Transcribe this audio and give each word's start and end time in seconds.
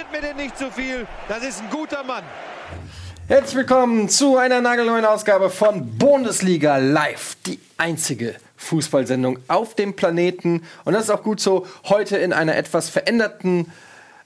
passiert 0.00 0.12
mir 0.12 0.28
denn 0.28 0.36
nicht 0.36 0.58
so 0.58 0.70
viel. 0.70 1.06
Das 1.28 1.42
ist 1.42 1.60
ein 1.60 1.68
guter 1.70 2.02
Mann. 2.04 2.22
Herzlich 3.28 3.56
willkommen 3.56 4.08
zu 4.08 4.38
einer 4.38 4.60
nagelneuen 4.60 5.04
Ausgabe 5.04 5.50
von 5.50 5.98
Bundesliga 5.98 6.78
Live. 6.78 7.36
Die 7.46 7.60
einzige 7.76 8.36
Fußballsendung 8.56 9.38
auf 9.48 9.74
dem 9.74 9.94
Planeten. 9.94 10.62
Und 10.84 10.94
das 10.94 11.04
ist 11.04 11.10
auch 11.10 11.22
gut 11.22 11.40
so. 11.40 11.66
Heute 11.84 12.16
in 12.16 12.32
einer 12.32 12.56
etwas 12.56 12.88
veränderten 12.88 13.70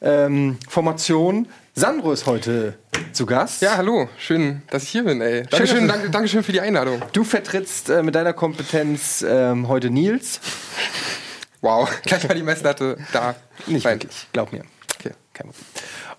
ähm, 0.01 0.59
Formation. 0.69 1.49
Sandro 1.75 2.13
ist 2.13 2.27
heute 2.27 2.75
zu 3.13 3.27
Gast. 3.27 3.63
Ja, 3.63 3.77
hallo. 3.77 4.09
Schön, 4.19 4.63
dass 4.71 4.85
ich 4.85 4.91
hier 4.91 5.05
bin, 5.05 5.21
ey. 5.21 5.43
Dankeschön, 5.45 5.89
danke, 5.89 6.11
Dankeschön 6.11 6.45
für 6.45 6.53
die 6.53 6.61
Einladung. 6.61 7.03
Du 7.13 7.25
vertrittst 7.25 7.89
äh, 7.89 8.03
mit 8.03 8.15
deiner 8.15 8.33
Kompetenz 8.33 9.25
ähm, 9.27 9.67
heute 9.67 9.91
Nils. 9.91 10.41
Wow, 11.63 11.91
gleich 12.05 12.29
mal 12.29 12.35
die 12.35 12.43
Messlatte 12.43 12.97
da. 13.13 13.35
Nicht 13.67 13.85
Nein. 13.85 13.95
wirklich, 13.95 14.27
glaub 14.33 14.53
mir. 14.53 14.63
Kein 15.35 15.49
Problem. 15.49 15.67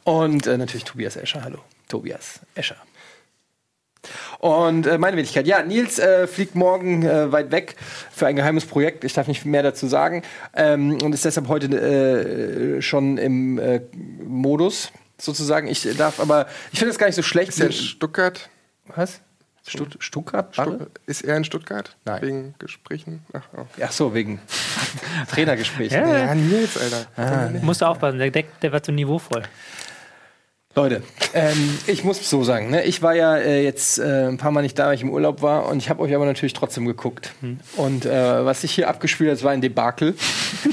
Und 0.03 0.47
äh, 0.47 0.57
natürlich 0.57 0.83
Tobias 0.83 1.15
Escher. 1.15 1.43
Hallo. 1.43 1.59
Tobias 1.87 2.41
Escher. 2.53 2.77
Und 4.39 4.85
äh, 4.85 4.97
meine 4.97 5.17
Wenigkeit. 5.17 5.47
Ja, 5.47 5.63
Nils 5.63 5.97
äh, 5.97 6.27
fliegt 6.27 6.55
morgen 6.55 7.03
äh, 7.03 7.31
weit 7.31 7.51
weg 7.51 7.75
für 8.11 8.27
ein 8.27 8.35
geheimes 8.35 8.65
Projekt. 8.65 9.03
Ich 9.03 9.13
darf 9.13 9.27
nicht 9.27 9.45
mehr 9.45 9.63
dazu 9.63 9.87
sagen. 9.87 10.21
Ähm, 10.53 11.01
und 11.01 11.13
ist 11.13 11.25
deshalb 11.25 11.47
heute 11.47 11.67
äh, 11.67 12.81
schon 12.81 13.17
im 13.17 13.57
äh, 13.57 13.81
Modus 14.23 14.91
sozusagen. 15.17 15.67
Ich 15.67 15.87
darf 15.97 16.19
aber, 16.19 16.47
ich 16.71 16.79
finde 16.79 16.91
das 16.91 16.99
gar 16.99 17.07
nicht 17.07 17.15
so 17.15 17.23
schlecht. 17.23 17.49
Ist 17.49 17.59
er 17.59 17.67
in 17.67 17.73
Stuttgart? 17.73 18.49
Was? 18.95 19.21
Stutt 19.67 19.97
Stuttgart? 19.99 20.53
Stutt 20.53 20.91
ist 21.07 21.23
er 21.23 21.37
in 21.37 21.43
Stuttgart? 21.43 21.95
Nein. 22.05 22.21
Wegen 22.21 22.55
Gesprächen? 22.59 23.25
Ach, 23.33 23.41
oh. 23.57 23.65
Ach 23.81 23.91
so, 23.91 24.13
wegen 24.13 24.39
Trainergesprächen. 25.29 26.01
ja, 26.01 26.17
ja, 26.17 26.35
Nils, 26.35 26.77
Alter. 26.77 27.05
Ah, 27.17 27.49
musst 27.61 27.81
du 27.81 27.85
aufpassen, 27.87 28.19
der, 28.19 28.29
der 28.29 28.71
war 28.71 28.83
zu 28.83 28.91
niveauvoll. 28.91 29.43
Leute, 30.75 31.03
ähm, 31.33 31.77
ich 31.87 32.03
muss 32.03 32.29
so 32.29 32.43
sagen, 32.43 32.69
ne? 32.69 32.83
ich 32.83 33.01
war 33.01 33.15
ja 33.15 33.37
äh, 33.37 33.63
jetzt 33.63 33.97
äh, 33.97 34.27
ein 34.27 34.35
paar 34.37 34.51
Mal 34.51 34.61
nicht 34.61 34.77
da, 34.77 34.87
weil 34.87 34.95
ich 34.95 35.03
im 35.03 35.09
Urlaub 35.09 35.41
war 35.41 35.67
und 35.67 35.77
ich 35.77 35.89
habe 35.89 36.01
euch 36.03 36.13
aber 36.13 36.25
natürlich 36.25 36.51
trotzdem 36.51 36.85
geguckt. 36.85 37.31
Hm. 37.39 37.59
Und 37.77 38.05
äh, 38.05 38.45
was 38.45 38.59
sich 38.59 38.73
hier 38.73 38.89
abgespielt 38.89 39.31
hat, 39.31 39.41
war 39.41 39.51
ein 39.51 39.61
Debakel. 39.61 40.15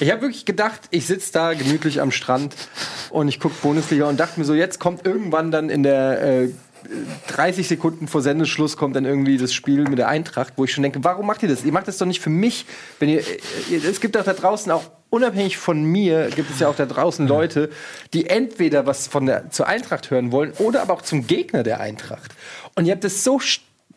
ich 0.00 0.10
habe 0.10 0.22
wirklich 0.22 0.44
gedacht, 0.44 0.80
ich 0.90 1.06
sitze 1.06 1.32
da 1.32 1.54
gemütlich 1.54 2.00
am 2.00 2.10
Strand 2.10 2.56
und 3.10 3.28
ich 3.28 3.38
gucke 3.38 3.54
Bundesliga 3.62 4.08
und 4.08 4.18
dachte 4.18 4.40
mir 4.40 4.44
so, 4.44 4.54
jetzt 4.54 4.80
kommt 4.80 5.06
irgendwann 5.06 5.52
dann 5.52 5.70
in 5.70 5.84
der 5.84 6.20
äh, 6.20 6.48
30 7.28 7.68
Sekunden 7.68 8.08
vor 8.08 8.22
Sendeschluss 8.22 8.76
kommt 8.76 8.96
dann 8.96 9.04
irgendwie 9.04 9.36
das 9.36 9.52
Spiel 9.52 9.82
mit 9.88 9.98
der 9.98 10.08
Eintracht, 10.08 10.54
wo 10.56 10.64
ich 10.64 10.72
schon 10.72 10.82
denke, 10.82 11.02
warum 11.02 11.26
macht 11.26 11.42
ihr 11.42 11.48
das? 11.48 11.64
Ihr 11.64 11.72
macht 11.72 11.88
das 11.88 11.98
doch 11.98 12.06
nicht 12.06 12.20
für 12.20 12.30
mich. 12.30 12.66
Wenn 12.98 13.08
ihr, 13.08 13.22
es 13.70 14.00
gibt 14.00 14.16
doch 14.16 14.24
da 14.24 14.32
draußen 14.32 14.70
auch 14.72 14.90
unabhängig 15.10 15.58
von 15.58 15.82
mir 15.82 16.30
gibt 16.30 16.50
es 16.50 16.60
ja 16.60 16.68
auch 16.68 16.74
da 16.74 16.86
draußen 16.86 17.28
Leute, 17.28 17.68
die 18.14 18.30
entweder 18.30 18.86
was 18.86 19.08
von 19.08 19.26
der 19.26 19.50
zur 19.50 19.66
Eintracht 19.66 20.10
hören 20.10 20.32
wollen 20.32 20.52
oder 20.58 20.80
aber 20.80 20.94
auch 20.94 21.02
zum 21.02 21.26
Gegner 21.26 21.62
der 21.62 21.80
Eintracht. 21.80 22.32
Und 22.74 22.86
ihr 22.86 22.92
habt 22.92 23.04
es 23.04 23.22
so 23.22 23.38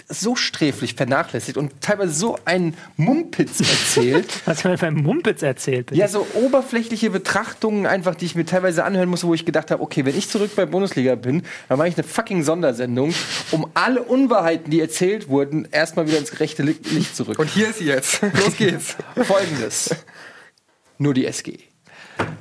so 0.07 0.35
sträflich 0.35 0.93
vernachlässigt 0.93 1.57
und 1.57 1.81
teilweise 1.81 2.13
so 2.13 2.37
einen 2.45 2.75
Mumpitz 2.95 3.59
erzählt. 3.59 4.27
Was 4.45 4.59
hat 4.59 4.65
man 4.65 4.77
für 4.77 4.87
einen 4.87 5.03
Mumpitz 5.03 5.41
erzählt? 5.41 5.87
Bitte? 5.87 5.99
Ja, 5.99 6.07
so 6.07 6.25
oberflächliche 6.35 7.09
Betrachtungen 7.09 7.85
einfach, 7.85 8.15
die 8.15 8.25
ich 8.25 8.35
mir 8.35 8.45
teilweise 8.45 8.83
anhören 8.83 9.09
musste, 9.09 9.27
wo 9.27 9.33
ich 9.33 9.45
gedacht 9.45 9.71
habe, 9.71 9.81
okay, 9.81 10.05
wenn 10.05 10.17
ich 10.17 10.29
zurück 10.29 10.51
bei 10.55 10.65
Bundesliga 10.65 11.15
bin, 11.15 11.43
dann 11.69 11.77
mache 11.77 11.87
ich 11.87 11.97
eine 11.97 12.03
fucking 12.03 12.43
Sondersendung, 12.43 13.13
um 13.51 13.67
alle 13.73 14.03
Unwahrheiten, 14.03 14.69
die 14.69 14.79
erzählt 14.79 15.27
wurden, 15.27 15.67
erstmal 15.71 16.07
wieder 16.07 16.19
ins 16.19 16.39
rechte 16.39 16.63
Licht 16.63 17.15
zurück. 17.15 17.39
Und 17.39 17.49
hier 17.49 17.69
ist 17.69 17.79
sie 17.79 17.85
jetzt. 17.85 18.21
Los 18.21 18.55
geht's. 18.57 18.95
Folgendes. 19.23 19.95
Nur 20.97 21.13
die 21.13 21.25
SG. 21.25 21.59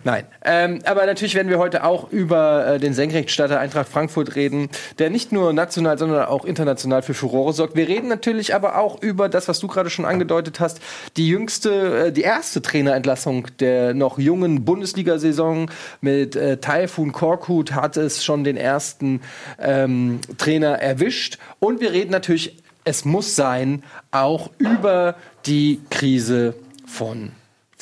Nein. 0.05 0.25
Ähm, 0.45 0.81
aber 0.85 1.07
natürlich 1.07 1.35
werden 1.35 1.49
wir 1.49 1.59
heute 1.59 1.83
auch 1.83 2.13
über 2.13 2.67
äh, 2.67 2.79
den 2.79 2.93
Senkrechtstarter 2.93 3.59
Eintracht 3.59 3.89
Frankfurt 3.89 4.37
reden, 4.37 4.69
der 4.99 5.09
nicht 5.09 5.33
nur 5.33 5.55
national, 5.55 5.99
sondern 5.99 6.27
auch 6.27 6.45
international 6.45 7.01
für 7.01 7.15
Furore 7.15 7.55
sorgt. 7.55 7.75
Wir 7.75 7.89
reden 7.89 8.09
natürlich 8.09 8.55
aber 8.55 8.77
auch 8.79 9.03
über 9.03 9.31
das, 9.31 9.49
was 9.49 9.61
du 9.61 9.67
gerade 9.67 9.89
schon 9.89 10.05
angedeutet 10.05 10.61
hast, 10.61 10.81
die 11.17 11.29
jüngste, 11.29 12.09
äh, 12.09 12.13
die 12.13 12.21
erste 12.21 12.61
Trainerentlassung 12.61 13.47
der 13.61 13.95
noch 13.95 14.19
jungen 14.19 14.67
Bundesliga-Saison 14.67 15.71
mit 16.03 16.37
äh, 16.37 16.59
Taifun 16.59 17.13
Korkut 17.13 17.73
hat 17.73 17.97
es 17.97 18.23
schon 18.23 18.45
den 18.45 18.59
ersten 18.59 19.23
ähm, 19.59 20.21
Trainer 20.37 20.79
erwischt. 20.81 21.39
Und 21.61 21.81
wir 21.81 21.93
reden 21.93 22.11
natürlich, 22.11 22.63
es 22.85 23.07
muss 23.07 23.37
sein, 23.37 23.83
auch 24.11 24.51
über 24.59 25.15
die 25.47 25.81
Krise 25.89 26.55
von 26.87 27.33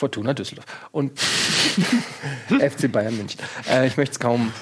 Fortuna 0.03 0.35
Düsseldorf 0.35 0.67
und 0.91 1.17
FC 2.49 2.91
Bayern 2.91 3.17
München. 3.17 3.41
Äh, 3.71 3.87
ich 3.87 3.97
möchte 3.97 4.15
es 4.15 4.19
kaum 4.19 4.53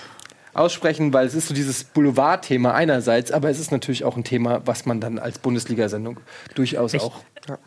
aussprechen, 0.52 1.14
weil 1.14 1.26
es 1.26 1.34
ist 1.34 1.48
so 1.48 1.54
dieses 1.54 1.82
Boulevard-Thema 1.82 2.74
einerseits, 2.74 3.32
aber 3.32 3.48
es 3.48 3.58
ist 3.58 3.72
natürlich 3.72 4.04
auch 4.04 4.18
ein 4.18 4.24
Thema, 4.24 4.60
was 4.66 4.84
man 4.84 5.00
dann 5.00 5.18
als 5.18 5.38
Bundesliga-Sendung 5.38 6.20
durchaus 6.54 6.92
ich, 6.92 7.00
auch 7.00 7.22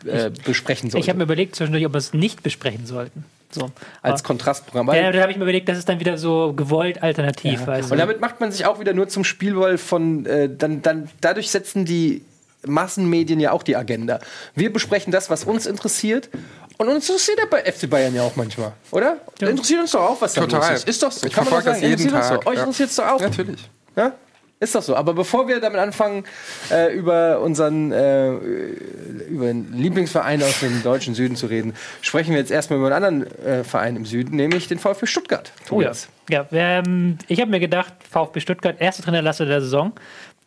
äh, 0.06 0.30
besprechen 0.44 0.88
sollte. 0.90 1.02
Ich 1.02 1.08
habe 1.08 1.18
mir 1.18 1.24
überlegt 1.24 1.56
zwischendurch, 1.56 1.84
ob 1.84 1.94
wir 1.94 1.98
es 1.98 2.14
nicht 2.14 2.44
besprechen 2.44 2.86
sollten. 2.86 3.24
So. 3.50 3.72
Als 4.02 4.20
aber, 4.20 4.28
Kontrastprogramm. 4.28 4.86
Ja, 4.94 5.10
da 5.10 5.20
habe 5.20 5.32
ich 5.32 5.36
mir 5.36 5.42
überlegt, 5.42 5.68
das 5.68 5.76
ist 5.76 5.88
dann 5.88 5.98
wieder 5.98 6.16
so 6.16 6.52
gewollt 6.52 7.02
alternativ. 7.02 7.66
Ja. 7.66 7.78
Und 7.78 7.98
damit 7.98 8.20
macht 8.20 8.38
man 8.38 8.52
sich 8.52 8.66
auch 8.66 8.78
wieder 8.78 8.92
nur 8.92 9.08
zum 9.08 9.24
Spielball 9.24 9.78
von, 9.78 10.26
äh, 10.26 10.48
dann, 10.48 10.80
dann, 10.80 11.08
dadurch 11.20 11.50
setzen 11.50 11.84
die 11.84 12.22
Massenmedien 12.66 13.40
ja 13.40 13.52
auch 13.52 13.62
die 13.62 13.76
Agenda. 13.76 14.20
Wir 14.54 14.72
besprechen 14.72 15.12
das, 15.12 15.30
was 15.30 15.44
uns 15.44 15.66
interessiert 15.66 16.28
und 16.76 16.88
uns 16.88 17.08
interessiert 17.08 17.38
ja 17.38 17.46
bei 17.48 17.70
FC 17.70 17.88
Bayern 17.88 18.14
ja 18.14 18.22
auch 18.22 18.36
manchmal, 18.36 18.72
oder? 18.90 19.18
Ja. 19.40 19.48
Interessiert 19.48 19.80
uns 19.80 19.92
doch 19.92 20.00
auch, 20.00 20.20
was 20.20 20.32
da 20.32 20.40
Total. 20.40 20.72
los 20.72 20.80
ist. 20.80 20.88
Ist 20.88 21.02
doch 21.02 21.12
so. 21.12 21.26
Ich 21.26 21.32
Kann 21.32 21.44
man 21.44 21.54
doch 21.54 21.62
sagen, 21.62 21.82
jeden 21.82 22.08
Tag. 22.08 22.24
So. 22.24 22.50
Euch 22.50 22.56
ja. 22.56 22.60
interessiert 22.62 22.90
es 22.90 22.96
doch 22.96 23.06
auch. 23.06 23.20
Natürlich. 23.20 23.68
Ja? 23.96 24.12
Ist 24.60 24.74
doch 24.74 24.82
so. 24.82 24.96
Aber 24.96 25.14
bevor 25.14 25.46
wir 25.46 25.60
damit 25.60 25.78
anfangen, 25.78 26.24
äh, 26.70 26.92
über 26.94 27.40
unseren 27.40 27.92
äh, 27.92 28.32
über 28.32 29.46
den 29.46 29.72
Lieblingsverein 29.72 30.42
aus 30.42 30.60
dem 30.60 30.82
deutschen 30.82 31.14
Süden 31.14 31.36
zu 31.36 31.46
reden, 31.46 31.74
sprechen 32.00 32.30
wir 32.30 32.38
jetzt 32.38 32.50
erstmal 32.50 32.78
über 32.78 32.94
einen 32.94 33.04
anderen 33.04 33.44
äh, 33.44 33.64
Verein 33.64 33.96
im 33.96 34.06
Süden, 34.06 34.36
nämlich 34.36 34.66
den 34.66 34.78
VfB 34.78 35.06
Stuttgart. 35.06 35.52
Tobias. 35.66 36.08
Oh 36.08 36.32
ja, 36.32 36.46
ja 36.50 36.78
ähm, 36.78 37.18
ich 37.28 37.40
habe 37.40 37.50
mir 37.50 37.60
gedacht, 37.60 37.92
VfB 38.10 38.40
Stuttgart, 38.40 38.76
erste 38.80 39.02
Trainerlasse 39.02 39.44
der 39.44 39.60
Saison. 39.60 39.92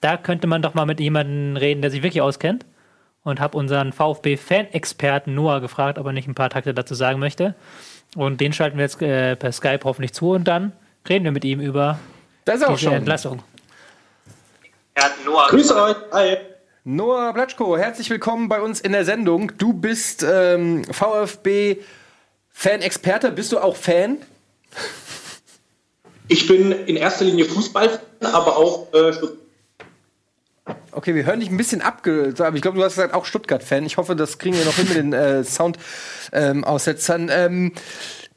Da 0.02 0.18
könnte 0.18 0.48
man 0.48 0.62
doch 0.62 0.74
mal 0.74 0.86
mit 0.86 1.00
jemandem 1.00 1.58
reden, 1.58 1.82
der 1.82 1.92
sich 1.92 2.02
wirklich 2.02 2.22
auskennt 2.22 2.66
und 3.28 3.40
habe 3.42 3.58
unseren 3.58 3.92
VfB-Fan-Experten 3.92 5.36
Noah 5.36 5.60
gefragt, 5.60 6.00
ob 6.00 6.06
er 6.06 6.14
nicht 6.14 6.30
ein 6.30 6.36
paar 6.36 6.50
Takte 6.50 6.74
dazu 6.74 6.96
sagen 6.96 7.20
möchte. 7.20 7.56
Und 8.16 8.40
den 8.40 8.54
schalten 8.54 8.78
wir 8.78 8.86
jetzt 8.86 9.02
äh, 9.02 9.36
per 9.36 9.52
Skype 9.52 9.82
hoffentlich 9.84 10.14
zu 10.14 10.32
und 10.32 10.46
dann 10.46 10.72
reden 11.10 11.26
wir 11.26 11.34
mit 11.34 11.44
ihm 11.44 11.60
über 11.60 12.00
das 12.46 12.62
ist 12.62 12.64
auch 12.64 12.78
diese 12.78 12.86
schon. 12.86 12.94
Entlassung. 12.94 13.44
Noah. 15.26 15.48
Grüße 15.50 15.76
euch. 15.76 15.98
Hi. 16.14 16.38
Noah 16.86 17.34
Platschko, 17.34 17.78
herzlich 17.78 18.10
willkommen 18.10 18.48
bei 18.48 18.62
uns 18.62 18.80
in 18.80 18.94
der 18.94 19.04
Sendung. 19.04 19.52
Du 19.58 19.74
bist 19.74 20.24
ähm, 20.24 20.86
VfB-Fan-Experte. 20.86 23.32
Bist 23.32 23.52
du 23.52 23.60
auch 23.60 23.76
Fan? 23.76 24.20
Ich 26.30 26.48
bin 26.48 26.72
in 26.72 26.96
erster 26.96 27.26
Linie 27.26 27.44
Fußball, 27.44 28.00
aber 28.22 28.56
auch 28.56 28.94
äh, 28.94 29.12
Okay, 30.92 31.16
wir 31.16 31.26
hören 31.26 31.40
dich 31.40 31.50
ein 31.50 31.58
bisschen 31.58 31.82
abge... 31.82 32.34
Aber 32.40 32.56
ich 32.56 32.62
glaube, 32.62 32.78
du 32.78 32.84
hast 32.84 32.96
gesagt, 32.96 33.14
auch 33.14 33.26
Stuttgart-Fan. 33.26 33.86
Ich 33.86 33.98
hoffe, 33.98 34.16
das 34.16 34.40
kriegen 34.40 34.58
wir 34.58 34.66
noch 34.66 34.76
hin 34.76 34.88
mit 34.88 34.98
den 34.98 35.14
äh, 35.14 35.44
Sound-Aussetzern. 35.44 37.30
Ähm, 37.32 37.72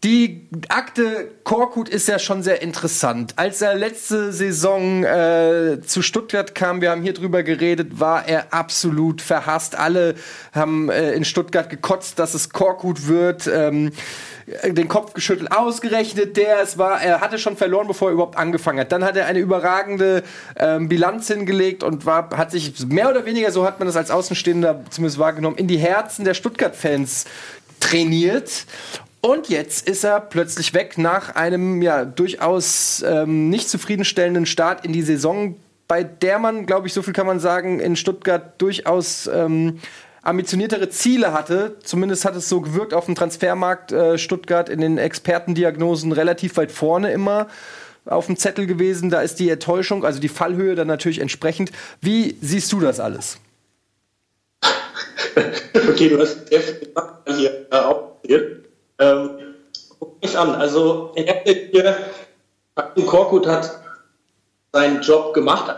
die 0.03 0.49
Akte 0.69 1.31
Korkut 1.45 1.91
ist 1.91 2.09
ja 2.09 2.19
schon 2.19 2.43
sehr 2.43 2.63
interessant. 2.63 3.35
Als 3.37 3.61
er 3.61 3.75
letzte 3.75 4.33
Saison 4.33 5.05
äh, 5.05 5.81
zu 5.85 6.01
Stuttgart 6.01 6.55
kam, 6.55 6.81
wir 6.81 6.91
haben 6.91 7.03
hier 7.03 7.13
drüber 7.13 7.43
geredet, 7.43 8.01
war 8.01 8.27
er 8.27 8.55
absolut 8.55 9.21
verhasst. 9.21 9.77
Alle 9.79 10.15
haben 10.55 10.89
äh, 10.89 11.13
in 11.13 11.27
Stuttgart 11.27 11.69
gekotzt, 11.69 12.19
dass 12.19 12.33
es 12.33 12.49
Korkut 12.49 13.09
wird. 13.09 13.47
Ähm, 13.47 13.93
den 14.65 14.89
Kopf 14.89 15.13
geschüttelt, 15.13 15.53
ausgerechnet 15.53 16.37
der, 16.37 16.61
es 16.61 16.77
war, 16.77 17.01
er 17.01 17.21
hatte 17.21 17.39
schon 17.39 17.57
verloren, 17.57 17.87
bevor 17.87 18.09
er 18.09 18.15
überhaupt 18.15 18.37
angefangen 18.37 18.81
hat. 18.81 18.91
Dann 18.91 19.05
hat 19.05 19.17
er 19.17 19.27
eine 19.27 19.39
überragende 19.39 20.25
ähm, 20.59 20.89
Bilanz 20.89 21.29
hingelegt 21.29 21.85
und 21.85 22.05
war, 22.07 22.31
hat 22.37 22.51
sich 22.51 22.87
mehr 22.87 23.11
oder 23.11 23.25
weniger, 23.27 23.53
so 23.53 23.65
hat 23.65 23.79
man 23.79 23.87
das 23.87 23.97
als 23.97 24.11
Außenstehender 24.11 24.85
zumindest 24.91 25.19
wahrgenommen, 25.19 25.57
in 25.57 25.69
die 25.69 25.79
Herzen 25.79 26.25
der 26.25 26.35
Stuttgart-Fans 26.35 27.27
trainiert. 27.79 28.67
Und 29.23 29.49
jetzt 29.49 29.87
ist 29.87 30.05
er 30.05 30.21
plötzlich 30.21 30.73
weg 30.73 30.97
nach 30.97 31.35
einem 31.35 31.83
ja 31.83 32.05
durchaus 32.05 33.05
ähm, 33.07 33.51
nicht 33.51 33.69
zufriedenstellenden 33.69 34.47
Start 34.47 34.85
in 34.85 34.93
die 34.93 35.03
Saison, 35.03 35.57
bei 35.89 36.05
der 36.05 36.39
man, 36.39 36.67
glaube 36.67 36.87
ich, 36.87 36.95
so 36.95 37.03
viel 37.03 37.13
kann 37.13 37.27
man 37.27 37.41
sagen, 37.41 37.81
in 37.81 37.97
Stuttgart 37.97 38.55
durchaus 38.63 39.27
ähm, 39.27 39.81
ambitioniertere 40.23 40.89
Ziele 40.89 41.33
hatte. 41.33 41.77
Zumindest 41.83 42.25
hat 42.25 42.37
es 42.37 42.49
so 42.49 42.61
gewirkt 42.61 42.95
auf 42.95 43.07
dem 43.07 43.15
Transfermarkt 43.15 43.93
äh, 43.93 44.17
Stuttgart 44.17 44.69
in 44.69 44.81
den 44.81 44.99
Expertendiagnosen 44.99 46.13
relativ 46.13 46.57
weit 46.57 46.73
vorne 46.73 47.13
immer 47.13 47.49
auf 48.07 48.27
dem 48.27 48.37
Zettel 48.37 48.67
gewesen. 48.67 49.11
Da 49.11 49.21
ist 49.21 49.37
die 49.37 49.51
Enttäuschung, 49.51 50.05
also 50.05 50.21
die 50.21 50.29
Fallhöhe 50.29 50.75
dann 50.75 50.87
natürlich 50.87 51.21
entsprechend. 51.21 51.73
Wie 52.01 52.37
siehst 52.41 52.73
du 52.73 52.81
das 52.81 53.01
alles? 53.01 53.39
okay, 55.75 56.09
du 56.09 56.19
hast 56.19 56.39
hier 56.49 57.67
äh. 57.71 58.61
Ähm, 59.01 59.31
guck 59.99 60.23
mich 60.23 60.39
an. 60.39 60.55
Also 60.55 61.13
in 61.15 61.25
erster 61.25 61.53
Linie 61.53 61.97
Korkut 63.07 63.47
hat 63.47 63.81
seinen 64.73 65.01
Job 65.03 65.35
gemacht, 65.35 65.75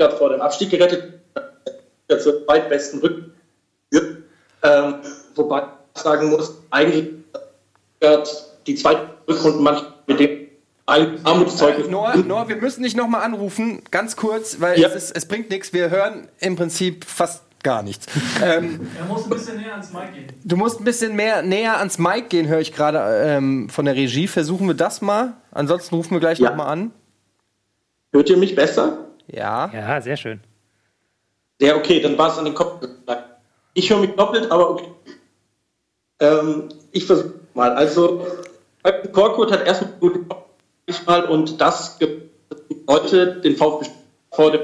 hat 0.00 0.12
vor 0.14 0.30
dem 0.30 0.40
Abstieg 0.40 0.70
gerettet, 0.70 1.14
der 2.08 2.18
zur 2.20 2.44
zweitbesten 2.44 3.00
Rück. 3.00 3.24
Ähm, 4.62 4.94
wobei 5.34 5.64
ich 5.94 6.00
sagen 6.02 6.30
muss, 6.30 6.54
eigentlich 6.70 7.10
hat 8.02 8.50
die 8.66 8.74
zweite 8.74 9.08
Rückrundenmannschaft 9.28 9.92
mit 10.06 10.20
dem 10.20 10.48
Armutszeugnis. 10.86 11.86
Äh, 11.86 11.90
Noah, 11.90 12.16
Noah, 12.16 12.48
wir 12.48 12.56
müssen 12.56 12.82
dich 12.82 12.96
nochmal 12.96 13.22
anrufen, 13.22 13.82
ganz 13.90 14.16
kurz, 14.16 14.60
weil 14.60 14.78
Ja. 14.78 14.88
es, 14.88 14.94
ist, 14.96 15.16
es 15.16 15.26
bringt 15.26 15.50
nichts. 15.50 15.72
Wir 15.72 15.90
hören 15.90 16.28
im 16.40 16.56
Prinzip 16.56 17.04
fast 17.04 17.42
gar 17.64 17.82
nichts. 17.82 18.06
ähm, 18.42 18.88
Er 18.96 19.04
muss 19.06 19.24
ein 19.24 19.30
bisschen 19.30 19.56
näher 19.56 19.72
ans 19.72 19.92
Mic 19.92 20.12
gehen. 20.14 20.26
du 20.44 20.56
musst 20.56 20.80
ein 20.80 20.84
bisschen 20.84 21.16
mehr 21.16 21.42
näher 21.42 21.78
ans 21.78 21.98
Mic 21.98 22.28
gehen, 22.28 22.46
höre 22.46 22.60
ich 22.60 22.72
gerade 22.72 22.98
ähm, 23.26 23.68
von 23.68 23.84
der 23.86 23.96
Regie. 23.96 24.28
Versuchen 24.28 24.68
wir 24.68 24.74
das 24.74 25.02
mal. 25.02 25.32
Ansonsten 25.50 25.96
rufen 25.96 26.12
wir 26.12 26.20
gleich 26.20 26.38
Ja. 26.38 26.50
nochmal 26.50 26.68
an. 26.68 26.92
Hört 28.12 28.30
ihr 28.30 28.36
mich 28.36 28.54
besser? 28.54 28.98
Ja. 29.26 29.70
Ja, 29.74 30.00
sehr 30.00 30.16
schön. 30.16 30.40
Ja, 31.60 31.74
okay, 31.76 32.00
dann 32.00 32.16
war 32.16 32.30
es 32.30 32.38
an 32.38 32.44
den 32.44 32.54
Kopf. 32.54 32.86
Ich 33.74 33.90
höre 33.90 33.98
mich 33.98 34.10
doppelt, 34.14 34.50
aber 34.52 34.70
okay. 34.70 34.88
Ähm, 36.20 36.68
ich 36.92 37.06
versuche 37.06 37.34
mal. 37.54 37.72
Also, 37.72 38.26
Korkut 39.12 39.50
hat 39.50 39.66
erstmal 39.66 39.90
gut 39.98 40.26
mal 41.06 41.24
und 41.24 41.60
das 41.60 41.98
bedeutet, 41.98 43.44
den 43.44 43.56
VfB 43.56 43.88
vor 44.30 44.50
dem 44.52 44.60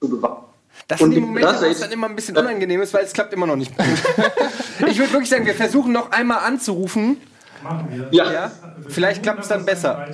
zu 0.00 0.08
bewahren. 0.10 0.44
Das 0.92 1.00
Und 1.00 1.12
sind 1.12 1.22
die 1.22 1.26
Momente, 1.26 1.54
wo 1.58 1.64
es 1.64 1.80
dann 1.80 1.90
immer 1.90 2.06
ein 2.06 2.14
bisschen 2.14 2.36
unangenehm 2.36 2.82
ist, 2.82 2.92
weil 2.92 3.02
es 3.04 3.14
klappt 3.14 3.32
immer 3.32 3.46
noch 3.46 3.56
nicht. 3.56 3.72
ich 4.86 4.98
würde 4.98 5.10
wirklich 5.10 5.30
sagen, 5.30 5.46
wir 5.46 5.54
versuchen 5.54 5.90
noch 5.90 6.10
einmal 6.10 6.40
anzurufen. 6.40 7.16
Machen 7.62 7.88
wir. 7.90 8.08
Ja. 8.10 8.30
Ja? 8.30 8.50
Vielleicht 8.88 9.22
klappt 9.22 9.40
es 9.40 9.48
dann 9.48 9.64
besser. 9.64 10.06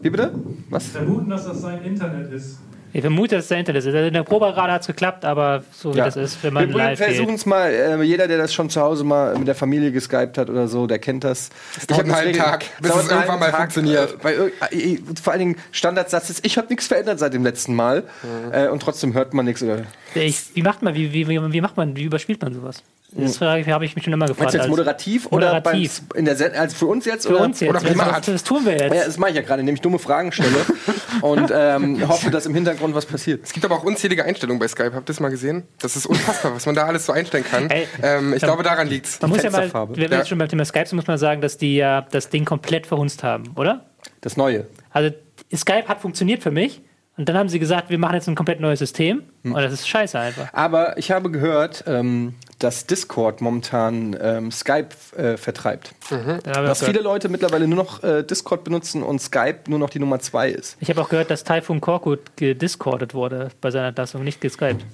Wie 0.00 0.08
bitte? 0.08 0.32
Was? 0.70 0.86
Vermuten, 0.86 1.28
dass 1.28 1.44
das 1.44 1.60
sein 1.60 1.82
Internet 1.82 2.32
ist. 2.32 2.58
Ich 2.92 3.00
vermute, 3.02 3.34
dass 3.36 3.44
es 3.44 3.48
der 3.48 3.58
Internet 3.58 3.80
ist. 3.80 3.86
Also 3.86 3.98
in 4.08 4.14
der 4.14 4.22
Probe 4.22 4.46
gerade 4.54 4.72
hat 4.72 4.80
es 4.80 4.86
geklappt, 4.86 5.24
aber 5.24 5.64
so 5.72 5.92
wie 5.92 5.98
Ja. 5.98 6.06
das 6.06 6.16
ist, 6.16 6.42
wenn 6.42 6.54
man 6.54 6.68
wir 6.68 6.76
live 6.76 6.98
versuchen 6.98 7.34
es 7.34 7.44
mal. 7.44 7.70
Äh, 7.70 8.02
jeder, 8.02 8.26
der 8.26 8.38
das 8.38 8.54
schon 8.54 8.70
zu 8.70 8.80
Hause 8.80 9.04
mal 9.04 9.36
mit 9.38 9.46
der 9.48 9.54
Familie 9.54 9.92
geskypt 9.92 10.38
hat 10.38 10.48
oder 10.48 10.66
so, 10.68 10.86
der 10.86 10.98
kennt 10.98 11.24
das. 11.24 11.50
Ich 11.78 11.86
dauert 11.86 12.00
hab 12.00 12.06
einen 12.06 12.14
halben 12.16 12.32
Tag, 12.38 12.64
bis 12.80 12.90
es 12.90 12.96
einen 12.98 13.10
irgendwann 13.10 13.40
mal 13.40 13.52
funktioniert. 13.52 14.14
Äh, 14.20 14.24
weil, 14.24 14.52
äh, 14.70 14.92
äh, 14.94 14.98
vor 15.22 15.32
allen 15.32 15.40
Dingen 15.40 15.56
Standardsatz 15.72 16.30
ist, 16.30 16.46
ich 16.46 16.56
habe 16.56 16.68
nichts 16.68 16.86
verändert 16.86 17.18
seit 17.18 17.34
dem 17.34 17.44
letzten 17.44 17.74
Mal. 17.74 18.04
Äh, 18.52 18.68
und 18.68 18.80
trotzdem 18.80 19.12
hört 19.14 19.34
man 19.34 19.44
nichts. 19.44 19.62
Oder 19.62 19.82
Ich, 20.14 20.54
wie 20.54 20.62
macht 20.62 20.82
man, 20.82 20.94
wie, 20.94 21.12
wie, 21.12 21.28
wie, 21.28 21.52
wie 21.52 21.60
macht 21.60 21.76
man, 21.76 21.96
wie 21.96 22.04
überspielt 22.04 22.40
man 22.42 22.54
sowas? 22.54 22.82
Das 23.12 23.40
habe 23.40 23.84
ich 23.84 23.94
mich 23.94 24.04
schon 24.04 24.12
immer 24.12 24.26
gefragt. 24.26 24.40
Meinst 24.40 24.54
du 24.54 24.58
jetzt 24.58 24.68
moderativ, 24.68 25.30
Moderativ. 25.30 25.64
oder 25.64 26.10
beim, 26.12 26.18
in 26.18 26.24
der 26.24 26.36
Sen 26.36 26.52
also 26.54 26.76
für 26.76 26.86
uns 26.86 27.04
jetzt? 27.04 27.26
Für 27.26 27.34
oder? 27.34 27.44
uns 27.44 27.60
jetzt. 27.60 27.70
oder 27.70 27.80
das, 27.80 27.90
privat. 27.90 28.28
das 28.28 28.44
tun 28.44 28.64
wir 28.64 28.72
jetzt. 28.72 28.94
Ja, 28.94 29.04
das 29.04 29.16
mache 29.18 29.30
ich 29.30 29.36
ja 29.36 29.42
gerade, 29.42 29.60
indem 29.60 29.74
ich 29.74 29.80
dumme 29.80 29.98
Fragen 29.98 30.32
stelle 30.32 30.56
und 31.22 31.50
ähm, 31.54 32.06
hoffe, 32.08 32.30
dass 32.30 32.46
im 32.46 32.54
Hintergrund 32.54 32.94
was 32.94 33.06
passiert. 33.06 33.44
Es 33.44 33.52
gibt 33.52 33.64
aber 33.64 33.76
auch 33.76 33.84
unzählige 33.84 34.24
Einstellungen 34.24 34.58
bei 34.58 34.68
Skype. 34.68 34.92
Habt 34.94 35.08
ihr 35.08 35.12
das 35.12 35.20
mal 35.20 35.30
gesehen? 35.30 35.62
Das 35.78 35.96
ist 35.96 36.06
unfassbar, 36.06 36.54
was 36.54 36.66
man 36.66 36.74
da 36.74 36.84
alles 36.84 37.06
so 37.06 37.12
einstellen 37.12 37.44
kann. 37.44 37.70
Ey, 37.70 37.86
ähm, 38.02 38.34
ich 38.34 38.42
glaube, 38.42 38.62
daran 38.62 38.88
liegt's. 38.88 39.20
man 39.20 39.30
muss 39.30 39.42
ja 39.42 39.50
mal, 39.50 39.72
wenn 39.72 39.96
wir 39.96 40.08
Ja. 40.10 40.18
jetzt 40.18 40.28
schon 40.28 40.38
beim 40.38 40.48
Thema 40.48 40.64
Skype 40.64 40.86
sind, 40.86 40.96
muss 40.96 41.06
man 41.06 41.18
sagen, 41.18 41.40
dass 41.40 41.56
die 41.58 41.76
ja 41.76 42.02
das 42.02 42.28
Ding 42.28 42.44
komplett 42.44 42.86
verhunzt 42.86 43.22
haben, 43.22 43.52
oder? 43.56 43.86
Das 44.20 44.36
Neue. 44.36 44.66
Also 44.90 45.10
Skype 45.54 45.86
hat 45.88 46.00
funktioniert 46.00 46.42
für 46.42 46.50
mich 46.50 46.82
und 47.16 47.28
dann 47.28 47.36
haben 47.36 47.48
sie 47.48 47.58
gesagt, 47.58 47.90
wir 47.90 47.98
machen 47.98 48.14
jetzt 48.14 48.28
ein 48.28 48.34
komplett 48.34 48.60
neues 48.60 48.78
System 48.78 49.22
Hm. 49.42 49.54
und 49.54 49.62
das 49.62 49.72
ist 49.72 49.88
scheiße 49.88 50.18
einfach. 50.18 50.52
Aber 50.52 50.98
ich 50.98 51.10
habe 51.10 51.30
gehört, 51.30 51.84
ähm, 51.86 52.34
dass 52.58 52.86
Discord 52.86 53.40
momentan 53.40 54.16
ähm, 54.20 54.50
Skype 54.50 54.88
äh, 55.16 55.36
vertreibt. 55.36 55.92
Ich 56.10 56.42
Dass 56.44 56.84
viele 56.84 57.00
Leute 57.00 57.28
mittlerweile 57.28 57.66
nur 57.66 57.76
noch 57.76 58.02
äh, 58.02 58.22
Discord 58.22 58.64
benutzen 58.64 59.02
und 59.02 59.20
Skype 59.20 59.60
nur 59.68 59.78
noch 59.78 59.90
die 59.90 59.98
Nummer 59.98 60.18
zwei 60.20 60.50
ist. 60.50 60.76
Ich 60.80 60.88
habe 60.88 61.00
auch 61.00 61.08
gehört, 61.08 61.30
dass 61.30 61.44
Typhoon 61.44 61.80
Korkut 61.80 62.36
gediscordet 62.36 63.14
wurde 63.14 63.50
bei 63.60 63.70
seiner 63.70 63.88
Entlassung, 63.88 64.24
nicht 64.24 64.40
geskypt. 64.40 64.84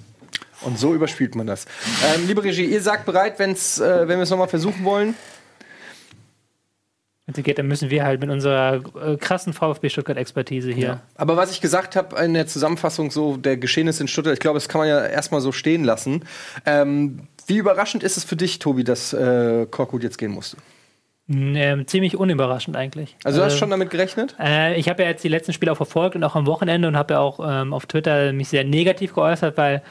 Und 0.62 0.78
so 0.78 0.94
überspielt 0.94 1.34
man 1.34 1.46
das. 1.46 1.66
Ähm, 2.14 2.26
liebe 2.26 2.42
Regie, 2.44 2.64
ihr 2.64 2.80
sagt 2.80 3.04
bereit, 3.04 3.38
wenn's, 3.38 3.80
äh, 3.80 4.06
wenn 4.06 4.18
wir 4.18 4.22
es 4.22 4.30
nochmal 4.30 4.48
versuchen 4.48 4.84
wollen. 4.84 5.14
Geht, 7.40 7.58
dann 7.58 7.68
müssen 7.68 7.88
wir 7.88 8.04
halt 8.04 8.20
mit 8.20 8.30
unserer 8.30 8.82
äh, 9.00 9.16
krassen 9.16 9.52
VfB 9.52 9.88
Stuttgart-Expertise 9.88 10.70
hier. 10.70 11.00
Aber 11.14 11.36
was 11.36 11.50
ich 11.50 11.60
gesagt 11.60 11.96
habe 11.96 12.22
in 12.22 12.34
der 12.34 12.46
Zusammenfassung 12.46 13.10
so 13.10 13.36
der 13.36 13.56
Geschehnisse 13.56 14.02
in 14.02 14.08
Stuttgart, 14.08 14.34
ich 14.34 14.40
glaube, 14.40 14.58
das 14.58 14.68
kann 14.68 14.80
man 14.80 14.88
ja 14.88 15.06
erstmal 15.06 15.40
so 15.40 15.52
stehen 15.52 15.84
lassen. 15.84 16.24
Ähm, 16.66 17.28
wie 17.46 17.56
überraschend 17.56 18.02
ist 18.02 18.16
es 18.16 18.24
für 18.24 18.36
dich, 18.36 18.58
Tobi, 18.58 18.84
dass 18.84 19.12
äh, 19.12 19.66
Korkut 19.70 20.02
jetzt 20.02 20.18
gehen 20.18 20.32
musste? 20.32 20.56
Ähm, 21.28 21.86
ziemlich 21.86 22.16
unüberraschend 22.16 22.76
eigentlich. 22.76 23.16
Also 23.22 23.38
du 23.38 23.44
hast 23.44 23.54
Äh, 23.54 23.58
schon 23.58 23.70
damit 23.70 23.90
gerechnet? 23.90 24.34
Äh, 24.40 24.78
ich 24.78 24.88
habe 24.88 25.04
ja 25.04 25.08
jetzt 25.08 25.22
die 25.22 25.28
letzten 25.28 25.52
Spiele 25.52 25.70
auch 25.70 25.76
verfolgt 25.76 26.16
und 26.16 26.24
auch 26.24 26.34
am 26.34 26.46
Wochenende 26.46 26.88
und 26.88 26.96
habe 26.96 27.14
ja 27.14 27.20
auch 27.20 27.38
ähm, 27.42 27.72
auf 27.72 27.86
Twitter 27.86 28.32
mich 28.32 28.48
sehr 28.48 28.64
negativ 28.64 29.14
geäußert, 29.14 29.56
weil 29.56 29.82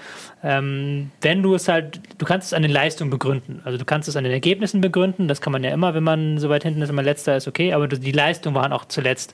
ähm, 0.44 1.10
wenn 1.22 1.42
du 1.42 1.56
es 1.56 1.70
halt, 1.70 2.02
du 2.18 2.26
kannst 2.26 2.48
es 2.48 2.54
an 2.54 2.64
den 2.64 2.72
Leistungen 2.72 3.10
begründen. 3.10 3.62
Also 3.64 3.78
du 3.78 3.86
kannst 3.86 4.10
es 4.10 4.18
an 4.18 4.26
den 4.26 4.34
Ergebnissen 4.34 4.82
begründen, 4.82 5.30
das 5.30 5.40
kann 5.40 5.54
man 5.54 5.64
ja 5.64 5.72
immer, 5.72 5.94
wenn 5.94 6.04
man 6.04 6.38
so 6.38 6.50
weit 6.50 6.64
hinten 6.64 6.82
ist, 6.82 6.90
wenn 6.90 6.96
man 6.96 7.06
letzter 7.06 7.38
ist, 7.38 7.48
okay, 7.48 7.72
aber 7.72 7.88
die 7.88 8.12
Leistungen 8.12 8.56
waren 8.56 8.74
auch 8.74 8.84
zuletzt 8.86 9.34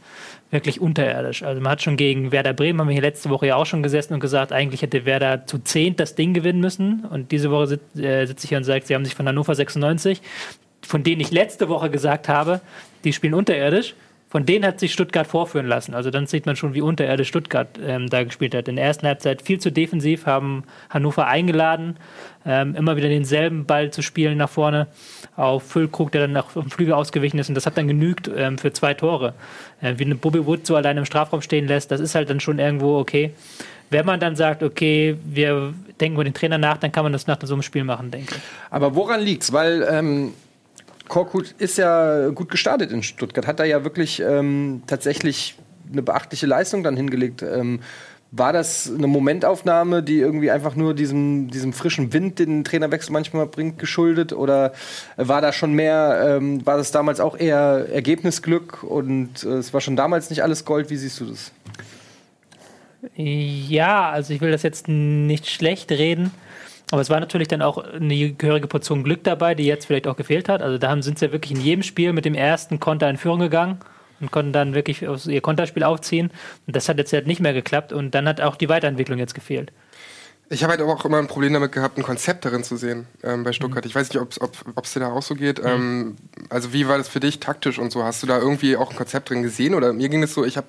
wirklich 0.52 0.80
unterirdisch. 0.80 1.42
Also 1.42 1.60
man 1.62 1.72
hat 1.72 1.82
schon 1.82 1.98
gegen 1.98 2.32
Werder 2.32 2.54
Bremen, 2.54 2.80
haben 2.80 2.88
wir 2.88 2.94
hier 2.94 3.02
letzte 3.02 3.32
Woche 3.32 3.48
ja 3.48 3.56
auch 3.56 3.66
schon 3.66 3.82
gesessen 3.82 4.14
und 4.14 4.20
gesagt, 4.20 4.52
eigentlich 4.52 4.84
hätte 4.84 5.06
Werder 5.06 5.48
zu 5.48 5.58
zehnt 5.58 6.00
das 6.00 6.14
Ding 6.14 6.36
gewinnen 6.36 6.62
müssen 6.62 7.06
und 7.10 7.32
diese 7.32 7.50
Woche 7.50 7.68
sit, 7.68 7.82
äh, 7.98 8.26
sitze 8.28 8.46
ich 8.46 8.50
hier 8.50 8.60
und 8.60 8.66
sage, 8.66 8.86
sie 8.86 8.94
haben 8.94 9.04
sich 9.04 9.16
von 9.16 9.28
Hannover 9.28 9.56
96 9.56 10.22
von 10.82 11.04
denen 11.04 11.22
ich 11.22 11.32
letzte 11.32 11.70
Woche 11.70 11.90
gesagt 11.90 12.30
habe, 12.30 12.62
die 13.04 13.14
spielen 13.14 13.34
unterirdisch, 13.34 13.96
von 14.30 14.46
denen 14.46 14.66
hat 14.66 14.80
sich 14.80 14.92
Stuttgart 14.92 15.26
vorführen 15.26 15.68
lassen. 15.68 15.94
Also 15.94 16.12
dann 16.12 16.28
sieht 16.28 16.46
man 16.46 16.58
schon, 16.58 16.74
wie 16.74 16.82
unterirdisch 16.82 17.30
Stuttgart 17.30 17.68
ähm, 17.82 18.10
da 18.10 18.24
gespielt 18.24 18.54
hat. 18.54 18.68
In 18.68 18.76
der 18.76 18.84
ersten 18.84 19.08
Halbzeit 19.08 19.42
viel 19.42 19.60
zu 19.60 19.72
defensiv, 19.72 20.26
haben 20.26 20.64
Hannover 20.90 21.28
eingeladen, 21.28 21.96
ähm, 22.46 22.76
immer 22.76 22.98
wieder 22.98 23.08
denselben 23.08 23.66
Ball 23.66 23.92
zu 23.92 24.02
spielen 24.02 24.38
nach 24.38 24.50
vorne 24.50 24.88
auf 25.38 25.64
Füllkrug, 25.64 26.12
der 26.12 26.22
dann 26.22 26.34
nach 26.34 26.52
dem 26.52 26.70
Flügel 26.70 26.94
ausgewichen 26.94 27.40
ist. 27.40 27.48
Und 27.48 27.56
das 27.56 27.66
hat 27.66 27.78
dann 27.78 27.88
genügt 27.88 28.30
ähm, 28.36 28.58
für 28.58 28.74
zwei 28.74 28.94
Tore. 28.94 29.34
Äh, 29.82 29.94
wie 29.98 30.06
eine 30.06 30.16
Bobby 30.16 30.46
Wood 30.46 30.68
so 30.68 30.76
allein 30.76 30.98
im 30.98 31.06
Strafraum 31.06 31.42
stehen 31.42 31.68
lässt, 31.68 31.92
das 31.92 32.02
ist 32.02 32.14
halt 32.14 32.30
dann 32.30 32.42
schon 32.42 32.60
irgendwo 32.60 32.98
okay. 32.98 33.32
Wenn 33.90 34.06
man 34.06 34.20
dann 34.20 34.36
sagt, 34.36 34.62
okay, 34.62 35.18
wir 35.24 35.74
denken 36.02 36.16
über 36.16 36.26
den 36.26 36.34
Trainer 36.34 36.58
nach, 36.58 36.76
dann 36.76 36.92
kann 36.92 37.04
man 37.04 37.14
das 37.14 37.28
nach 37.28 37.38
so 37.42 37.54
einem 37.54 37.62
Spiel 37.62 37.86
machen, 37.86 38.12
denke 38.12 38.36
ich. 38.36 38.42
Aber 38.70 38.94
woran 38.96 39.22
liegt's? 39.22 39.54
Weil 39.54 39.88
ähm, 39.90 40.34
Korkut 41.08 41.56
ist 41.58 41.78
ja 41.78 42.30
gut 42.30 42.50
gestartet 42.50 42.92
in 42.92 43.04
Stuttgart, 43.04 43.48
hat 43.48 43.60
da 43.60 43.64
ja 43.64 43.84
wirklich 43.84 44.20
ähm, 44.20 44.84
tatsächlich 44.88 45.58
eine 45.92 46.02
beachtliche 46.02 46.46
Leistung 46.46 46.84
dann 46.84 46.98
hingelegt. 46.98 47.42
Ähm, 47.42 47.80
war 48.32 48.52
das 48.52 48.92
eine 48.94 49.08
Momentaufnahme, 49.08 50.04
die 50.04 50.20
irgendwie 50.20 50.52
einfach 50.52 50.76
nur 50.76 50.94
diesem, 50.94 51.50
diesem 51.50 51.72
frischen 51.72 52.12
Wind, 52.12 52.40
den 52.40 52.60
ein 52.60 52.64
Trainerwechsel 52.66 53.14
manchmal 53.14 53.46
bringt, 53.46 53.80
geschuldet? 53.80 54.34
Oder 54.34 54.74
war 55.16 55.42
da 55.42 55.54
schon 55.54 55.74
mehr, 55.74 56.38
ähm, 56.38 56.66
war 56.66 56.78
das 56.78 56.92
damals 56.92 57.22
auch 57.22 57.38
eher 57.38 57.88
Ergebnisglück 57.92 58.84
und 58.84 59.44
äh, 59.44 59.54
es 59.54 59.74
war 59.74 59.80
schon 59.80 59.96
damals 59.96 60.30
nicht 60.30 60.44
alles 60.44 60.66
Gold? 60.66 60.90
Wie 60.90 60.98
siehst 60.98 61.20
du 61.22 61.26
das? 61.26 61.52
Ja, 63.16 64.10
also 64.10 64.34
ich 64.34 64.42
will 64.42 64.52
das 64.52 64.64
jetzt 64.64 64.88
nicht 64.90 65.48
schlecht 65.48 65.92
reden, 65.92 66.32
aber 66.92 67.02
es 67.02 67.10
war 67.10 67.20
natürlich 67.20 67.48
dann 67.48 67.62
auch 67.62 67.78
eine 67.78 68.32
gehörige 68.34 68.68
Portion 68.68 69.04
Glück 69.04 69.24
dabei, 69.24 69.56
die 69.56 69.66
jetzt 69.66 69.86
vielleicht 69.86 70.08
auch 70.08 70.16
gefehlt 70.16 70.48
hat. 70.50 70.62
Also 70.62 70.78
da 70.78 70.90
haben, 70.90 71.02
sind 71.02 71.20
sie 71.20 71.26
ja 71.26 71.32
wirklich 71.32 71.52
in 71.52 71.62
jedem 71.62 71.84
Spiel 71.84 72.14
mit 72.14 72.26
dem 72.26 72.36
ersten 72.36 72.80
Konter 72.80 73.10
in 73.10 73.18
Führung 73.18 73.40
gegangen 73.40 73.80
und 74.20 74.32
konnten 74.32 74.54
dann 74.54 74.74
wirklich 74.74 75.02
ihr 75.02 75.42
Konterspiel 75.42 75.84
aufziehen. 75.84 76.32
Und 76.66 76.76
das 76.76 76.88
hat 76.90 76.98
jetzt 76.98 77.12
halt 77.14 77.28
nicht 77.28 77.42
mehr 77.42 77.54
geklappt 77.54 77.92
und 77.94 78.16
dann 78.16 78.28
hat 78.28 78.42
auch 78.42 78.56
die 78.56 78.70
Weiterentwicklung 78.70 79.20
jetzt 79.20 79.36
gefehlt. 79.36 79.72
Ich 80.50 80.64
habe 80.64 80.72
halt 80.72 80.82
aber 80.82 80.94
auch 80.94 81.04
immer 81.04 81.18
ein 81.18 81.28
Problem 81.28 81.52
damit 81.52 81.74
gehabt, 81.74 81.98
ein 81.98 82.04
Konzept 82.04 82.46
darin 82.46 82.64
zu 82.64 82.78
sehen 82.78 83.06
ähm, 83.22 83.44
bei 83.44 83.52
Stuttgart. 83.52 83.86
Ich 83.86 83.94
weiß 83.94 84.08
nicht, 84.14 84.22
ob's- 84.22 84.40
ob 84.40 84.86
es 84.86 84.94
dir 84.94 85.02
da 85.02 85.12
auch 85.12 85.22
so 85.22 85.36
geht. 85.36 85.60
Ähm, 85.62 86.16
also 86.50 86.72
wie 86.72 86.88
war 86.88 86.98
das 86.98 87.10
für 87.10 87.20
dich 87.20 87.42
taktisch 87.42 87.80
und 87.80 87.92
so? 87.92 88.06
Hast 88.06 88.24
du 88.24 88.28
da 88.28 88.40
irgendwie 88.40 88.78
auch 88.78 88.92
ein 88.92 88.96
Konzept 88.96 89.30
drin 89.30 89.44
gesehen? 89.44 89.74
Oder 89.76 89.92
mir 89.92 90.08
ging 90.08 90.24
es 90.24 90.34
so, 90.34 90.46
ich 90.46 90.56
habe 90.56 90.68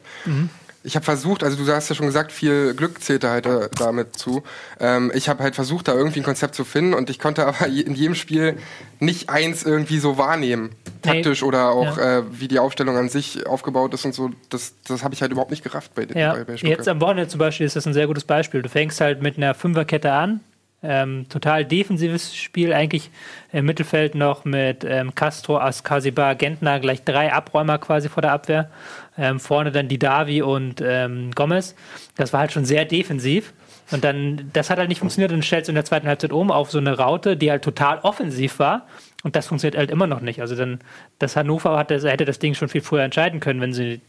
ich 0.85 0.95
habe 0.95 1.05
versucht, 1.05 1.43
also 1.43 1.63
du 1.63 1.71
hast 1.73 1.89
ja 1.89 1.95
schon 1.95 2.07
gesagt, 2.07 2.33
viel 2.33 2.75
Glück 2.75 3.03
zählte 3.03 3.29
halt 3.31 3.47
äh, 3.47 3.69
damit 3.79 4.17
zu. 4.17 4.43
Ähm, 4.79 5.11
ich 5.15 5.29
habe 5.29 5.43
halt 5.43 5.55
versucht, 5.55 5.89
da 5.89 5.95
irgendwie 5.95 6.21
ein 6.21 6.25
Konzept 6.25 6.55
zu 6.55 6.65
finden 6.65 6.95
und 6.95 7.11
ich 7.11 7.19
konnte 7.19 7.47
aber 7.49 7.67
in 7.67 7.95
jedem 7.95 8.15
Spiel 8.15 8.57
nicht 9.01 9.29
eins 9.29 9.65
irgendwie 9.65 9.99
so 9.99 10.19
wahrnehmen. 10.19 10.71
Taktisch 11.03 11.43
oder 11.43 11.71
auch 11.71 11.99
äh, 11.99 12.23
wie 12.31 12.49
die 12.49 12.59
Aufstellung 12.59 12.97
an 12.97 13.09
sich 13.09 13.47
aufgebaut 13.47 13.95
ist 13.95 14.05
und 14.05 14.15
so. 14.15 14.31
Das, 14.51 14.75
das 14.87 15.05
habe 15.05 15.15
ich 15.15 15.23
halt 15.23 15.33
überhaupt 15.33 15.51
nicht 15.51 15.63
gerafft 15.63 15.95
bei, 15.95 16.07
Ja, 16.15 16.33
bei, 16.33 16.45
bei 16.45 16.57
Stuttgart. 16.57 16.79
jetzt 16.79 16.89
am 16.89 17.01
Wochenende 17.01 17.29
zum 17.29 17.39
Beispiel 17.39 17.67
ist 17.67 17.77
das 17.77 17.87
ein 17.87 17.93
sehr 17.93 18.07
gutes 18.07 18.25
Beispiel. 18.25 18.63
Du 18.63 18.69
fängst 18.69 19.01
halt 19.01 19.23
mit 19.23 19.37
einer 19.37 19.55
Fünferkette 19.55 20.13
an, 20.13 20.41
ähm, 20.83 21.27
total 21.29 21.65
defensives 21.65 22.37
Spiel, 22.37 22.73
eigentlich 22.73 23.11
im 23.53 23.67
Mittelfeld 23.67 24.15
noch 24.15 24.45
mit 24.45 24.85
ähm, 24.85 25.15
Castro, 25.15 25.59
Askasibar, 25.59 26.37
Gentner, 26.37 26.79
gleich 26.79 27.03
drei 27.03 27.33
Abräumer 27.33 27.79
quasi 27.79 28.09
vor 28.09 28.23
der 28.23 28.33
Abwehr. 28.33 28.71
Ähm, 29.19 29.41
vorne 29.41 29.73
dann 29.73 29.89
die 29.89 29.99
Davi 29.99 30.43
und 30.43 30.81
ähm, 30.81 31.33
Gomez. 31.35 31.75
Das 32.17 32.33
war 32.33 32.41
halt 32.41 32.53
schon 32.53 32.65
sehr 32.65 32.85
defensiv. 32.85 33.53
Und 33.91 34.05
dann, 34.05 34.51
das 34.53 34.71
hat 34.71 34.79
halt 34.79 34.89
nicht 34.89 35.01
funktioniert. 35.01 35.33
Und 35.33 35.39
dann 35.39 35.43
stellst 35.43 35.69
du 35.69 35.73
in 35.73 35.77
der 35.77 35.85
zweiten 35.85 36.07
Halbzeit 36.07 36.33
um 36.33 36.51
auf 36.51 36.71
so 36.71 36.79
eine 36.79 36.97
Raute, 36.97 37.37
die 37.37 37.51
halt 37.51 37.63
total 37.63 37.99
offensiv 38.01 38.59
war. 38.59 38.87
Und 39.25 39.35
das 39.35 39.47
funktioniert 39.47 39.77
halt 39.77 39.91
immer 39.91 40.07
noch 40.07 40.21
nicht. 40.21 40.41
Also 40.41 40.55
dann, 40.55 40.79
das 41.19 41.37
Hannover 41.37 41.77
hatte, 41.77 41.99
hätte 42.09 42.25
das 42.25 42.39
Ding 42.39 42.55
schon 42.55 42.69
viel 42.69 42.83
früher 42.83 43.03
entscheiden 43.03 43.41
können, 43.41 43.61
wenn 43.61 43.73
sie 43.73 44.01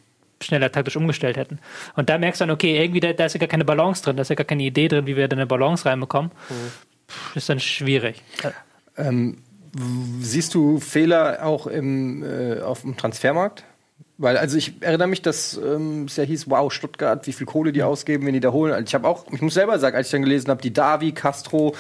schneller 0.44 0.72
taktisch 0.72 0.96
umgestellt 0.96 1.38
hätten. 1.38 1.60
Und 1.96 2.10
da 2.10 2.18
merkst 2.18 2.42
du 2.42 2.46
dann, 2.46 2.54
okay, 2.54 2.82
irgendwie 2.82 3.00
da, 3.00 3.14
da 3.14 3.26
ist 3.26 3.34
ja 3.34 3.40
gar 3.40 3.50
keine 3.50 3.66
Balance 3.66 4.04
drin, 4.04 4.16
da 4.16 4.22
ist 4.22 4.30
ja 4.30 4.36
gar 4.36 4.46
keine 4.46 4.64
Idee 4.64 4.88
drin, 4.88 5.06
wie 5.06 5.16
wir 5.16 5.28
da 5.28 5.36
eine 5.36 5.48
Balance 5.48 5.86
reinbekommen. 5.86 6.32
Puh, 6.48 6.54
ist 7.36 7.50
dann 7.50 7.60
schwierig. 7.60 8.22
Ähm, 8.98 9.38
siehst 10.20 10.56
du 10.56 10.80
Fehler 10.80 11.46
auch 11.46 11.68
im, 11.68 12.24
äh, 12.24 12.62
auf 12.62 12.82
dem 12.82 12.96
Transfermarkt? 12.98 13.64
Weil, 14.22 14.38
also 14.38 14.58
ich 14.58 14.74
erinnere 14.82 15.08
mich, 15.08 15.22
dass 15.22 15.58
ähm, 15.58 16.04
es 16.04 16.18
ja 16.18 16.26
hieß, 16.26 16.50
wow, 16.50 16.72
Stuttgart, 16.72 17.26
wie 17.26 17.32
viel 17.32 17.48
Kohle 17.48 17.72
die 17.72 17.84
ausgeben, 17.84 18.26
wenn 18.26 18.34
die 18.34 18.42
da 18.42 18.52
holen. 18.52 18.74
Also 18.74 18.86
ich 18.86 18.94
habe 18.94 19.08
auch, 19.08 19.26
ich 19.32 19.42
muss 19.42 19.54
selber 19.54 19.80
sagen, 19.80 19.96
als 19.96 20.08
ich 20.08 20.12
dann 20.12 20.24
gelesen 20.24 20.50
habe, 20.50 20.62
die 20.62 20.74
Davi, 20.74 21.14
Castro, 21.14 21.74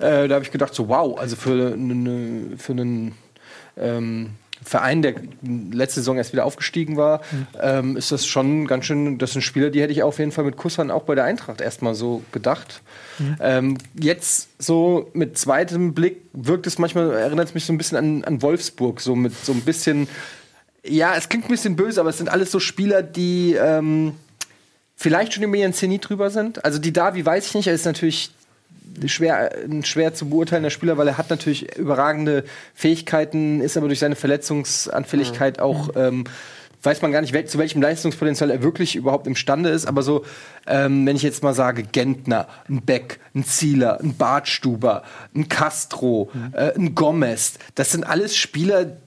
äh, 0.00 0.26
da 0.26 0.34
habe 0.34 0.44
ich 0.44 0.50
gedacht, 0.50 0.74
so 0.74 0.88
wow, 0.88 1.16
also 1.16 1.36
für, 1.36 1.72
eine, 1.72 2.56
für 2.58 2.72
einen 2.72 3.12
ähm, 3.76 4.30
Verein, 4.64 5.02
der 5.02 5.14
letzte 5.42 6.00
Saison 6.00 6.16
erst 6.16 6.32
wieder 6.32 6.44
aufgestiegen 6.44 6.96
war, 6.96 7.20
ähm, 7.60 7.96
ist 7.96 8.10
das 8.10 8.26
schon 8.26 8.66
ganz 8.66 8.86
schön, 8.86 9.18
das 9.18 9.32
sind 9.32 9.42
Spieler, 9.42 9.70
die 9.70 9.80
hätte 9.80 9.92
ich 9.92 10.02
auf 10.02 10.18
jeden 10.18 10.32
Fall 10.32 10.44
mit 10.44 10.56
Kusshand 10.56 10.90
auch 10.90 11.04
bei 11.04 11.14
der 11.14 11.24
Eintracht 11.24 11.60
erstmal 11.60 11.94
so 11.94 12.22
gedacht. 12.32 12.82
Ähm, 13.40 13.78
jetzt 13.94 14.48
so 14.58 15.10
mit 15.12 15.38
zweitem 15.38 15.94
Blick 15.94 16.22
wirkt 16.32 16.66
es 16.66 16.78
manchmal, 16.78 17.12
erinnert 17.12 17.48
es 17.48 17.54
mich 17.54 17.66
so 17.66 17.72
ein 17.72 17.78
bisschen 17.78 17.98
an, 17.98 18.24
an 18.24 18.42
Wolfsburg, 18.42 19.00
so 19.00 19.14
mit 19.14 19.32
so 19.44 19.52
ein 19.52 19.60
bisschen, 19.60 20.08
ja, 20.86 21.14
es 21.16 21.28
klingt 21.28 21.46
ein 21.46 21.50
bisschen 21.50 21.76
böse, 21.76 22.00
aber 22.00 22.10
es 22.10 22.18
sind 22.18 22.28
alles 22.28 22.50
so 22.50 22.60
Spieler, 22.60 23.02
die 23.02 23.54
ähm, 23.54 24.14
vielleicht 24.96 25.34
schon 25.34 25.42
über 25.42 25.56
ihren 25.56 25.72
Zenit 25.72 26.08
drüber 26.08 26.30
sind. 26.30 26.64
Also 26.64 26.78
die 26.78 26.92
Davi 26.92 27.24
weiß 27.24 27.46
ich 27.46 27.54
nicht, 27.54 27.66
er 27.66 27.74
ist 27.74 27.86
natürlich 27.86 28.30
schwer, 29.06 29.50
ein 29.64 29.84
schwer 29.84 30.14
zu 30.14 30.28
beurteilender 30.28 30.70
Spieler, 30.70 30.98
weil 30.98 31.08
er 31.08 31.18
hat 31.18 31.30
natürlich 31.30 31.76
überragende 31.76 32.44
Fähigkeiten, 32.74 33.60
ist 33.60 33.76
aber 33.76 33.88
durch 33.88 33.98
seine 33.98 34.14
Verletzungsanfälligkeit 34.14 35.58
auch, 35.58 35.90
ähm, 35.96 36.24
weiß 36.82 37.00
man 37.00 37.12
gar 37.12 37.22
nicht, 37.22 37.32
wel 37.32 37.46
zu 37.46 37.58
welchem 37.58 37.80
Leistungspotenzial 37.80 38.50
er 38.50 38.62
wirklich 38.62 38.94
überhaupt 38.94 39.26
imstande 39.26 39.70
ist. 39.70 39.86
Aber 39.86 40.02
so, 40.02 40.24
ähm, 40.66 41.06
wenn 41.06 41.16
ich 41.16 41.22
jetzt 41.22 41.42
mal 41.42 41.54
sage, 41.54 41.82
Gentner, 41.82 42.46
ein 42.68 42.82
Beck, 42.82 43.20
ein 43.34 43.44
Zieler, 43.44 44.00
ein 44.00 44.16
Bartstuber, 44.16 45.02
ein 45.34 45.48
Castro, 45.48 46.30
äh, 46.52 46.74
ein 46.74 46.94
Gomez, 46.94 47.54
das 47.74 47.90
sind 47.90 48.04
alles 48.04 48.36
Spieler, 48.36 48.98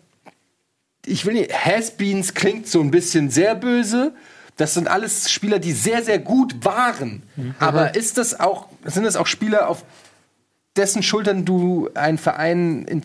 ich 1.08 1.26
will 1.26 1.34
nicht, 1.34 1.54
Has-Beens 1.54 2.34
klingt 2.34 2.68
so 2.68 2.82
ein 2.82 2.92
bisschen 2.92 3.30
sehr 3.30 3.56
böse. 3.56 4.14
Das 4.58 4.74
sind 4.74 4.88
alles 4.88 5.32
Spieler, 5.32 5.60
die 5.60 5.72
sehr, 5.72 6.04
sehr 6.04 6.20
gut 6.20 6.66
waren. 6.66 7.24
Aber 7.60 7.96
ist 7.96 8.18
das 8.18 8.40
auch, 8.40 8.68
sind 8.86 9.04
das 9.04 9.16
auch 9.16 9.28
Spieler, 9.28 9.70
auf 9.70 9.84
dessen 10.78 11.04
Schultern 11.04 11.44
du 11.46 11.90
einen 11.96 12.18
Verein 12.18 12.86
in, 12.86 13.04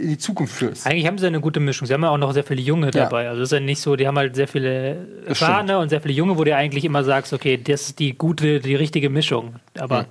in 0.00 0.08
die 0.08 0.18
Zukunft 0.18 0.54
führst? 0.54 0.86
Eigentlich 0.86 1.06
haben 1.06 1.18
sie 1.18 1.26
eine 1.26 1.40
gute 1.40 1.60
Mischung. 1.60 1.86
Sie 1.86 1.94
haben 1.94 2.02
ja 2.02 2.10
auch 2.10 2.18
noch 2.18 2.32
sehr 2.32 2.44
viele 2.44 2.60
Junge 2.62 2.86
Ja. 2.86 2.90
dabei. 3.04 3.28
Also 3.28 3.42
es 3.42 3.48
ist 3.50 3.52
ja 3.52 3.60
nicht 3.60 3.80
so, 3.80 3.96
die 3.96 4.06
haben 4.06 4.16
halt 4.16 4.34
sehr 4.36 4.48
viele 4.48 5.06
Erfahrene 5.26 5.78
und 5.78 5.88
sehr 5.88 6.00
viele 6.00 6.14
Junge, 6.14 6.38
wo 6.38 6.44
du 6.44 6.54
eigentlich 6.54 6.84
immer 6.84 7.04
sagst, 7.04 7.32
okay, 7.32 7.56
das 7.56 7.82
ist 7.88 7.98
die 7.98 8.14
gute, 8.16 8.60
die 8.60 8.74
richtige 8.74 9.10
Mischung. 9.10 9.56
Aber 9.78 10.06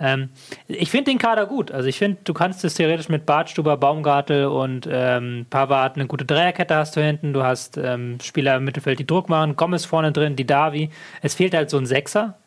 ähm, 0.00 0.30
ich 0.66 0.90
finde 0.90 1.10
den 1.10 1.18
Kader 1.18 1.46
gut. 1.46 1.70
Also 1.70 1.88
ich 1.88 1.98
finde, 1.98 2.18
du 2.24 2.34
kannst 2.34 2.64
es 2.64 2.74
theoretisch 2.74 3.08
mit 3.08 3.26
Bartstuber, 3.26 3.76
Baumgartel 3.76 4.46
und 4.46 4.88
ähm, 4.90 5.46
Pavard 5.50 5.96
eine 5.96 6.06
gute 6.06 6.24
Dreierkette 6.24 6.74
hast 6.74 6.96
du 6.96 7.00
hinten. 7.02 7.32
Du 7.32 7.42
hast 7.44 7.76
ähm, 7.76 8.18
Spieler 8.22 8.56
im 8.56 8.64
Mittelfeld, 8.64 8.98
die 8.98 9.06
Druck 9.06 9.28
machen. 9.28 9.56
Gomez 9.56 9.84
vorne 9.84 10.12
drin, 10.12 10.36
die 10.36 10.46
Davi. 10.46 10.90
Es 11.22 11.34
fehlt 11.34 11.54
halt 11.54 11.70
so 11.70 11.78
ein 11.78 11.86
Sechser. 11.86 12.38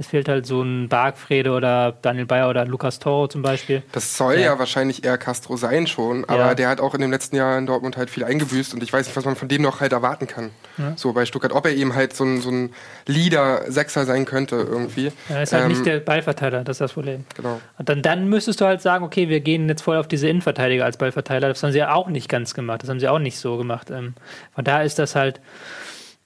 Es 0.00 0.06
fehlt 0.06 0.30
halt 0.30 0.46
so 0.46 0.62
ein 0.62 0.88
Bargfrede 0.88 1.50
oder 1.52 1.92
Daniel 2.00 2.24
Bayer 2.24 2.48
oder 2.48 2.64
Lukas 2.64 2.98
Toro 3.00 3.28
zum 3.28 3.42
Beispiel. 3.42 3.82
Das 3.92 4.16
soll 4.16 4.36
Ja. 4.36 4.40
ja. 4.40 4.58
wahrscheinlich 4.58 5.04
eher 5.04 5.18
Castro 5.18 5.56
sein 5.58 5.86
schon, 5.86 6.24
aber 6.24 6.38
Ja. 6.38 6.54
der 6.54 6.68
hat 6.70 6.80
auch 6.80 6.94
in 6.94 7.02
dem 7.02 7.10
letzten 7.10 7.36
Jahr 7.36 7.58
in 7.58 7.66
Dortmund 7.66 7.98
halt 7.98 8.08
viel 8.08 8.24
eingebüßt 8.24 8.72
und 8.72 8.82
ich 8.82 8.90
weiß 8.92 9.06
nicht, 9.06 9.14
was 9.16 9.26
man 9.26 9.36
von 9.36 9.48
dem 9.48 9.60
noch 9.60 9.80
halt 9.80 9.92
erwarten 9.92 10.26
kann. 10.26 10.50
So 10.96 11.12
bei 11.12 11.26
Stuttgart, 11.26 11.52
ob 11.52 11.66
er 11.66 11.72
eben 11.72 11.94
halt 11.94 12.14
so 12.16 12.24
ein, 12.24 12.40
so 12.40 12.50
ein 12.50 12.72
Leader-Sechser 13.06 14.06
sein 14.06 14.24
könnte 14.24 14.56
irgendwie. 14.56 15.12
Er 15.28 15.42
ist 15.42 15.52
halt 15.52 15.64
Ähm, 15.64 15.68
nicht 15.68 15.84
der 15.84 16.00
Ballverteiler, 16.00 16.64
das 16.64 16.76
ist 16.76 16.80
das 16.80 16.92
Problem. 16.94 17.24
Genau. 17.36 17.60
Und 17.78 17.88
dann, 17.88 18.00
dann 18.02 18.28
müsstest 18.28 18.60
du 18.60 18.64
halt 18.64 18.80
sagen, 18.80 19.04
okay, 19.04 19.28
wir 19.28 19.40
gehen 19.40 19.68
jetzt 19.68 19.82
voll 19.82 19.98
auf 19.98 20.08
diese 20.08 20.28
Innenverteidiger 20.28 20.84
als 20.86 20.96
Ballverteiler. 20.96 21.48
Das 21.48 21.62
haben 21.62 21.72
sie 21.72 21.78
ja 21.78 21.92
auch 21.92 22.08
nicht 22.08 22.28
ganz 22.30 22.54
gemacht. 22.54 22.82
Das 22.82 22.88
haben 22.88 23.00
sie 23.00 23.08
auch 23.08 23.18
nicht 23.18 23.38
so 23.38 23.58
gemacht. 23.58 23.90
Ähm, 23.90 24.14
von 24.54 24.64
daher 24.64 24.84
ist 24.84 24.98
das 24.98 25.14
halt. 25.14 25.40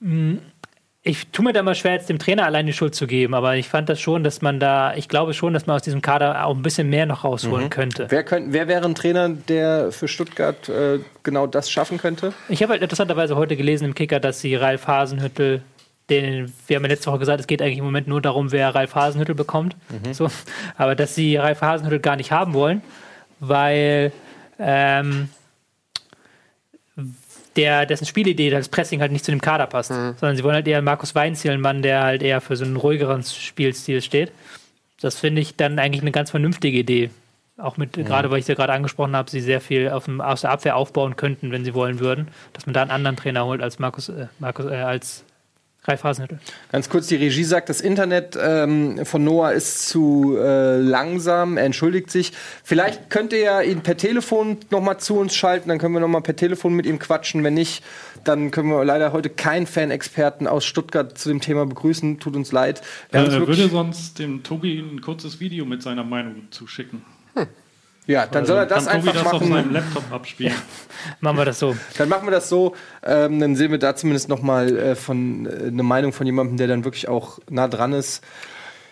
mh, 0.01 0.39
Ich 1.07 1.27
tue 1.29 1.45
mir 1.45 1.53
da 1.53 1.63
mal 1.63 1.75
schwer, 1.75 1.93
jetzt 1.93 2.09
dem 2.09 2.19
Trainer 2.19 2.47
allein 2.47 2.65
die 2.65 2.73
Schuld 2.73 2.95
zu 2.95 3.07
geben, 3.07 3.35
aber 3.35 3.57
ich 3.57 3.69
fand 3.69 3.91
das 3.91 4.01
schon, 4.01 4.25
dass 4.25 4.41
man 4.41 4.59
da, 4.59 4.95
ich 4.95 5.07
glaube 5.07 5.35
schon, 5.35 5.53
dass 5.53 5.67
man 5.67 5.77
aus 5.77 5.83
diesem 5.83 6.01
Kader 6.01 6.47
auch 6.47 6.57
ein 6.57 6.63
bisschen 6.63 6.89
mehr 6.89 7.05
noch 7.05 7.25
rausholen 7.25 7.69
könnte. 7.69 8.07
Wer, 8.09 8.25
könnt, 8.25 8.55
wer 8.55 8.69
wäre 8.69 8.87
ein 8.87 8.95
Trainer, 8.95 9.29
der 9.29 9.93
für 9.93 10.09
Stuttgart 10.09 10.67
äh, 10.71 11.01
genau 11.23 11.47
das 11.47 11.71
schaffen 11.71 11.99
könnte? 11.99 12.33
Ich 12.49 12.63
habe 12.63 12.73
halt 12.73 12.81
interessanterweise 12.81 13.37
heute 13.37 13.55
gelesen 13.55 13.85
im 13.85 13.95
Kicker, 13.95 14.19
dass 14.19 14.41
sie 14.41 14.55
Ralf 14.57 14.87
Hasenhüttel, 14.87 15.61
den, 16.09 16.51
wir 16.67 16.77
haben 16.77 16.85
ja 16.85 16.89
letzte 16.89 17.11
Woche 17.11 17.19
gesagt, 17.19 17.39
es 17.39 17.47
geht 17.47 17.61
eigentlich 17.61 17.79
im 17.79 17.85
Moment 17.85 18.09
nur 18.09 18.23
darum, 18.23 18.51
wer 18.51 18.75
Ralf 18.75 18.95
Hasenhüttel 18.95 19.35
bekommt. 19.35 19.77
So, 20.13 20.31
aber 20.79 20.95
dass 20.95 21.15
sie 21.15 21.37
Ralf 21.37 21.61
Hasenhüttel 21.61 22.01
gar 22.01 22.17
nicht 22.17 22.33
haben 22.33 22.55
wollen, 22.55 22.81
weil 23.41 24.11
ähm, 24.59 25.29
der, 27.57 27.87
dessen 27.87 28.07
Spielidee, 28.07 28.51
das 28.51 28.69
Pressing 28.69 29.01
halt 29.01 29.13
nicht 29.13 29.25
zu 29.25 29.31
dem 29.31 29.41
Kader 29.41 29.67
passt. 29.67 29.89
Sondern 29.89 30.37
sie 30.37 30.45
wollen 30.45 30.55
halt 30.55 30.69
eher 30.69 30.83
Markus 30.83 31.15
Weinziel, 31.15 31.53
einen 31.53 31.63
Mann, 31.63 31.83
der 31.83 32.03
halt 32.03 32.23
eher 32.23 32.41
für 32.41 32.57
so 32.57 32.65
einen 32.65 32.77
ruhigeren 32.77 33.23
Spielstil 33.23 34.03
steht. 34.03 34.33
Das 35.01 35.19
finde 35.19 35.43
ich 35.43 35.57
dann 35.57 35.79
eigentlich 35.79 36.03
eine 36.03 36.13
ganz 36.13 36.31
vernünftige 36.31 36.79
Idee. 36.79 37.11
Auch 37.57 37.77
mit, 37.77 37.93
gerade 37.93 38.31
weil 38.31 38.41
ich 38.41 38.49
ja 38.49 38.57
gerade 38.57 38.73
angesprochen 38.73 39.15
habe, 39.15 39.31
sie 39.31 39.41
sehr 39.41 39.61
viel 39.61 39.89
auf 39.91 40.07
dem, 40.07 40.21
aus 40.21 40.41
der 40.41 40.51
Abwehr 40.51 40.77
aufbauen 40.77 41.15
könnten, 41.15 41.53
wenn 41.53 41.65
sie 41.65 41.73
wollen 41.73 42.01
würden, 42.01 42.29
dass 42.53 42.67
man 42.67 42.75
da 42.75 42.83
einen 42.83 42.91
anderen 42.91 43.17
Trainer 43.17 43.45
holt 43.45 43.63
als 43.63 43.79
Markus, 43.79 44.09
äh, 44.09 44.27
Markus 44.41 44.67
äh, 44.67 44.75
als 44.75 45.25
Ralf 45.87 46.03
Hasenhüttl. 46.03 46.39
Ganz 46.73 46.89
kurz, 46.89 47.09
die 47.09 47.17
Regie 47.17 47.45
sagt, 47.45 47.69
das 47.69 47.83
Internet 47.83 48.39
ähm, 48.41 49.05
von 49.05 49.23
Noah 49.23 49.53
ist 49.53 49.87
zu 49.89 50.35
äh, 50.39 50.79
langsam, 50.79 51.59
er 51.59 51.65
entschuldigt 51.65 52.11
sich. 52.11 52.33
Vielleicht 52.63 53.11
könnt 53.11 53.35
ihr 53.35 53.41
ja 53.41 53.61
ihn 53.61 53.83
per 53.83 53.97
Telefon 53.97 54.57
noch 54.71 54.81
mal 54.81 54.97
zu 54.97 55.17
uns 55.17 55.35
schalten, 55.35 55.69
dann 55.69 55.79
können 55.79 55.93
wir 55.93 56.01
noch 56.01 56.09
mal 56.09 56.23
per 56.23 56.37
Telefon 56.37 56.73
mit 56.73 56.87
ihm 56.87 56.99
quatschen. 56.99 57.45
Wenn 57.45 57.55
nicht, 57.55 57.85
dann 58.25 58.51
können 58.51 58.71
wir 58.71 58.83
leider 58.85 59.13
heute 59.13 59.29
keinen 59.29 59.67
Fan-Experten 59.67 60.47
aus 60.47 60.65
Stuttgart 60.65 61.19
zu 61.19 61.29
dem 61.29 61.43
Thema 61.43 61.67
begrüßen. 61.67 62.19
Tut 62.19 62.35
uns 62.35 62.51
leid. 62.51 62.81
Er 63.13 63.25
uns 63.25 63.35
würde 63.35 63.69
sonst 63.69 64.19
dem 64.19 64.43
Tobi 64.43 64.79
ein 64.79 65.03
kurzes 65.03 65.39
Video 65.39 65.67
mit 65.67 65.83
seiner 65.83 66.05
Meinung 66.05 66.49
zuschicken. 66.51 67.03
Ja, 68.07 68.27
dann 68.27 68.47
soll 68.47 68.59
er 68.59 68.67
das 68.67 68.87
kann 68.87 69.01
Tobi 69.01 69.11
einfach 69.11 69.25
das 69.25 69.33
auf 69.33 69.43
seinem 69.43 69.53
machen. 69.53 69.73
Laptop 69.73 70.13
abspielen. 70.13 70.55
Machen 71.21 71.37
wir 71.39 71.45
das 71.45 71.59
so. 71.59 71.77
Dann 71.99 72.09
machen 72.09 72.27
wir 72.27 72.31
das 72.31 72.49
so. 72.49 72.75
Ähm, 73.03 73.39
dann 73.39 73.57
sehen 73.57 73.71
wir 73.71 73.79
da 73.79 73.95
zumindest 73.95 74.29
noch 74.29 74.41
mal 74.41 74.77
äh, 74.77 74.95
von 74.95 75.47
äh, 75.47 75.67
eine 75.67 75.83
Meinung 75.83 76.13
von 76.15 76.25
jemandem, 76.25 76.57
der 76.57 76.67
dann 76.67 76.85
wirklich 76.85 77.09
auch 77.09 77.39
nah 77.51 77.69
dran 77.69 77.93
ist. 77.93 78.25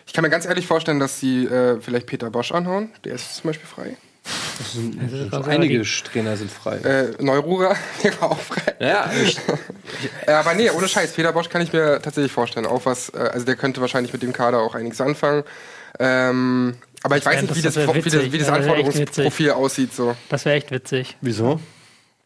Ich 0.07 0.13
kann 0.13 0.23
mir 0.23 0.31
ganz 0.31 0.45
ehrlich 0.45 0.67
vorstellen, 0.67 1.01
dass 1.01 1.21
sie 1.21 1.47
äh, 1.47 1.81
vielleicht 1.81 2.07
Peter 2.07 2.31
Bosch 2.31 2.53
anhauen. 2.53 2.91
Der 3.05 3.15
ist 3.15 3.37
zum 3.37 3.49
Beispiel 3.49 3.67
frei. 3.67 3.97
Also 4.61 5.49
Einige 5.49 5.83
Trainer 5.83 6.37
sind 6.37 6.51
frei. 6.51 6.77
Äh, 6.77 7.23
Neurura 7.23 7.75
wäre 8.03 8.23
auch 8.23 8.39
frei. 8.39 8.75
Ja, 8.79 9.11
ich, 9.23 9.39
Äh, 10.27 10.33
aber 10.33 10.55
nee, 10.55 10.71
ohne 10.71 10.89
Scheiß. 10.89 11.13
Peter 11.13 11.33
Bosch 11.33 11.49
kann 11.49 11.63
ich 11.63 11.73
mir 11.73 12.01
tatsächlich 12.03 12.33
vorstellen. 12.33 12.67
Auch 12.67 12.87
was, 12.87 13.11
äh, 13.11 13.19
also 13.19 13.45
der 13.47 13.57
könnte 13.57 13.81
wahrscheinlich 13.81 14.13
mit 14.13 14.23
dem 14.23 14.33
Kader 14.33 14.61
auch 14.61 14.75
einiges 14.75 15.01
anfangen. 15.01 15.45
Ähm, 15.99 16.77
aber 17.03 17.17
ich 17.17 17.25
wär- 17.25 17.33
weiß 17.33 17.43
nicht, 17.43 17.55
wie 17.57 17.63
das 17.63 17.77
wie 17.77 18.11
das, 18.11 18.33
wie 18.33 18.39
das 18.39 18.49
Ja, 18.49 18.55
Anforderungsprofil 18.55 19.51
aussieht. 19.53 19.93
So. 19.95 20.17
Das 20.29 20.45
wäre 20.45 20.57
echt 20.57 20.71
witzig. 20.71 21.17
wieso? 21.21 21.61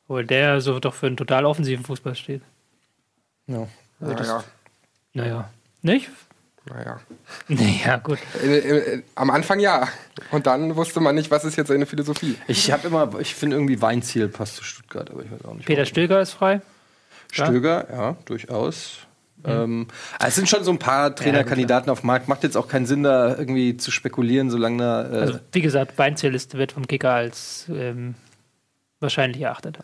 Obwohl 0.09 0.25
der 0.25 0.61
so 0.61 0.79
doch 0.79 0.95
für 0.95 1.07
einen 1.07 1.17
total 1.17 1.45
offensiven 1.47 1.85
Fußball 1.85 2.15
steht. 2.15 2.43
Ja. 3.47 3.67
Naja, 4.01 4.45
Naja. 5.15 5.51
Nicht? 5.83 6.09
naja. 6.67 7.01
Naja, 7.49 7.97
gut. 7.99 8.19
Am 9.15 9.31
Anfang 9.31 9.59
ja. 9.61 9.89
Und 10.31 10.47
dann 10.47 10.75
wusste 10.77 11.01
man 11.01 11.15
nicht, 11.15 11.31
was 11.31 11.45
ist 11.45 11.57
jetzt 11.57 11.69
seine 11.69 11.87
Philosophie. 11.87 12.37
Ich 12.49 12.71
habe 12.73 12.89
immer, 12.89 13.19
ich 13.21 13.35
finde 13.35 13.57
irgendwie 13.57 13.81
Weinziel 13.81 14.29
passt 14.29 14.57
zu 14.57 14.65
Stuttgart, 14.65 15.11
aber 15.11 15.23
ich 15.25 15.31
weiß 15.31 15.45
auch 15.45 15.55
nicht. 15.55 15.67
Peter 15.67 15.79
warum. 15.83 15.89
Stöger 15.91 16.21
ist 16.21 16.33
frei. 16.33 16.61
Stöger, 17.33 17.87
ja, 17.91 18.17
durchaus. 18.27 18.99
Ähm, 19.47 19.87
also 20.19 20.29
es 20.29 20.35
sind 20.35 20.49
schon 20.49 20.65
so 20.65 20.71
ein 20.71 20.79
paar 20.79 21.15
Trainerkandidaten 21.15 21.91
auf 21.91 22.01
dem 22.01 22.09
Markt. 22.09 22.29
Macht 22.29 22.43
jetzt 22.43 22.57
auch 22.57 22.69
keinen 22.69 22.87
Sinn, 22.87 23.03
da 23.03 23.37
irgendwie 23.37 23.77
zu 23.77 23.91
spekulieren, 23.91 24.51
solange 24.51 24.79
da. 24.79 25.03
Äh, 25.05 25.21
Also, 25.21 25.39
wie 25.53 25.61
gesagt, 25.61 25.97
Weinziel 25.99 26.35
ist, 26.35 26.57
wird 26.57 26.73
vom 26.73 26.87
Kicker 26.87 27.13
als 27.13 27.67
ähm, 27.71 28.15
wahrscheinlich 29.01 29.43
erachtet. 29.43 29.79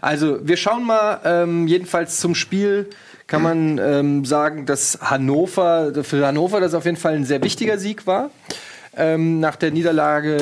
Also, 0.00 0.46
wir 0.46 0.56
schauen 0.56 0.84
mal, 0.84 1.20
ähm, 1.24 1.66
jedenfalls 1.66 2.18
zum 2.18 2.34
Spiel 2.34 2.88
kann 3.26 3.42
man 3.42 3.78
ähm, 3.78 4.24
sagen, 4.24 4.64
dass 4.64 4.98
Hannover, 5.02 5.92
für 6.02 6.26
Hannover 6.26 6.60
das 6.60 6.74
auf 6.74 6.84
jeden 6.86 6.96
Fall 6.96 7.14
ein 7.14 7.24
sehr 7.24 7.42
wichtiger 7.42 7.78
Sieg 7.78 8.06
war. 8.06 8.30
Ähm, 8.96 9.38
nach 9.38 9.56
der 9.56 9.70
Niederlage, 9.70 10.36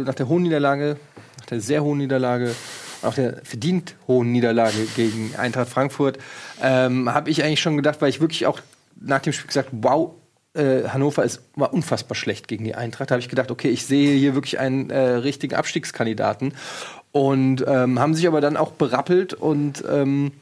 äh, 0.00 0.04
nach 0.04 0.14
der 0.14 0.26
hohen 0.28 0.42
Niederlage, 0.42 0.96
nach 1.38 1.46
der 1.46 1.60
sehr 1.60 1.84
hohen 1.84 1.98
Niederlage, 1.98 2.54
nach 3.02 3.14
der 3.14 3.40
verdient 3.44 3.94
hohen 4.06 4.32
Niederlage 4.32 4.86
gegen 4.96 5.34
Eintracht 5.36 5.68
Frankfurt, 5.68 6.18
ähm, 6.62 7.12
habe 7.12 7.30
ich 7.30 7.42
eigentlich 7.44 7.60
schon 7.60 7.76
gedacht, 7.76 8.00
weil 8.00 8.10
ich 8.10 8.20
wirklich 8.20 8.46
auch 8.46 8.60
nach 9.00 9.20
dem 9.20 9.32
Spiel 9.32 9.48
gesagt, 9.48 9.70
wow, 9.72 10.12
äh, 10.54 10.88
Hannover 10.88 11.24
ist, 11.24 11.42
war 11.54 11.72
unfassbar 11.72 12.16
schlecht 12.16 12.48
gegen 12.48 12.64
die 12.64 12.74
Eintracht. 12.74 13.10
Da 13.10 13.14
habe 13.14 13.20
ich 13.20 13.28
gedacht, 13.28 13.50
okay, 13.50 13.68
ich 13.68 13.86
sehe 13.86 14.16
hier 14.16 14.34
wirklich 14.34 14.58
einen 14.58 14.90
äh, 14.90 14.98
richtigen 14.98 15.54
Abstiegskandidaten. 15.54 16.54
Und 17.12 17.64
ähm, 17.66 17.98
haben 17.98 18.14
sich 18.14 18.26
aber 18.28 18.40
dann 18.40 18.56
auch 18.56 18.72
berappelt 18.72 19.34
und 19.34 19.82
ähm, 19.90 20.32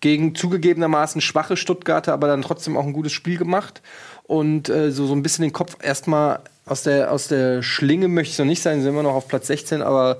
gegen 0.00 0.34
zugegebenermaßen 0.34 1.20
schwache 1.20 1.56
Stuttgarter, 1.56 2.12
aber 2.12 2.28
dann 2.28 2.42
trotzdem 2.42 2.76
auch 2.76 2.86
ein 2.86 2.92
gutes 2.92 3.12
Spiel 3.12 3.36
gemacht 3.36 3.82
und 4.24 4.68
äh, 4.68 4.90
so, 4.90 5.06
so 5.06 5.14
ein 5.14 5.22
bisschen 5.22 5.42
den 5.42 5.52
Kopf 5.52 5.76
erstmal 5.82 6.40
aus 6.66 6.82
der, 6.82 7.10
aus 7.12 7.28
der 7.28 7.62
Schlinge 7.62 8.08
möchte 8.08 8.32
ich 8.32 8.38
noch 8.38 8.46
nicht 8.46 8.62
sein, 8.62 8.82
sind 8.82 8.94
wir 8.94 9.02
noch 9.02 9.14
auf 9.14 9.26
Platz 9.28 9.46
16, 9.48 9.82
aber 9.82 10.18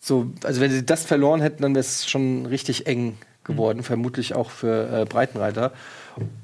so, 0.00 0.30
also 0.44 0.60
wenn 0.60 0.70
sie 0.70 0.84
das 0.84 1.04
verloren 1.04 1.40
hätten, 1.40 1.62
dann 1.62 1.74
wäre 1.74 1.80
es 1.80 2.08
schon 2.08 2.46
richtig 2.46 2.86
eng 2.86 3.18
geworden, 3.44 3.82
vermutlich 3.82 4.34
auch 4.34 4.50
für 4.50 5.02
äh, 5.02 5.04
Breitenreiter. 5.04 5.72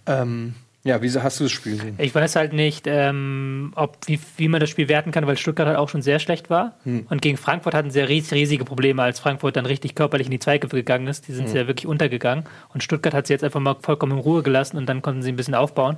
Ähm, 0.07 0.55
ja, 0.87 1.03
wieso 1.03 1.25
hast 1.25 1.41
du 1.41 1.45
das 1.45 1.53
Spiel 1.53 1.77
gesehen? 1.79 1.97
Ich 1.99 2.15
weiß 2.15 2.37
halt 2.37 2.53
nicht, 2.53 2.87
ähm, 2.87 3.73
ob, 3.75 3.99
wie, 4.07 4.21
wie 4.37 4.47
man 4.47 4.61
das 4.61 4.71
Spiel 4.71 4.89
werten 4.89 5.11
kann, 5.11 5.27
weil 5.27 5.37
Stuttgart 5.37 5.67
halt 5.67 5.79
auch 5.79 5.89
schon 5.89 6.01
sehr 6.01 6.21
schlecht 6.21 6.49
war. 6.49 6.77
Und 7.09 7.23
gegen 7.23 7.37
Frankfurt 7.39 7.75
hatten 7.75 7.91
sie 7.91 7.99
ja 7.99 8.05
ries, 8.05 8.31
riesige 8.31 8.65
Probleme, 8.65 9.03
als 9.03 9.19
Frankfurt 9.19 9.57
dann 9.57 9.67
richtig 9.67 9.97
körperlich 9.97 10.29
in 10.29 10.31
die 10.31 10.39
Zweikämpfe 10.39 10.77
gegangen 10.77 11.09
ist. 11.09 11.27
Die 11.27 11.33
sind 11.33 11.49
ja 11.53 11.67
wirklich 11.67 11.89
untergegangen. 11.89 12.45
Und 12.73 12.85
Stuttgart 12.85 13.15
hat 13.15 13.27
sie 13.27 13.33
jetzt 13.33 13.43
einfach 13.43 13.59
mal 13.59 13.75
vollkommen 13.81 14.13
in 14.13 14.19
Ruhe 14.19 14.45
gelassen 14.45 14.77
und 14.77 14.87
dann 14.87 15.03
konnten 15.03 15.23
sie 15.23 15.33
ein 15.33 15.37
bisschen 15.37 15.57
aufbauen. 15.57 15.97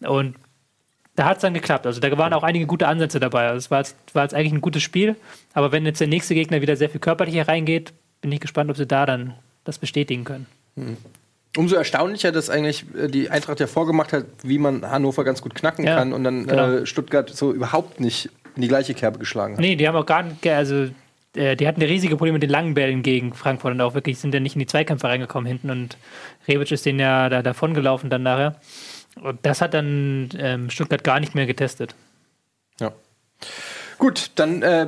Und 0.00 0.34
da 1.18 1.24
hat 1.24 1.38
es 1.38 1.42
dann 1.42 1.54
geklappt. 1.54 1.84
Also 1.84 2.00
da 2.00 2.16
waren 2.16 2.32
auch 2.32 2.44
einige 2.44 2.66
gute 2.66 2.86
Ansätze 2.86 3.18
dabei. 3.18 3.48
Also 3.48 3.58
es 3.58 3.70
war 3.70 3.78
jetzt, 3.78 3.96
war 4.12 4.22
jetzt 4.22 4.34
eigentlich 4.34 4.52
ein 4.52 4.60
gutes 4.60 4.82
Spiel. 4.82 5.16
Aber 5.52 5.72
wenn 5.72 5.84
jetzt 5.84 6.00
der 6.00 6.06
nächste 6.06 6.34
Gegner 6.34 6.60
wieder 6.60 6.76
sehr 6.76 6.88
viel 6.88 7.00
körperlicher 7.00 7.48
reingeht, 7.48 7.92
bin 8.20 8.30
ich 8.30 8.40
gespannt, 8.40 8.70
ob 8.70 8.76
sie 8.76 8.86
da 8.86 9.04
dann 9.04 9.34
das 9.64 9.78
bestätigen 9.78 10.24
können. 10.24 10.46
Umso 11.56 11.74
erstaunlicher, 11.74 12.30
dass 12.30 12.50
eigentlich 12.50 12.84
äh, 12.96 13.08
die 13.08 13.30
Eintracht 13.30 13.58
ja 13.58 13.66
vorgemacht 13.66 14.12
hat, 14.12 14.26
wie 14.44 14.58
man 14.58 14.88
Hannover 14.88 15.24
ganz 15.24 15.42
gut 15.42 15.56
knacken 15.56 15.84
Ja, 15.84 15.96
kann 15.96 16.12
und 16.12 16.22
dann 16.22 16.46
genau. 16.46 16.70
äh, 16.70 16.86
Stuttgart 16.86 17.28
so 17.30 17.52
überhaupt 17.52 17.98
nicht 17.98 18.30
in 18.54 18.62
die 18.62 18.68
gleiche 18.68 18.94
Kerbe 18.94 19.18
geschlagen 19.18 19.54
hat. 19.54 19.60
Nee, 19.60 19.74
die 19.74 19.88
haben 19.88 19.96
auch 19.96 20.06
gar 20.06 20.22
nicht, 20.22 20.46
also 20.46 20.88
äh, 21.34 21.56
die 21.56 21.66
hatten 21.66 21.82
riesige 21.82 22.16
Probleme 22.16 22.34
mit 22.34 22.42
den 22.44 22.50
langen 22.50 22.74
Bällen 22.74 23.02
gegen 23.02 23.34
Frankfurt 23.34 23.72
und 23.72 23.80
auch 23.80 23.94
wirklich 23.94 24.18
sind 24.18 24.34
ja 24.34 24.40
nicht 24.40 24.54
in 24.54 24.60
die 24.60 24.66
Zweikämpfe 24.66 25.08
reingekommen 25.08 25.48
hinten 25.48 25.70
und 25.70 25.96
Rebic 26.46 26.70
ist 26.70 26.86
denen 26.86 27.00
ja 27.00 27.28
da 27.28 27.42
davon 27.42 27.74
gelaufen 27.74 28.08
dann 28.08 28.22
nachher. 28.22 28.56
Und 29.22 29.44
das 29.44 29.60
hat 29.60 29.74
dann 29.74 30.28
ähm, 30.38 30.70
Stuttgart 30.70 31.04
gar 31.04 31.20
nicht 31.20 31.34
mehr 31.34 31.46
getestet. 31.46 31.94
Ja. 32.80 32.92
Gut, 33.98 34.30
dann 34.36 34.62
äh, 34.62 34.86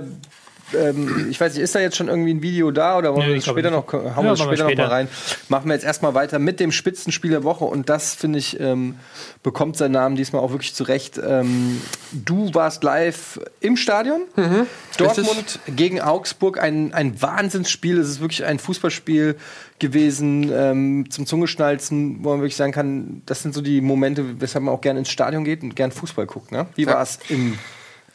ähm, 0.75 1.29
ich 1.31 1.41
weiß 1.41 1.55
nicht, 1.55 1.63
ist 1.63 1.75
da 1.75 1.81
jetzt 1.81 1.97
schon 1.97 2.09
irgendwie 2.09 2.35
ein 2.35 2.43
Video 2.43 2.71
da 2.71 2.97
oder 2.99 3.13
wollen 3.15 3.23
Nö, 3.27 3.29
wir 3.33 3.37
ich 3.37 3.45
das 3.45 3.53
später 3.53 3.71
nicht. 3.71 3.87
noch, 3.87 3.93
hauen 3.93 4.05
Ja, 4.05 4.23
wir 4.23 4.31
das 4.31 4.39
machen 4.39 4.51
wir 4.51 4.57
später 4.57 4.63
noch 4.63 4.65
mal 4.65 4.73
später. 4.73 4.91
rein? 4.91 5.09
Machen 5.49 5.69
wir 5.69 5.75
jetzt 5.75 5.85
erstmal 5.85 6.15
weiter 6.15 6.39
mit 6.39 6.61
dem 6.61 6.73
Spitzenspiel 6.73 7.31
der 7.31 7.45
Woche 7.45 7.65
und 7.65 7.89
das, 7.89 8.15
finde 8.15 8.39
ich, 8.39 8.59
ähm, 8.61 8.97
bekommt 9.43 9.77
seinen 9.77 9.93
Namen 9.93 10.17
diesmal 10.17 10.43
auch 10.43 10.51
wirklich 10.53 10.75
zurecht. 10.75 11.21
Ähm, 11.25 11.81
du 12.13 12.53
warst 12.55 12.83
live 12.85 13.41
im 13.61 13.77
Stadion. 13.77 14.23
Mhm. 14.37 14.67
Dortmund 14.99 15.59
gegen 15.67 16.01
Augsburg, 16.01 16.61
ein, 16.61 16.93
ein 16.93 17.21
Wahnsinnsspiel. 17.23 17.99
Es 17.99 18.09
ist 18.09 18.21
wirklich 18.21 18.45
ein 18.45 18.59
Fußballspiel 18.59 19.37
gewesen 19.79 20.51
ähm, 20.53 21.07
zum 21.11 21.25
Zungeschnalzen, 21.27 22.19
wo 22.23 22.31
man 22.31 22.41
wirklich 22.41 22.57
sagen 22.57 22.73
kann, 22.73 23.23
das 23.27 23.43
sind 23.43 23.55
so 23.55 23.63
die 23.63 23.81
Momente, 23.81 24.41
weshalb 24.41 24.65
man 24.65 24.75
auch 24.75 24.81
gerne 24.83 24.99
ins 24.99 25.09
Stadion 25.11 25.45
geht 25.45 25.63
und 25.63 25.75
gern 25.75 25.91
Fußball 25.91 26.27
guckt. 26.27 26.53
Ne? 26.53 26.67
Wie 26.75 26.83
Ja. 26.85 26.95
war 26.95 27.03
es 27.03 27.19
im 27.31 27.59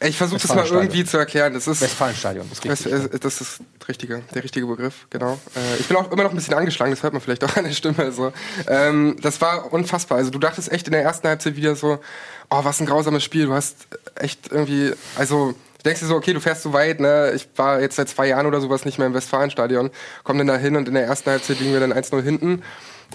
Ich 0.00 0.16
versuche 0.18 0.40
das 0.40 0.54
mal 0.54 0.66
irgendwie 0.66 1.04
zu 1.04 1.16
erklären. 1.16 1.54
Das 1.54 1.66
ist, 1.66 1.80
Westfalenstadion? 1.80 2.46
Das 2.50 2.58
ist 2.58 2.86
das, 2.86 2.92
richtig. 2.92 3.14
äh, 3.14 3.18
das 3.18 3.40
ist 3.40 3.60
richtige, 3.88 4.22
der 4.34 4.44
richtige 4.44 4.66
Begriff, 4.66 5.06
genau. 5.10 5.38
Äh, 5.54 5.80
ich 5.80 5.86
bin 5.86 5.96
auch 5.96 6.10
immer 6.10 6.24
noch 6.24 6.30
ein 6.30 6.36
bisschen 6.36 6.54
angeschlagen, 6.54 6.90
das 6.92 7.02
hört 7.02 7.12
man 7.12 7.22
vielleicht 7.22 7.44
auch 7.44 7.56
an 7.56 7.64
der 7.64 7.72
Stimme. 7.72 8.12
So. 8.12 8.32
Ähm, 8.68 9.16
das 9.22 9.40
war 9.40 9.72
unfassbar. 9.72 10.18
Also 10.18 10.30
du 10.30 10.38
dachtest 10.38 10.70
echt 10.70 10.86
in 10.86 10.92
der 10.92 11.02
ersten 11.02 11.26
Halbzeit 11.28 11.56
wieder 11.56 11.76
so, 11.76 11.98
oh, 12.50 12.64
was 12.64 12.80
ein 12.80 12.86
grausames 12.86 13.24
Spiel. 13.24 13.46
Du 13.46 13.54
hast 13.54 13.88
echt 14.16 14.52
irgendwie, 14.52 14.92
also 15.16 15.54
denkst 15.86 16.00
dir 16.00 16.06
so, 16.06 16.16
okay, 16.16 16.32
du 16.32 16.40
fährst 16.40 16.62
so 16.62 16.72
weit, 16.72 17.00
ne? 17.00 17.32
Ich 17.34 17.48
war 17.56 17.80
jetzt 17.80 17.96
seit 17.96 18.08
zwei 18.08 18.28
Jahren 18.28 18.46
oder 18.46 18.60
sowas 18.60 18.84
nicht 18.84 18.98
mehr 18.98 19.06
im 19.06 19.14
Westfalenstadion, 19.14 19.90
komm 20.24 20.38
dann 20.38 20.46
da 20.46 20.56
hin 20.56 20.76
und 20.76 20.88
in 20.88 20.94
der 20.94 21.04
ersten 21.04 21.30
Halbzeit 21.30 21.60
liegen 21.60 21.72
wir 21.72 21.80
dann 21.80 21.92
1-0 21.92 22.22
hinten. 22.22 22.62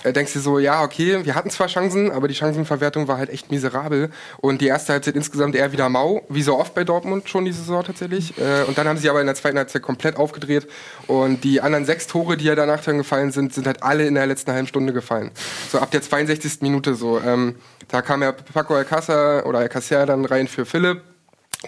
Äh, 0.04 0.13
denkst 0.13 0.34
dir 0.34 0.39
so, 0.39 0.58
ja, 0.58 0.84
okay, 0.84 1.26
wir 1.26 1.36
hatten 1.36 1.50
zwar 1.50 1.67
Chancen, 1.67 2.12
aber 2.12 2.28
die 2.28 2.34
Chancenverwertung 2.34 3.08
war 3.08 3.17
halt 3.17 3.30
echt 3.30 3.52
miserabel. 3.52 4.10
Und 4.38 4.62
die 4.62 4.67
erste 4.67 4.93
Halbzeit 4.93 5.15
insgesamt 5.15 5.56
eher 5.56 5.72
wieder 5.72 5.89
mau, 5.89 6.24
wie 6.30 6.41
so 6.41 6.58
oft 6.58 6.74
bei 6.74 6.84
Dortmund 6.84 7.30
schon 7.30 7.46
diese 7.46 7.60
Saison 7.60 7.84
tatsächlich. 7.84 8.38
Äh, 8.38 8.63
und 8.63 8.78
dann 8.78 8.88
haben 8.88 8.98
sie 8.98 9.10
aber 9.10 9.19
in 9.19 9.28
der 9.28 9.36
zweiten 9.36 9.58
Halbzeit 9.58 9.82
komplett 9.82 10.17
aufgedreht. 10.17 10.67
Und 11.08 11.43
die 11.43 11.62
anderen 11.62 11.86
sechs 11.86 12.08
Tore, 12.08 12.38
die 12.38 12.46
ja 12.46 12.56
danach 12.56 12.82
dann 12.84 12.98
gefallen 12.98 13.32
sind, 13.32 13.54
sind 13.54 13.67
halt 13.67 13.84
alle 13.84 14.08
in 14.08 14.15
der 14.15 14.26
letzten 14.26 14.52
halben 14.52 14.67
Stunde 14.67 14.93
gefallen. 14.93 15.32
So 15.72 15.80
ab 15.80 15.91
der 15.91 16.02
62. 16.02 16.62
Minute 16.62 16.96
so. 16.96 17.19
Ähm, 17.19 17.56
da 17.89 18.02
kam 18.02 18.22
ja 18.22 18.32
Paco 18.32 18.76
Alcázar 18.76 19.46
oder 19.46 19.60
Alcácer 19.60 20.06
dann 20.06 20.26
rein 20.26 20.48
für 20.48 20.65
Philipp 20.65 21.11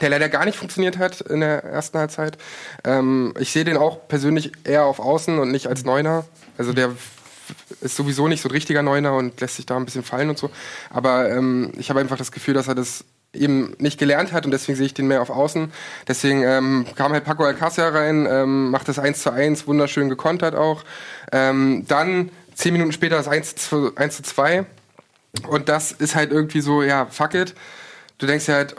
der 0.02 0.10
leider 0.10 0.30
gar 0.30 0.46
nicht 0.46 0.58
funktioniert 0.58 0.98
hat 0.98 1.22
in 1.22 1.42
der 1.42 1.64
ersten 1.64 1.98
Halbzeit. 2.00 2.38
Ähm, 2.84 3.34
ich 3.40 3.52
sehe 3.52 3.64
den 3.64 3.78
auch 3.78 4.08
persönlich 4.08 4.52
eher 4.64 4.86
auf 4.86 5.00
Außen 5.00 5.38
und 5.40 5.52
nicht 5.52 5.68
als 5.68 5.84
Neuner. 5.84 6.26
Also 6.58 6.74
der 6.74 6.92
ist 7.82 7.96
sowieso 7.96 8.28
nicht 8.28 8.42
so 8.42 8.50
ein 8.50 8.54
richtiger 8.54 8.82
Neuner 8.82 9.16
und 9.16 9.40
lässt 9.42 9.58
sich 9.58 9.66
da 9.66 9.78
ein 9.78 9.86
bisschen 9.86 10.04
fallen 10.04 10.30
und 10.30 10.38
so. 10.38 10.50
Aber 10.90 11.30
ähm, 11.30 11.72
ich 11.78 11.90
habe 11.90 12.00
einfach 12.00 12.18
das 12.18 12.32
Gefühl, 12.32 12.54
dass 12.54 12.68
er 12.68 12.76
das 12.76 13.06
eben 13.34 13.76
nicht 13.80 14.00
gelernt 14.00 14.32
hat 14.32 14.46
und 14.46 14.52
deswegen 14.52 14.78
sehe 14.78 14.86
ich 14.86 14.94
den 14.94 15.08
mehr 15.08 15.22
auf 15.22 15.30
Außen. 15.30 15.72
Deswegen 16.08 16.44
ähm, 16.44 16.86
kam 16.96 17.14
halt 17.14 17.24
Paco 17.24 17.44
Alcácer 17.44 17.94
rein, 17.94 18.28
ähm, 18.30 18.70
macht 18.70 18.88
das 18.88 19.00
1 19.00 19.22
zu 19.22 19.32
1, 19.32 19.68
wunderschön 19.68 20.10
gekontert 20.10 20.56
auch. 20.56 20.84
Ähm, 21.32 21.86
dann 21.88 22.32
zehn 22.54 22.74
Minuten 22.74 22.92
später 22.92 23.18
das 23.18 23.28
1 23.28 23.56
zu, 23.56 23.96
1 23.96 24.18
zu 24.18 24.24
2 24.24 24.66
und 25.48 25.68
das 25.68 25.92
ist 25.92 26.16
halt 26.16 26.32
irgendwie 26.32 26.62
so, 26.62 26.84
ja, 26.84 27.08
fuck 27.08 27.34
it. 27.34 27.56
Du 28.20 28.28
denkst 28.28 28.48
ja 28.48 28.56
halt, 28.56 28.76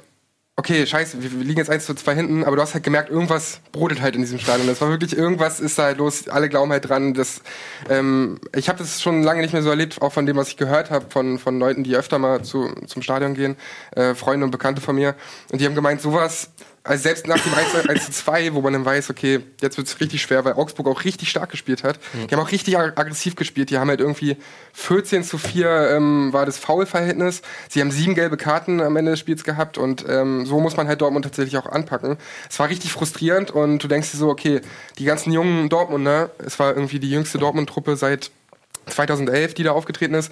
okay, 0.57 0.87
scheiße, 0.87 1.23
wir, 1.23 1.33
wir 1.33 1.45
liegen 1.45 1.59
jetzt 1.59 1.71
1 1.71 1.85
zu 1.85 1.95
2 1.95 2.15
hinten, 2.15 2.45
aber 2.45 2.57
du 2.57 2.63
hast 2.63 2.75
halt 2.75 2.85
gemerkt, 2.85 3.11
irgendwas 3.11 3.61
brodelt 3.73 4.01
halt 4.01 4.15
in 4.15 4.23
diesem 4.23 4.39
Stadion. 4.39 4.67
Das 4.69 4.81
war 4.81 4.89
wirklich, 4.89 5.17
irgendwas 5.17 5.59
ist 5.61 5.79
da 5.79 5.85
halt 5.85 5.99
los, 5.99 6.29
alle 6.29 6.49
glauben 6.49 6.71
halt 6.71 6.89
dran. 6.89 7.15
Das, 7.15 7.43
ähm, 7.89 8.39
ich 8.55 8.69
habe 8.69 8.79
das 8.79 9.03
schon 9.03 9.23
lange 9.23 9.43
nicht 9.43 9.53
mehr 9.53 9.63
so 9.63 9.71
erlebt, 9.71 10.01
auch 10.01 10.13
von 10.13 10.27
dem, 10.27 10.37
was 10.37 10.49
ich 10.49 10.57
gehört 10.57 10.91
habe, 10.91 11.07
von, 11.11 11.39
von 11.39 11.59
Leuten, 11.59 11.83
die 11.83 11.97
öfter 11.97 12.19
mal 12.19 12.43
zu, 12.43 12.73
zum 12.87 13.03
Stadion 13.03 13.35
gehen, 13.35 13.57
äh, 13.93 14.15
Freunde 14.15 14.45
und 14.45 14.53
Bekannte 14.53 14.81
von 14.81 14.95
mir. 14.95 15.17
Und 15.51 15.61
die 15.61 15.67
haben 15.67 15.75
gemeint, 15.75 16.01
sowas, 16.01 16.51
also 16.87 17.03
selbst 17.03 17.27
nach 17.27 17.41
dem 17.41 17.55
1, 17.55 17.89
1 17.89 18.05
zu 18.07 18.13
2, 18.13 18.53
wo 18.53 18.61
man 18.61 18.75
dann 18.75 18.85
weiß, 18.85 19.09
okay, 19.09 19.41
jetzt 19.63 19.79
wird's 19.79 19.99
richtig 20.01 20.21
schwer, 20.21 20.45
weil 20.45 20.53
Augsburg 20.53 20.87
auch 20.87 21.03
richtig 21.05 21.31
stark 21.31 21.51
gespielt 21.51 21.83
hat. 21.83 21.99
Die 22.13 22.35
haben 22.35 22.43
auch 22.43 22.53
richtig 22.53 22.77
ag- 22.77 22.99
aggressiv 22.99 23.37
gespielt. 23.37 23.71
Die 23.71 23.79
haben 23.79 23.89
halt 23.89 24.01
irgendwie 24.01 24.37
14 24.75 25.25
zu 25.25 25.39
4 25.39 25.93
ähm, 25.97 26.33
war 26.35 26.45
das 26.45 26.59
Foul-Verhältnis. 26.59 27.41
Sie 27.71 27.81
haben 27.81 27.91
sieben 27.91 28.15
gelbe 28.15 28.37
Karten 28.37 28.83
am 28.83 28.97
Ende 28.97 29.13
des 29.13 29.21
Spiels 29.21 29.45
gehabt 29.45 29.79
und 29.79 30.05
ähm, 30.09 30.45
so 30.45 30.61
muss 30.61 30.77
man 30.77 30.87
halt 30.87 31.01
Dortmund 31.01 31.25
tatsächlich 31.25 31.57
auch 31.57 31.67
anpacken. 31.67 32.19
Es 32.51 32.59
war 32.59 32.69
richtig 32.69 32.93
frustrierend 32.93 33.51
und 33.51 33.83
du 33.83 33.89
denkst 33.89 34.11
dir 34.11 34.19
so, 34.19 34.29
okay, 34.29 34.61
die 34.99 35.05
ganzen 35.05 35.33
jungen 35.33 35.71
Dortmunder, 35.71 36.31
es 36.45 36.59
war 36.59 36.77
irgendwie 36.77 36.99
die 37.01 37.11
jüngste 37.11 37.39
Dortmund-Truppe 37.39 37.97
seit 37.97 38.31
2011, 38.87 39.55
die 39.55 39.63
da 39.63 39.73
aufgetreten 39.73 40.15
ist, 40.15 40.31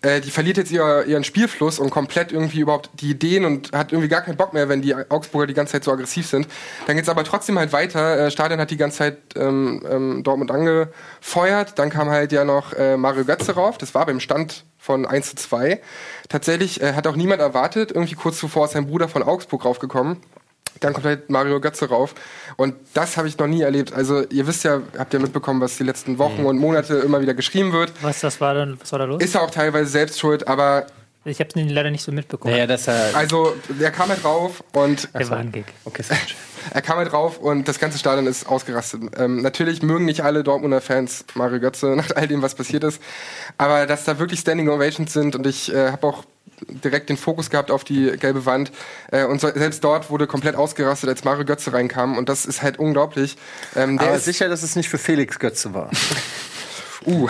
äh, 0.00 0.20
die 0.20 0.30
verliert 0.30 0.56
jetzt 0.56 0.70
ihr, 0.70 1.04
ihren 1.06 1.24
Spielfluss 1.24 1.78
und 1.78 1.90
komplett 1.90 2.30
irgendwie 2.30 2.60
überhaupt 2.60 2.90
die 2.94 3.10
Ideen 3.10 3.44
und 3.44 3.72
hat 3.72 3.92
irgendwie 3.92 4.08
gar 4.08 4.20
keinen 4.20 4.36
Bock 4.36 4.52
mehr, 4.52 4.68
wenn 4.68 4.80
die 4.80 4.94
Augsburger 4.94 5.46
die 5.48 5.54
ganze 5.54 5.72
Zeit 5.72 5.84
so 5.84 5.92
aggressiv 5.92 6.26
sind. 6.26 6.46
Dann 6.86 6.96
geht's 6.96 7.08
aber 7.08 7.24
trotzdem 7.24 7.58
halt 7.58 7.72
weiter. 7.72 8.26
Äh, 8.26 8.30
Stadion 8.30 8.60
hat 8.60 8.70
die 8.70 8.76
ganze 8.76 8.98
Zeit 8.98 9.18
ähm, 9.34 9.82
ähm, 9.90 10.22
Dortmund 10.22 10.50
angefeuert. 10.50 11.78
Dann 11.78 11.90
kam 11.90 12.10
halt 12.10 12.30
ja 12.30 12.44
noch 12.44 12.72
äh, 12.74 12.96
Mario 12.96 13.24
Götze 13.24 13.54
rauf. 13.54 13.76
Das 13.78 13.94
war 13.94 14.06
beim 14.06 14.20
Stand 14.20 14.64
von 14.78 15.04
1 15.04 15.30
zu 15.30 15.36
2. 15.36 15.80
Tatsächlich 16.28 16.80
äh, 16.80 16.92
hat 16.92 17.06
auch 17.08 17.16
niemand 17.16 17.40
erwartet. 17.40 17.90
Irgendwie 17.90 18.14
kurz 18.14 18.38
zuvor 18.38 18.66
ist 18.66 18.72
sein 18.72 18.86
Bruder 18.86 19.08
von 19.08 19.24
Augsburg 19.24 19.64
raufgekommen. 19.64 20.18
Dann 20.80 20.92
kommt 20.92 21.06
halt 21.06 21.30
Mario 21.30 21.60
Götze 21.60 21.88
rauf. 21.88 22.14
Und 22.56 22.74
das 22.94 23.16
habe 23.16 23.28
ich 23.28 23.38
noch 23.38 23.46
nie 23.46 23.62
erlebt. 23.62 23.92
Also 23.92 24.22
ihr 24.28 24.46
wisst 24.46 24.64
ja, 24.64 24.80
habt 24.96 25.12
ja 25.12 25.20
mitbekommen, 25.20 25.60
was 25.60 25.76
die 25.76 25.84
letzten 25.84 26.18
Wochen 26.18 26.44
und 26.44 26.58
Monate 26.58 26.94
immer 26.96 27.20
wieder 27.20 27.34
geschrieben 27.34 27.72
wird. 27.72 27.92
Was, 28.02 28.20
das 28.20 28.40
war, 28.40 28.54
dann, 28.54 28.80
was 28.80 28.92
war 28.92 28.98
da 28.98 29.04
los? 29.04 29.22
Ist 29.22 29.34
er 29.34 29.42
auch 29.42 29.50
teilweise 29.50 29.90
selbst 29.90 30.18
schuld, 30.18 30.46
aber 30.48 30.86
ich 31.24 31.40
habe 31.40 31.50
es 31.54 31.70
leider 31.70 31.90
nicht 31.90 32.02
so 32.02 32.12
mitbekommen. 32.12 32.54
Naja, 32.54 32.66
das 32.66 32.88
äh, 32.88 32.92
also 33.12 33.54
der 33.68 33.90
kam 33.90 34.08
halt 34.08 34.24
rauf 34.24 34.62
und 34.72 35.08
Der 35.14 35.28
war 35.28 35.38
ein 35.38 35.52
Gig. 35.52 35.66
okay, 35.84 36.02
schön. 36.02 36.16
er 36.72 36.82
kam 36.82 36.98
halt 36.98 37.12
rauf 37.12 37.38
und 37.38 37.68
das 37.68 37.78
ganze 37.78 37.98
Stadion 37.98 38.26
ist 38.26 38.46
ausgerastet. 38.48 39.02
Ähm, 39.18 39.42
natürlich 39.42 39.82
mögen 39.82 40.04
nicht 40.04 40.22
alle 40.22 40.42
Dortmunder 40.42 40.80
Fans 40.80 41.24
Mario 41.34 41.60
Götze 41.60 41.86
nach 41.96 42.14
all 42.14 42.28
dem, 42.28 42.42
was 42.42 42.54
passiert 42.54 42.84
ist, 42.84 43.02
aber 43.58 43.86
dass 43.86 44.04
da 44.04 44.18
wirklich 44.18 44.40
Standing 44.40 44.68
Ovations 44.68 45.12
sind 45.12 45.36
und 45.36 45.46
ich 45.46 45.72
äh, 45.72 45.90
habe 45.90 46.06
auch 46.06 46.24
direkt 46.66 47.08
den 47.08 47.16
Fokus 47.16 47.50
gehabt 47.50 47.70
auf 47.70 47.84
die 47.84 48.12
gelbe 48.18 48.46
Wand 48.46 48.72
äh, 49.10 49.24
und 49.24 49.40
so, 49.40 49.48
selbst 49.48 49.82
dort 49.84 50.10
wurde 50.10 50.26
komplett 50.26 50.56
ausgerastet, 50.56 51.08
als 51.08 51.24
Mario 51.24 51.44
Götze 51.44 51.72
reinkam 51.72 52.16
und 52.16 52.28
das 52.28 52.46
ist 52.46 52.62
halt 52.62 52.78
unglaublich. 52.78 53.36
Ähm, 53.76 53.98
der 53.98 54.08
Aber 54.08 54.16
ist, 54.16 54.24
sicher, 54.24 54.48
dass 54.48 54.62
es 54.62 54.76
nicht 54.76 54.88
für 54.88 54.98
Felix 54.98 55.38
Götze 55.38 55.74
war. 55.74 55.90
Uh, 57.06 57.28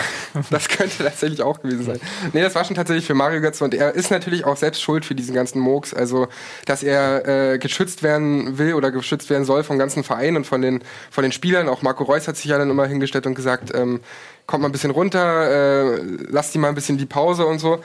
das 0.51 0.69
könnte 0.69 1.05
tatsächlich 1.05 1.43
auch 1.43 1.61
gewesen 1.61 1.85
sein. 1.85 2.01
Nee, 2.33 2.41
das 2.41 2.55
war 2.55 2.65
schon 2.65 2.75
tatsächlich 2.75 3.07
für 3.07 3.15
Mario 3.15 3.41
Götze 3.41 3.63
und 3.65 3.75
er 3.75 3.95
ist 3.95 4.11
natürlich 4.11 4.45
auch 4.45 4.57
selbst 4.57 4.83
schuld 4.83 5.05
für 5.05 5.15
diesen 5.15 5.35
ganzen 5.35 5.61
Murks. 5.61 5.93
Also, 5.93 6.29
dass 6.65 6.83
er 6.83 7.53
äh, 7.53 7.59
geschützt 7.59 8.03
werden 8.03 8.59
will 8.59 8.75
oder 8.75 8.91
geschützt 8.91 9.29
werden 9.31 9.45
soll 9.45 9.65
vom 9.65 9.79
ganzen 9.79 10.05
Verein 10.05 10.37
und 10.37 10.47
von 10.47 10.63
den, 10.63 10.83
von 11.11 11.23
den 11.23 11.33
Spielern. 11.33 11.69
Auch 11.69 11.83
Marco 11.83 12.05
Reus 12.05 12.27
hat 12.29 12.37
sich 12.37 12.47
ja 12.47 12.59
dann 12.59 12.71
immer 12.71 12.87
hingestellt 12.87 13.27
und 13.27 13.35
gesagt, 13.35 13.73
ähm, 13.75 14.01
kommt 14.47 14.63
mal 14.63 14.69
ein 14.69 14.73
bisschen 14.73 14.91
runter, 14.91 15.97
äh, 15.97 16.01
lasst 16.29 16.55
die 16.55 16.59
mal 16.59 16.69
ein 16.69 16.75
bisschen 16.75 16.97
die 16.97 17.07
Pause 17.07 17.47
und 17.47 17.59
so. 17.59 17.81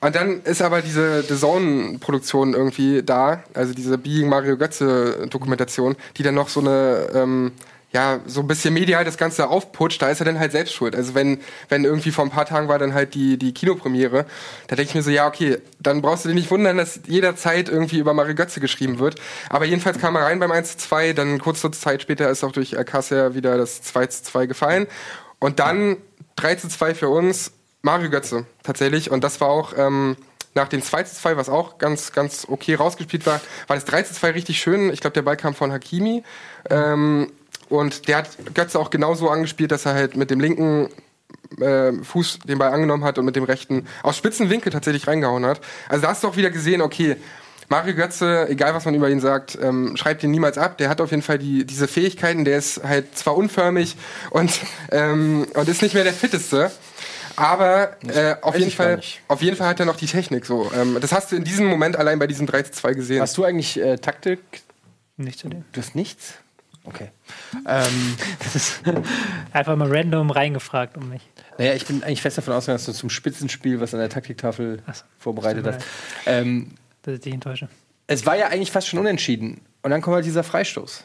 Und 0.00 0.14
dann 0.14 0.42
ist 0.42 0.62
aber 0.62 0.80
diese 0.80 1.22
The 1.22 1.36
Zone-Produktion 1.36 2.54
irgendwie 2.54 3.02
da, 3.02 3.44
also 3.52 3.74
diese 3.74 3.98
Being 3.98 4.28
Mario 4.28 4.56
Götze-Dokumentation, 4.56 5.96
die 6.16 6.22
dann 6.22 6.34
noch 6.34 6.48
so 6.48 6.60
eine, 6.60 7.08
ähm, 7.14 7.52
ja, 7.92 8.20
so 8.24 8.40
ein 8.40 8.46
bisschen 8.46 8.72
medial 8.72 9.04
das 9.04 9.18
Ganze 9.18 9.48
aufputscht, 9.48 10.00
da 10.00 10.08
ist 10.08 10.20
er 10.20 10.24
dann 10.24 10.38
halt 10.38 10.52
selbst 10.52 10.72
schuld. 10.72 10.94
Also 10.94 11.14
wenn, 11.14 11.40
wenn 11.68 11.84
irgendwie 11.84 12.12
vor 12.12 12.24
ein 12.24 12.30
paar 12.30 12.46
Tagen 12.46 12.68
war 12.68 12.78
dann 12.78 12.94
halt 12.94 13.14
die, 13.14 13.36
die 13.36 13.52
Kinopremiere, 13.52 14.26
da 14.68 14.76
denke 14.76 14.90
ich 14.90 14.94
mir 14.94 15.02
so, 15.02 15.10
ja, 15.10 15.26
okay, 15.26 15.58
dann 15.80 16.00
brauchst 16.00 16.24
du 16.24 16.28
dich 16.28 16.36
nicht 16.36 16.50
wundern, 16.50 16.78
dass 16.78 17.00
jederzeit 17.06 17.68
irgendwie 17.68 17.98
über 17.98 18.14
Mario 18.14 18.34
Götze 18.34 18.60
geschrieben 18.60 19.00
wird. 19.00 19.16
Aber 19.50 19.66
jedenfalls 19.66 19.98
kam 19.98 20.14
er 20.16 20.22
rein 20.22 20.38
beim 20.38 20.52
1 20.52 20.72
zu 20.72 20.88
2, 20.88 21.12
dann 21.12 21.40
kurze 21.40 21.70
Zeit 21.72 22.00
später 22.00 22.30
ist 22.30 22.44
auch 22.44 22.52
durch 22.52 22.78
Alcácer 22.78 23.34
wieder 23.34 23.58
das 23.58 23.82
2 23.82 24.06
zu 24.06 24.22
2 24.22 24.46
gefallen. 24.46 24.86
Und 25.40 25.58
dann 25.58 25.96
3 26.36 26.54
zu 26.54 26.68
2 26.68 26.94
für 26.94 27.08
uns, 27.08 27.52
Mario 27.82 28.10
Götze 28.10 28.46
tatsächlich. 28.62 29.10
Und 29.10 29.24
das 29.24 29.40
war 29.40 29.48
auch 29.48 29.72
ähm, 29.76 30.16
nach 30.54 30.68
dem 30.68 30.82
2 30.82 31.04
zu 31.04 31.14
2, 31.16 31.36
was 31.36 31.48
auch 31.48 31.78
ganz, 31.78 32.12
ganz 32.12 32.46
okay 32.48 32.74
rausgespielt 32.74 33.26
war, 33.26 33.40
war 33.66 33.76
das 33.76 33.84
3 33.84 34.02
zu 34.02 34.14
2 34.14 34.30
richtig 34.32 34.60
schön. 34.60 34.92
Ich 34.92 35.00
glaube, 35.00 35.14
der 35.14 35.22
Ball 35.22 35.36
kam 35.36 35.54
von 35.54 35.72
Hakimi. 35.72 36.24
Ähm, 36.68 37.32
und 37.68 38.08
der 38.08 38.18
hat 38.18 38.54
Götze 38.54 38.78
auch 38.78 38.90
genauso 38.90 39.30
angespielt, 39.30 39.70
dass 39.70 39.86
er 39.86 39.94
halt 39.94 40.16
mit 40.16 40.30
dem 40.30 40.40
linken 40.40 40.88
äh, 41.60 41.92
Fuß 41.92 42.40
den 42.40 42.58
Ball 42.58 42.72
angenommen 42.72 43.04
hat 43.04 43.18
und 43.18 43.24
mit 43.24 43.36
dem 43.36 43.44
rechten 43.44 43.86
aus 44.02 44.16
spitzen 44.16 44.50
Winkel 44.50 44.72
tatsächlich 44.72 45.06
reingehauen 45.06 45.46
hat. 45.46 45.60
Also 45.88 46.02
da 46.02 46.08
hast 46.08 46.24
du 46.24 46.28
auch 46.28 46.36
wieder 46.36 46.50
gesehen, 46.50 46.82
okay, 46.82 47.16
Mario 47.68 47.94
Götze, 47.94 48.48
egal 48.48 48.74
was 48.74 48.84
man 48.84 48.96
über 48.96 49.08
ihn 49.08 49.20
sagt, 49.20 49.56
ähm, 49.62 49.96
schreibt 49.96 50.24
ihn 50.24 50.32
niemals 50.32 50.58
ab. 50.58 50.76
Der 50.78 50.88
hat 50.88 51.00
auf 51.00 51.12
jeden 51.12 51.22
Fall 51.22 51.38
die, 51.38 51.64
diese 51.64 51.86
Fähigkeiten. 51.86 52.44
Der 52.44 52.58
ist 52.58 52.82
halt 52.82 53.16
zwar 53.16 53.36
unförmig 53.36 53.96
und, 54.30 54.58
ähm, 54.90 55.46
und 55.54 55.68
ist 55.68 55.80
nicht 55.80 55.94
mehr 55.94 56.02
der 56.02 56.12
fitteste. 56.12 56.72
Aber 57.36 57.96
äh, 58.06 58.36
auf, 58.42 58.56
jeden 58.58 58.70
Fall, 58.70 59.00
auf 59.28 59.42
jeden 59.42 59.56
Fall 59.56 59.68
hat 59.68 59.80
er 59.80 59.86
noch 59.86 59.96
die 59.96 60.06
Technik 60.06 60.46
so. 60.46 60.70
Ähm, 60.74 60.98
das 61.00 61.12
hast 61.12 61.32
du 61.32 61.36
in 61.36 61.44
diesem 61.44 61.66
Moment 61.66 61.96
allein 61.96 62.18
bei 62.18 62.26
diesem 62.26 62.46
3 62.46 62.62
zu 62.64 62.72
2 62.72 62.92
gesehen. 62.94 63.20
Hast 63.22 63.36
du 63.36 63.44
eigentlich 63.44 63.78
äh, 63.80 63.96
Taktik? 63.98 64.40
Nicht 65.16 65.38
zu 65.38 65.48
dem. 65.48 65.64
Du 65.72 65.80
hast 65.80 65.94
nichts? 65.94 66.34
Okay. 66.84 67.08
Ähm, 67.66 68.16
Das 68.42 68.54
ist 68.54 68.80
einfach 69.52 69.76
mal 69.76 69.88
random 69.94 70.30
reingefragt 70.30 70.96
um 70.96 71.08
mich. 71.08 71.22
naja, 71.58 71.74
ich 71.74 71.84
bin 71.84 72.02
eigentlich 72.02 72.22
fest 72.22 72.38
davon 72.38 72.54
ausgegangen, 72.54 72.78
dass 72.78 72.86
du 72.86 72.92
zum 72.92 73.10
Spitzenspiel, 73.10 73.80
was 73.80 73.92
an 73.92 74.00
der 74.00 74.08
Taktiktafel 74.08 74.82
so. 74.92 75.02
vorbereitet 75.18 75.66
hast. 75.66 75.80
Ähm, 76.26 76.72
Dass 77.02 77.14
ich 77.14 77.20
dich 77.20 77.34
enttäusche. 77.34 77.68
es 78.06 78.24
war 78.26 78.36
ja 78.36 78.46
eigentlich 78.48 78.70
fast 78.70 78.88
schon 78.88 78.98
unentschieden. 79.00 79.60
Und 79.82 79.90
dann 79.90 80.00
kommt 80.00 80.14
halt 80.14 80.24
dieser 80.24 80.44
Freistoß. 80.44 81.04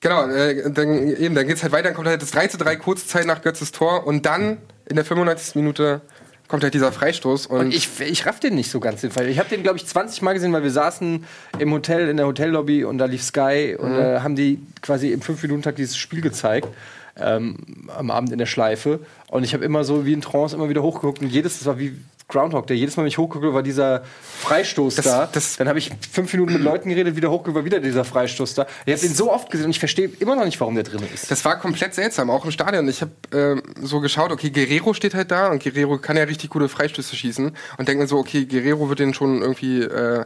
Genau, 0.00 0.28
äh, 0.28 0.70
dann, 0.70 1.08
eben, 1.16 1.34
dann 1.34 1.46
geht's 1.46 1.62
halt 1.62 1.72
weiter, 1.72 1.84
dann 1.88 1.94
kommt 1.94 2.08
halt 2.08 2.22
das 2.22 2.30
3 2.30 2.48
zu 2.48 2.58
3 2.58 2.76
kurze 2.76 3.06
Zeit 3.06 3.26
nach 3.26 3.42
Götzes 3.42 3.72
Tor 3.72 4.06
und 4.06 4.24
dann 4.26 4.58
in 4.90 4.96
der 4.96 5.04
95. 5.06 5.54
Minute 5.54 6.02
kommt 6.48 6.64
halt 6.64 6.74
dieser 6.74 6.90
Freistoß 6.90 7.46
und, 7.46 7.58
Und 7.60 7.74
ich, 7.74 7.88
ich 8.00 8.26
raff 8.26 8.40
den 8.40 8.56
nicht 8.56 8.70
so 8.70 8.80
ganz 8.80 9.00
den 9.02 9.12
Fall. 9.12 9.28
Ich 9.28 9.38
habe 9.38 9.48
den, 9.48 9.62
glaube 9.62 9.78
ich, 9.78 9.86
20 9.86 10.20
Mal 10.22 10.32
gesehen, 10.34 10.52
weil 10.52 10.64
wir 10.64 10.70
saßen 10.72 11.24
im 11.60 11.72
Hotel, 11.72 12.08
in 12.08 12.16
der 12.16 12.26
Hotellobby 12.26 12.82
und 12.84 12.98
da 12.98 13.04
lief 13.04 13.22
Sky 13.22 13.76
und 13.78 13.92
Mhm. 13.92 13.98
äh, 13.98 14.20
haben 14.20 14.34
die 14.36 14.58
quasi 14.82 15.12
im 15.12 15.20
5-Minuten-Tag 15.20 15.76
dieses 15.76 15.96
Spiel 15.96 16.20
gezeigt. 16.20 16.68
Ähm, 17.16 17.56
am 17.96 18.10
Abend 18.10 18.32
in 18.32 18.38
der 18.38 18.46
Schleife. 18.46 19.00
Und 19.28 19.44
ich 19.44 19.52
habe 19.52 19.64
immer 19.64 19.84
so 19.84 20.06
wie 20.06 20.12
in 20.12 20.22
Trance 20.22 20.56
immer 20.56 20.68
wieder 20.70 20.82
hochgeguckt 20.82 21.20
und 21.20 21.28
jedes, 21.28 21.58
das 21.58 21.66
war 21.66 21.78
wie 21.78 21.94
Groundhog, 22.30 22.66
der 22.66 22.76
jedes 22.76 22.96
Mal, 22.96 23.02
wenn 23.02 23.08
ich 23.08 23.18
hochgucke, 23.18 23.52
war 23.52 23.62
dieser 23.62 24.02
Freistoß 24.40 24.94
Das- 24.94 25.04
da. 25.04 25.28
das- 25.30 25.56
Dann 25.56 25.68
habe 25.68 25.78
ich 25.78 25.90
fünf 26.10 26.32
Minuten 26.32 26.54
mit 26.54 26.62
Leuten 26.62 26.88
geredet, 26.88 27.16
wieder 27.16 27.30
hochgeguckt, 27.30 27.56
war 27.56 27.64
wieder 27.64 27.80
dieser 27.80 28.04
Freistoß 28.04 28.54
da. 28.54 28.66
Ich 28.86 28.92
habe 28.94 29.02
den 29.02 29.14
so 29.14 29.32
oft 29.32 29.50
gesehen 29.50 29.66
und 29.66 29.70
ich 29.72 29.78
verstehe 29.78 30.10
immer 30.20 30.36
noch 30.36 30.44
nicht, 30.44 30.58
warum 30.60 30.74
der 30.74 30.84
drin 30.84 31.02
ist. 31.12 31.30
das 31.30 31.44
war 31.44 31.58
komplett 31.58 31.94
seltsam, 31.94 32.30
auch 32.30 32.44
im 32.44 32.50
Stadion. 32.50 32.88
Ich 32.88 33.00
habe 33.02 33.10
ähm, 33.32 33.62
so 33.82 34.00
geschaut, 34.00 34.30
okay, 34.32 34.50
Guerrero 34.50 34.94
steht 34.94 35.14
halt 35.14 35.30
da 35.30 35.48
und 35.48 35.62
Guerrero 35.62 35.98
kann 35.98 36.16
ja 36.16 36.24
richtig 36.24 36.50
gute 36.50 36.68
Freistöße 36.68 37.14
schießen 37.16 37.54
und 37.78 37.88
denke 37.88 38.02
mir 38.02 38.08
so, 38.08 38.18
okay, 38.18 38.44
Guerrero 38.46 38.88
wird 38.88 39.00
den 39.00 39.12
schon 39.14 39.42
irgendwie 39.42 39.82
äh, 39.82 40.24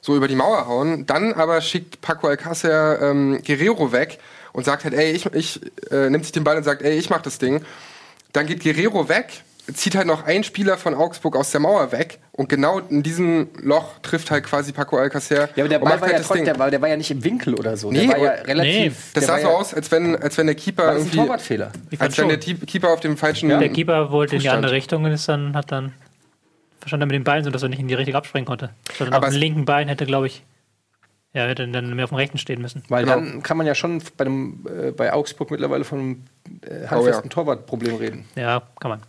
so 0.00 0.14
über 0.16 0.28
die 0.28 0.36
Mauer 0.36 0.66
hauen. 0.66 1.06
Dann 1.06 1.32
aber 1.32 1.60
schickt 1.60 2.00
Paco 2.02 2.28
Alcácer 2.28 3.00
ähm, 3.00 3.40
Guerrero 3.46 3.90
weg 3.92 4.18
und 4.52 4.64
sagt 4.64 4.84
halt, 4.84 4.94
ey, 4.94 5.12
ich, 5.12 5.26
ich 5.32 5.60
äh, 5.90 6.10
nimmt 6.10 6.24
sich 6.24 6.32
den 6.32 6.44
Ball 6.44 6.56
und 6.58 6.64
sagt, 6.64 6.82
ey, 6.82 6.98
ich 6.98 7.08
mach 7.10 7.22
das 7.22 7.38
Ding. 7.38 7.62
Dann 8.32 8.46
geht 8.46 8.62
Guerrero 8.62 9.08
weg, 9.08 9.42
zieht 9.72 9.94
halt 9.94 10.06
noch 10.06 10.24
ein 10.24 10.44
Spieler 10.44 10.76
von 10.76 10.94
Augsburg 10.94 11.36
aus 11.36 11.50
der 11.50 11.60
Mauer 11.60 11.90
weg 11.92 12.18
und 12.32 12.48
genau 12.48 12.80
in 12.80 13.02
diesem 13.02 13.48
Loch 13.62 13.98
trifft 14.02 14.30
halt 14.30 14.44
quasi 14.44 14.72
Paco 14.72 14.98
Alcácer 14.98 15.48
Ja, 15.56 15.64
aber 15.64 15.68
der 15.68 15.82
und 15.82 15.88
Ball 15.88 16.00
war 16.00 16.08
ja, 16.08 16.12
halt 16.14 16.20
das 16.20 16.26
trotzdem, 16.26 16.44
der, 16.44 16.58
war, 16.58 16.70
der 16.70 16.82
war 16.82 16.88
ja 16.88 16.96
nicht 16.96 17.10
im 17.10 17.24
Winkel 17.24 17.54
oder 17.54 17.76
so. 17.76 17.90
Nee, 17.90 18.06
der 18.06 18.10
war 18.10 18.18
ja 18.18 18.30
relativ. 18.42 19.12
Das 19.14 19.24
der 19.26 19.34
sah 19.36 19.40
so 19.42 19.48
ja, 19.48 19.54
aus, 19.54 19.72
als 19.74 19.90
wenn, 19.90 20.16
als 20.16 20.36
wenn 20.36 20.46
der 20.46 20.54
Keeper 20.54 20.86
War 20.86 20.94
das 20.94 21.02
ein 21.02 21.06
irgendwie. 21.06 21.18
Torwartfehler? 21.18 21.72
Als 21.98 22.18
wenn 22.18 22.28
der 22.28 22.38
Keeper 22.38 22.90
auf 22.90 23.00
dem 23.00 23.16
falschen. 23.16 23.48
Der 23.48 23.68
Keeper 23.70 24.10
wollte 24.10 24.36
in 24.36 24.42
die 24.42 24.48
andere. 24.50 24.72
Richtung 24.72 25.04
und 25.04 25.12
ist 25.12 25.28
dann, 25.28 25.54
hat 25.56 25.72
dann 25.72 25.92
verstanden 26.80 27.04
er 27.04 27.06
mit 27.06 27.14
den 27.14 27.24
Beinen, 27.24 27.44
sodass 27.44 27.62
er 27.62 27.68
nicht 27.70 27.80
in 27.80 27.88
die 27.88 27.94
richtige 27.94 28.18
abspringen 28.18 28.46
konnte. 28.46 28.70
Sondern 28.98 29.14
Aber 29.14 29.28
auf 29.28 29.32
dem 29.32 29.40
linken 29.40 29.64
Bein 29.64 29.88
hätte, 29.88 30.04
glaube 30.04 30.26
ich, 30.26 30.42
ja, 31.32 31.46
hätte 31.46 31.66
dann 31.66 31.94
mehr 31.96 32.04
auf 32.04 32.10
dem 32.10 32.16
rechten 32.16 32.38
stehen 32.38 32.60
müssen. 32.60 32.82
Weil 32.88 33.04
Genau. 33.04 33.16
dann 33.16 33.42
kann 33.42 33.56
man 33.56 33.66
ja 33.66 33.74
schon 33.74 34.02
bei, 34.16 34.24
dem, 34.24 34.66
äh, 34.68 34.90
bei 34.90 35.12
Augsburg 35.12 35.50
mittlerweile 35.50 35.84
von 35.84 35.98
einem 35.98 36.24
äh, 36.62 36.86
handfesten 36.86 37.24
Oh 37.24 37.28
ja. 37.28 37.28
Torwartproblem 37.30 37.96
reden. 37.96 38.24
Ja, 38.36 38.62
kann 38.78 38.90
man. 38.90 39.00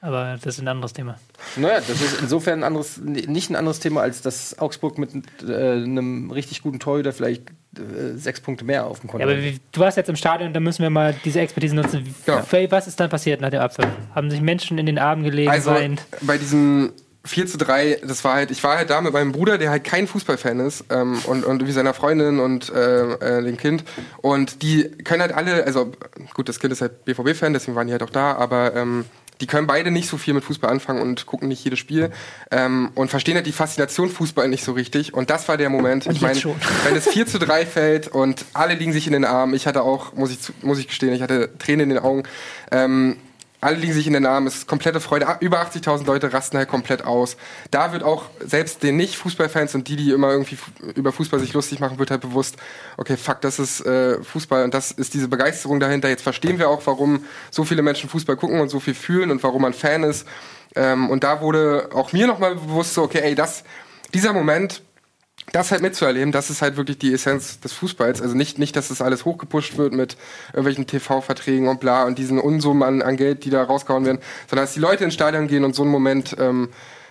Aber 0.00 0.38
das 0.42 0.54
ist 0.54 0.60
ein 0.60 0.68
anderes 0.68 0.92
Thema. 0.92 1.16
Naja, 1.56 1.80
das 1.80 2.00
ist 2.00 2.20
insofern 2.20 2.60
ein 2.60 2.64
anderes, 2.64 2.98
nicht 2.98 3.50
ein 3.50 3.56
anderes 3.56 3.80
Thema, 3.80 4.02
als 4.02 4.22
dass 4.22 4.56
Augsburg 4.58 4.96
mit 4.96 5.10
äh, 5.46 5.72
einem 5.72 6.30
richtig 6.30 6.62
guten 6.62 6.78
Torhüter 6.78 7.12
vielleicht 7.12 7.50
äh, 7.76 8.16
sechs 8.16 8.40
Punkte 8.40 8.64
mehr 8.64 8.86
auf 8.86 9.00
dem 9.00 9.10
Konto 9.10 9.26
Ja, 9.26 9.32
aber 9.32 9.42
wie, 9.42 9.58
du 9.72 9.80
warst 9.80 9.96
jetzt 9.96 10.08
im 10.08 10.14
Stadion, 10.14 10.52
da 10.52 10.60
müssen 10.60 10.82
wir 10.82 10.90
mal 10.90 11.16
diese 11.24 11.40
Expertise 11.40 11.74
nutzen. 11.74 12.14
Faye, 12.46 12.70
Was 12.70 12.86
ist 12.86 13.00
dann 13.00 13.10
passiert 13.10 13.40
nach 13.40 13.50
dem 13.50 13.60
Abpfiff? 13.60 13.88
Haben 14.14 14.30
sich 14.30 14.40
Menschen 14.40 14.78
in 14.78 14.86
den 14.86 14.98
Armen 14.98 15.24
gelegen, 15.24 15.50
Also 15.50 15.72
weint? 15.72 16.02
bei 16.20 16.38
diesem 16.38 16.92
4 17.24 17.46
zu 17.48 17.58
3, 17.58 17.98
das 18.06 18.22
war 18.22 18.34
halt, 18.34 18.52
ich 18.52 18.62
war 18.62 18.76
halt 18.78 18.90
da 18.90 19.00
mit 19.00 19.12
meinem 19.12 19.32
Bruder, 19.32 19.58
der 19.58 19.70
halt 19.70 19.82
kein 19.82 20.06
Fußballfan 20.06 20.60
ist, 20.60 20.84
ähm, 20.90 21.18
und, 21.26 21.44
und 21.44 21.66
wie 21.66 21.72
seiner 21.72 21.92
Freundin 21.92 22.38
und 22.38 22.70
äh, 22.70 23.38
äh, 23.38 23.42
dem 23.42 23.56
Kind. 23.56 23.84
Und 24.22 24.62
die 24.62 24.84
können 25.04 25.22
halt 25.22 25.32
alle, 25.32 25.64
also 25.64 25.90
gut, 26.34 26.48
das 26.48 26.60
Kind 26.60 26.72
ist 26.72 26.80
halt 26.80 27.04
BVB-Fan, 27.04 27.52
deswegen 27.52 27.74
waren 27.74 27.88
die 27.88 27.92
halt 27.92 28.04
auch 28.04 28.10
da, 28.10 28.34
aber 28.36 28.74
ähm, 28.76 29.04
die 29.40 29.46
können 29.46 29.66
beide 29.66 29.90
nicht 29.90 30.08
so 30.08 30.16
viel 30.16 30.34
mit 30.34 30.44
Fußball 30.44 30.70
anfangen 30.70 31.00
und 31.00 31.26
gucken 31.26 31.48
nicht 31.48 31.64
jedes 31.64 31.78
Spiel 31.78 32.10
ähm, 32.50 32.90
und 32.94 33.08
verstehen 33.08 33.36
halt 33.36 33.46
die 33.46 33.52
Faszination 33.52 34.10
Fußball 34.10 34.48
nicht 34.48 34.64
so 34.64 34.72
richtig. 34.72 35.14
Und 35.14 35.30
das 35.30 35.48
war 35.48 35.56
der 35.56 35.70
Moment. 35.70 36.06
Ich 36.06 36.20
meine, 36.20 36.40
wenn 36.84 36.96
es 36.96 37.08
4 37.08 37.26
zu 37.26 37.38
3 37.38 37.66
fällt 37.66 38.08
und 38.08 38.44
alle 38.54 38.74
liegen 38.74 38.92
sich 38.92 39.06
in 39.06 39.12
den 39.12 39.24
Armen, 39.24 39.54
ich 39.54 39.66
hatte 39.66 39.82
auch, 39.82 40.14
muss 40.14 40.30
ich, 40.30 40.38
muss 40.62 40.78
ich 40.78 40.88
gestehen, 40.88 41.12
ich 41.12 41.22
hatte 41.22 41.50
Tränen 41.58 41.90
in 41.90 41.96
den 41.96 41.98
Augen. 41.98 42.24
Ähm, 42.70 43.16
alle 43.60 43.76
liegen 43.76 43.92
sich 43.92 44.06
in 44.06 44.12
den 44.12 44.24
Armen, 44.24 44.46
es 44.46 44.56
ist 44.56 44.66
komplette 44.68 45.00
Freude. 45.00 45.26
Ah, 45.26 45.36
Über 45.40 45.60
80.000 45.60 46.06
Leute 46.06 46.32
rasten 46.32 46.58
halt 46.58 46.68
komplett 46.68 47.04
aus. 47.04 47.36
Da 47.70 47.92
wird 47.92 48.04
auch 48.04 48.26
selbst 48.44 48.82
den 48.82 48.96
Nicht-Fußballfans 48.96 49.74
und 49.74 49.88
die, 49.88 49.96
die 49.96 50.10
immer 50.10 50.30
irgendwie 50.30 50.58
über 50.94 51.12
Fußball 51.12 51.40
sich 51.40 51.52
lustig 51.54 51.80
machen, 51.80 51.98
wird 51.98 52.12
halt 52.12 52.20
bewusst, 52.20 52.56
okay, 52.96 53.16
fuck, 53.16 53.40
das 53.40 53.58
ist 53.58 53.84
äh, 53.84 54.22
Fußball 54.22 54.62
und 54.62 54.74
das 54.74 54.92
ist 54.92 55.14
diese 55.14 55.26
Begeisterung 55.26 55.80
dahinter. 55.80 56.08
Jetzt 56.08 56.22
verstehen 56.22 56.58
wir 56.58 56.68
auch, 56.68 56.86
warum 56.86 57.24
so 57.50 57.64
viele 57.64 57.82
Menschen 57.82 58.08
Fußball 58.08 58.36
gucken 58.36 58.60
und 58.60 58.68
so 58.68 58.78
viel 58.78 58.94
fühlen 58.94 59.30
und 59.30 59.42
warum 59.42 59.62
man 59.62 59.72
Fan 59.72 60.04
ist. 60.04 60.26
Ähm, 60.76 61.10
und 61.10 61.24
da 61.24 61.40
wurde 61.40 61.88
auch 61.92 62.12
mir 62.12 62.28
nochmal 62.28 62.54
bewusst 62.54 62.94
so, 62.94 63.02
okay, 63.02 63.20
ey, 63.22 63.34
das, 63.34 63.64
dieser 64.14 64.32
Moment, 64.32 64.82
das 65.52 65.70
halt 65.70 65.82
mitzuerleben, 65.82 66.32
das 66.32 66.50
ist 66.50 66.62
halt 66.62 66.76
wirklich 66.76 66.98
die 66.98 67.12
Essenz 67.12 67.60
des 67.60 67.72
Fußballs. 67.72 68.20
Also 68.20 68.34
nicht, 68.34 68.58
nicht, 68.58 68.76
dass 68.76 68.88
das 68.88 69.00
alles 69.00 69.24
hochgepusht 69.24 69.78
wird 69.78 69.92
mit 69.92 70.16
irgendwelchen 70.48 70.86
TV-Verträgen 70.86 71.68
und 71.68 71.80
bla 71.80 72.04
und 72.04 72.18
diesen 72.18 72.38
Unsummen 72.38 72.82
an, 72.82 73.02
an 73.02 73.16
Geld, 73.16 73.44
die 73.44 73.50
da 73.50 73.62
rausgehauen 73.62 74.04
werden, 74.04 74.18
sondern 74.48 74.64
dass 74.64 74.74
die 74.74 74.80
Leute 74.80 75.04
ins 75.04 75.14
Stadion 75.14 75.48
gehen 75.48 75.64
und 75.64 75.74
so 75.74 75.82
einen 75.82 75.90
Moment, 75.90 76.36
ähm, 76.38 76.68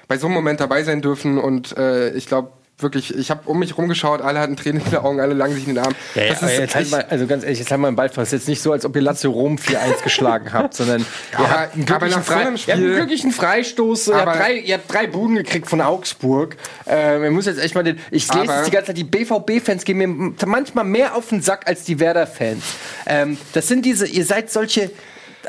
bei 0.07 0.17
so 0.17 0.27
einem 0.27 0.35
Moment 0.35 0.59
dabei 0.59 0.83
sein 0.83 1.01
dürfen 1.01 1.37
und 1.37 1.77
äh, 1.77 2.13
ich 2.13 2.27
glaube 2.27 2.51
wirklich, 2.79 3.15
ich 3.15 3.31
habe 3.31 3.41
um 3.45 3.59
mich 3.59 3.77
rumgeschaut, 3.77 4.21
alle 4.21 4.39
hatten 4.39 4.55
Tränen 4.55 4.81
in 4.83 4.89
den 4.91 4.99
Augen, 4.99 5.19
alle 5.19 5.33
lagen 5.33 5.53
sich 5.55 5.67
in 5.67 5.75
den 5.75 5.83
Arm. 5.83 5.95
das 6.13 6.43
aber 6.43 6.51
ist 6.51 6.59
jetzt 6.59 6.75
halt 6.75 6.91
mal, 6.91 7.05
also 7.09 7.25
ganz 7.25 7.43
ehrlich, 7.43 7.59
jetzt 7.59 7.71
haben 7.71 7.81
wir 7.81 7.87
einen 7.87 7.95
Ball 7.95 8.09
fast. 8.09 8.33
Jetzt 8.33 8.47
nicht 8.47 8.61
so, 8.61 8.71
als 8.71 8.85
ob 8.85 8.95
ihr 8.95 9.01
Lazio 9.01 9.31
Rom 9.31 9.55
4-1 9.57 10.03
geschlagen 10.03 10.53
habt, 10.53 10.73
sondern 10.75 11.01
ihr 11.31 11.39
aber- 11.39 11.49
habt 11.49 11.73
einen 11.75 11.85
glücklichen, 11.85 12.23
so 12.23 12.31
Frei- 12.31 12.33
ihr 12.35 12.39
habt 12.39 12.47
einen 12.47 12.57
Spiel- 12.57 12.95
glücklichen 12.95 13.31
Freistoß. 13.31 14.07
Ihr 14.09 14.15
habt, 14.15 14.39
drei, 14.39 14.53
ihr 14.53 14.75
habt 14.75 14.93
drei 14.93 15.07
Buden 15.07 15.35
gekriegt 15.35 15.67
von 15.67 15.81
Augsburg. 15.81 16.55
Ähm, 16.85 17.23
ihr 17.23 17.31
müsst 17.31 17.47
jetzt 17.47 17.59
echt 17.59 17.73
mal 17.75 17.83
den. 17.83 17.97
Ich 18.11 18.31
lese 18.33 18.45
jetzt 18.53 18.67
die 18.67 18.71
ganze 18.71 18.87
Zeit, 18.87 18.97
die 18.97 19.03
BVB-Fans 19.03 19.83
gehen 19.83 19.97
mir 19.97 20.07
manchmal 20.45 20.85
mehr 20.85 21.15
auf 21.15 21.29
den 21.29 21.41
Sack 21.41 21.67
als 21.67 21.83
die 21.83 21.99
Werder-Fans. 21.99 22.63
Ähm, 23.07 23.37
das 23.53 23.67
sind 23.67 23.85
diese, 23.85 24.05
ihr 24.07 24.25
seid 24.25 24.51
solche. 24.51 24.91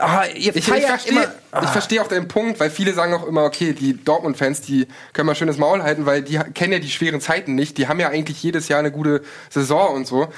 Ah, 0.01 0.25
ihr 0.27 0.55
Ich, 0.55 0.57
ich 0.57 0.65
verstehe 0.65 1.13
immer. 1.13 1.63
ich 1.63 1.69
verstehe 1.69 2.03
auch 2.03 2.09
deinen 2.09 2.29
Punkt, 2.29 2.61
weil 2.61 2.71
viele 2.71 2.93
sagen 2.95 3.15
auch 3.15 3.27
immer, 3.27 3.45
okay, 3.45 3.73
die 3.73 4.03
Dortmund-Fans, 4.03 4.61
die 4.63 4.87
können 5.13 5.27
mal 5.27 5.35
schönes 5.35 5.59
Maul 5.59 5.83
halten, 5.83 6.07
weil 6.07 6.23
die 6.23 6.39
kennen 6.55 6.73
ja 6.73 6.79
die 6.79 6.91
schweren 6.91 7.21
Zeiten 7.21 7.55
nicht. 7.55 7.79
Die 7.79 7.89
haben 7.89 8.01
ja 8.01 8.09
eigentlich 8.09 8.43
jedes 8.43 8.69
Jahr 8.69 8.79
eine 8.79 8.91
gute 8.91 9.23
Saison 9.51 9.95
und 9.95 10.07
so. 10.07 10.29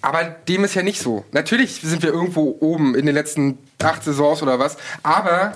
Aber 0.00 0.24
dem 0.24 0.64
ist 0.64 0.74
ja 0.74 0.82
nicht 0.82 1.00
so. 1.00 1.24
Natürlich 1.30 1.80
sind 1.80 2.02
wir 2.02 2.12
irgendwo 2.12 2.56
oben 2.60 2.94
in 2.96 3.06
den 3.06 3.14
letzten 3.14 3.58
acht 3.82 4.02
Saisons 4.02 4.42
oder 4.42 4.58
was, 4.58 4.76
aber 5.02 5.52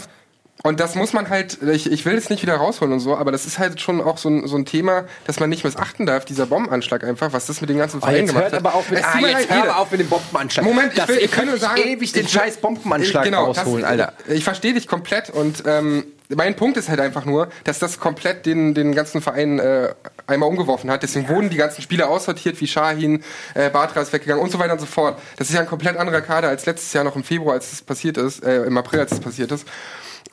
und 0.62 0.80
das 0.80 0.94
muss 0.94 1.12
man 1.12 1.28
halt, 1.28 1.58
ich, 1.62 1.90
ich 1.92 2.04
will 2.06 2.14
es 2.16 2.30
nicht 2.30 2.42
wieder 2.42 2.56
rausholen 2.56 2.92
und 2.94 3.00
so, 3.00 3.16
aber 3.16 3.30
das 3.30 3.46
ist 3.46 3.58
halt 3.58 3.80
schon 3.80 4.00
auch 4.00 4.18
so 4.18 4.28
ein, 4.30 4.46
so 4.48 4.56
ein 4.56 4.64
Thema, 4.64 5.04
das 5.26 5.38
man 5.38 5.48
nicht 5.50 5.64
missachten 5.64 6.06
darf, 6.06 6.24
dieser 6.24 6.46
Bombenanschlag 6.46 7.04
einfach, 7.04 7.32
was 7.32 7.46
das 7.46 7.60
mit 7.60 7.70
den 7.70 7.78
ganzen 7.78 7.98
Oh, 7.98 8.00
Vereinen 8.00 8.18
jetzt 8.26 8.28
gemacht 8.34 8.46
hat. 8.46 8.54
aber 8.54 8.74
auf 8.74 8.90
mit, 8.90 8.98
Es 9.00 9.04
ah, 9.04 9.18
jetzt 9.20 9.50
hör 9.50 9.62
aber 9.64 9.78
auf 9.78 9.90
mit 9.90 10.00
dem 10.00 10.08
Bombenanschlag. 10.08 10.64
Moment, 10.64 10.92
ich 10.92 10.98
das, 10.98 11.08
will, 11.08 11.18
ich 11.18 11.30
könnt 11.30 11.48
nur 11.48 11.58
sagen, 11.58 11.80
ewig 11.80 12.10
den 12.12 12.24
ich- 12.24 12.32
scheiß 12.32 12.56
Bombenanschlag 12.56 13.24
genau, 13.24 13.44
rausholen, 13.44 13.82
das, 13.82 13.90
Alter. 13.90 14.12
Ich 14.28 14.44
verstehe 14.44 14.74
dich 14.74 14.86
komplett 14.88 15.30
und 15.30 15.62
ähm, 15.66 16.04
mein 16.34 16.56
Punkt 16.56 16.76
ist 16.76 16.88
halt 16.88 16.98
einfach 16.98 17.24
nur, 17.24 17.48
dass 17.62 17.78
das 17.78 18.00
komplett 18.00 18.46
den, 18.46 18.74
den 18.74 18.92
ganzen 18.96 19.22
Verein 19.22 19.60
äh, 19.60 19.94
einmal 20.26 20.48
umgeworfen 20.48 20.90
hat. 20.90 21.04
Deswegen 21.04 21.28
wurden 21.28 21.50
die 21.50 21.56
ganzen 21.56 21.82
Spieler 21.82 22.08
aussortiert, 22.08 22.60
wie 22.60 22.66
Shahin, 22.66 23.22
äh, 23.54 23.70
Batra 23.70 24.00
ist 24.00 24.12
weggegangen 24.12 24.42
und 24.42 24.50
so 24.50 24.58
weiter 24.58 24.72
und 24.72 24.80
so 24.80 24.86
fort. 24.86 25.20
Das 25.36 25.48
ist 25.48 25.54
ja 25.54 25.60
ein 25.60 25.68
komplett 25.68 25.96
anderer 25.96 26.22
Kader 26.22 26.48
als 26.48 26.66
letztes 26.66 26.92
Jahr 26.94 27.04
noch 27.04 27.14
im 27.14 27.22
Februar, 27.22 27.54
als 27.54 27.72
es 27.72 27.80
passiert 27.82 28.16
ist, 28.16 28.42
äh, 28.42 28.64
im 28.64 28.76
April, 28.76 28.98
als 29.00 29.12
es 29.12 29.20
passiert 29.20 29.52
ist. 29.52 29.66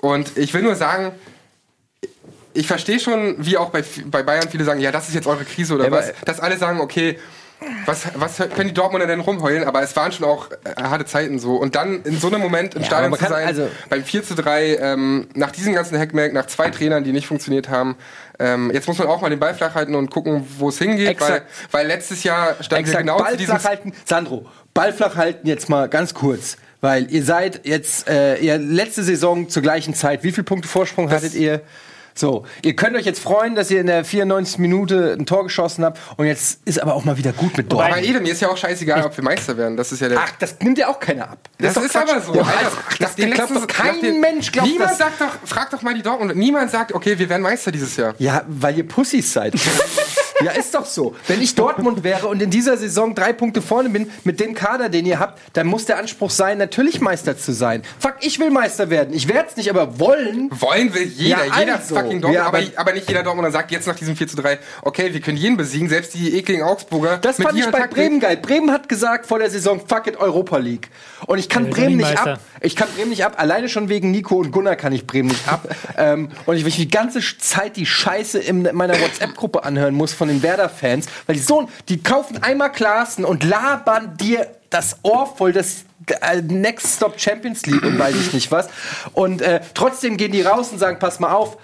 Und 0.03 0.37
ich 0.37 0.53
will 0.53 0.63
nur 0.63 0.75
sagen, 0.75 1.13
ich 2.53 2.67
verstehe 2.67 2.99
schon, 2.99 3.35
wie 3.37 3.55
auch 3.55 3.69
bei, 3.69 3.85
bei 4.07 4.21
Bayern 4.21 4.49
viele 4.49 4.65
sagen, 4.65 4.81
ja, 4.81 4.91
das 4.91 5.07
ist 5.07 5.15
jetzt 5.15 5.27
eure 5.27 5.45
Krise 5.45 5.75
oder 5.75 5.85
Ja, 5.85 5.91
was, 5.91 6.11
dass 6.25 6.41
alle 6.41 6.57
sagen, 6.57 6.81
okay, 6.81 7.17
was, 7.85 8.07
was 8.15 8.35
können 8.53 8.67
die 8.67 8.73
Dortmunder 8.73 9.07
denn 9.07 9.21
rumheulen? 9.21 9.63
Aber 9.63 9.81
es 9.81 9.95
waren 9.95 10.11
schon 10.11 10.25
auch 10.25 10.51
äh, 10.51 10.83
harte 10.83 11.05
Zeiten 11.05 11.39
so. 11.39 11.55
Und 11.55 11.75
dann 11.75 12.03
in 12.03 12.19
so 12.19 12.27
einem 12.27 12.41
Moment 12.41 12.75
im 12.75 12.81
Ja, 12.81 12.87
Stadion 12.87 13.17
zu 13.17 13.25
sein, 13.25 13.47
also- 13.47 13.69
beim 13.87 14.03
4 14.03 14.25
zu 14.25 14.35
3, 14.35 14.75
ähm, 14.75 15.29
nach 15.35 15.51
diesem 15.51 15.71
ganzen 15.73 15.97
Heckmerk, 15.97 16.33
nach 16.33 16.47
zwei 16.47 16.69
Trainern, 16.69 17.05
die 17.05 17.13
nicht 17.13 17.25
funktioniert 17.27 17.69
haben, 17.69 17.95
ähm, 18.39 18.71
jetzt 18.73 18.89
muss 18.89 18.97
man 18.97 19.07
auch 19.07 19.21
mal 19.21 19.29
den 19.29 19.39
Ball 19.39 19.55
flach 19.55 19.73
halten 19.73 19.95
und 19.95 20.11
gucken, 20.11 20.45
wo 20.59 20.67
es 20.67 20.79
hingeht, 20.79 21.05
weil, 21.21 21.27
Exakt. 21.29 21.51
weil 21.71 21.87
letztes 21.87 22.23
Jahr 22.23 22.55
standen 22.55 22.71
wir 22.71 22.79
Exakt, 22.91 23.03
genau 23.05 23.17
zu 23.19 23.23
Ball 23.23 23.37
diesem... 23.37 23.57
flach 23.57 23.69
halten. 23.69 23.93
Sandro, 24.03 24.45
Ball 24.73 24.91
flach 24.91 25.15
halten 25.15 25.47
jetzt 25.47 25.69
mal 25.69 25.87
ganz 25.87 26.13
kurz. 26.13 26.57
Weil 26.83 27.09
ihr 27.13 27.23
seid 27.23 27.61
jetzt, 27.65 28.09
äh, 28.09 28.35
ihr 28.39 28.57
letzte 28.57 29.03
Saison 29.03 29.47
zur 29.47 29.61
gleichen 29.61 29.93
Zeit, 29.93 30.21
wie 30.25 30.33
viele 30.33 30.43
Punkte 30.43 30.67
Vorsprung 30.67 31.09
hattet 31.09 31.33
ihr? 31.33 31.61
So, 32.13 32.45
ihr 32.61 32.75
könnt 32.75 32.97
euch 32.97 33.05
jetzt 33.05 33.21
freuen, 33.21 33.55
dass 33.55 33.71
ihr 33.71 33.79
in 33.79 33.87
der 33.87 34.03
94. 34.03 34.59
Minute 34.59 35.15
ein 35.17 35.25
Tor 35.25 35.45
geschossen 35.45 35.85
habt 35.85 35.97
und 36.17 36.25
jetzt 36.25 36.59
ist 36.65 36.79
aber 36.81 36.93
auch 36.93 37.05
mal 37.05 37.17
wieder 37.17 37.31
gut 37.31 37.55
mit 37.57 37.71
Aber 37.73 37.83
Dortmund. 37.85 38.05
Ede, 38.05 38.19
mir 38.19 38.33
ist 38.33 38.41
ja 38.41 38.49
auch 38.49 38.57
scheißegal, 38.57 39.03
ob 39.05 39.15
wir 39.15 39.23
Meister 39.23 39.55
werden. 39.57 39.77
Das 39.77 39.93
ist 39.93 40.01
ja 40.01 40.09
der... 40.09 40.19
Ach, 40.19 40.31
das 40.39 40.59
nimmt 40.59 40.77
ja 40.77 40.89
auch 40.89 40.99
keiner 40.99 41.29
ab. 41.31 41.39
Das, 41.57 41.73
doch 41.73 41.83
ist 41.83 41.93
Quatsch. 41.93 42.09
aber 42.11 42.21
so. 42.21 42.35
Ja, 42.35 42.41
Alter. 42.41 42.71
ach, 42.89 42.97
das, 42.97 43.15
Den 43.15 43.31
glaubt 43.31 43.55
doch 43.55 43.65
kein 43.65 44.01
den- 44.01 44.19
Mensch 44.19 44.51
glaubt 44.51 44.67
Niemand 44.69 44.91
das. 44.91 44.97
sagt 44.97 45.21
doch, 45.21 45.37
frag 45.45 45.69
doch 45.71 45.81
mal 45.83 45.93
die 45.93 46.03
Dortmund. 46.03 46.35
Niemand 46.35 46.69
sagt, 46.69 46.93
okay, 46.93 47.17
wir 47.17 47.29
werden 47.29 47.41
Meister 47.43 47.71
dieses 47.71 47.95
Jahr. 47.95 48.13
Ja, 48.19 48.43
weil 48.47 48.77
ihr 48.77 48.85
Pussys 48.87 49.31
seid. 49.31 49.53
ja, 50.43 50.51
ist 50.51 50.73
doch 50.73 50.85
so. 50.85 51.15
Wenn 51.27 51.41
ich 51.41 51.55
Dortmund 51.55 52.03
wäre 52.03 52.27
und 52.27 52.41
in 52.41 52.49
dieser 52.49 52.77
Saison 52.77 53.13
drei 53.15 53.33
Punkte 53.33 53.61
vorne 53.61 53.89
bin, 53.89 54.09
mit 54.23 54.39
dem 54.39 54.53
Kader, 54.53 54.89
den 54.89 55.05
ihr 55.05 55.19
habt, 55.19 55.39
dann 55.53 55.67
muss 55.67 55.85
der 55.85 55.97
Anspruch 55.97 56.29
sein, 56.31 56.57
natürlich 56.57 57.01
Meister 57.01 57.37
zu 57.37 57.51
sein. 57.53 57.83
Fuck, 57.99 58.15
ich 58.21 58.39
will 58.39 58.49
Meister 58.49 58.89
werden. 58.89 59.13
Ich 59.13 59.27
werde 59.27 59.49
es 59.49 59.57
nicht, 59.57 59.69
aber 59.69 59.99
wollen. 59.99 60.49
Wollen 60.59 60.93
will 60.93 61.03
jeder, 61.03 61.45
Ja, 61.45 61.59
jeder 61.59 61.75
also. 61.75 61.95
fucking 61.95 62.21
Dortmund, 62.21 62.33
Ja, 62.35 62.45
aber, 62.47 62.61
aber- 62.75 62.93
nicht 62.93 63.07
jeder 63.07 63.23
Dortmunder 63.23 63.51
sagt 63.51 63.71
jetzt 63.71 63.87
nach 63.87 63.95
diesem 63.95 64.15
4 64.15 64.27
zu 64.27 64.35
3, 64.37 64.59
okay, 64.81 65.13
wir 65.13 65.21
können 65.21 65.37
jeden 65.37 65.57
besiegen, 65.57 65.89
selbst 65.89 66.13
die 66.13 66.37
ekligen 66.37 66.63
Augsburger. 66.63 67.17
Das 67.17 67.37
fand 67.37 67.57
ich 67.57 67.65
bei 67.65 67.79
Taktik. 67.79 67.95
Bremen 67.97 68.19
geil. 68.19 68.37
Bremen 68.37 68.71
hat 68.71 68.89
gesagt 68.89 69.25
vor 69.25 69.39
der 69.39 69.49
Saison, 69.49 69.81
fuck 69.87 70.07
it, 70.07 70.17
Europa 70.17 70.57
League. 70.57 70.89
Und 71.25 71.37
ich 71.39 71.49
kann 71.49 71.65
Ja, 71.65 71.71
Bremen 71.71 71.97
nicht 71.97 72.07
nicht 72.09 72.15
Meister. 72.15 72.33
ab. 72.33 72.39
Ich 72.63 72.77
kann 72.77 72.87
Bremen 72.95 73.09
nicht 73.09 73.25
ab. 73.25 73.35
Alleine 73.37 73.67
schon 73.67 73.89
wegen 73.89 74.11
Nico 74.11 74.35
und 74.37 74.51
Gunnar 74.51 74.77
kann 74.77 74.93
ich 74.93 75.05
Bremen 75.05 75.27
nicht 75.27 75.47
ab. 75.47 75.67
ähm, 75.97 76.29
und 76.45 76.55
ich, 76.55 76.63
weil 76.63 76.69
ich 76.69 76.77
die 76.77 76.87
ganze 76.89 77.19
Zeit 77.37 77.75
die 77.75 77.85
Scheiße 77.85 78.39
in 78.39 78.63
meiner 78.73 78.99
WhatsApp-Gruppe 78.99 79.63
anhören 79.65 79.93
muss 79.93 80.13
von 80.13 80.29
den 80.29 80.41
Werder-Fans, 80.41 81.07
weil 81.27 81.35
die 81.35 81.41
so, 81.41 81.69
die 81.89 82.01
kaufen 82.01 82.41
einmal 82.41 82.71
Klassen 82.71 83.25
und 83.25 83.43
labern 83.43 84.15
dir 84.17 84.47
das 84.69 84.97
Ohr 85.03 85.35
voll, 85.35 85.51
das 85.51 85.83
äh, 86.21 86.41
Next 86.41 86.95
Stop 86.97 87.19
Champions 87.19 87.65
League 87.65 87.83
und 87.83 87.99
weiß 87.99 88.15
ich 88.15 88.33
nicht 88.33 88.49
was. 88.49 88.69
Und 89.11 89.41
äh, 89.41 89.59
trotzdem 89.73 90.15
gehen 90.15 90.31
die 90.31 90.41
raus 90.41 90.71
und 90.71 90.79
sagen, 90.79 90.99
pass 90.99 91.19
mal 91.19 91.33
auf, 91.33 91.57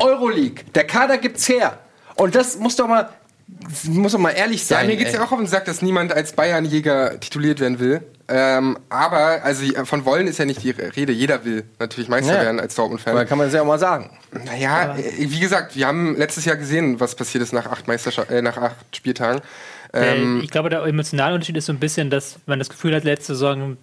Euroleague, 0.00 0.64
der 0.74 0.86
Kader 0.86 1.18
gibt's 1.18 1.48
her. 1.48 1.78
Und 2.14 2.34
das 2.34 2.58
muss 2.58 2.76
doch 2.76 2.88
mal, 2.88 3.08
muss 3.84 4.12
doch 4.12 4.18
mal 4.18 4.30
ehrlich 4.30 4.60
Ja, 4.68 4.76
sein. 4.76 4.86
mir 4.86 4.96
geht's 4.96 5.12
ey. 5.12 5.16
ja 5.16 5.24
auch 5.24 5.32
auf 5.32 5.38
den 5.38 5.46
Sack, 5.46 5.64
dass 5.64 5.82
niemand 5.82 6.12
als 6.12 6.32
Bayernjäger 6.32 7.20
tituliert 7.20 7.60
werden 7.60 7.78
will. 7.78 8.02
Ähm, 8.34 8.78
aber, 8.88 9.44
also 9.44 9.62
von 9.84 10.06
wollen 10.06 10.26
ist 10.26 10.38
ja 10.38 10.46
nicht 10.46 10.62
die 10.62 10.70
Rede. 10.70 11.12
Jeder 11.12 11.44
will 11.44 11.64
natürlich 11.78 12.08
Meister 12.08 12.34
Ja. 12.36 12.42
werden 12.42 12.60
als 12.60 12.74
Dortmund-Fan. 12.74 13.12
Aber 13.14 13.26
kann 13.26 13.36
man 13.36 13.48
das 13.48 13.54
ja 13.54 13.60
auch 13.60 13.66
mal 13.66 13.78
sagen. 13.78 14.10
Naja, 14.46 14.96
äh, 14.96 15.02
wie 15.18 15.38
gesagt, 15.40 15.76
wir 15.76 15.86
haben 15.86 16.16
letztes 16.16 16.46
Jahr 16.46 16.56
gesehen, 16.56 16.98
was 16.98 17.14
passiert 17.14 17.42
ist 17.42 17.52
nach 17.52 17.66
acht, 17.66 17.86
Meisterscha 17.88 18.22
äh, 18.24 18.40
nach 18.40 18.56
acht 18.56 18.96
Spieltagen. 18.96 19.42
Ähm, 19.92 20.40
ich 20.42 20.50
glaube, 20.50 20.70
der 20.70 20.82
emotionale 20.84 21.34
Unterschied 21.34 21.58
ist 21.58 21.66
so 21.66 21.72
ein 21.74 21.78
bisschen, 21.78 22.08
dass 22.08 22.38
man 22.46 22.58
das 22.58 22.70
Gefühl 22.70 22.94
hat, 22.96 23.04
letzte 23.04 23.34
Saison, 23.34 23.76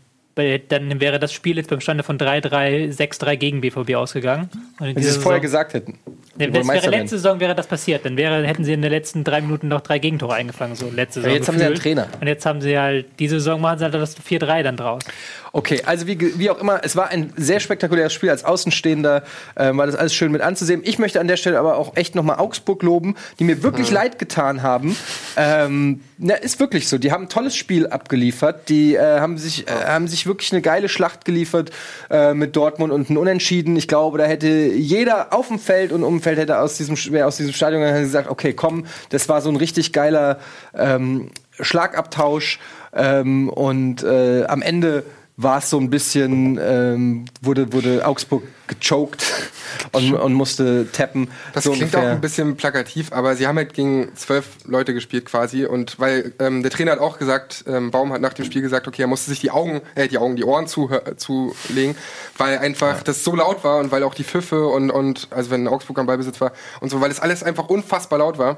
dann 0.67 0.99
wäre 1.01 1.19
das 1.19 1.33
Spiel 1.33 1.57
jetzt 1.57 1.69
beim 1.69 1.81
Stande 1.81 2.03
von 2.03 2.17
3-3, 2.17 2.95
6-3 2.95 3.35
gegen 3.37 3.61
BVB 3.61 3.95
ausgegangen. 3.95 4.49
Wenn 4.79 5.01
sie 5.01 5.09
es 5.09 5.17
vorher 5.17 5.41
gesagt 5.41 5.73
hätten. 5.73 5.97
Die 6.35 6.49
das 6.49 6.67
wäre 6.67 6.89
letzte 6.89 7.17
Saison 7.17 7.39
wäre 7.39 7.53
das 7.53 7.67
passiert. 7.67 8.05
Dann 8.05 8.15
wäre, 8.15 8.45
hätten 8.47 8.63
sie 8.63 8.71
in 8.71 8.81
den 8.81 8.91
letzten 8.91 9.23
drei 9.23 9.41
Minuten 9.41 9.67
noch 9.67 9.81
drei 9.81 9.99
Gegentore 9.99 10.35
eingefangen. 10.35 10.75
So 10.75 10.89
letzte 10.89 11.21
Saison. 11.21 11.35
jetzt 11.35 11.47
haben 11.49 11.57
sie 11.57 11.65
einen 11.65 11.73
gefühlt. 11.73 11.97
Trainer. 11.97 12.07
Und 12.21 12.27
jetzt 12.27 12.45
haben 12.45 12.61
sie 12.61 12.79
halt, 12.79 13.07
diese 13.19 13.39
Saison 13.39 13.59
machen 13.59 13.79
sie 13.79 13.83
halt 13.83 13.93
das 13.93 14.17
4-3 14.17 14.63
dann 14.63 14.77
draus. 14.77 15.03
Okay, 15.51 15.81
also 15.85 16.07
wie, 16.07 16.37
wie 16.39 16.49
auch 16.49 16.59
immer, 16.59 16.81
es 16.83 16.95
war 16.95 17.09
ein 17.09 17.33
sehr 17.35 17.59
spektakuläres 17.59 18.13
Spiel. 18.13 18.29
Als 18.29 18.45
Außenstehender 18.45 19.23
ähm, 19.57 19.77
war 19.77 19.85
das 19.85 19.95
alles 19.95 20.13
schön 20.13 20.31
mit 20.31 20.41
anzusehen. 20.41 20.81
Ich 20.85 20.99
möchte 20.99 21.19
an 21.19 21.27
der 21.27 21.37
Stelle 21.37 21.59
aber 21.59 21.77
auch 21.77 21.95
echt 21.95 22.15
nochmal 22.15 22.37
Augsburg 22.37 22.83
loben, 22.83 23.15
die 23.39 23.43
mir 23.43 23.63
wirklich 23.63 23.91
leid 23.91 24.19
getan 24.19 24.61
haben. 24.61 24.95
Ähm, 25.41 26.01
na, 26.17 26.33
ist 26.33 26.59
wirklich 26.59 26.89
so. 26.89 26.97
Die 26.97 27.13
haben 27.13 27.23
ein 27.23 27.29
tolles 27.29 27.55
Spiel 27.55 27.87
abgeliefert. 27.87 28.67
Die 28.67 28.95
äh, 28.95 29.21
haben, 29.21 29.37
sich, 29.37 29.69
äh, 29.69 29.71
haben 29.71 30.09
sich 30.09 30.27
wirklich 30.27 30.51
eine 30.51 30.61
geile 30.61 30.89
Schlacht 30.89 31.23
geliefert 31.23 31.71
äh, 32.09 32.33
mit 32.33 32.57
Dortmund 32.57 32.91
und 32.91 33.09
ein 33.09 33.15
Unentschieden. 33.15 33.77
Ich 33.77 33.87
glaube, 33.87 34.17
da 34.17 34.25
hätte 34.25 34.49
jeder 34.49 35.33
auf 35.33 35.47
dem 35.47 35.57
Feld 35.57 35.93
und 35.93 36.03
um 36.03 36.21
Feld 36.21 36.39
hätte 36.39 36.59
aus 36.59 36.75
diesem, 36.75 36.97
wäre 37.13 37.25
aus 37.25 37.37
diesem 37.37 37.53
Stadion 37.53 37.81
gesagt, 37.81 38.29
okay, 38.29 38.51
komm, 38.51 38.85
das 39.11 39.29
war 39.29 39.41
so 39.41 39.49
ein 39.49 39.55
richtig 39.55 39.93
geiler 39.93 40.39
ähm, 40.77 41.31
Schlagabtausch. 41.57 42.59
Ähm, 42.93 43.47
und 43.47 44.03
äh, 44.03 44.43
am 44.43 44.61
Ende 44.61 45.05
war 45.37 45.59
es 45.59 45.69
so 45.69 45.79
ein 45.79 45.89
bisschen, 45.89 46.59
ähm, 46.61 47.25
wurde, 47.41 47.71
wurde 47.71 48.05
Augsburg 48.05 48.43
gechoked 48.69 49.25
und, 49.91 50.13
und 50.13 50.33
musste 50.33 50.89
tappen. 50.91 51.29
Das 51.53 51.65
so 51.65 51.71
klingt 51.71 51.93
ungefähr. 51.93 52.11
auch 52.11 52.15
ein 52.15 52.21
bisschen 52.21 52.55
plakativ, 52.55 53.11
aber 53.11 53.35
sie 53.35 53.47
haben 53.47 53.57
halt 53.57 53.73
gegen 53.73 54.15
zwölf 54.15 54.47
Leute 54.65 54.93
gespielt 54.93 55.25
quasi 55.25 55.65
und 55.65 55.99
weil 55.99 56.33
ähm, 56.39 56.61
der 56.63 56.71
Trainer 56.71 56.93
hat 56.93 56.99
auch 56.99 57.17
gesagt, 57.17 57.65
ähm, 57.67 57.91
Baum 57.91 58.13
hat 58.13 58.21
nach 58.21 58.33
dem 58.33 58.45
Spiel 58.45 58.61
gesagt, 58.61 58.87
okay, 58.87 59.01
er 59.01 59.07
musste 59.07 59.29
sich 59.29 59.41
die 59.41 59.51
Augen, 59.51 59.81
äh, 59.95 60.07
die 60.07 60.17
Augen, 60.17 60.35
die 60.35 60.45
Ohren 60.45 60.67
zu, 60.67 60.89
zulegen, 61.17 61.95
weil 62.37 62.59
einfach 62.59 63.03
das 63.03 63.23
so 63.23 63.35
laut 63.35 63.63
war 63.63 63.79
und 63.79 63.91
weil 63.91 64.03
auch 64.03 64.13
die 64.13 64.23
Pfiffe 64.23 64.67
und, 64.67 64.91
und 64.91 65.27
also 65.31 65.51
wenn 65.51 65.67
Augsburg 65.67 65.99
am 65.99 66.05
Ballbesitz 66.05 66.39
war 66.39 66.53
und 66.79 66.89
so, 66.89 67.01
weil 67.01 67.11
es 67.11 67.19
alles 67.19 67.43
einfach 67.43 67.67
unfassbar 67.67 68.19
laut 68.19 68.37
war. 68.37 68.57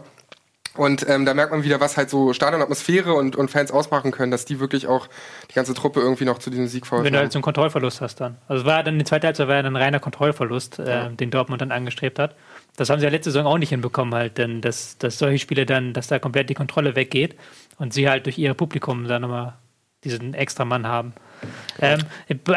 Und 0.78 1.08
ähm, 1.10 1.26
da 1.26 1.34
merkt 1.34 1.52
man 1.52 1.64
wieder, 1.64 1.82
was 1.82 1.98
halt 1.98 2.10
so 2.10 2.32
Stadionatmosphäre 2.32 3.14
und, 3.14 3.36
und 3.36 3.52
Fans 3.52 3.72
ausmachen 3.72 4.12
können, 4.12 4.32
dass 4.32 4.46
die 4.46 4.62
wirklich 4.62 4.88
auch 4.88 5.08
die 5.50 5.54
ganze 5.54 5.74
Truppe 5.74 6.00
irgendwie 6.00 6.24
noch 6.24 6.40
zu 6.40 6.50
diesem 6.50 6.68
Sieg 6.68 6.88
verholfen 6.88 7.08
Wenn 7.08 7.14
du 7.14 7.20
halt 7.20 7.32
so 7.34 7.40
einen 7.40 7.44
Kontrollverlust 7.44 8.00
hast 8.00 8.22
dann. 8.22 8.38
Also 8.48 8.62
es 8.62 8.68
war 8.68 8.82
dann 8.82 8.98
die 8.98 9.04
zweite 9.04 9.28
Halbzeit 9.28 9.50
war 9.50 9.56
ja 9.56 9.64
dann 9.64 9.76
ein 9.76 9.82
reiner 9.82 10.00
Kontrollverlust, 10.00 10.80
äh, 10.80 11.10
den 11.10 11.30
Dortmund 11.30 11.62
dann 11.62 11.74
angestrebt 11.74 12.20
hat. 12.20 12.36
Das 12.78 12.90
haben 12.90 13.00
sie 13.00 13.06
ja 13.06 13.12
letzte 13.12 13.32
Saison 13.32 13.48
auch 13.48 13.58
nicht 13.58 13.70
hinbekommen 13.70 14.14
halt, 14.14 14.38
denn 14.38 14.62
dass, 14.62 14.98
dass 14.98 15.18
solche 15.18 15.40
Spiele 15.40 15.66
dann, 15.66 15.92
dass 15.92 16.08
da 16.08 16.20
komplett 16.20 16.50
die 16.50 16.54
Kontrolle 16.54 16.96
weggeht 16.96 17.36
und 17.78 17.94
sie 17.94 18.08
halt 18.08 18.26
durch 18.26 18.38
ihr 18.38 18.54
Publikum 18.54 19.08
dann 19.08 19.24
nochmal 19.24 19.56
diesen 20.06 20.34
extra 20.34 20.64
Mann 20.64 20.88
haben. 20.88 21.14
Ähm, 21.82 22.00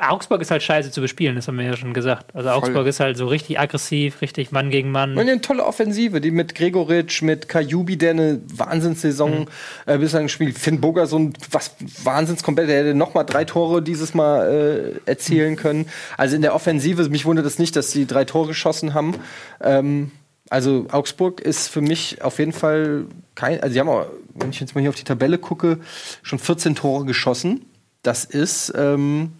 Augsburg 0.03 0.42
ist 0.42 0.51
halt 0.51 0.62
scheiße 0.62 0.90
zu 0.90 1.01
bespielen, 1.01 1.37
das 1.37 1.49
haben 1.49 1.59
wir 1.59 1.64
ja 1.64 1.77
schon 1.77 1.94
gesagt. 1.94 2.35
Also 2.35 2.51
Augsburg 2.51 2.87
ist 2.87 3.01
halt 3.01 3.16
so 3.16 3.27
richtig 3.27 3.59
aggressiv, 3.59 4.20
richtig 4.20 4.53
Mann 4.53 4.70
gegen 4.70 4.90
Mann. 4.90 5.12
Und 5.12 5.20
eine 5.20 5.40
tolle 5.40 5.64
Offensive, 5.64 6.20
die 6.20 6.31
mit 6.31 6.55
Gregoritsch, 6.55 7.23
mit 7.23 7.49
Kajubi, 7.49 7.97
der 7.97 8.11
eine 8.11 8.40
Wahnsinnssaison 8.55 9.47
äh, 9.87 9.99
bislang 9.99 10.25
gespielt. 10.25 10.59
Finn 10.59 10.81
Boger, 10.81 11.07
so 11.07 11.18
ein 11.18 11.33
was 11.51 11.75
Wahnsinnskomplett, 12.03 12.68
der 12.68 12.81
hätte 12.81 12.94
noch 12.94 13.14
mal 13.14 13.25
drei 13.25 13.44
Tore 13.44 13.83
dieses 13.83 14.14
Mal 14.14 14.99
äh, 15.07 15.11
erzielen 15.11 15.57
können. 15.57 15.87
Also 16.16 16.37
in 16.37 16.42
der 16.42 16.55
Offensive, 16.55 17.09
mich 17.09 17.25
wundert 17.25 17.47
es 17.47 17.59
nicht, 17.59 17.77
dass 17.77 17.90
sie 17.90 18.07
drei 18.07 18.25
Tore 18.25 18.49
geschossen 18.49 18.94
haben. 18.94 19.14
Ähm, 19.62 20.11
also 20.51 20.87
Augsburg 20.90 21.40
ist 21.40 21.68
für 21.68 21.81
mich 21.81 22.23
auf 22.23 22.38
jeden 22.38 22.53
Fall 22.53 23.07
kein, 23.35 23.61
also 23.61 23.73
sie 23.73 23.81
haben 23.81 23.88
auch, 23.88 24.07
wenn 24.35 24.51
ich 24.51 24.61
jetzt 24.61 24.75
mal 24.75 24.83
hier 24.83 24.90
auf 24.90 24.97
die 24.97 25.05
Tabelle 25.05 25.38
gucke, 25.38 25.79
schon 26.23 26.38
14 26.38 26.75
Tore 26.75 27.05
geschossen. 27.05 27.64
Das 28.05 28.25
ist 28.25 28.73
ähm, 28.77 29.33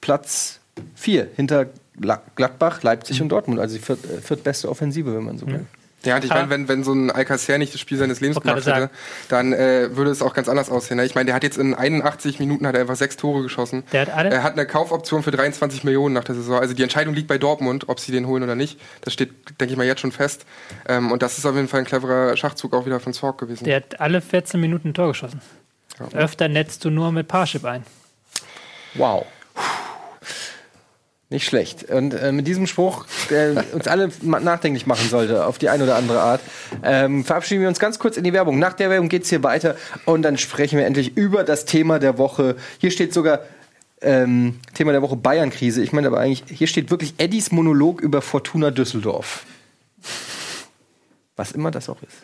Platz 0.00 0.58
4 0.96 1.28
hinter 1.36 1.66
La 2.00 2.20
Gladbach, 2.34 2.82
Leipzig 2.82 3.20
und 3.22 3.28
Dortmund. 3.28 3.60
Also 3.60 3.76
die 3.76 3.82
viert, 3.82 3.98
äh, 4.04 4.20
viertbeste 4.20 4.68
Offensive, 4.68 5.14
wenn 5.14 5.22
man 5.24 5.38
so 5.38 5.46
will. 5.46 5.66
Ja, 6.04 6.16
und 6.16 6.24
ich 6.24 6.30
meine, 6.30 6.50
wenn, 6.50 6.66
wenn 6.66 6.82
so 6.82 6.92
ein 6.92 7.12
Alcacer 7.12 7.58
nicht 7.58 7.72
das 7.74 7.80
Spiel 7.80 7.96
seines 7.96 8.18
Lebens 8.20 8.40
gemacht 8.40 8.66
hätte, 8.66 8.90
dann 9.28 9.52
äh, 9.52 9.94
würde 9.96 10.10
es 10.10 10.20
auch 10.20 10.34
ganz 10.34 10.48
anders 10.48 10.68
aussehen. 10.68 10.96
Ne? 10.96 11.04
Ich 11.04 11.14
meine, 11.14 11.26
der 11.26 11.34
hat 11.36 11.44
jetzt 11.44 11.58
in 11.58 11.74
81 11.74 12.40
Minuten 12.40 12.66
hat 12.66 12.74
er 12.74 12.80
einfach 12.80 12.96
sechs 12.96 13.16
Tore 13.16 13.40
geschossen. 13.42 13.84
Der 13.92 14.00
hat 14.00 14.08
alle- 14.12 14.30
er 14.30 14.42
hat 14.42 14.54
eine 14.54 14.66
Kaufoption 14.66 15.22
für 15.22 15.30
23 15.30 15.84
Millionen 15.84 16.12
nach 16.12 16.24
der 16.24 16.34
Saison. 16.34 16.58
Also 16.58 16.74
die 16.74 16.82
Entscheidung 16.82 17.14
liegt 17.14 17.28
bei 17.28 17.38
Dortmund, 17.38 17.88
ob 17.88 18.00
sie 18.00 18.10
den 18.10 18.26
holen 18.26 18.42
oder 18.42 18.56
nicht. 18.56 18.80
Das 19.02 19.12
steht, 19.12 19.30
denke 19.60 19.74
ich 19.74 19.76
mal, 19.78 19.86
jetzt 19.86 20.00
schon 20.00 20.10
fest. 20.10 20.44
Ähm, 20.88 21.12
und 21.12 21.22
das 21.22 21.38
ist 21.38 21.46
auf 21.46 21.54
jeden 21.54 21.68
Fall 21.68 21.80
ein 21.80 21.86
cleverer 21.86 22.36
Schachzug 22.36 22.74
auch 22.74 22.84
wieder 22.84 22.98
von 22.98 23.12
Zorg 23.12 23.38
gewesen. 23.38 23.62
Der 23.62 23.76
hat 23.76 24.00
alle 24.00 24.20
14 24.22 24.60
Minuten 24.60 24.88
ein 24.88 24.94
Tor 24.94 25.06
geschossen. 25.06 25.40
Öfter 26.12 26.48
netzt 26.48 26.84
du 26.84 26.90
nur 26.90 27.12
mit 27.12 27.28
Parship 27.28 27.64
ein. 27.64 27.84
Wow. 28.94 29.26
Nicht 31.30 31.46
schlecht. 31.46 31.84
Und 31.84 32.12
äh, 32.12 32.32
mit 32.32 32.46
diesem 32.46 32.66
Spruch, 32.66 33.06
der 33.30 33.64
uns 33.72 33.88
alle 33.88 34.10
nachdenklich 34.20 34.86
machen 34.86 35.08
sollte, 35.08 35.46
auf 35.46 35.58
die 35.58 35.68
eine 35.68 35.84
oder 35.84 35.96
andere 35.96 36.20
Art, 36.20 36.40
ähm, 36.82 37.24
verabschieden 37.24 37.62
wir 37.62 37.68
uns 37.68 37.78
ganz 37.78 37.98
kurz 37.98 38.16
in 38.16 38.24
die 38.24 38.32
Werbung. 38.32 38.58
Nach 38.58 38.74
der 38.74 38.90
Werbung 38.90 39.08
geht's 39.08 39.30
hier 39.30 39.42
weiter 39.42 39.76
und 40.04 40.22
dann 40.22 40.36
sprechen 40.36 40.78
wir 40.78 40.84
endlich 40.84 41.16
über 41.16 41.44
das 41.44 41.64
Thema 41.64 41.98
der 41.98 42.18
Woche. 42.18 42.56
Hier 42.78 42.90
steht 42.90 43.14
sogar 43.14 43.40
Ähm, 44.04 44.58
Thema 44.74 44.90
der 44.90 45.00
Woche 45.00 45.14
Bayern-Krise. 45.14 45.80
Ich 45.80 45.92
meine 45.92 46.08
aber 46.08 46.18
eigentlich, 46.18 46.42
hier 46.48 46.66
steht 46.66 46.90
wirklich 46.90 47.14
Eddies 47.18 47.52
Monolog 47.52 48.00
über 48.00 48.20
Fortuna 48.20 48.72
Düsseldorf. 48.72 49.46
Was 51.36 51.52
immer 51.52 51.70
das 51.70 51.88
auch 51.88 52.02
ist. 52.02 52.16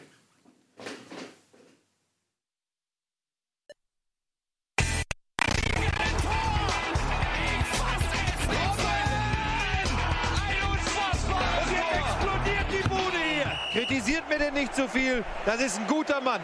Kritisiert 14.18 14.28
mir 14.28 14.38
denn 14.38 14.54
nicht 14.54 14.74
so 14.74 14.88
viel. 14.88 15.24
Das 15.46 15.60
ist 15.60 15.78
ein 15.78 15.86
guter 15.86 16.20
Mann. 16.20 16.40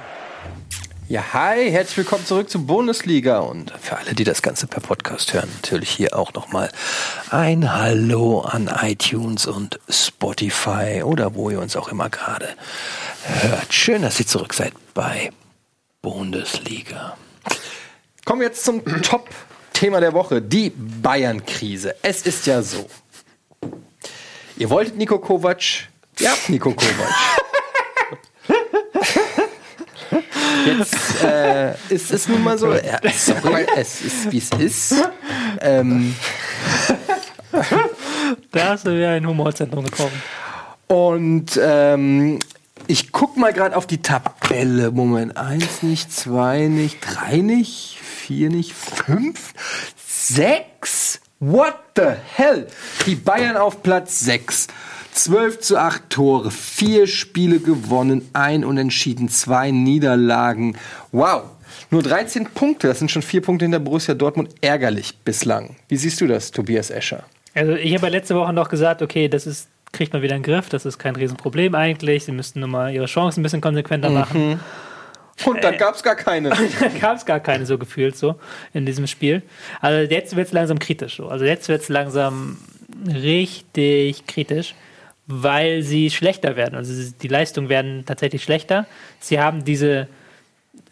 Ja, 1.09 1.33
hi, 1.33 1.71
herzlich 1.71 1.99
willkommen 1.99 2.25
zurück 2.25 2.49
zur 2.49 2.63
Bundesliga 2.63 3.41
und 3.41 3.73
für 3.81 3.97
alle, 3.97 4.15
die 4.15 4.25
das 4.25 4.43
Ganze 4.43 4.67
per 4.67 4.81
Podcast 4.81 5.35
hören, 5.35 5.49
natürlich 5.57 5.91
hier 5.91 6.17
auch 6.17 6.33
nochmal 6.35 6.71
ein 7.31 7.75
Hallo 7.75 8.41
an 8.41 8.71
iTunes 8.83 9.47
und 9.47 9.81
Spotify 9.89 11.03
oder 11.03 11.35
wo 11.35 11.51
ihr 11.51 11.61
uns 11.61 11.77
auch 11.77 11.89
immer 11.89 12.11
gerade 12.11 12.49
hört. 13.43 13.73
Schön, 13.73 14.03
dass 14.03 14.21
ihr 14.21 14.27
zurück 14.27 14.55
seid 14.55 14.73
bei 14.95 15.31
Bundesliga. 16.01 17.17
Kommen 18.25 18.41
wir 18.41 18.49
jetzt 18.49 18.65
zum 18.65 18.85
Top-Thema 19.03 20.01
der 20.01 20.13
Woche, 20.13 20.41
die 20.41 20.71
Bayern-Krise. 20.71 21.97
Es 22.03 22.23
ist 22.23 22.47
ja 22.47 22.63
so. 22.63 22.89
Ihr 24.57 24.71
wolltet 24.71 24.97
Nico 24.97 25.19
Kovac, 25.19 25.89
ihr 26.21 26.31
habt 26.31 26.49
Nico 26.49 26.71
Kovac. 26.71 27.44
Jetzt 30.67 31.23
äh, 31.25 31.73
ist 31.89 32.11
es 32.13 32.29
nun 32.29 32.43
mal 32.43 32.59
so. 32.59 32.73
Ja, 32.73 32.99
sorry, 33.17 33.67
es 33.77 34.01
ist 34.03 34.33
wie 34.33 34.39
es 34.39 34.51
ist. 34.51 34.95
Ähm, 35.61 36.15
Da 38.51 38.69
hast 38.71 38.87
du 38.87 38.91
wieder 38.97 39.11
ein 39.11 39.27
Humorzentrum 39.27 39.85
getroffen. 39.85 40.21
und 40.89 41.59
ähm, 41.63 42.39
ich 42.87 43.13
guck 43.13 43.37
mal 43.37 43.53
gerade 43.53 43.77
auf 43.77 43.87
die 43.87 44.03
Tabelle. 44.03 44.91
Moment, 44.91 45.37
eins 45.37 45.83
nicht, 45.83 46.13
zwei 46.13 46.67
nicht, 46.67 46.99
drei 47.01 47.37
nicht, 47.39 47.99
vier 48.03 48.51
nicht, 48.51 48.73
fünf, 48.75 49.55
sechs. 50.07 51.21
What 51.41 51.75
the 51.97 52.13
hell? 52.37 52.67
Die 53.07 53.15
Bayern 53.17 53.57
auf 53.57 53.83
Platz 53.83 54.21
sechs. 54.21 54.67
12 55.15 55.61
zu 55.61 55.79
8 55.79 56.11
Tore, 56.11 56.51
vier 56.51 57.07
Spiele 57.07 57.61
gewonnen, 57.61 58.29
ein 58.33 58.65
Unentschieden, 58.65 59.29
zwei 59.29 59.71
Niederlagen. 59.71 60.77
Wow. 61.13 61.45
Nur 61.91 62.03
13 62.03 62.47
Punkte, 62.47 62.89
das 62.89 62.99
sind 62.99 63.13
schon 63.13 63.23
vier 63.23 63.41
Punkte 63.41 63.65
hinter 63.65 63.79
Borussia 63.79 64.15
Dortmund. 64.15 64.53
Ärgerlich 64.61 65.17
bislang. 65.25 65.77
Wie 65.89 65.97
siehst 65.97 66.21
du 66.21 66.27
das, 66.27 66.51
Tobias 66.51 66.91
Escher? 66.91 67.23
Also 67.55 67.75
ich 67.75 67.95
habe 67.95 68.07
ja 68.07 68.13
letzte 68.13 68.35
Woche 68.35 68.53
noch 68.53 68.69
gesagt, 68.69 69.03
okay, 69.03 69.29
das 69.29 69.47
ist, 69.47 69.69
kriegt 69.93 70.13
man 70.13 70.21
wieder 70.21 70.35
in 70.35 70.43
den 70.43 70.53
Griff, 70.53 70.69
das 70.69 70.85
ist 70.85 70.99
kein 70.99 71.15
Riesenproblem 71.15 71.77
eigentlich. 71.77 72.25
Sie 72.25 72.33
müssten 72.33 72.59
nur 72.59 72.69
mal 72.69 72.93
ihre 72.93 73.07
Chancen 73.07 73.41
ein 73.41 73.43
bisschen 73.45 73.61
konsequenter 73.61 74.11
machen. 74.11 74.59
Und 75.45 75.63
dann 75.63 75.77
gab 75.79 75.95
es 75.95 76.03
gar 76.03 76.17
keine. 76.17 76.51
da 76.81 76.89
gab 77.01 77.17
es 77.17 77.25
gar 77.25 77.41
keine 77.41 77.67
so 77.67 77.79
gefühlt 77.79 78.17
so 78.17 78.35
in 78.73 78.85
diesem 78.85 79.07
Spiel. 79.07 79.43
Also 79.81 80.13
jetzt 80.13 80.35
wird 80.35 80.49
es 80.49 80.53
langsam 80.53 80.81
kritisch 80.81 81.17
so. 81.17 81.29
Also 81.29 81.45
jetzt 81.45 81.69
wird 81.69 81.83
es 81.83 81.89
langsam 81.89 82.59
richtig 83.07 84.27
kritisch, 84.27 84.75
weil 85.27 85.83
sie 85.83 86.11
schlechter 86.11 86.57
werden. 86.57 86.75
Also 86.75 87.13
die 87.21 87.29
Leistungen 87.29 87.69
werden 87.69 88.05
tatsächlich 88.07 88.43
schlechter. 88.43 88.87
Sie 89.21 89.41
haben 89.41 89.65
diese, 89.65 90.09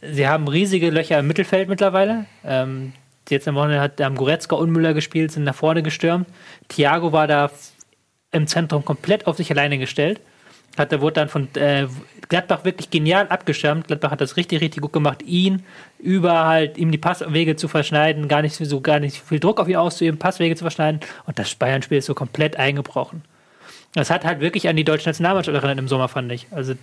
sie 0.00 0.26
haben 0.26 0.48
riesige 0.48 0.90
Löcher 0.90 1.18
im 1.18 1.26
Mittelfeld 1.26 1.68
mittlerweile. 1.68 2.26
Ähm, 2.44 2.92
jetzt 3.28 3.46
am 3.46 3.54
Wochenende 3.54 3.80
hat 3.80 4.00
haben 4.00 4.16
Goretzka 4.16 4.56
und 4.56 4.70
Müller 4.70 4.94
gespielt, 4.94 5.32
sind 5.32 5.44
nach 5.44 5.54
vorne 5.54 5.82
gestürmt. 5.82 6.26
Thiago 6.68 7.12
war 7.12 7.26
da 7.26 7.50
im 8.30 8.46
Zentrum 8.46 8.84
komplett 8.84 9.26
auf 9.26 9.36
sich 9.36 9.50
alleine 9.50 9.78
gestellt. 9.78 10.20
Hat, 10.78 10.90
der 10.90 11.02
wurde 11.02 11.14
dann 11.14 11.28
von 11.28 11.54
äh, 11.56 11.86
Gladbach 12.30 12.64
wirklich 12.64 12.88
genial 12.88 13.28
abgeschirmt. 13.28 13.88
Gladbach 13.88 14.12
hat 14.12 14.22
das 14.22 14.38
richtig, 14.38 14.62
richtig 14.62 14.80
gut 14.80 14.94
gemacht, 14.94 15.20
ihn 15.22 15.64
über 15.98 16.46
halt 16.46 16.78
ihm 16.78 16.90
die 16.90 16.96
Passwege 16.96 17.56
zu 17.56 17.68
verschneiden, 17.68 18.26
gar 18.26 18.40
nicht 18.40 18.56
so 18.56 18.80
gar 18.80 18.98
nicht 18.98 19.18
viel 19.18 19.38
Druck 19.38 19.60
auf 19.60 19.68
ihn 19.68 19.76
auszuüben, 19.76 20.18
Passwege 20.18 20.56
zu 20.56 20.64
verschneiden. 20.64 21.00
Und 21.26 21.38
das 21.38 21.54
Bayern-Spiel 21.54 21.98
ist 21.98 22.06
so 22.06 22.14
komplett 22.14 22.56
eingebrochen. 22.56 23.22
Das 23.94 24.10
hat 24.10 24.24
halt 24.24 24.40
wirklich 24.40 24.68
an 24.68 24.76
die 24.76 24.84
deutsche 24.84 25.08
Nationalmannschaft 25.08 25.54
erinnert 25.54 25.78
im 25.78 25.88
Sommer, 25.88 26.08
fand 26.08 26.32
ich. 26.32 26.46
Also 26.50 26.74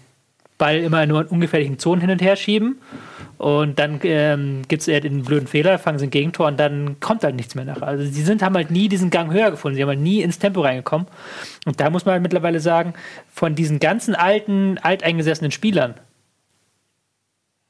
Ball 0.60 0.78
immer 0.78 1.06
nur 1.08 1.22
in 1.22 1.28
ungefährlichen 1.28 1.80
Zonen 1.80 2.02
hin 2.02 2.12
und 2.12 2.22
her 2.22 2.36
schieben 2.36 2.80
und 3.40 3.80
dann 3.80 4.00
ähm, 4.04 4.64
gibt 4.68 4.86
es 4.86 5.02
den 5.02 5.24
blöden 5.24 5.48
Fehler, 5.48 5.80
fangen 5.80 5.98
sie 5.98 6.08
ein 6.08 6.12
Gegentor 6.12 6.48
und 6.48 6.60
dann 6.60 7.00
kommt 7.00 7.24
halt 7.24 7.36
nichts 7.36 7.56
mehr 7.56 7.64
nach. 7.64 7.82
Also 7.82 8.04
sie 8.04 8.22
sind, 8.22 8.44
haben 8.44 8.56
halt 8.56 8.70
nie 8.70 8.90
diesen 8.90 9.10
Gang 9.10 9.32
höher 9.32 9.50
gefunden, 9.50 9.78
sie 9.78 9.82
haben 9.82 9.90
halt 9.90 10.02
nie 10.02 10.22
ins 10.22 10.38
Tempo 10.38 10.62
reingekommen. 10.62 11.08
Und 11.66 11.80
da 11.80 11.90
muss 11.90 12.06
man 12.06 12.14
halt 12.14 12.22
mittlerweile 12.22 12.60
sagen, 12.60 12.94
von 13.34 13.56
diesen 13.56 13.80
ganzen 13.80 14.14
alten, 14.14 14.78
alteingesessenen 14.80 15.52
Spielern, 15.52 15.96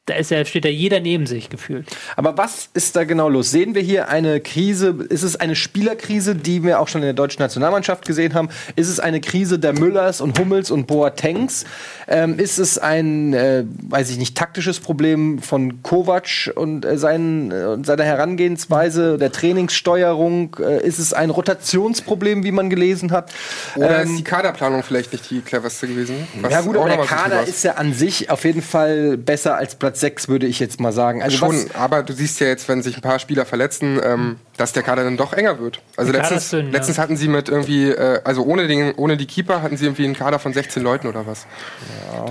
da 0.10 0.16
ist 0.16 0.32
ja, 0.32 0.44
steht 0.44 0.66
ja 0.66 0.72
jeder 0.72 1.00
neben 1.00 1.26
sich 1.28 1.50
gefühlt. 1.50 1.88
Aber 2.16 2.38
was 2.38 2.70
ist 2.74 2.96
da 2.96 3.04
genau 3.04 3.30
los? 3.30 3.52
Sehen 3.52 3.76
wir 3.76 3.82
hier 3.82 4.10
eine 4.10 4.40
Krise? 4.40 4.96
Ist 5.10 5.24
es 5.24 5.36
eine 5.36 5.56
Spielerkrise, 5.56 6.36
die 6.36 6.64
wir 6.64 6.80
auch 6.80 6.88
schon 6.88 7.02
in 7.02 7.06
der 7.06 7.14
deutschen 7.14 7.42
Nationalmannschaft 7.42 8.06
gesehen 8.06 8.34
haben? 8.34 8.50
Ist 8.76 8.88
es 8.90 9.00
eine 9.00 9.22
Krise 9.22 9.60
der 9.60 9.74
Müllers 9.74 10.22
und 10.22 10.38
Hummels 10.40 10.72
und 10.72 10.88
Boatengs? 10.88 11.66
Ähm, 12.08 12.40
ist 12.40 12.58
es 12.58 12.78
ein, 12.80 13.34
äh, 13.34 13.66
weiß 13.88 14.10
ich 14.10 14.18
nicht, 14.18 14.36
taktisches 14.36 14.80
Problem 14.80 15.40
von 15.40 15.84
Kovac 15.84 16.52
und, 16.56 16.86
äh, 16.86 16.98
seinen, 16.98 17.52
äh, 17.52 17.78
seiner 17.84 18.04
Herangehensweise, 18.04 19.18
der 19.18 19.32
Trainingssteuerung? 19.32 20.56
Äh, 20.60 20.86
ist 20.86 21.00
es 21.00 21.14
ein 21.14 21.30
Rotationsproblem, 21.30 22.44
wie 22.44 22.52
man 22.52 22.70
gelesen 22.70 23.12
hat? 23.12 23.32
Oder 23.76 24.02
Ähm, 24.02 24.10
ist 24.12 24.20
die 24.20 24.24
Kaderplanung 24.24 24.84
vielleicht 24.84 25.12
nicht 25.12 25.30
die 25.30 25.42
cleverste 25.42 25.88
gewesen? 25.88 26.28
Was 26.42 26.52
ja 26.52 26.62
gut, 26.62 26.78
aber 26.78 26.88
der 26.88 26.98
Kader 27.06 27.44
ist 27.44 27.64
ja 27.64 27.74
an 27.74 27.94
sich 27.94 28.30
auf 28.30 28.44
jeden 28.46 28.62
Fall 28.62 29.18
besser 29.18 29.56
als 29.58 29.76
Platz 29.76 29.99
6, 30.00 30.28
würde 30.28 30.48
ich 30.48 30.60
jetzt 30.60 30.80
mal 30.80 30.92
sagen. 30.92 31.22
Also 31.22 31.38
Schon, 31.38 31.66
aber 31.74 32.04
du 32.04 32.14
siehst 32.14 32.40
ja 32.40 32.48
jetzt, 32.48 32.68
wenn 32.70 32.82
sich 32.82 32.96
ein 32.98 33.02
paar 33.02 33.20
Spieler 33.20 33.46
verletzen, 33.46 34.00
ähm, 34.04 34.38
dass 34.58 34.74
der 34.74 34.84
Kader 34.84 35.04
dann 35.04 35.18
doch 35.18 35.34
enger 35.34 35.60
wird. 35.60 35.82
Also 35.98 36.12
letztens, 36.12 36.44
ist 36.44 36.54
dünn, 36.54 36.66
ja. 36.68 36.72
letztens 36.72 36.98
hatten 36.98 37.18
sie 37.18 37.28
mit 37.28 37.50
irgendwie, 37.50 37.90
äh, 37.90 38.22
also 38.24 38.44
ohne, 38.44 38.68
den, 38.68 38.94
ohne 38.96 39.18
die 39.18 39.26
Keeper 39.26 39.62
hatten 39.62 39.78
sie 39.78 39.86
irgendwie 39.86 40.06
einen 40.06 40.16
Kader 40.16 40.40
von 40.40 40.54
16 40.54 40.82
Leuten 40.82 41.08
oder 41.08 41.26
was. 41.28 41.46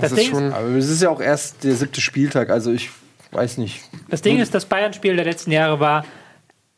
Das, 0.01 0.11
ist 0.11 0.17
Ding 0.19 0.29
schon- 0.31 0.47
ist, 0.47 0.53
aber 0.53 0.67
es 0.69 0.89
ist 0.89 1.01
ja 1.01 1.09
auch 1.09 1.21
erst 1.21 1.63
der 1.63 1.75
siebte 1.75 2.01
Spieltag, 2.01 2.49
also 2.49 2.71
ich 2.71 2.89
weiß 3.31 3.57
nicht. 3.57 3.81
das 4.09 4.21
Ding 4.21 4.39
ist, 4.39 4.53
das 4.53 4.65
Bayern-Spiel 4.65 5.15
der 5.15 5.25
letzten 5.25 5.51
Jahre 5.51 5.79
war 5.79 6.05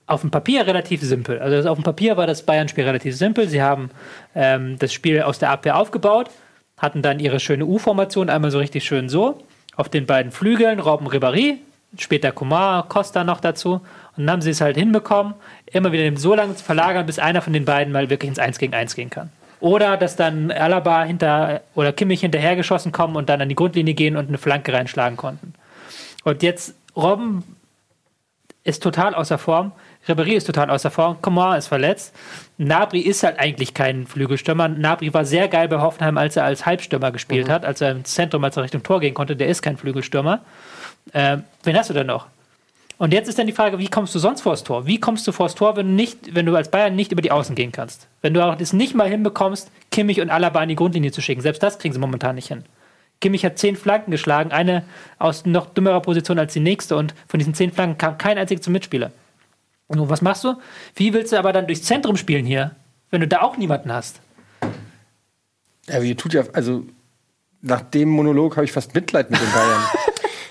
auf 0.08 0.22
dem 0.22 0.32
Papier 0.32 0.68
relativ 0.68 1.02
simpel. 1.02 1.40
Also 1.40 1.70
auf 1.70 1.78
dem 1.78 1.84
Papier 1.84 2.18
war 2.18 2.28
das 2.28 2.44
Bayern-Spiel 2.44 2.84
relativ 2.84 3.16
simpel. 3.16 3.48
Sie 3.48 3.62
haben 3.62 3.90
ähm, 4.36 4.78
das 4.78 4.92
Spiel 4.92 5.22
aus 5.22 5.40
der 5.40 5.52
Abwehr 5.52 5.78
aufgebaut, 5.78 6.30
hatten 6.78 7.02
dann 7.02 7.20
ihre 7.20 7.40
schöne 7.40 7.66
U-Formation, 7.66 8.30
einmal 8.30 8.52
so 8.52 8.58
richtig 8.60 8.84
schön 8.84 9.08
so, 9.08 9.42
auf 9.76 9.90
den 9.90 10.06
beiden 10.06 10.32
Flügeln, 10.32 10.80
Robben 10.80 11.08
Ribéry, 11.08 11.58
später 11.98 12.32
Komar, 12.32 12.88
Costa 12.88 13.24
noch 13.24 13.40
dazu. 13.40 13.82
Und 14.18 14.26
dann 14.26 14.32
haben 14.32 14.42
sie 14.42 14.52
es 14.52 14.62
halt 14.62 14.78
hinbekommen, 14.78 15.34
immer 15.66 15.92
wieder 15.92 16.16
so 16.18 16.36
lange 16.36 16.56
zu 16.56 16.64
verlagern, 16.64 17.06
bis 17.06 17.20
einer 17.20 17.42
von 17.42 17.54
den 17.54 17.66
beiden 17.66 17.94
mal 17.94 18.10
wirklich 18.10 18.30
ins 18.30 18.40
1 18.40 18.58
gegen 18.58 18.74
1 18.74 18.96
gehen 18.96 19.10
kann. 19.10 19.30
Oder 19.60 19.96
dass 19.96 20.16
dann 20.16 20.52
Alaba 20.52 21.04
hinter 21.04 21.62
oder 21.76 21.94
Kimmich 21.94 22.22
hinterhergeschossen 22.22 22.92
kommen 22.92 23.16
und 23.16 23.30
dann 23.30 23.42
an 23.42 23.50
die 23.50 23.56
Grundlinie 23.56 23.94
gehen 23.94 24.18
und 24.18 24.28
eine 24.28 24.40
Flanke 24.40 24.74
reinschlagen 24.74 25.18
konnten. 25.18 25.54
Und 26.24 26.42
jetzt 26.44 26.74
Robben 26.96 27.44
ist 28.64 28.84
total 28.84 29.16
außer 29.16 29.38
Form. 29.38 29.72
Ribéry 30.08 30.34
ist 30.34 30.46
total 30.46 30.70
außer 30.70 30.90
Form. 30.90 31.22
Coman 31.22 31.58
ist 31.58 31.68
verletzt. 31.68 32.16
Nabri 32.58 33.02
ist 33.02 33.24
halt 33.24 33.40
eigentlich 33.40 33.74
kein 33.74 34.08
Flügelstürmer. 34.08 34.68
Nabri 34.68 35.14
war 35.14 35.26
sehr 35.26 35.48
geil 35.48 35.68
bei 35.68 35.80
Hoffenheim, 35.80 36.18
als 36.18 36.36
er 36.36 36.44
als 36.44 36.66
Halbstürmer 36.66 37.12
gespielt 37.12 37.50
hat, 37.50 37.66
als 37.66 37.82
er 37.82 37.92
im 37.92 38.04
Zentrum, 38.04 38.44
als 38.44 38.58
er 38.58 38.64
Richtung 38.64 38.84
Tor 38.84 39.00
gehen 39.00 39.14
konnte. 39.14 39.36
Der 39.36 39.48
ist 39.48 39.62
kein 39.62 39.78
Flügelstürmer. 39.78 40.42
Ähm, 41.14 41.44
wen 41.64 41.78
hast 41.78 41.90
du 41.90 41.94
denn 41.94 42.08
noch? 42.08 42.28
Und 42.98 43.14
jetzt 43.14 43.28
ist 43.28 43.40
dann 43.40 43.48
die 43.48 43.54
Frage, 43.54 43.80
wie 43.80 43.88
kommst 43.88 44.14
du 44.14 44.20
sonst 44.20 44.42
vors 44.42 44.64
Tor? 44.64 44.86
Wie 44.86 45.00
kommst 45.00 45.28
du 45.28 45.32
vors 45.32 45.56
Tor, 45.56 45.76
wenn 45.76 45.88
du, 45.88 45.94
nicht, 45.94 46.36
wenn 46.36 46.46
du 46.46 46.56
als 46.56 46.70
Bayern 46.70 46.96
nicht 46.96 47.12
über 47.12 47.24
die 47.24 47.32
Außen 47.32 47.56
gehen 47.56 47.72
kannst? 47.72 48.08
Wenn 48.22 48.36
du 48.36 48.46
auch 48.46 48.56
das 48.56 48.74
nicht 48.74 48.94
mal 48.94 49.10
hinbekommst, 49.10 49.72
Kimmich 49.90 50.22
und 50.22 50.30
Alaba 50.30 50.60
an 50.60 50.70
die 50.70 50.76
Grundlinie 50.76 51.12
zu 51.12 51.22
schicken. 51.22 51.42
Selbst 51.42 51.64
das 51.64 51.80
kriegen 51.80 51.94
sie 51.94 52.00
momentan 52.00 52.36
nicht 52.36 52.50
hin. 52.50 52.64
Kimmich 53.20 53.46
hat 53.46 53.58
zehn 53.58 53.76
Flanken 53.76 54.12
geschlagen, 54.12 54.52
eine 54.52 54.84
aus 55.18 55.46
noch 55.46 55.68
dümmerer 55.68 56.02
Position 56.02 56.38
als 56.38 56.54
die 56.54 56.60
nächste 56.60 56.96
und 56.96 57.14
von 57.28 57.40
diesen 57.40 57.54
zehn 57.54 57.72
Flanken 57.72 57.98
kam 57.98 58.18
kein 58.18 58.38
einziger 58.38 58.62
zum 58.62 58.74
Mitspieler. 58.74 59.12
Und 60.00 60.10
was 60.10 60.22
machst 60.22 60.44
du? 60.44 60.56
Wie 60.96 61.14
willst 61.14 61.34
du 61.34 61.38
aber 61.38 61.54
dann 61.54 61.68
durchs 61.68 61.84
Zentrum 61.84 62.18
spielen 62.18 62.46
hier, 62.46 62.72
wenn 63.10 63.22
du 63.22 63.28
da 63.28 63.42
auch 63.42 63.58
niemanden 63.58 63.92
hast? 63.92 64.22
Ja, 65.88 66.02
wie 66.02 66.16
tut 66.16 66.34
ja, 66.34 66.44
also 66.54 66.86
nach 67.62 67.82
dem 67.82 68.10
Monolog 68.10 68.56
habe 68.56 68.66
ich 68.66 68.72
fast 68.72 68.96
Mitleid 68.96 69.30
mit 69.30 69.40
den 69.40 69.52
Bayern. 69.52 69.84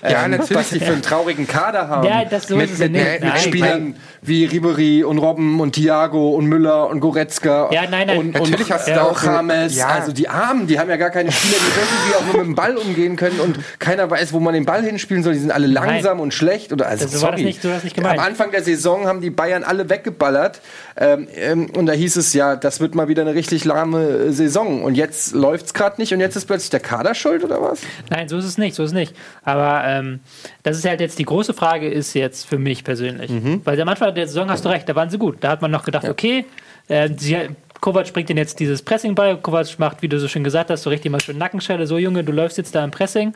Ja, 0.03 0.25
ähm, 0.25 0.31
natürlich. 0.31 0.55
was 0.55 0.69
die 0.69 0.79
für 0.79 0.93
einen 0.93 1.01
traurigen 1.01 1.47
Kader 1.47 1.87
haben. 1.87 2.07
Ja, 2.07 2.25
das 2.25 2.47
so 2.47 2.55
mit, 2.55 2.65
ist 2.65 2.73
es 2.73 2.79
ja 2.79 2.85
mit, 2.85 2.93
nicht. 2.93 3.11
mit 3.21 3.21
Nein. 3.23 3.39
Spielern 3.39 3.95
wie 4.23 4.45
Ribery 4.45 5.03
und 5.03 5.17
Robben 5.19 5.59
und 5.59 5.73
Thiago 5.73 6.31
und 6.31 6.45
Müller 6.47 6.87
und 6.89 6.99
Goretzka 6.99 7.69
Ja, 7.71 7.83
nein, 7.89 8.07
nein. 8.07 8.17
und, 8.17 8.33
Natürlich 8.33 8.67
und 8.67 8.71
hast 8.73 8.87
du 8.87 8.93
da 8.93 9.03
auch 9.03 9.23
Rames. 9.23 9.75
ja. 9.75 9.87
Also 9.87 10.11
die 10.11 10.27
Armen, 10.27 10.67
die 10.67 10.79
haben 10.79 10.89
ja 10.89 10.97
gar 10.97 11.09
keine 11.11 11.31
Spieler, 11.31 11.55
die 11.59 11.79
irgendwie 11.79 12.15
auch 12.15 12.33
nur 12.33 12.41
mit 12.43 12.47
dem 12.47 12.55
Ball 12.55 12.77
umgehen 12.77 13.15
können 13.15 13.39
und 13.39 13.59
keiner 13.79 14.09
weiß, 14.09 14.33
wo 14.33 14.39
man 14.39 14.53
den 14.53 14.65
Ball 14.65 14.83
hinspielen 14.83 15.23
soll. 15.23 15.33
Die 15.33 15.39
sind 15.39 15.51
alle 15.51 15.67
langsam 15.67 16.19
und 16.19 16.33
schlecht. 16.33 16.71
Oder, 16.73 16.87
also, 16.87 17.05
Das- 17.05 17.13
so 17.13 17.21
war 17.21 17.31
das 17.31 17.39
sorry. 17.39 17.45
nicht- 17.45 17.61
so 17.61 17.67
war 17.69 17.75
das 17.75 17.83
nicht 17.83 17.95
gemeint. 17.95 18.19
Am 18.19 18.25
Anfang 18.25 18.51
der 18.51 18.63
Saison 18.63 19.07
haben 19.07 19.21
die 19.21 19.29
Bayern 19.29 19.63
alle 19.63 19.89
weggeballert 19.89 20.61
ähm, 20.97 21.27
ähm, 21.35 21.69
und 21.75 21.85
da 21.85 21.93
hieß 21.93 22.15
es 22.17 22.33
ja, 22.33 22.55
das 22.55 22.79
wird 22.79 22.95
mal 22.95 23.07
wieder 23.07 23.21
eine 23.21 23.33
richtig 23.35 23.65
lahme 23.65 24.01
äh, 24.07 24.31
Saison. 24.31 24.83
Und 24.83 24.95
jetzt 24.95 25.33
läuft's 25.33 25.73
gerade 25.73 25.99
nicht 26.01 26.13
und 26.13 26.19
jetzt 26.19 26.35
ist 26.35 26.45
plötzlich 26.45 26.69
der 26.69 26.79
Kader 26.79 27.15
schuld 27.15 27.43
oder 27.43 27.61
was? 27.61 27.79
Nein, 28.09 28.27
so 28.27 28.37
ist 28.37 28.45
es 28.45 28.57
nicht, 28.57 28.75
so 28.75 28.83
ist 28.83 28.89
es 28.91 28.93
nicht. 28.95 29.15
Aber 29.43 29.83
ähm, 29.99 30.19
das 30.63 30.77
ist 30.77 30.85
halt 30.85 31.01
jetzt 31.01 31.19
die 31.19 31.25
große 31.25 31.53
Frage, 31.53 31.89
ist 31.89 32.13
jetzt 32.13 32.47
für 32.47 32.57
mich 32.57 32.83
persönlich. 32.83 33.31
Mhm. 33.31 33.61
Weil 33.63 33.79
am 33.81 33.89
Anfang 33.89 34.13
der 34.13 34.27
Saison 34.27 34.49
hast 34.49 34.65
du 34.65 34.69
recht, 34.69 34.87
da 34.87 34.95
waren 34.95 35.09
sie 35.09 35.17
gut. 35.17 35.37
Da 35.41 35.49
hat 35.49 35.61
man 35.61 35.71
noch 35.71 35.83
gedacht, 35.83 36.07
okay, 36.07 36.45
äh, 36.87 37.09
sie, 37.17 37.37
Kovac 37.81 38.13
bringt 38.13 38.29
ihnen 38.29 38.37
jetzt 38.37 38.59
dieses 38.59 38.81
Pressing 38.81 39.15
bei. 39.15 39.35
Kovac 39.35 39.79
macht, 39.79 40.01
wie 40.01 40.07
du 40.07 40.19
so 40.19 40.27
schön 40.27 40.43
gesagt 40.43 40.69
hast, 40.69 40.83
so 40.83 40.89
richtig 40.89 41.11
mal 41.11 41.21
schön 41.21 41.37
Nackenschelle. 41.37 41.87
So, 41.87 41.97
Junge, 41.97 42.23
du 42.23 42.31
läufst 42.31 42.57
jetzt 42.57 42.75
da 42.75 42.83
im 42.83 42.91
Pressing. 42.91 43.33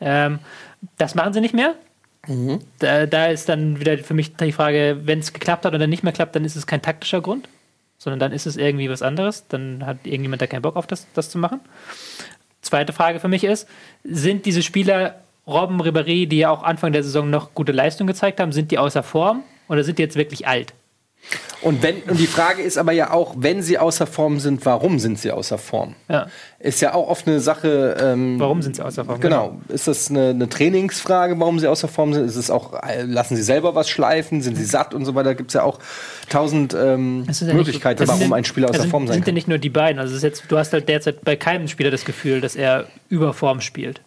Ähm, 0.00 0.38
das 0.96 1.14
machen 1.14 1.32
sie 1.32 1.40
nicht 1.40 1.54
mehr. 1.54 1.74
Mhm. 2.26 2.60
Da, 2.78 3.06
da 3.06 3.26
ist 3.26 3.48
dann 3.48 3.80
wieder 3.80 3.98
für 3.98 4.14
mich 4.14 4.36
die 4.36 4.52
Frage, 4.52 4.98
wenn 5.04 5.18
es 5.18 5.32
geklappt 5.32 5.64
hat 5.64 5.74
oder 5.74 5.86
nicht 5.86 6.02
mehr 6.02 6.12
klappt, 6.12 6.36
dann 6.36 6.44
ist 6.44 6.56
es 6.56 6.66
kein 6.66 6.82
taktischer 6.82 7.20
Grund, 7.20 7.48
sondern 7.98 8.20
dann 8.20 8.32
ist 8.32 8.46
es 8.46 8.56
irgendwie 8.56 8.88
was 8.88 9.02
anderes. 9.02 9.46
Dann 9.48 9.84
hat 9.84 9.98
irgendjemand 10.04 10.40
da 10.40 10.46
keinen 10.46 10.62
Bock 10.62 10.76
auf 10.76 10.86
das, 10.86 11.06
das 11.14 11.30
zu 11.30 11.38
machen. 11.38 11.60
Zweite 12.62 12.92
Frage 12.92 13.20
für 13.20 13.28
mich 13.28 13.44
ist, 13.44 13.66
sind 14.04 14.44
diese 14.46 14.62
Spieler 14.62 15.20
Robben, 15.50 15.80
Ribéry, 15.80 16.26
die 16.28 16.38
ja 16.38 16.50
auch 16.50 16.62
Anfang 16.62 16.92
der 16.92 17.02
Saison 17.02 17.28
noch 17.30 17.54
gute 17.54 17.72
Leistung 17.72 18.06
gezeigt 18.06 18.40
haben, 18.40 18.52
sind 18.52 18.70
die 18.70 18.78
außer 18.78 19.02
Form 19.02 19.42
oder 19.68 19.84
sind 19.84 19.98
die 19.98 20.02
jetzt 20.02 20.16
wirklich 20.16 20.46
alt? 20.46 20.74
Und, 21.60 21.82
wenn, 21.82 21.96
und 22.08 22.18
die 22.18 22.26
Frage 22.26 22.62
ist 22.62 22.78
aber 22.78 22.92
ja 22.92 23.12
auch, 23.12 23.34
wenn 23.36 23.62
sie 23.62 23.76
außer 23.76 24.06
Form 24.06 24.40
sind, 24.40 24.64
warum 24.64 24.98
sind 24.98 25.18
sie 25.18 25.30
außer 25.30 25.58
Form? 25.58 25.94
Ja. 26.08 26.28
Ist 26.58 26.80
ja 26.80 26.94
auch 26.94 27.08
oft 27.10 27.28
eine 27.28 27.40
Sache. 27.40 27.94
Ähm, 28.00 28.40
Warum 28.40 28.62
sind 28.62 28.76
sie 28.76 28.82
außer 28.82 29.04
Form? 29.04 29.20
Genau. 29.20 29.58
Ist 29.68 29.86
das 29.86 30.08
eine, 30.08 30.30
eine 30.30 30.48
Trainingsfrage, 30.48 31.38
warum 31.38 31.58
sie 31.58 31.68
außer 31.68 31.88
Form 31.88 32.14
sind? 32.14 32.24
Ist 32.24 32.36
es 32.36 32.50
auch, 32.50 32.72
äh, 32.82 33.02
lassen 33.02 33.36
sie 33.36 33.42
selber 33.42 33.74
was 33.74 33.90
schleifen? 33.90 34.40
Sind 34.40 34.56
sie 34.56 34.64
satt 34.64 34.94
und 34.94 35.04
so 35.04 35.14
weiter? 35.14 35.34
Gibt 35.34 35.50
es 35.50 35.54
ja 35.54 35.62
auch 35.62 35.78
tausend 36.30 36.72
ähm, 36.72 37.26
ja 37.28 37.52
Möglichkeiten, 37.52 38.08
warum 38.08 38.20
sind- 38.22 38.32
ein 38.32 38.44
Spieler 38.46 38.70
außer 38.70 38.80
sind, 38.80 38.90
Form 38.90 39.06
sein 39.06 39.14
sind 39.16 39.22
ja 39.24 39.26
kann. 39.26 39.34
nicht 39.34 39.48
nur 39.48 39.58
die 39.58 39.68
beiden. 39.68 40.00
Also 40.00 40.26
jetzt, 40.26 40.44
du 40.48 40.56
hast 40.56 40.72
halt 40.72 40.88
derzeit 40.88 41.22
bei 41.22 41.36
keinem 41.36 41.68
Spieler 41.68 41.90
das 41.90 42.06
Gefühl, 42.06 42.40
dass 42.40 42.56
er 42.56 42.86
über 43.10 43.34
Form 43.34 43.60
spielt. 43.60 44.00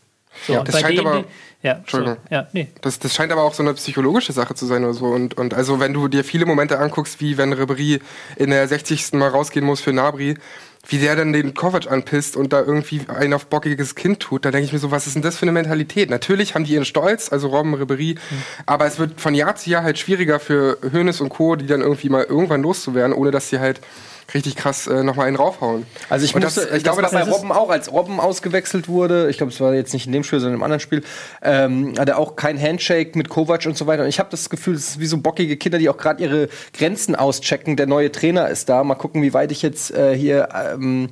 So, 0.48 0.54
Ja, 0.54 0.64
das 0.64 0.80
scheint 0.80 0.98
denen, 0.98 1.08
aber- 1.08 1.24
ja, 1.62 1.76
so, 1.76 1.80
Entschuldigung. 1.80 2.18
ja, 2.30 2.48
nee. 2.52 2.68
Das, 2.82 3.00
das 3.00 3.16
scheint 3.16 3.32
aber 3.32 3.44
auch 3.44 3.54
so 3.54 3.64
eine 3.64 3.74
psychologische 3.74 4.34
Sache 4.34 4.54
zu 4.54 4.66
sein 4.66 4.84
oder 4.84 4.94
so. 4.94 5.06
Und, 5.06 5.38
und 5.38 5.54
also 5.54 5.80
wenn 5.80 5.94
du 5.94 6.08
dir 6.10 6.24
viele 6.26 6.46
Momente 6.46 6.78
anguckst, 6.80 7.22
wie 7.22 7.38
wenn 7.38 7.54
Ribery 7.54 8.02
in 8.36 8.50
der 8.50 8.68
60. 8.68 9.14
Mal 9.14 9.30
rausgehen 9.30 9.66
muss 9.66 9.80
für 9.80 9.94
Nabri, 9.94 10.36
wie 10.90 10.98
der 10.98 11.16
dann 11.16 11.32
den 11.32 11.54
Kovac 11.54 11.90
anpisst 11.90 12.36
und 12.36 12.52
da 12.52 12.60
irgendwie 12.60 13.04
ein 13.08 13.34
auf 13.34 13.46
bockiges 13.46 13.96
Kind 13.96 14.20
tut, 14.20 14.44
da 14.44 14.52
denke 14.52 14.66
ich 14.66 14.74
mir 14.74 14.80
so, 14.80 14.92
was 14.92 15.08
ist 15.08 15.14
denn 15.14 15.22
das 15.22 15.38
für 15.38 15.44
eine 15.44 15.54
Mentalität? 15.54 16.10
Natürlich 16.10 16.56
haben 16.56 16.66
die 16.66 16.74
ihren 16.74 16.84
Stolz, 16.84 17.32
also 17.32 17.48
Robben, 17.48 17.74
Ribery, 17.76 18.16
aber 18.66 18.86
es 18.86 19.00
wird 19.00 19.22
von 19.22 19.34
Jahr 19.34 19.56
zu 19.56 19.70
Jahr 19.70 19.84
halt 19.84 19.98
schwieriger 19.98 20.42
für 20.42 20.78
Hoeneß 20.92 21.22
und 21.22 21.30
Co., 21.30 21.56
die 21.56 21.68
dann 21.68 21.80
irgendwie 21.80 22.10
mal 22.10 22.26
irgendwann 22.26 22.62
loszuwerden, 22.64 23.14
ohne 23.14 23.32
dass 23.32 23.48
sie 23.50 23.60
halt 23.62 23.80
richtig 24.34 24.56
krass 24.56 24.88
äh, 24.88 25.04
nochmal 25.04 25.28
einen 25.28 25.36
raufhauen. 25.36 25.86
Also 26.10 26.26
ich, 26.26 26.34
musste, 26.36 26.62
das- 26.62 26.78
ich 26.78 26.84
glaube, 26.84 27.02
das 27.02 27.12
das 27.12 27.26
bei 27.26 27.32
Robben 27.32 27.52
auch, 27.52 27.70
als 27.70 27.92
Robben 27.92 28.20
ausgewechselt 28.20 28.88
wurde, 28.88 29.30
ich 29.30 29.38
glaube, 29.38 29.52
es 29.52 29.60
war 29.60 29.74
jetzt 29.74 29.94
nicht 29.94 30.06
in 30.06 30.12
dem 30.12 30.24
Spiel, 30.24 30.40
sondern 30.40 30.58
im 30.60 30.64
anderen 30.64 30.80
Spiel, 30.80 31.04
ähm, 31.42 31.94
hat 31.98 32.10
er 32.10 32.18
auch 32.18 32.36
kein 32.36 32.60
Handshake 32.62 33.18
mit 33.18 33.30
Kovac 33.30 33.66
und 33.66 33.78
so 33.78 33.88
weiter. 33.88 34.04
Und 34.04 34.10
ich 34.10 34.20
habe 34.20 34.30
das 34.30 34.50
Gefühl, 34.50 34.76
es 34.76 34.90
ist 34.92 35.00
wie 35.00 35.06
so 35.08 35.18
bockige 35.18 35.58
Kinder, 35.58 35.78
die 35.78 35.90
auch 35.90 35.98
gerade 35.98 36.22
ihre 36.24 36.50
Grenzen 36.74 37.16
auschecken. 37.16 37.76
Der 37.76 37.88
neue 37.88 38.12
Trainer 38.12 38.50
ist 38.50 38.70
da. 38.70 38.84
Mal 38.84 38.96
gucken, 38.96 39.22
wie 39.22 39.34
weit 39.34 39.52
ich 39.52 39.62
jetzt 39.62 39.92
äh, 39.92 40.16
hier 40.16 40.50
ähm, 40.74 41.10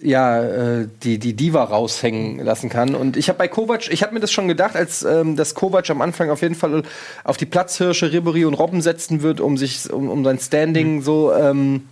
ja, 0.00 0.42
äh, 0.44 0.88
die, 1.02 1.18
die 1.18 1.34
Diva 1.34 1.64
raushängen 1.64 2.38
lassen 2.44 2.68
kann. 2.68 2.94
Und 2.94 3.16
ich 3.16 3.28
habe 3.28 3.38
bei 3.38 3.48
Kovac, 3.48 3.88
ich 3.90 4.02
habe 4.04 4.14
mir 4.14 4.20
das 4.20 4.30
schon 4.30 4.46
gedacht, 4.46 4.76
als 4.76 5.02
ähm, 5.02 5.34
dass 5.34 5.54
Kovac 5.56 5.90
am 5.90 6.02
Anfang 6.02 6.30
auf 6.30 6.42
jeden 6.42 6.54
Fall 6.54 6.84
auf 7.24 7.36
die 7.36 7.46
Platzhirsche 7.46 8.12
Ribery 8.12 8.44
und 8.44 8.54
Robben 8.54 8.80
setzen 8.80 9.22
wird, 9.22 9.40
um 9.40 9.56
sich, 9.56 9.92
um, 9.92 10.08
um 10.08 10.24
sein 10.24 10.38
Standing 10.38 11.02
so 11.02 11.32
ähm, 11.32 11.88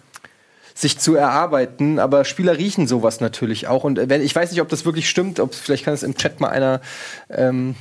sich 0.76 0.98
zu 0.98 1.14
erarbeiten, 1.16 1.98
aber 1.98 2.26
Spieler 2.26 2.58
riechen 2.58 2.86
sowas 2.86 3.20
natürlich 3.20 3.66
auch. 3.66 3.82
Und 3.82 4.10
wenn, 4.10 4.20
ich 4.20 4.36
weiß 4.36 4.50
nicht, 4.50 4.60
ob 4.60 4.68
das 4.68 4.84
wirklich 4.84 5.08
stimmt, 5.08 5.40
ob 5.40 5.54
vielleicht 5.54 5.84
kann 5.84 5.94
es 5.94 6.02
im 6.02 6.16
Chat 6.16 6.38
mal 6.38 6.50
einer 6.50 6.82
ähm, 7.30 7.74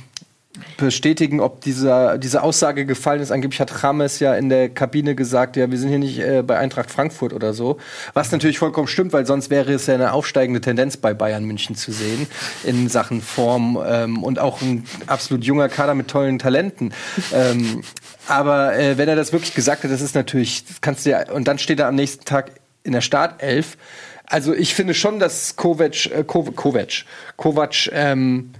bestätigen, 0.78 1.40
ob 1.40 1.60
dieser, 1.60 2.16
diese 2.16 2.42
Aussage 2.42 2.86
gefallen 2.86 3.20
ist. 3.20 3.30
Angeblich 3.30 3.60
hat 3.60 3.84
Rames 3.84 4.18
ja 4.18 4.34
in 4.34 4.48
der 4.48 4.70
Kabine 4.70 5.14
gesagt, 5.14 5.56
ja, 5.56 5.70
wir 5.70 5.76
sind 5.76 5.90
hier 5.90 5.98
nicht 5.98 6.18
äh, 6.18 6.42
bei 6.42 6.58
Eintracht 6.58 6.90
Frankfurt 6.90 7.34
oder 7.34 7.52
so. 7.52 7.76
Was 8.14 8.32
natürlich 8.32 8.58
vollkommen 8.58 8.88
stimmt, 8.88 9.12
weil 9.12 9.26
sonst 9.26 9.50
wäre 9.50 9.74
es 9.74 9.86
ja 9.86 9.94
eine 9.94 10.14
aufsteigende 10.14 10.62
Tendenz 10.62 10.96
bei 10.96 11.12
Bayern 11.12 11.44
München 11.44 11.76
zu 11.76 11.92
sehen 11.92 12.26
in 12.64 12.88
Sachen 12.88 13.20
Form 13.20 13.78
ähm, 13.86 14.22
und 14.22 14.38
auch 14.38 14.62
ein 14.62 14.84
absolut 15.06 15.44
junger 15.44 15.68
Kader 15.68 15.94
mit 15.94 16.08
tollen 16.08 16.38
Talenten. 16.38 16.94
ähm, 17.34 17.82
aber 18.26 18.76
äh, 18.76 18.96
wenn 18.96 19.08
er 19.08 19.16
das 19.16 19.32
wirklich 19.32 19.54
gesagt 19.54 19.84
hat, 19.84 19.90
das 19.90 20.00
ist 20.00 20.14
natürlich, 20.14 20.64
das 20.64 20.80
kannst 20.80 21.04
du 21.04 21.10
ja, 21.10 21.30
und 21.30 21.46
dann 21.46 21.58
steht 21.58 21.80
er 21.80 21.88
am 21.88 21.94
nächsten 21.94 22.24
Tag 22.24 22.52
in 22.86 22.92
der 22.92 23.00
Startelf. 23.02 23.76
Also 24.24 24.54
ich 24.54 24.74
finde 24.74 24.94
schon, 24.94 25.18
dass 25.20 25.56
Kovac, 25.56 26.06
äh, 26.06 26.24
Ko- 26.24 26.42
Kovac, 26.54 27.04
Kovac, 27.36 27.88
ähm, 27.92 28.50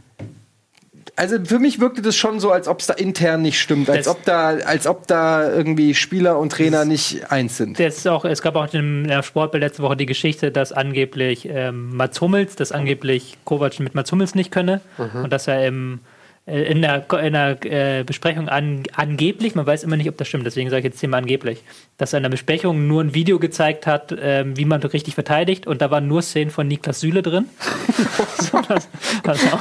also 1.18 1.42
für 1.44 1.58
mich 1.58 1.80
wirkte 1.80 2.02
das 2.02 2.14
schon 2.14 2.40
so, 2.40 2.50
als 2.52 2.68
ob 2.68 2.80
es 2.80 2.86
da 2.86 2.92
intern 2.94 3.40
nicht 3.40 3.58
stimmt, 3.58 3.88
als 3.88 4.04
Das- 4.04 4.14
ob 4.14 4.22
da, 4.24 4.48
als 4.50 4.86
ob 4.86 5.06
da 5.06 5.50
irgendwie 5.50 5.94
Spieler 5.94 6.38
und 6.38 6.52
Trainer 6.52 6.84
nicht 6.84 7.30
eins 7.32 7.56
sind. 7.56 7.80
Das 7.80 8.06
auch, 8.06 8.24
es 8.26 8.42
gab 8.42 8.54
auch 8.54 8.72
in 8.74 9.08
der 9.08 9.22
Sportbild 9.22 9.62
letzte 9.62 9.82
Woche 9.82 9.96
die 9.96 10.04
Geschichte, 10.06 10.50
dass 10.52 10.72
angeblich 10.72 11.48
ähm, 11.50 11.96
Mats 11.96 12.20
Hummels, 12.20 12.54
dass 12.56 12.70
angeblich 12.70 13.38
Kovac 13.44 13.80
mit 13.80 13.94
Mats 13.94 14.12
Hummels 14.12 14.34
nicht 14.34 14.50
könne 14.50 14.82
und 15.22 15.32
dass 15.32 15.48
er 15.48 15.66
im, 15.66 16.00
in 16.46 16.80
der, 16.80 17.10
in 17.12 17.32
der 17.32 17.58
äh, 17.64 18.04
Besprechung 18.04 18.48
an, 18.48 18.84
angeblich, 18.94 19.56
man 19.56 19.66
weiß 19.66 19.82
immer 19.82 19.96
nicht, 19.96 20.08
ob 20.08 20.16
das 20.16 20.28
stimmt, 20.28 20.46
deswegen 20.46 20.70
sage 20.70 20.80
ich 20.80 20.84
jetzt 20.84 21.00
Thema 21.00 21.16
angeblich, 21.16 21.64
dass 21.98 22.12
er 22.12 22.18
in 22.18 22.22
der 22.22 22.30
Besprechung 22.30 22.86
nur 22.86 23.02
ein 23.02 23.14
Video 23.14 23.40
gezeigt 23.40 23.84
hat, 23.86 24.14
ähm, 24.16 24.56
wie 24.56 24.64
man 24.64 24.80
richtig 24.80 25.14
verteidigt 25.14 25.66
und 25.66 25.82
da 25.82 25.90
waren 25.90 26.06
nur 26.06 26.22
Szenen 26.22 26.52
von 26.52 26.68
Niklas 26.68 27.00
Süle 27.00 27.22
drin. 27.22 27.46
so, 28.38 28.60
das, 28.68 28.88
also, 29.24 29.58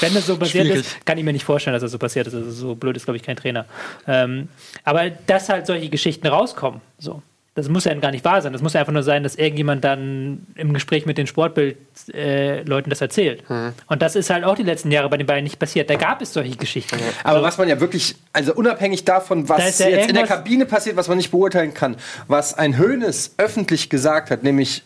wenn 0.00 0.14
das 0.14 0.26
so 0.26 0.38
passiert 0.38 0.68
Schwierig. 0.68 0.80
ist, 0.80 1.04
kann 1.04 1.18
ich 1.18 1.24
mir 1.24 1.34
nicht 1.34 1.44
vorstellen, 1.44 1.74
dass 1.74 1.82
das 1.82 1.92
so 1.92 1.98
passiert 1.98 2.26
ist. 2.26 2.34
Also 2.34 2.50
so 2.50 2.74
blöd 2.76 2.96
ist, 2.96 3.04
glaube 3.04 3.18
ich, 3.18 3.22
kein 3.22 3.36
Trainer. 3.36 3.66
Ähm, 4.06 4.48
aber 4.84 5.10
dass 5.10 5.50
halt 5.50 5.66
solche 5.66 5.90
Geschichten 5.90 6.26
rauskommen, 6.26 6.80
so. 6.98 7.22
Das 7.54 7.68
muss 7.68 7.84
ja 7.84 7.92
gar 7.94 8.10
nicht 8.10 8.24
wahr 8.24 8.40
sein. 8.40 8.54
Das 8.54 8.62
muss 8.62 8.72
ja 8.72 8.80
einfach 8.80 8.94
nur 8.94 9.02
sein, 9.02 9.22
dass 9.22 9.34
irgendjemand 9.34 9.84
dann 9.84 10.46
im 10.54 10.72
Gespräch 10.72 11.04
mit 11.04 11.18
den 11.18 11.26
Sportbild-Leuten 11.26 12.86
äh, 12.86 12.90
das 12.90 13.02
erzählt. 13.02 13.46
Hm. 13.48 13.74
Und 13.88 14.00
das 14.00 14.16
ist 14.16 14.30
halt 14.30 14.44
auch 14.44 14.54
die 14.54 14.62
letzten 14.62 14.90
Jahre 14.90 15.10
bei 15.10 15.18
den 15.18 15.26
Bayern 15.26 15.44
nicht 15.44 15.58
passiert. 15.58 15.90
Da 15.90 15.96
gab 15.96 16.22
es 16.22 16.32
solche 16.32 16.56
Geschichten. 16.56 16.96
Aber 17.24 17.42
was 17.42 17.58
man 17.58 17.68
ja 17.68 17.78
wirklich, 17.78 18.16
also 18.32 18.54
unabhängig 18.54 19.04
davon, 19.04 19.46
Da 19.46 19.58
was 19.58 19.68
ist 19.68 19.80
ja 19.80 19.88
jetzt 19.88 20.08
in 20.08 20.14
der 20.14 20.26
Kabine 20.26 20.64
passiert, 20.64 20.96
was 20.96 21.08
man 21.08 21.18
nicht 21.18 21.30
beurteilen 21.30 21.74
kann, 21.74 21.96
was 22.26 22.54
ein 22.54 22.78
Hönes 22.78 23.34
öffentlich 23.36 23.90
gesagt 23.90 24.30
hat, 24.30 24.42
nämlich 24.42 24.82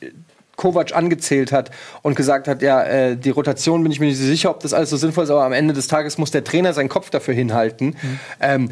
Kovac 0.57 0.97
angezählt 0.97 1.53
hat 1.53 1.71
und 2.03 2.17
gesagt 2.17 2.49
hat, 2.49 2.63
ja, 2.63 2.83
äh, 2.83 3.17
die 3.17 3.31
Rotation 3.31 3.83
bin 3.85 3.93
ich 3.93 4.01
mir 4.01 4.07
nicht 4.07 4.19
so 4.19 4.25
sicher, 4.25 4.51
ob 4.51 4.61
das 4.61 4.75
alles 4.75 4.91
so 4.91 4.97
sinnvoll 4.97 5.25
ist, 5.25 5.31
aber 5.31 5.45
am 5.45 5.53
Ende 5.53 5.73
des 5.73 5.87
Tages 5.87 6.19
muss 6.19 6.33
der 6.33 6.43
Trainer 6.43 6.73
seinen 6.73 6.89
Kopf 6.89 7.11
dafür 7.11 7.35
hinhalten. 7.35 7.97
Ähm, 8.41 8.71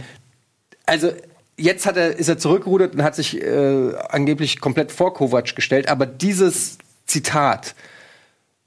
also 0.86 1.12
jetzt 1.56 1.86
hat 1.86 1.96
er, 1.96 2.16
ist 2.16 2.28
er 2.28 2.38
zurückgerudert 2.38 2.94
und 2.94 3.02
hat 3.02 3.14
sich 3.14 3.40
äh, 3.42 3.92
angeblich 4.08 4.60
komplett 4.60 4.92
vor 4.92 5.14
Kovac 5.14 5.54
gestellt, 5.56 5.88
aber 5.88 6.06
dieses 6.06 6.78
Zitat 7.06 7.74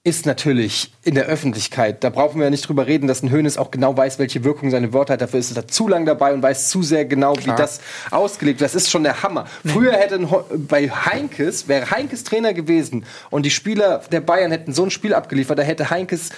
ist 0.04 0.26
natürlich 0.26 0.94
in 1.04 1.16
der 1.16 1.26
Öffentlichkeit. 1.26 2.02
Da 2.02 2.10
brauchen 2.10 2.40
wir 2.40 2.46
ja 2.46 2.50
nicht 2.50 2.66
drüber 2.66 2.88
reden, 2.88 3.08
dass 3.08 3.24
ein 3.24 3.30
Hönes 3.30 3.58
auch 3.58 3.72
genau 3.72 3.98
weiß, 3.98 4.20
welche 4.20 4.46
Wirkung 4.46 4.72
seine 4.72 4.94
Wörter 4.94 5.14
hat. 5.14 5.22
Dafür 5.22 5.42
ist 5.42 5.58
er 5.58 5.68
zu 5.68 5.90
lang 5.90 6.06
dabei 6.06 6.34
und 6.34 6.42
weiß 6.42 6.70
zu 6.70 6.82
sehr 6.82 7.04
genau, 7.04 7.36
wie 7.44 7.52
das 7.58 7.82
ausgelegt 8.10 8.62
wird. 8.62 8.70
Das 8.70 8.76
ist 8.76 8.90
schon 8.90 9.04
der 9.04 9.22
Hammer. 9.22 9.48
Früher 9.66 9.92
hätte 9.92 10.16
ein 10.16 10.32
Ho- 10.32 10.46
bei 10.56 10.90
Heinkes, 10.90 11.68
wäre 11.68 11.92
Heinkes 11.92 12.24
Trainer 12.24 12.54
gewesen 12.54 13.04
und 13.30 13.46
die 13.46 13.52
Spieler 13.52 14.02
der 14.10 14.22
Bayern 14.22 14.52
hätten 14.52 14.72
so 14.72 14.86
ein 14.86 14.92
Spiel 14.92 15.14
abgeliefert, 15.14 15.60
da 15.60 15.64
hätte 15.64 15.90
Heinkes 15.90 16.30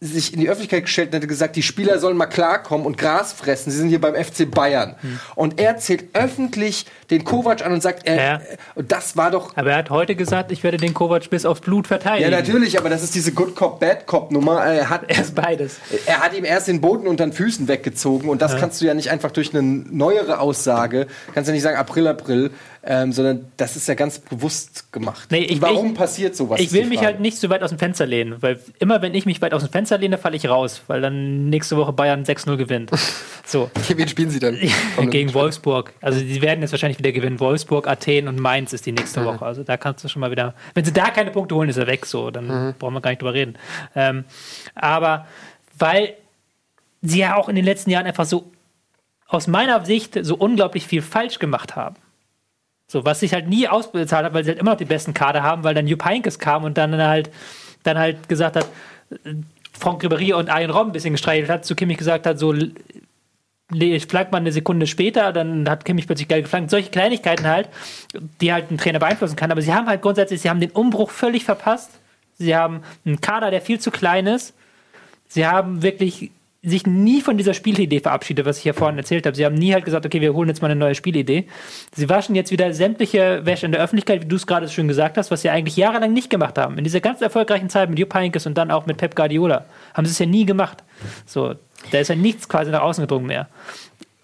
sich 0.00 0.32
in 0.32 0.38
die 0.38 0.48
Öffentlichkeit 0.48 0.84
gestellt 0.84 1.08
und 1.08 1.14
hätte 1.16 1.26
gesagt, 1.26 1.56
die 1.56 1.62
Spieler 1.62 1.98
sollen 1.98 2.16
mal 2.16 2.26
klarkommen 2.26 2.86
und 2.86 2.96
Gras 2.98 3.32
fressen. 3.32 3.72
Sie 3.72 3.78
sind 3.78 3.88
hier 3.88 4.00
beim 4.00 4.14
FC 4.14 4.48
Bayern. 4.48 4.94
Und 5.34 5.58
er 5.60 5.76
zählt 5.78 6.04
öffentlich 6.14 6.86
den 7.10 7.24
Kovac 7.24 7.66
an 7.66 7.72
und 7.72 7.82
sagt, 7.82 8.06
er, 8.06 8.14
Ja. 8.16 8.34
äh, 8.36 8.40
das 8.86 9.16
war 9.16 9.32
doch 9.32 9.56
Aber 9.56 9.72
er 9.72 9.78
hat 9.78 9.90
heute 9.90 10.14
gesagt, 10.14 10.52
ich 10.52 10.62
werde 10.62 10.76
den 10.76 10.94
Kovac 10.94 11.28
bis 11.30 11.44
aufs 11.44 11.62
Blut 11.62 11.88
verteidigen. 11.88 12.30
ja, 12.30 12.36
natürlich, 12.38 12.78
aber 12.78 12.90
das 12.90 13.02
ist 13.02 13.16
diese 13.16 13.32
Good 13.32 13.56
Cop, 13.56 13.80
Bad 13.80 14.06
Cop 14.06 14.30
Nummer. 14.30 14.62
Er 14.64 14.88
hat, 14.88 15.02
Er 15.08 15.20
ist 15.20 15.34
beides. 15.34 15.78
er 16.06 16.20
hat 16.20 16.32
ihm 16.36 16.44
erst 16.44 16.68
den 16.68 16.80
Boden 16.80 17.08
unter 17.08 17.26
den 17.26 17.32
Füßen 17.32 17.66
weggezogen 17.66 18.28
und 18.28 18.40
das 18.40 18.56
kannst 18.56 18.80
du 18.80 18.84
ja 18.86 18.94
nicht 18.94 19.10
einfach 19.10 19.32
durch 19.32 19.52
eine 19.52 19.62
neuere 19.62 20.38
Aussage, 20.38 21.08
kannst 21.34 21.48
du 21.48 21.50
ja 21.50 21.54
nicht 21.54 21.62
sagen 21.64 21.76
April, 21.76 22.06
April, 22.06 22.50
ähm, 22.90 23.12
sondern 23.12 23.52
das 23.58 23.76
ist 23.76 23.86
ja 23.86 23.92
ganz 23.94 24.18
bewusst 24.18 24.90
gemacht. 24.94 25.28
Nee, 25.30 25.40
ich- 25.44 25.60
Warum 25.60 25.88
ich- 25.88 25.94
passiert 25.94 26.34
sowas? 26.34 26.58
Ich 26.58 26.72
will 26.72 26.86
mich 26.86 27.02
halt 27.04 27.20
nicht 27.20 27.36
so 27.36 27.50
weit 27.50 27.62
aus 27.62 27.68
dem 27.68 27.78
Fenster 27.78 28.06
lehnen, 28.06 28.40
weil 28.40 28.58
immer 28.78 29.02
wenn 29.02 29.14
ich 29.14 29.26
mich 29.26 29.42
weit 29.42 29.52
aus 29.52 29.62
dem 29.62 29.70
Fenster 29.70 29.98
lehne, 29.98 30.16
falle 30.16 30.36
ich 30.36 30.48
raus, 30.48 30.80
weil 30.86 31.02
dann 31.02 31.50
nächste 31.50 31.76
Woche 31.76 31.92
Bayern 31.92 32.24
6-0 32.24 32.56
gewinnt. 32.56 32.90
So. 33.48 33.70
Wen 33.88 34.06
spielen 34.08 34.28
sie 34.28 34.40
dann? 34.40 34.58
Gegen 35.10 35.32
Wolfsburg. 35.32 35.94
Also 36.02 36.20
die 36.20 36.42
werden 36.42 36.60
jetzt 36.60 36.72
wahrscheinlich 36.72 36.98
wieder 36.98 37.12
gewinnen. 37.12 37.40
Wolfsburg, 37.40 37.88
Athen 37.88 38.28
und 38.28 38.38
Mainz 38.38 38.74
ist 38.74 38.84
die 38.84 38.92
nächste 38.92 39.20
Mhm. 39.20 39.24
Woche. 39.24 39.46
Also 39.46 39.62
da 39.64 39.78
kannst 39.78 40.04
du 40.04 40.08
schon 40.08 40.20
mal 40.20 40.30
wieder. 40.30 40.54
Wenn 40.74 40.84
sie 40.84 40.92
da 40.92 41.08
keine 41.08 41.30
Punkte 41.30 41.54
holen, 41.54 41.70
ist 41.70 41.78
er 41.78 41.86
weg. 41.86 42.04
So, 42.04 42.30
dann 42.30 42.46
Mhm. 42.46 42.74
brauchen 42.78 42.92
wir 42.92 43.00
gar 43.00 43.08
nicht 43.10 43.22
drüber 43.22 43.32
reden. 43.32 43.56
Ähm, 43.96 44.24
aber 44.74 45.26
weil 45.78 46.12
sie 47.00 47.20
ja 47.20 47.36
auch 47.36 47.48
in 47.48 47.56
den 47.56 47.64
letzten 47.64 47.88
Jahren 47.90 48.04
einfach 48.06 48.26
so 48.26 48.50
aus 49.28 49.46
meiner 49.46 49.82
Sicht 49.86 50.18
so 50.22 50.36
unglaublich 50.36 50.86
viel 50.86 51.00
falsch 51.00 51.38
gemacht 51.38 51.74
haben. 51.74 51.96
So, 52.90 53.04
was 53.04 53.20
sich 53.20 53.34
halt 53.34 53.48
nie 53.48 53.68
ausbezahlt 53.68 54.24
hat, 54.24 54.34
weil 54.34 54.44
sie 54.44 54.50
halt 54.50 54.58
immer 54.58 54.70
noch 54.72 54.78
die 54.78 54.86
besten 54.86 55.12
Kader 55.12 55.42
haben, 55.42 55.62
weil 55.62 55.74
dann 55.74 55.86
Jupp 55.86 56.04
Heynckes 56.04 56.38
kam 56.38 56.64
und 56.64 56.78
dann 56.78 56.96
halt, 56.96 57.30
dann 57.82 57.98
halt 57.98 58.28
gesagt 58.28 58.56
hat, 58.56 58.66
äh, 59.10 59.34
Franck 59.78 60.02
Ribéry 60.02 60.32
und 60.32 60.48
Arjen 60.48 60.70
Robben 60.70 60.90
ein 60.90 60.92
bisschen 60.92 61.12
gestreichelt 61.12 61.50
hat, 61.50 61.64
zu 61.64 61.76
Kimmich 61.76 61.98
gesagt 61.98 62.26
hat, 62.26 62.38
so, 62.38 62.54
ich 63.72 64.06
flank 64.06 64.32
mal 64.32 64.38
eine 64.38 64.52
Sekunde 64.52 64.86
später, 64.86 65.32
dann 65.32 65.68
hat 65.68 65.84
Kimmich 65.84 66.06
plötzlich 66.06 66.28
geil 66.28 66.42
geflankt. 66.42 66.70
Solche 66.70 66.90
Kleinigkeiten 66.90 67.46
halt, 67.46 67.68
die 68.40 68.52
halt 68.52 68.70
einen 68.70 68.78
Trainer 68.78 68.98
beeinflussen 68.98 69.36
kann. 69.36 69.52
Aber 69.52 69.60
sie 69.60 69.74
haben 69.74 69.86
halt 69.86 70.00
grundsätzlich, 70.00 70.40
sie 70.40 70.48
haben 70.48 70.60
den 70.60 70.70
Umbruch 70.70 71.10
völlig 71.10 71.44
verpasst. 71.44 71.90
Sie 72.38 72.56
haben 72.56 72.82
einen 73.04 73.20
Kader, 73.20 73.50
der 73.50 73.60
viel 73.60 73.78
zu 73.78 73.90
klein 73.90 74.26
ist. 74.26 74.54
Sie 75.28 75.46
haben 75.46 75.82
wirklich 75.82 76.30
sich 76.68 76.86
nie 76.86 77.20
von 77.20 77.36
dieser 77.36 77.54
Spielidee 77.54 78.00
verabschiedet, 78.00 78.46
was 78.46 78.58
ich 78.58 78.64
ja 78.64 78.72
vorhin 78.72 78.98
erzählt 78.98 79.26
habe. 79.26 79.36
Sie 79.36 79.44
haben 79.44 79.54
nie 79.54 79.72
halt 79.72 79.84
gesagt, 79.84 80.06
okay, 80.06 80.20
wir 80.20 80.34
holen 80.34 80.48
jetzt 80.48 80.62
mal 80.62 80.70
eine 80.70 80.78
neue 80.78 80.94
Spielidee. 80.94 81.46
Sie 81.94 82.08
waschen 82.08 82.34
jetzt 82.34 82.50
wieder 82.50 82.72
sämtliche 82.72 83.44
Wäsche 83.44 83.66
in 83.66 83.72
der 83.72 83.80
Öffentlichkeit, 83.80 84.22
wie 84.22 84.28
du 84.28 84.36
es 84.36 84.46
gerade 84.46 84.66
so 84.66 84.72
schön 84.72 84.88
gesagt 84.88 85.16
hast, 85.16 85.30
was 85.30 85.42
sie 85.42 85.50
eigentlich 85.50 85.76
jahrelang 85.76 86.12
nicht 86.12 86.30
gemacht 86.30 86.58
haben. 86.58 86.78
In 86.78 86.84
dieser 86.84 87.00
ganz 87.00 87.20
erfolgreichen 87.20 87.68
Zeit 87.70 87.90
mit 87.90 87.98
Jupp 87.98 88.14
Heynckes 88.14 88.46
und 88.46 88.56
dann 88.56 88.70
auch 88.70 88.86
mit 88.86 88.96
Pep 88.96 89.14
Guardiola 89.14 89.66
haben 89.94 90.06
sie 90.06 90.12
es 90.12 90.18
ja 90.18 90.26
nie 90.26 90.46
gemacht. 90.46 90.84
So, 91.26 91.54
da 91.90 91.98
ist 91.98 92.08
ja 92.08 92.14
nichts 92.14 92.48
quasi 92.48 92.70
nach 92.70 92.82
außen 92.82 93.02
gedrungen 93.02 93.26
mehr. 93.26 93.48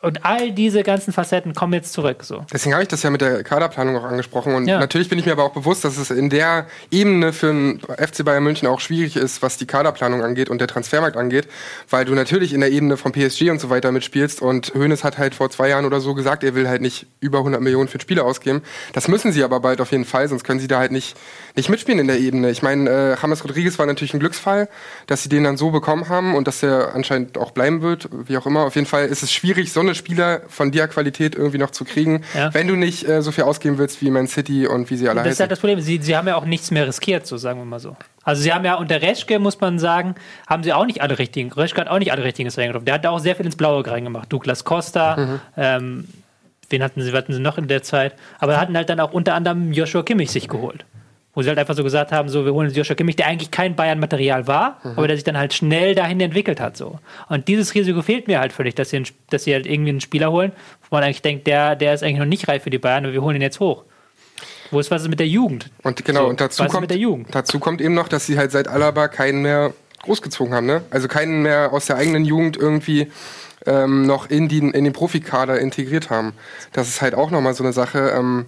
Und 0.05 0.25
all 0.25 0.53
diese 0.53 0.83
ganzen 0.83 1.13
Facetten 1.13 1.55
kommen 1.55 1.73
jetzt 1.73 1.93
zurück. 1.93 2.25
So. 2.25 2.45
Deswegen 2.53 2.75
habe 2.75 2.83
ich 2.83 2.89
das 2.89 3.03
ja 3.03 3.11
mit 3.11 3.21
der 3.23 3.43
Kaderplanung 3.43 3.97
auch 3.97 4.05
angesprochen. 4.05 4.55
Und 4.55 4.67
Ja. 4.67 4.79
natürlich 4.79 5.09
bin 5.09 5.19
ich 5.19 5.27
mir 5.27 5.33
aber 5.33 5.45
auch 5.45 5.53
bewusst, 5.53 5.85
dass 5.85 5.97
es 5.97 6.11
in 6.11 6.29
der 6.31 6.67
Ebene 6.91 7.33
für 7.33 7.47
den 7.47 7.81
FC 7.81 8.23
Bayern 8.25 8.45
München 8.45 8.69
auch 8.69 8.81
schwierig 8.81 9.17
ist, 9.17 9.41
was 9.43 9.57
die 9.57 9.67
Kaderplanung 9.67 10.23
angeht 10.23 10.51
und 10.51 10.61
der 10.61 10.69
Transfermarkt 10.69 11.17
angeht, 11.17 11.49
weil 11.89 12.05
du 12.05 12.15
natürlich 12.15 12.53
in 12.53 12.61
der 12.61 12.71
Ebene 12.71 12.97
von 12.97 13.13
PSG 13.13 13.51
und 13.51 13.61
so 13.61 13.71
weiter 13.71 13.93
mitspielst. 13.93 14.43
Und 14.43 14.73
Hoeneß 14.75 15.05
hat 15.05 15.17
halt 15.19 15.35
vor 15.35 15.51
zwei 15.51 15.69
Jahren 15.71 15.87
oder 15.87 16.01
so 16.01 16.15
gesagt, 16.15 16.45
er 16.45 16.55
will 16.55 16.69
halt 16.69 16.83
nicht 16.83 17.07
über 17.21 17.39
100 17.39 17.61
Millionen 17.63 17.89
für 17.89 17.99
Spiele 18.01 18.25
ausgeben. 18.25 18.63
Das 18.93 19.09
müssen 19.09 19.33
sie 19.33 19.43
aber 19.43 19.61
bald 19.61 19.81
auf 19.81 19.91
jeden 19.91 20.05
Fall, 20.05 20.29
sonst 20.29 20.45
können 20.45 20.61
sie 20.61 20.69
da 20.69 20.79
halt 20.81 20.93
nicht, 20.93 21.17
nicht 21.57 21.71
mitspielen 21.71 21.99
in 22.01 22.09
der 22.09 22.19
Ebene. 22.19 22.51
Ich 22.51 22.63
meine, 22.63 22.91
äh, 22.91 23.17
James 23.21 23.43
Rodriguez 23.43 23.79
war 23.79 23.87
natürlich 23.87 24.13
ein 24.13 24.21
Glücksfall, 24.21 24.69
dass 25.07 25.23
sie 25.23 25.29
den 25.31 25.45
dann 25.45 25.57
so 25.57 25.71
bekommen 25.71 26.09
haben 26.11 26.35
und 26.35 26.47
dass 26.47 26.63
er 26.63 26.95
anscheinend 26.95 27.39
auch 27.39 27.53
bleiben 27.53 27.81
wird, 27.81 28.09
wie 28.27 28.37
auch 28.37 28.45
immer. 28.47 28.65
Auf 28.67 28.75
jeden 28.75 28.87
Fall 28.87 29.07
ist 29.07 29.23
es 29.23 29.33
schwierig, 29.33 29.73
so 29.73 29.81
eine 29.81 29.94
Spieler 29.95 30.43
von 30.49 30.71
der 30.73 30.89
Qualität 30.89 31.35
irgendwie 31.35 31.59
noch 31.59 31.71
zu 31.71 31.85
kriegen, 31.85 32.23
Ja. 32.35 32.53
wenn 32.55 32.69
du 32.69 32.75
nicht 32.77 33.09
äh, 33.09 33.23
so 33.23 33.33
viel 33.33 33.45
ausgeben 33.45 33.79
willst 33.79 34.01
wie 34.03 34.11
Man 34.11 34.27
City 34.27 34.67
und 34.67 34.91
wie 34.91 34.97
sie 34.97 35.09
alle 35.09 35.17
Das 35.21 35.25
ist 35.27 35.31
heißen. 35.33 35.43
halt 35.45 35.53
das 35.53 35.61
Problem. 35.61 35.81
Sie, 35.81 35.99
sie 36.03 36.17
haben 36.17 36.29
ja 36.29 36.37
auch 36.37 36.45
nichts 36.45 36.71
mehr 36.71 36.87
riskiert, 36.87 37.27
so 37.27 37.37
sagen 37.37 37.59
wir 37.61 37.65
mal 37.65 37.81
so. 37.81 37.97
Also 38.23 38.43
sie 38.43 38.53
haben 38.53 38.65
ja 38.65 38.75
unter 38.77 39.01
Reschke, 39.03 39.39
muss 39.39 39.61
man 39.61 39.79
sagen, 39.79 40.15
haben 40.47 40.63
sie 40.63 40.73
auch 40.73 40.87
nicht 40.87 41.03
alle 41.03 41.19
richtigen. 41.19 41.53
Reschke 41.53 41.81
hat 41.81 41.89
auch 41.89 41.99
nicht 41.99 42.13
alle 42.13 42.25
richtigen 42.25 42.49
reingetroffen. 42.49 42.87
Der 42.87 42.95
hat 42.95 43.05
da 43.05 43.11
auch 43.11 43.19
sehr 43.19 43.37
viel 43.37 43.47
ins 43.47 43.57
Blaue 43.57 43.87
reingemacht. 43.87 44.33
Douglas 44.33 44.65
Costa, 44.65 45.17
Mhm. 45.17 45.41
ähm, 45.57 46.09
wen 46.71 46.83
hatten 46.83 47.03
sie, 47.03 47.13
hatten 47.13 47.33
sie 47.33 47.41
noch 47.41 47.59
in 47.59 47.69
der 47.69 47.83
Zeit? 47.83 48.15
Aber 48.39 48.59
hatten 48.59 48.77
halt 48.77 48.89
dann 48.89 49.01
auch 49.01 49.13
unter 49.13 49.35
anderem 49.35 49.73
Joshua 49.73 50.03
Kimmich 50.03 50.31
sich 50.31 50.49
geholt. 50.49 50.85
Wo 51.35 51.43
sie 51.43 51.49
halt 51.49 51.59
einfach 51.59 51.75
so 51.75 51.83
gesagt 51.83 52.13
haben, 52.13 52.29
so, 52.29 52.45
wir 52.45 52.53
holen 52.55 52.73
Joshua 52.73 52.95
Kimmich, 52.95 53.17
der 53.17 53.27
eigentlich 53.27 53.51
kein 53.51 53.75
Bayern-Material 53.75 54.47
war, 54.47 54.79
Mhm. 54.85 54.91
aber 54.97 55.09
der 55.09 55.17
sich 55.17 55.25
dann 55.25 55.37
halt 55.37 55.53
schnell 55.53 55.95
dahin 55.97 56.21
entwickelt 56.21 56.61
hat, 56.61 56.77
so. 56.77 56.99
Und 57.29 57.49
dieses 57.49 57.75
Risiko 57.75 58.03
fehlt 58.03 58.29
mir 58.29 58.39
halt 58.41 58.53
völlig, 58.53 58.75
dass 58.77 58.91
sie, 58.91 58.97
einen, 58.97 59.07
dass 59.31 59.45
sie 59.45 59.53
halt 59.53 59.67
irgendwie 59.67 59.91
einen 59.91 60.01
Spieler 60.01 60.31
holen, 60.31 60.53
wo 60.89 60.97
man 60.97 61.03
eigentlich 61.05 61.23
denkt, 61.23 61.47
der, 61.49 61.75
der 61.77 61.95
ist 61.95 62.03
eigentlich 62.05 62.19
noch 62.19 62.25
nicht 62.27 62.47
reif 62.49 62.63
für 62.63 62.71
die 62.71 62.79
Bayern, 62.79 63.05
aber 63.05 63.13
wir 63.13 63.23
holen 63.23 63.37
ihn 63.37 63.43
jetzt 63.43 63.59
hoch. 63.61 63.85
Wo 64.71 64.79
ist 64.81 64.91
was 64.91 65.07
mit 65.09 65.19
der 65.21 65.29
Jugend? 65.29 65.71
Und 65.83 66.05
genau, 66.05 66.23
So, 66.23 66.27
und 66.29 66.41
dazu 66.41 66.63
ist 66.65 66.71
kommt, 66.71 66.83
mit 66.83 66.91
der 66.91 66.99
Jugend? 66.99 67.29
dazu 67.33 67.59
kommt 67.59 67.81
eben 67.81 67.95
noch, 67.95 68.09
dass 68.09 68.27
sie 68.27 68.39
halt 68.39 68.51
seit 68.53 68.67
Alaba 68.69 69.09
keinen 69.09 69.43
mehr 69.43 69.73
großgezogen 70.03 70.55
haben, 70.55 70.67
ne? 70.67 70.83
Also 70.91 71.09
keinen 71.09 71.43
mehr 71.43 71.73
aus 71.73 71.87
der 71.87 71.97
eigenen 71.97 72.25
Jugend 72.25 72.57
irgendwie 72.57 73.11
ähm, 73.67 74.07
noch 74.07 74.29
in, 74.31 74.49
die, 74.49 74.59
in 74.59 74.85
den 74.85 74.93
Profikader 74.93 75.59
integriert 75.59 76.11
haben. 76.11 76.33
Das 76.73 76.89
ist 76.89 77.01
halt 77.03 77.15
auch 77.15 77.31
nochmal 77.31 77.55
so 77.55 77.65
eine 77.65 77.73
Sache, 77.73 78.13
ähm, 78.17 78.47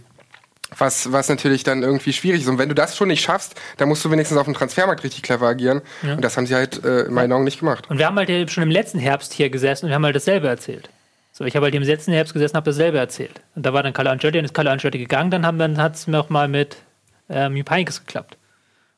was, 0.77 1.12
was 1.12 1.29
natürlich 1.29 1.62
dann 1.62 1.83
irgendwie 1.83 2.12
schwierig 2.12 2.43
ist. 2.43 2.49
Und 2.49 2.59
wenn 2.59 2.69
du 2.69 2.75
das 2.75 2.97
schon 2.97 3.09
nicht 3.09 3.23
schaffst, 3.23 3.55
dann 3.77 3.89
musst 3.89 4.05
du 4.05 4.11
wenigstens 4.11 4.37
auf 4.39 4.45
dem 4.47 4.55
Transfermarkt 4.55 5.05
richtig 5.05 5.23
clever 5.23 5.47
agieren. 5.47 5.83
Und 6.03 6.23
das 6.25 6.37
haben 6.37 6.47
sie 6.47 6.55
halt 6.55 6.85
äh, 6.85 7.03
in 7.03 7.14
meinen 7.14 7.33
Augen 7.33 7.45
nicht 7.45 7.61
gemacht. 7.61 7.89
Und 7.89 7.99
wir 7.99 8.07
haben 8.07 8.17
halt 8.17 8.51
schon 8.51 8.62
im 8.64 8.71
letzten 8.71 8.99
Herbst 8.99 9.33
hier 9.33 9.51
gesessen 9.51 9.87
und 9.87 9.91
wir 9.91 9.95
haben 9.95 10.05
halt 10.05 10.17
dasselbe 10.17 10.49
erzählt. 10.49 10.89
So, 11.33 11.45
ich 11.45 11.55
habe 11.55 11.64
halt 11.67 11.75
im 11.75 11.83
letzten 11.83 12.12
Herbst 12.12 12.33
gesessen 12.33 12.55
und 12.55 12.57
habe 12.57 12.71
dasselbe 12.71 12.99
erzählt. 12.99 13.41
Und 13.55 13.64
da 13.67 13.73
war 13.73 13.83
dann 13.83 13.93
Carlo 13.93 14.11
Ancelotti, 14.11 14.39
dann 14.39 14.45
ist 14.47 14.55
Carlo 14.55 14.71
Ancelotti 14.71 14.99
gegangen, 14.99 15.31
dann, 15.31 15.45
haben- 15.47 15.59
dann 15.59 15.77
hat 15.79 15.95
es 15.95 16.07
noch 16.07 16.31
mal 16.31 16.49
mit 16.49 16.77
ähm, 17.29 17.57
Jupp 17.57 17.71
Heynckes 17.71 18.01
geklappt. 18.07 18.37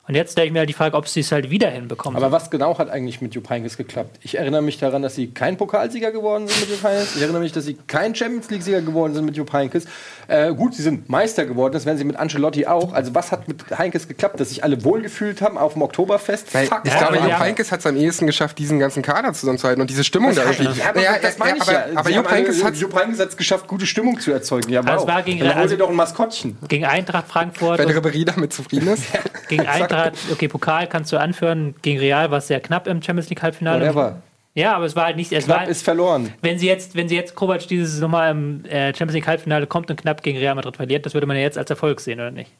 Und 0.09 0.15
jetzt 0.15 0.31
stelle 0.31 0.47
ich 0.47 0.53
mir 0.53 0.59
halt 0.59 0.69
die 0.69 0.73
Frage, 0.73 0.97
ob 0.97 1.07
sie 1.07 1.19
es 1.19 1.31
halt 1.31 1.51
wieder 1.51 1.69
hinbekommen. 1.69 2.17
Aber 2.17 2.31
was 2.31 2.49
genau 2.49 2.75
hat 2.79 2.89
eigentlich 2.89 3.21
mit 3.21 3.35
Jupp 3.35 3.47
Heynckes 3.49 3.77
geklappt? 3.77 4.17
Ich 4.23 4.39
erinnere 4.39 4.63
mich 4.63 4.79
daran, 4.79 5.03
dass 5.03 5.13
sie 5.13 5.27
kein 5.27 5.55
Pokalsieger 5.55 6.11
geworden 6.11 6.47
sind 6.47 6.61
mit 6.61 6.69
Jupp 6.71 6.83
Heynckes. 6.83 7.15
Ich 7.15 7.21
erinnere 7.21 7.41
mich, 7.43 7.51
dass 7.51 7.65
sie 7.65 7.75
kein 7.85 8.15
Champions 8.15 8.49
League-Sieger 8.49 8.81
geworden 8.81 9.13
sind 9.13 9.25
mit 9.25 9.37
Jupp 9.37 9.53
Heynckes. 9.53 9.85
Äh, 10.27 10.51
gut, 10.55 10.73
sie 10.73 10.81
sind 10.81 11.09
Meister 11.09 11.45
geworden, 11.45 11.73
das 11.73 11.85
werden 11.85 11.99
sie 11.99 12.03
mit 12.05 12.15
Ancelotti 12.15 12.65
auch. 12.65 12.91
Also 12.93 13.13
was 13.13 13.31
hat 13.31 13.47
mit 13.47 13.63
Heynckes 13.77 14.07
geklappt? 14.07 14.39
Dass 14.39 14.49
sich 14.49 14.63
alle 14.63 14.83
wohlgefühlt 14.83 15.43
haben 15.43 15.59
auf 15.59 15.73
dem 15.73 15.83
Oktoberfest? 15.83 16.55
Weil 16.55 16.65
Fuck, 16.65 16.81
ich 16.85 16.91
Ja, 16.91 16.97
glaube, 16.97 17.13
aber 17.13 17.21
Jupp 17.21 17.29
ja. 17.29 17.39
Heynckes 17.41 17.71
hat 17.71 17.81
es 17.81 17.85
am 17.85 17.95
eehesten 17.95 18.25
geschafft, 18.25 18.57
diesen 18.57 18.79
ganzen 18.79 19.03
Kader 19.03 19.31
zusammenzuhalten 19.33 19.79
und 19.81 19.91
diese 19.91 20.03
Stimmung 20.03 20.33
da 20.33 20.41
irgendwie. 20.43 20.79
Ja, 20.79 20.89
aber 20.89 21.01
das 21.21 21.37
meine 21.37 21.57
ich 21.57 21.61
aber, 21.61 21.71
ja. 21.71 21.85
aber 21.99 22.09
Sie 22.09 22.15
Jupp 22.15 22.31
Heynckes 22.31 23.19
hat 23.21 23.29
es 23.29 23.37
geschafft, 23.37 23.67
gute 23.67 23.85
Stimmung 23.85 24.19
zu 24.19 24.31
erzeugen. 24.31 24.71
Ja, 24.71 24.79
Also 24.81 24.91
wow. 24.93 25.01
es 25.01 25.07
war 25.07 25.21
gegen- 25.21 25.39
Dann 25.41 25.53
hol 25.53 25.61
also- 25.61 25.75
dir 25.75 25.79
doch 25.79 25.89
ein 25.89 25.95
Maskottchen. 25.95 26.57
gegen 26.67 26.85
Eintracht 26.85 27.27
Frankfurt, 27.27 27.77
wenn 27.77 27.85
und 27.87 27.93
Ribéry 27.93 28.25
damit 28.25 28.53
zufrieden 28.53 28.87
ist. 28.87 29.03
gegen 29.47 29.61
Eintracht, 29.67 29.98
okay, 30.31 30.47
Pokal 30.47 30.87
kannst 30.87 31.11
du 31.11 31.17
anführen, 31.17 31.75
gegen 31.81 31.99
Real 31.99 32.31
war 32.31 32.39
es 32.39 32.47
sehr 32.47 32.59
knapp 32.59 32.87
im 32.87 33.01
Champions 33.01 33.29
League 33.29 33.41
Halbfinale. 33.41 33.85
Whatever. 33.85 34.21
Ja, 34.55 34.75
aber 34.75 34.85
es 34.85 34.95
war 34.95 35.05
halt 35.05 35.15
nicht, 35.15 35.31
es 35.31 35.47
war, 35.47 35.57
Knapp 35.57 35.69
ist 35.69 35.83
verloren. 35.83 36.33
wenn 36.41 36.57
sie 36.57 36.67
jetzt, 36.67 36.95
wenn 36.95 37.07
sie 37.07 37.15
jetzt 37.15 37.35
Kovac 37.35 37.67
dieses 37.67 37.99
nochmal 37.99 38.31
im 38.31 38.65
äh, 38.65 38.87
Champions 38.87 39.13
League 39.13 39.27
Halbfinale 39.27 39.67
kommt 39.67 39.89
und 39.89 40.01
knapp 40.01 40.23
gegen 40.23 40.37
Real 40.39 40.55
Madrid 40.55 40.75
verliert, 40.75 41.05
das 41.05 41.13
würde 41.13 41.27
man 41.27 41.37
ja 41.37 41.43
jetzt 41.43 41.57
als 41.57 41.69
Erfolg 41.69 41.99
sehen, 41.99 42.19
oder 42.19 42.31
nicht? 42.31 42.51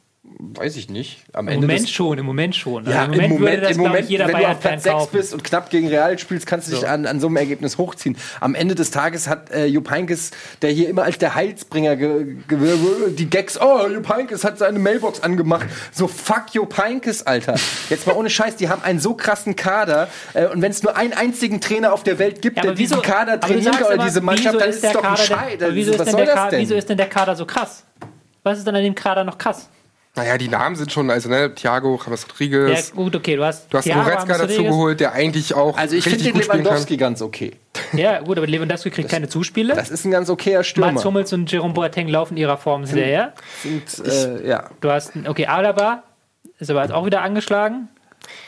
Weiß 0.42 0.78
ich 0.78 0.90
nicht. 0.90 1.18
Am 1.34 1.50
Im 1.50 1.56
Ende 1.56 1.68
Moment 1.68 1.90
schon, 1.90 2.18
im 2.18 2.26
Moment 2.26 2.56
schon. 2.56 2.86
Ja, 2.90 3.02
Also 3.02 3.12
im 3.12 3.24
Moment, 3.24 3.40
würde 3.42 3.58
das, 3.62 3.72
im 3.72 3.82
Moment 3.82 4.10
jeder 4.10 4.26
wenn 4.30 4.38
du 4.38 4.48
auf 4.48 4.60
Platz 4.62 4.84
6 4.84 4.94
kaufen. 4.96 5.10
bist 5.12 5.34
und 5.34 5.44
knapp 5.44 5.70
gegen 5.70 5.90
Real 5.90 6.18
spielst, 6.18 6.48
kannst 6.48 6.68
du 6.68 6.72
dich 6.72 6.80
So. 6.80 6.88
an, 6.88 7.06
an 7.06 7.20
so 7.20 7.28
einem 7.28 7.36
Ergebnis 7.36 7.78
hochziehen. 7.78 8.16
Am 8.40 8.56
Ende 8.56 8.74
des 8.74 8.90
Tages 8.92 9.28
hat 9.28 9.52
äh, 9.52 9.66
Jupp 9.66 9.90
Heynckes, 9.92 10.32
der 10.62 10.72
hier 10.72 10.88
immer 10.88 11.04
als 11.04 11.18
der 11.18 11.36
Heilsbringer 11.36 11.98
ge, 11.98 12.36
ge, 12.48 12.58
die 13.18 13.30
Gags, 13.30 13.60
oh, 13.60 13.86
Jupp 13.94 14.08
Heynckes 14.08 14.46
hat 14.46 14.58
seine 14.58 14.80
Mailbox 14.80 15.20
angemacht. 15.20 15.68
So, 15.92 16.08
fuck 16.08 16.46
Jupp 16.54 16.78
Heynckes, 16.78 17.28
Alter. 17.28 17.56
Jetzt 17.90 18.08
mal 18.08 18.14
ohne 18.16 18.30
Scheiß, 18.30 18.56
die 18.56 18.70
haben 18.70 18.82
einen 18.82 19.02
so 19.02 19.16
krassen 19.16 19.58
Kader 19.58 20.08
äh, 20.34 20.46
und 20.48 20.62
wenn 20.62 20.72
es 20.72 20.82
nur 20.84 20.96
einen 20.96 21.12
einzigen 21.12 21.60
Trainer 21.60 21.92
auf 21.92 22.04
der 22.04 22.18
Welt 22.18 22.42
gibt, 22.42 22.56
Ja, 22.56 22.62
der 22.62 22.72
aber 22.72 22.78
diesen 22.78 22.94
wieso- 22.98 23.02
Kader 23.02 23.40
kann 23.40 23.58
oder 23.58 23.92
immer, 23.94 24.06
diese 24.06 24.22
Mannschaft, 24.22 24.56
wieso 24.56 24.60
dann 24.60 24.70
ist 24.70 24.84
es 24.86 24.92
doch 24.94 25.04
ein 25.04 25.58
denn- 25.60 25.76
wieso 25.76 25.92
ist 25.92 26.06
denn 26.06 26.16
der 26.16 26.28
Kader, 26.28 26.50
denn? 26.52 26.62
Wieso 26.62 26.76
ist 26.76 26.88
denn 26.88 26.98
der 26.98 27.10
Kader 27.10 27.36
so 27.36 27.46
krass? 27.46 27.84
Was 28.44 28.58
ist 28.58 28.66
denn 28.66 28.76
an 28.78 28.84
dem 28.84 28.96
Kader 28.96 29.26
noch 29.26 29.38
krass? 29.38 29.68
Naja, 30.16 30.38
die 30.38 30.47
Namen 30.49 30.76
sind 30.76 30.91
schon, 30.91 31.10
also 31.12 31.30
ne, 31.30 31.53
Thiago, 31.53 31.99
James 32.03 32.24
Ja, 32.24 32.28
Rodriguez. 32.30 32.91
gut, 32.93 33.16
okay, 33.16 33.36
du 33.36 33.45
hast 33.45 33.72
Du 33.72 33.78
hast 33.78 33.86
Thiago, 33.86 34.03
Goretzka 34.03 34.38
dazu 34.38 34.64
geholt, 34.64 34.99
der 34.99 35.14
eigentlich 35.14 35.53
auch 35.53 35.78
Also 35.78 35.95
ich 35.95 36.03
finde 36.03 36.24
den. 36.24 36.36
Lewandowski 36.36 36.97
ganz 36.97 37.22
okay. 37.22 37.51
Ja, 37.93 38.20
gut, 38.20 38.38
aber 38.38 38.47
Lewandowski 38.47 38.89
kriegt 38.89 39.10
keine 39.10 39.30
Zuspiele. 39.30 39.76
Das 39.76 39.89
ist 39.91 40.05
ein 40.05 40.12
ganz 40.12 40.30
okayer 40.30 40.64
Stürmer. 40.64 40.93
Mats 40.93 41.05
Hummels 41.05 41.32
und 41.32 41.51
Jerome 41.51 41.74
Boateng 41.74 42.07
laufen 42.07 42.38
ihrer 42.38 42.57
Form 42.57 42.86
hinterher. 42.86 43.34
Und, 43.64 44.07
äh, 44.07 44.47
ja. 44.47 44.70
Du 44.82 44.89
hast 44.91 45.16
einen, 45.16 45.28
okay, 45.28 45.45
Alaba 45.45 46.03
ist 46.57 46.70
aber 46.70 46.82
jetzt 46.82 46.91
auch 46.91 47.05
wieder 47.05 47.22
angeschlagen. 47.22 47.88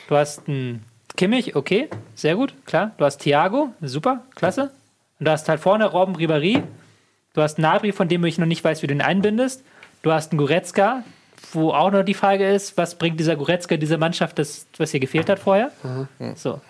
Du 0.10 0.16
hast 0.16 0.48
einen 0.48 0.84
Kimmich, 1.16 1.56
okay, 1.56 1.90
sehr 2.16 2.36
gut, 2.36 2.54
klar. 2.66 2.92
Du 2.98 3.06
hast 3.06 3.20
Thiago, 3.20 3.70
super, 3.82 4.26
klasse. 4.36 4.72
Und 5.20 5.26
du 5.28 5.32
hast 5.32 5.48
halt 5.48 5.62
vorne 5.62 5.86
Robben 5.86 6.16
Ribéry. 6.16 6.64
Du 7.34 7.42
hast 7.42 7.60
Nabri, 7.60 7.92
von 7.92 8.08
dem 8.10 8.26
ich 8.26 8.38
noch 8.38 8.48
nicht 8.48 8.64
weiß, 8.64 8.82
wie 8.82 8.88
du 8.88 8.94
ihn 8.94 9.02
einbindest. 9.02 9.64
Du 10.02 10.12
hast 10.12 10.32
einen 10.32 10.40
Goretzka, 10.40 11.04
wo 11.54 11.72
auch 11.72 11.92
noch 11.92 12.04
die 12.04 12.14
Frage 12.14 12.48
ist, 12.48 12.78
was 12.78 12.96
bringt 12.96 13.20
dieser 13.20 13.36
Goretzka 13.36 13.78
dieser 13.78 13.98
Mannschaft, 13.98 14.40
das, 14.40 14.68
was 14.78 14.92
hier 14.92 15.00
gefehlt 15.00 15.30
hat 15.30 15.40
vorher? 15.40 15.72
So. 16.36 16.62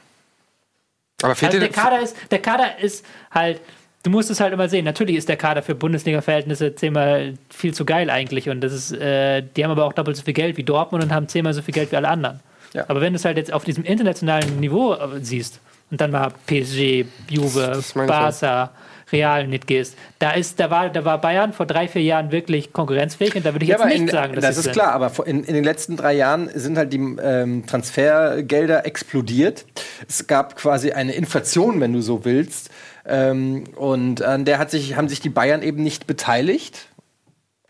Aber 1.21 1.35
fehlt 1.35 1.53
Also 1.53 1.59
der 1.59 1.69
Kader 1.69 2.01
ist, 2.01 2.15
der 2.31 2.39
Kader 2.39 2.79
ist 2.79 3.05
halt, 3.31 3.61
du 4.03 4.09
musst 4.09 4.29
es 4.29 4.39
halt 4.39 4.53
immer 4.53 4.69
sehen. 4.69 4.85
Natürlich 4.85 5.15
ist 5.15 5.29
der 5.29 5.37
Kader 5.37 5.61
für 5.61 5.75
Bundesliga-Verhältnisse 5.75 6.75
zehnmal 6.75 7.35
viel 7.49 7.73
zu 7.73 7.85
geil 7.85 8.09
eigentlich. 8.09 8.49
Und 8.49 8.61
das 8.61 8.73
ist, 8.73 8.91
äh, 8.93 9.43
die 9.55 9.63
haben 9.63 9.71
aber 9.71 9.85
auch 9.85 9.93
doppelt 9.93 10.17
so 10.17 10.23
viel 10.23 10.33
Geld 10.33 10.57
wie 10.57 10.63
Dortmund 10.63 11.03
und 11.03 11.13
haben 11.13 11.27
zehnmal 11.27 11.53
so 11.53 11.61
viel 11.61 11.73
Geld 11.73 11.91
wie 11.91 11.95
alle 11.95 12.07
anderen. 12.07 12.39
Ja. 12.73 12.85
Aber 12.87 13.01
wenn 13.01 13.13
du 13.13 13.17
es 13.17 13.25
halt 13.25 13.37
jetzt 13.37 13.51
auf 13.51 13.63
diesem 13.63 13.83
internationalen 13.83 14.59
Niveau 14.59 14.95
siehst 15.21 15.59
und 15.91 15.99
dann 15.99 16.11
mal 16.11 16.31
PSG, 16.47 17.05
Juve, 17.29 17.71
das 17.73 17.95
meine 17.95 18.07
ich 18.07 18.11
Barca, 18.11 18.71
Real 19.11 19.47
nicht 19.47 19.67
gehst. 19.67 19.95
Da 20.19 20.31
ist, 20.31 20.59
da 20.59 20.69
war, 20.69 20.89
da 20.89 21.05
war 21.05 21.19
Bayern 21.19 21.53
vor 21.53 21.65
drei, 21.65 21.87
vier 21.87 22.01
Jahren 22.01 22.31
wirklich 22.31 22.73
konkurrenzfähig 22.73 23.35
und 23.35 23.45
da 23.45 23.53
würde 23.53 23.63
ich 23.65 23.69
Ja, 23.69 23.77
jetzt 23.77 23.87
nicht 23.87 24.01
in, 24.01 24.07
sagen, 24.07 24.33
dass 24.35 24.43
das 24.43 24.57
ist 24.57 24.63
sind. 24.65 24.73
klar, 24.73 24.93
aber 24.93 25.11
in, 25.27 25.43
in 25.43 25.53
den 25.53 25.63
letzten 25.63 25.97
drei 25.97 26.13
Jahren 26.13 26.49
sind 26.53 26.77
halt 26.77 26.93
die 26.93 26.97
ähm, 27.21 27.65
Transfergelder 27.67 28.85
explodiert. 28.85 29.65
Es 30.07 30.27
gab 30.27 30.55
quasi 30.55 30.91
eine 30.91 31.13
Inflation, 31.13 31.79
wenn 31.81 31.93
du 31.93 32.01
so 32.01 32.25
willst. 32.25 32.69
Ähm, 33.05 33.63
und 33.75 34.21
an 34.21 34.45
der 34.45 34.59
hat 34.59 34.69
sich, 34.69 34.95
haben 34.95 35.09
sich 35.09 35.19
die 35.19 35.29
Bayern 35.29 35.63
eben 35.63 35.81
nicht 35.83 36.05
beteiligt. 36.07 36.87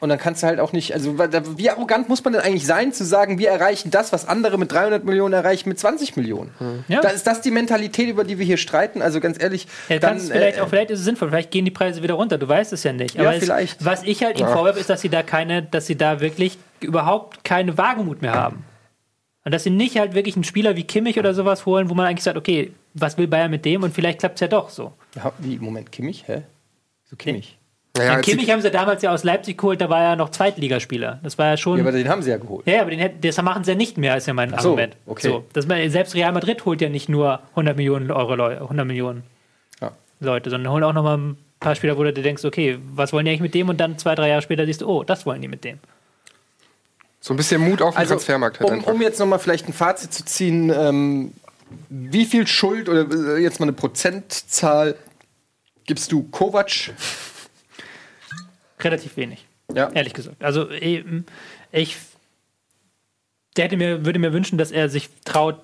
Und 0.01 0.09
dann 0.09 0.17
kannst 0.17 0.41
du 0.41 0.47
halt 0.47 0.59
auch 0.59 0.73
nicht, 0.73 0.95
also 0.95 1.19
wie 1.19 1.69
arrogant 1.69 2.09
muss 2.09 2.23
man 2.23 2.33
denn 2.33 2.41
eigentlich 2.41 2.65
sein, 2.65 2.91
zu 2.91 3.05
sagen, 3.05 3.37
wir 3.37 3.49
erreichen 3.49 3.91
das, 3.91 4.11
was 4.11 4.27
andere 4.27 4.57
mit 4.57 4.71
300 4.71 5.05
Millionen 5.05 5.35
erreichen, 5.35 5.69
mit 5.69 5.77
20 5.77 6.17
Millionen? 6.17 6.49
Ja. 6.87 7.01
Da 7.01 7.09
ist 7.09 7.27
das 7.27 7.41
die 7.41 7.51
Mentalität, 7.51 8.09
über 8.09 8.23
die 8.23 8.39
wir 8.39 8.45
hier 8.45 8.57
streiten? 8.57 9.03
Also 9.03 9.19
ganz 9.19 9.39
ehrlich, 9.39 9.67
Ja, 9.89 9.99
dann, 9.99 10.19
vielleicht, 10.19 10.57
äh, 10.57 10.61
auch, 10.61 10.69
vielleicht 10.69 10.89
ist 10.89 10.99
es 11.01 11.05
sinnvoll, 11.05 11.29
vielleicht 11.29 11.51
gehen 11.51 11.65
die 11.65 11.71
Preise 11.71 12.01
wieder 12.01 12.15
runter, 12.15 12.39
du 12.39 12.47
weißt 12.47 12.73
es 12.73 12.83
ja 12.83 12.93
nicht. 12.93 13.13
Ja, 13.13 13.21
Aber 13.21 13.35
es, 13.35 13.43
vielleicht. 13.43 13.85
was 13.85 14.01
ich 14.01 14.23
halt 14.23 14.39
ihnen 14.39 14.49
vorwerfe, 14.49 14.79
ist, 14.79 14.89
dass 14.89 15.01
sie 15.01 15.09
da 15.09 15.21
keine, 15.21 15.61
dass 15.61 15.85
sie 15.85 15.95
da 15.95 16.19
wirklich 16.19 16.57
überhaupt 16.79 17.43
keine 17.43 17.77
Wagemut 17.77 18.23
mehr 18.23 18.33
haben. 18.33 18.63
Und 19.45 19.51
dass 19.53 19.63
sie 19.63 19.69
nicht 19.69 19.99
halt 19.99 20.15
wirklich 20.15 20.35
einen 20.35 20.45
Spieler 20.45 20.75
wie 20.75 20.83
Kimmich 20.83 21.19
oder 21.19 21.35
sowas 21.35 21.67
holen, 21.67 21.89
wo 21.91 21.93
man 21.93 22.07
eigentlich 22.07 22.23
sagt, 22.23 22.37
okay, 22.37 22.73
was 22.95 23.19
will 23.19 23.27
Bayern 23.27 23.51
mit 23.51 23.65
dem? 23.65 23.83
Und 23.83 23.93
vielleicht 23.93 24.17
klappt 24.17 24.35
es 24.37 24.41
ja 24.41 24.47
doch 24.47 24.69
so. 24.69 24.93
ja, 25.15 25.31
wie, 25.37 25.59
Moment, 25.59 25.91
Kimmich? 25.91 26.23
Hä? 26.27 26.41
So 27.07 27.15
Kimmich? 27.15 27.59
Naja, 27.97 28.11
Den 28.11 28.17
als 28.17 28.25
Kimmich 28.25 28.49
haben 28.49 28.61
sie 28.61 28.71
damals 28.71 29.01
ja 29.01 29.11
aus 29.11 29.23
Leipzig 29.25 29.57
geholt, 29.57 29.81
da 29.81 29.89
war 29.89 30.01
er 30.01 30.15
noch 30.15 30.29
Zweitligaspieler. 30.29 31.19
Das 31.23 31.37
war 31.37 31.47
ja 31.47 31.57
schon. 31.57 31.77
Ja, 31.77 31.83
aber 31.83 31.91
den 31.91 32.07
haben 32.07 32.21
sie 32.21 32.29
ja 32.29 32.37
geholt. 32.37 32.65
Ja, 32.65 32.75
ja, 32.75 32.81
aber 32.83 32.91
den, 32.91 33.19
das 33.21 33.41
machen 33.41 33.63
sie 33.65 33.71
ja 33.71 33.75
nicht 33.77 33.97
mehr, 33.97 34.15
ist 34.15 34.27
ja 34.27 34.33
mein 34.33 34.49
so, 34.51 34.55
Argument. 34.55 34.95
okay. 35.05 35.27
So, 35.27 35.45
dass 35.53 35.67
man, 35.67 35.89
selbst 35.89 36.15
Real 36.15 36.31
Madrid 36.31 36.63
holt 36.63 36.79
ja 36.79 36.87
nicht 36.89 37.09
nur 37.09 37.41
100 37.51 37.75
Millionen 37.75 38.09
Euro, 38.11 38.35
Leu- 38.35 38.55
100 38.61 38.87
Millionen 38.87 39.23
Ja. 39.81 39.91
Leute, 40.21 40.49
sondern 40.49 40.71
holen 40.71 40.83
auch 40.85 40.93
noch 40.93 41.03
mal 41.03 41.17
ein 41.17 41.37
paar 41.59 41.75
Spieler, 41.75 41.97
wo 41.97 42.03
du 42.03 42.13
dir 42.13 42.23
denkst, 42.23 42.45
okay, 42.45 42.79
was 42.93 43.11
wollen 43.11 43.25
die 43.25 43.31
eigentlich 43.31 43.41
mit 43.41 43.53
dem? 43.55 43.67
Und 43.67 43.77
dann 43.77 43.97
zwei, 43.97 44.15
drei 44.15 44.29
Jahre 44.29 44.41
später 44.41 44.65
siehst 44.65 44.81
du, 44.81 44.87
oh, 44.87 45.03
das 45.03 45.25
wollen 45.25 45.41
die 45.41 45.49
mit 45.49 45.65
dem. 45.65 45.79
so 47.19 47.33
ein 47.33 47.37
bisschen 47.37 47.59
Mut 47.61 47.81
auf 47.81 47.93
den 47.95 47.99
Also, 47.99 48.13
Transfermarkt 48.15 48.61
halt 48.61 48.69
um, 48.69 48.77
einfach. 48.77 48.93
um 48.93 49.01
jetzt 49.01 49.19
nochmal 49.19 49.39
vielleicht 49.39 49.67
ein 49.67 49.73
Fazit 49.73 50.13
zu 50.13 50.23
ziehen, 50.23 50.71
ähm, 50.73 51.33
wie 51.89 52.23
viel 52.25 52.47
Schuld 52.47 52.87
oder 52.87 53.05
äh, 53.35 53.41
jetzt 53.43 53.59
mal 53.59 53.65
eine 53.65 53.73
Prozentzahl 53.73 54.95
gibst 55.85 56.11
du 56.13 56.23
Kovac? 56.31 56.71
Relativ 58.83 59.17
wenig, 59.17 59.45
Ja. 59.73 59.89
ehrlich 59.91 60.13
gesagt. 60.13 60.43
Also 60.43 60.69
ich 61.71 61.97
der 63.57 63.65
hätte 63.65 63.77
mir, 63.77 64.05
würde 64.05 64.19
mir 64.19 64.33
wünschen, 64.33 64.57
dass 64.57 64.71
er 64.71 64.87
sich 64.89 65.09
traut, 65.25 65.59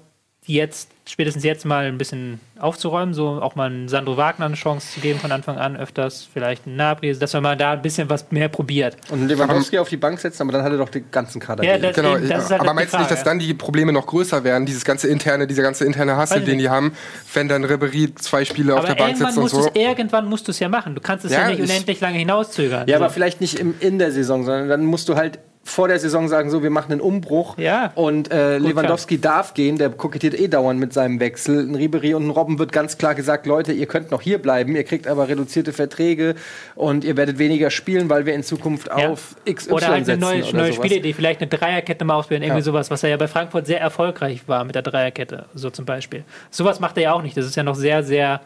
jetzt, 0.47 0.89
spätestens 1.07 1.43
jetzt 1.43 1.65
mal 1.65 1.85
ein 1.85 1.97
bisschen 1.97 2.39
aufzuräumen, 2.59 3.13
so 3.13 3.27
auch 3.41 3.55
mal 3.55 3.65
einen 3.69 3.87
Sandro 3.87 4.17
Wagner 4.17 4.45
eine 4.45 4.55
Chance 4.55 4.93
zu 4.93 4.99
geben 4.99 5.19
von 5.19 5.31
Anfang 5.31 5.57
an, 5.57 5.75
öfters, 5.77 6.27
vielleicht 6.31 6.65
einen 6.65 6.75
Nabri, 6.77 7.13
dass 7.17 7.33
man 7.33 7.43
mal 7.43 7.55
da 7.57 7.73
ein 7.73 7.81
bisschen 7.81 8.09
was 8.09 8.31
mehr 8.31 8.47
probiert. 8.49 8.97
Und 9.11 9.27
Lewandowski 9.27 9.77
auf 9.77 9.89
die 9.89 9.97
Bank 9.97 10.19
setzen, 10.19 10.41
aber 10.43 10.53
dann 10.53 10.63
hat 10.63 10.71
er 10.71 10.77
doch 10.77 10.89
den 10.89 11.05
ganzen 11.11 11.39
Kader. 11.39 11.63
Ja, 11.63 11.77
das- 11.77 11.95
Genau, 11.95 12.15
eben, 12.17 12.27
das 12.29 12.45
ist 12.45 12.51
halt 12.51 12.61
aber 12.61 12.73
meinst 12.73 12.93
du 12.93 12.97
nicht, 12.97 13.11
dass 13.11 13.23
dann 13.23 13.39
die 13.39 13.53
Probleme 13.53 13.91
noch 13.93 14.05
größer 14.07 14.43
werden, 14.43 14.65
dieses 14.65 14.83
ganze 14.85 15.07
interne, 15.07 15.47
dieser 15.47 15.63
ganze 15.63 15.85
interne 15.85 16.15
Hassel, 16.17 16.41
den 16.41 16.57
die 16.59 16.69
haben, 16.69 16.93
wenn 17.33 17.47
dann 17.47 17.63
Ribery 17.63 18.13
zwei 18.15 18.43
Spiele 18.45 18.73
auf 18.73 18.79
Aber 18.79 18.87
der 18.89 18.95
Bank 18.95 19.09
irgendwann 19.19 19.27
sitzt 19.33 19.53
und 19.53 19.59
musst, 19.61 19.73
so? 19.75 19.79
irgendwann 19.79 20.25
musst 20.27 20.47
du 20.47 20.51
es 20.51 20.59
ja 20.59 20.69
machen. 20.69 20.95
Du 20.95 21.01
kannst 21.01 21.25
es 21.25 21.31
ja, 21.31 21.41
Ja, 21.41 21.47
nicht 21.49 21.59
ich- 21.59 21.69
unendlich 21.69 21.99
lange 22.01 22.17
hinauszögern. 22.17 22.87
ja, 22.87 22.97
So. 22.97 23.03
aber 23.03 23.13
vielleicht 23.13 23.41
nicht 23.41 23.59
im, 23.59 23.75
in 23.79 23.99
der 23.99 24.11
Saison, 24.11 24.45
sondern 24.45 24.69
dann 24.69 24.85
musst 24.85 25.09
du 25.09 25.15
halt 25.15 25.39
vor 25.67 25.89
der 25.89 25.99
Saison 25.99 26.29
sagen, 26.29 26.49
so, 26.49 26.63
wir 26.63 26.69
machen 26.69 26.93
einen 26.93 27.01
Umbruch. 27.01 27.57
Ja. 27.57 27.91
Und 27.95 28.31
äh, 28.31 28.57
Lewandowski 28.57 29.19
darf 29.19 29.53
gehen, 29.53 29.77
der 29.77 29.89
kokettiert 29.89 30.33
eh 30.39 30.47
dauernd 30.47 30.79
mit 30.79 30.93
seinem 30.93 31.19
Wechsel. 31.19 31.59
Ein 31.67 31.75
Ribery 31.75 32.13
und 32.13 32.25
ein 32.25 32.29
Robben 32.29 32.57
wird 32.57 32.71
ganz 32.71 32.97
klar 32.97 33.15
gesagt, 33.15 33.45
Leute, 33.45 33.73
ihr 33.73 33.85
könnt 33.85 34.09
noch 34.11 34.21
hier 34.21 34.41
bleiben, 34.41 34.75
ihr 34.75 34.85
kriegt 34.85 35.07
aber 35.07 35.27
reduzierte 35.27 35.73
Verträge 35.73 36.35
und 36.75 37.03
ihr 37.03 37.17
werdet 37.17 37.37
weniger 37.37 37.69
spielen, 37.69 38.09
weil 38.09 38.25
wir 38.25 38.33
in 38.33 38.43
Zukunft 38.43 38.87
Ja. 38.87 39.09
auf 39.09 39.35
XY 39.45 39.71
Oder 39.73 39.87
halt 39.89 40.09
eine 40.09 40.17
neue, 40.17 40.43
oder 40.45 40.57
neue. 40.57 40.73
Spielidee, 40.73 41.11
vielleicht 41.11 41.41
eine 41.41 41.49
Dreierkette 41.49 42.05
mal 42.05 42.15
ausprobieren, 42.15 42.43
irgendwie 42.43 42.59
Ja. 42.59 42.63
sowas, 42.63 42.89
was 42.89 43.03
er 43.03 43.09
ja 43.09 43.17
bei 43.17 43.27
Frankfurt 43.27 43.67
sehr 43.67 43.81
erfolgreich 43.81 44.47
war 44.47 44.63
mit 44.63 44.73
der 44.75 44.83
Dreierkette, 44.83 45.45
so 45.53 45.69
zum 45.69 45.83
Beispiel. 45.85 46.23
Sowas 46.49 46.79
macht 46.79 46.95
er 46.97 47.03
ja 47.03 47.13
auch 47.13 47.21
nicht. 47.21 47.35
Das 47.35 47.45
ist 47.45 47.55
ja 47.57 47.63
noch 47.63 47.75
sehr, 47.75 48.03
sehr 48.03 48.39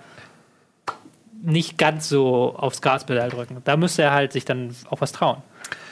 nicht 1.43 1.77
ganz 1.77 2.09
so 2.09 2.55
aufs 2.57 2.81
Gaspedal 2.81 3.29
drücken. 3.29 3.57
Da 3.63 3.77
müsste 3.77 4.03
er 4.03 4.11
halt 4.13 4.31
sich 4.31 4.45
dann 4.45 4.75
auch 4.89 5.01
was 5.01 5.11
trauen. 5.11 5.37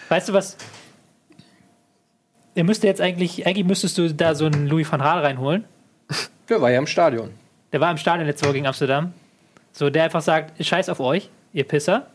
Weißt 0.09 0.29
du 0.29 0.33
was? 0.33 0.57
Er 2.59 2.65
müsste 2.65 2.87
jetzt 2.87 2.99
eigentlich, 2.99 3.47
eigentlich 3.47 3.65
müsstest 3.65 3.97
du 3.97 4.13
da 4.13 4.35
so 4.35 4.45
einen 4.45 4.67
Louis 4.67 4.91
van 4.91 4.99
Gaal 4.99 5.19
reinholen. 5.19 5.63
Der 6.49 6.59
war 6.61 6.69
ja 6.69 6.77
im 6.79 6.87
Stadion. 6.87 7.29
Der 7.71 7.79
war 7.79 7.89
im 7.89 7.95
Stadion 7.95 8.27
letzte 8.27 8.45
Woche 8.47 8.55
gegen 8.55 8.67
Amsterdam. 8.67 9.13
So, 9.71 9.89
der 9.89 10.03
einfach 10.03 10.19
sagt, 10.19 10.61
scheiß 10.65 10.89
auf 10.89 10.99
euch, 10.99 11.29
ihr 11.53 11.63
Pisser. 11.63 12.07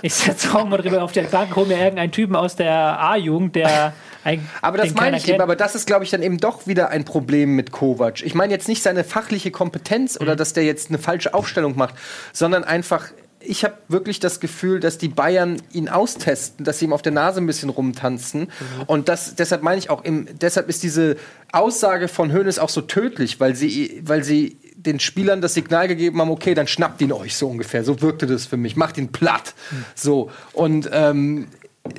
Ich 0.00 0.14
setze 0.14 0.54
auch 0.56 0.64
mal 0.66 0.78
drüber 0.78 1.02
auf 1.02 1.12
der 1.12 1.24
Bank, 1.24 1.54
hol 1.54 1.66
mir 1.66 1.76
irgendeinen 1.76 2.12
Typen 2.12 2.34
aus 2.34 2.56
der 2.56 2.72
A-Jugend, 2.98 3.56
der 3.56 3.92
ein, 4.24 4.48
Aber 4.62 4.78
das 4.78 4.94
meine 4.94 5.18
ich 5.18 5.24
eben, 5.24 5.32
kennt. 5.32 5.42
aber 5.42 5.54
das 5.54 5.74
ist, 5.74 5.86
glaube 5.86 6.04
ich, 6.04 6.10
dann 6.10 6.22
eben 6.22 6.38
doch 6.38 6.66
wieder 6.66 6.88
ein 6.88 7.04
Problem 7.04 7.54
mit 7.54 7.70
Kovac. 7.70 8.22
Ich 8.22 8.34
meine 8.34 8.54
jetzt 8.54 8.68
nicht 8.68 8.82
seine 8.82 9.04
fachliche 9.04 9.50
Kompetenz 9.50 10.14
Mhm. 10.18 10.22
oder 10.22 10.34
dass 10.36 10.54
der 10.54 10.64
jetzt 10.64 10.88
eine 10.88 10.98
falsche 10.98 11.34
Aufstellung 11.34 11.76
macht, 11.76 11.94
sondern 12.32 12.64
einfach, 12.64 13.08
ich 13.42 13.64
habe 13.64 13.74
wirklich 13.88 14.20
das 14.20 14.38
Gefühl, 14.38 14.80
dass 14.80 14.98
die 14.98 15.08
Bayern 15.08 15.62
ihn 15.72 15.88
austesten, 15.88 16.64
dass 16.64 16.78
sie 16.78 16.84
ihm 16.84 16.92
auf 16.92 17.02
der 17.02 17.12
Nase 17.12 17.40
ein 17.40 17.46
bisschen 17.46 17.70
rumtanzen. 17.70 18.42
Mhm. 18.42 18.82
Und 18.86 19.08
das, 19.08 19.34
deshalb 19.34 19.62
meine 19.62 19.78
ich 19.78 19.88
auch, 19.88 20.04
im, 20.04 20.26
deshalb 20.38 20.68
ist 20.68 20.82
diese 20.82 21.16
Aussage 21.50 22.08
von 22.08 22.32
Hoeneß 22.32 22.58
auch 22.58 22.68
so 22.68 22.82
tödlich, 22.82 23.40
weil 23.40 23.56
sie, 23.56 24.02
weil 24.04 24.22
sie 24.24 24.58
den 24.76 25.00
Spielern 25.00 25.40
das 25.40 25.54
Signal 25.54 25.88
gegeben 25.88 26.20
haben, 26.20 26.30
okay, 26.30 26.54
dann 26.54 26.66
schnappt 26.66 27.00
ihn 27.00 27.12
euch 27.12 27.36
so 27.36 27.48
ungefähr. 27.48 27.82
So 27.82 28.00
wirkte 28.02 28.26
das 28.26 28.46
für 28.46 28.56
mich. 28.56 28.76
Macht 28.76 28.98
ihn 28.98 29.10
platt. 29.10 29.54
Mhm. 29.70 29.84
So. 29.94 30.30
Und 30.52 30.90
ähm, 30.92 31.48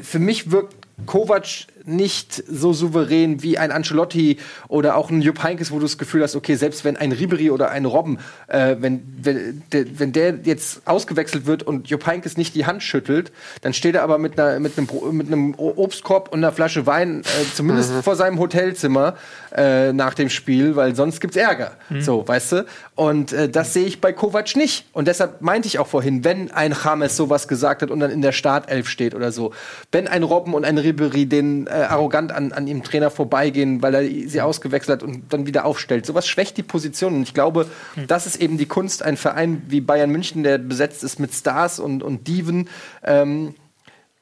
für 0.02 0.20
mich 0.20 0.52
wirkt 0.52 0.76
Kovac 1.06 1.66
nicht 1.86 2.44
so 2.48 2.74
souverän 2.74 3.44
wie 3.44 3.58
ein 3.58 3.72
Ancelotti 3.72 4.38
oder 4.68 4.96
auch 4.96 5.10
ein 5.10 5.22
Jupp 5.22 5.44
Heynckes, 5.44 5.72
wo 5.72 5.76
du 5.76 5.84
das 5.84 5.98
Gefühl 5.98 6.24
hast, 6.24 6.36
okay, 6.36 6.56
selbst 6.56 6.86
wenn 6.86 6.98
ein 6.98 7.12
Ribery 7.12 7.50
oder 7.52 7.70
ein 7.72 7.86
Robben, 7.86 8.20
äh, 8.48 8.76
wenn, 8.80 9.02
wenn, 9.22 9.64
der, 9.72 10.00
wenn 10.00 10.12
der 10.12 10.40
jetzt 10.44 10.82
ausgewechselt 10.86 11.46
wird 11.46 11.64
und 11.64 11.90
Jupp 11.90 12.06
Heynckes 12.06 12.38
nicht 12.38 12.56
die 12.56 12.66
Hand 12.66 12.84
schüttelt, 12.84 13.32
dann 13.62 13.74
steht 13.74 13.96
er 13.96 14.04
aber 14.04 14.18
mit, 14.18 14.40
einer, 14.40 14.60
mit, 14.60 14.78
einem, 14.78 14.88
mit 15.12 15.28
einem 15.28 15.56
Obstkorb 15.56 16.30
und 16.32 16.40
einer 16.40 16.52
Flasche 16.52 16.86
Wein, 16.86 17.22
äh, 17.22 17.56
zumindest 17.56 17.92
vor 18.04 18.16
seinem 18.16 18.40
Hotelzimmer 18.40 19.16
äh, 19.56 19.94
nach 19.94 20.14
dem 20.14 20.30
Spiel, 20.30 20.76
weil 20.76 20.96
sonst 20.96 21.20
gibt's 21.20 21.38
Ärger. 21.38 21.74
So, 22.00 22.28
weißt 22.28 22.52
du? 22.54 22.66
Und 22.96 23.34
äh, 23.34 23.50
das 23.50 23.74
sehe 23.74 23.86
ich 23.86 24.02
bei 24.02 24.14
Kovac 24.14 24.56
nicht. 24.56 24.86
Und 24.94 25.08
deshalb 25.08 25.42
meinte 25.42 25.68
ich 25.68 25.80
auch 25.80 25.88
vorhin, 25.88 26.24
wenn 26.24 26.52
ein 26.52 26.76
James 26.84 27.18
sowas 27.18 27.48
gesagt 27.48 27.82
hat 27.82 27.92
und 27.92 28.00
dann 28.00 28.12
in 28.12 28.22
der 28.22 28.32
Startelf 28.32 28.88
steht 28.88 29.16
oder 29.16 29.32
so, 29.32 29.54
wenn 29.92 30.08
ein 30.08 30.24
Robben 30.24 30.54
und 30.54 30.66
ein 30.66 30.78
Ribery 30.78 31.26
den 31.26 31.68
äh, 31.72 31.84
arrogant 31.86 32.32
an, 32.32 32.52
an 32.52 32.68
ihm 32.68 32.84
Trainer 32.84 33.10
vorbeigehen, 33.10 33.82
weil 33.82 33.96
er 33.96 34.04
sie 34.04 34.42
ausgewechselt 34.42 35.02
hat 35.02 35.08
und 35.08 35.32
dann 35.34 35.46
wieder 35.48 35.66
aufstellt, 35.66 36.06
sowas 36.06 36.28
schwächt 36.28 36.58
die 36.58 36.64
Position. 36.64 37.16
Und 37.16 37.24
ich 37.24 37.34
glaube, 37.34 37.68
das 38.08 38.26
ist 38.28 38.36
eben 38.42 38.58
die 38.58 38.66
Kunst, 38.68 39.04
ein 39.04 39.18
Verein 39.18 39.64
wie 39.68 39.82
Bayern 39.82 40.10
München, 40.10 40.44
der 40.44 40.58
besetzt 40.58 41.04
ist 41.04 41.20
mit 41.20 41.34
Stars 41.34 41.80
und, 41.80 42.04
und 42.04 42.28
Diven, 42.28 42.70
ähm, 43.04 43.56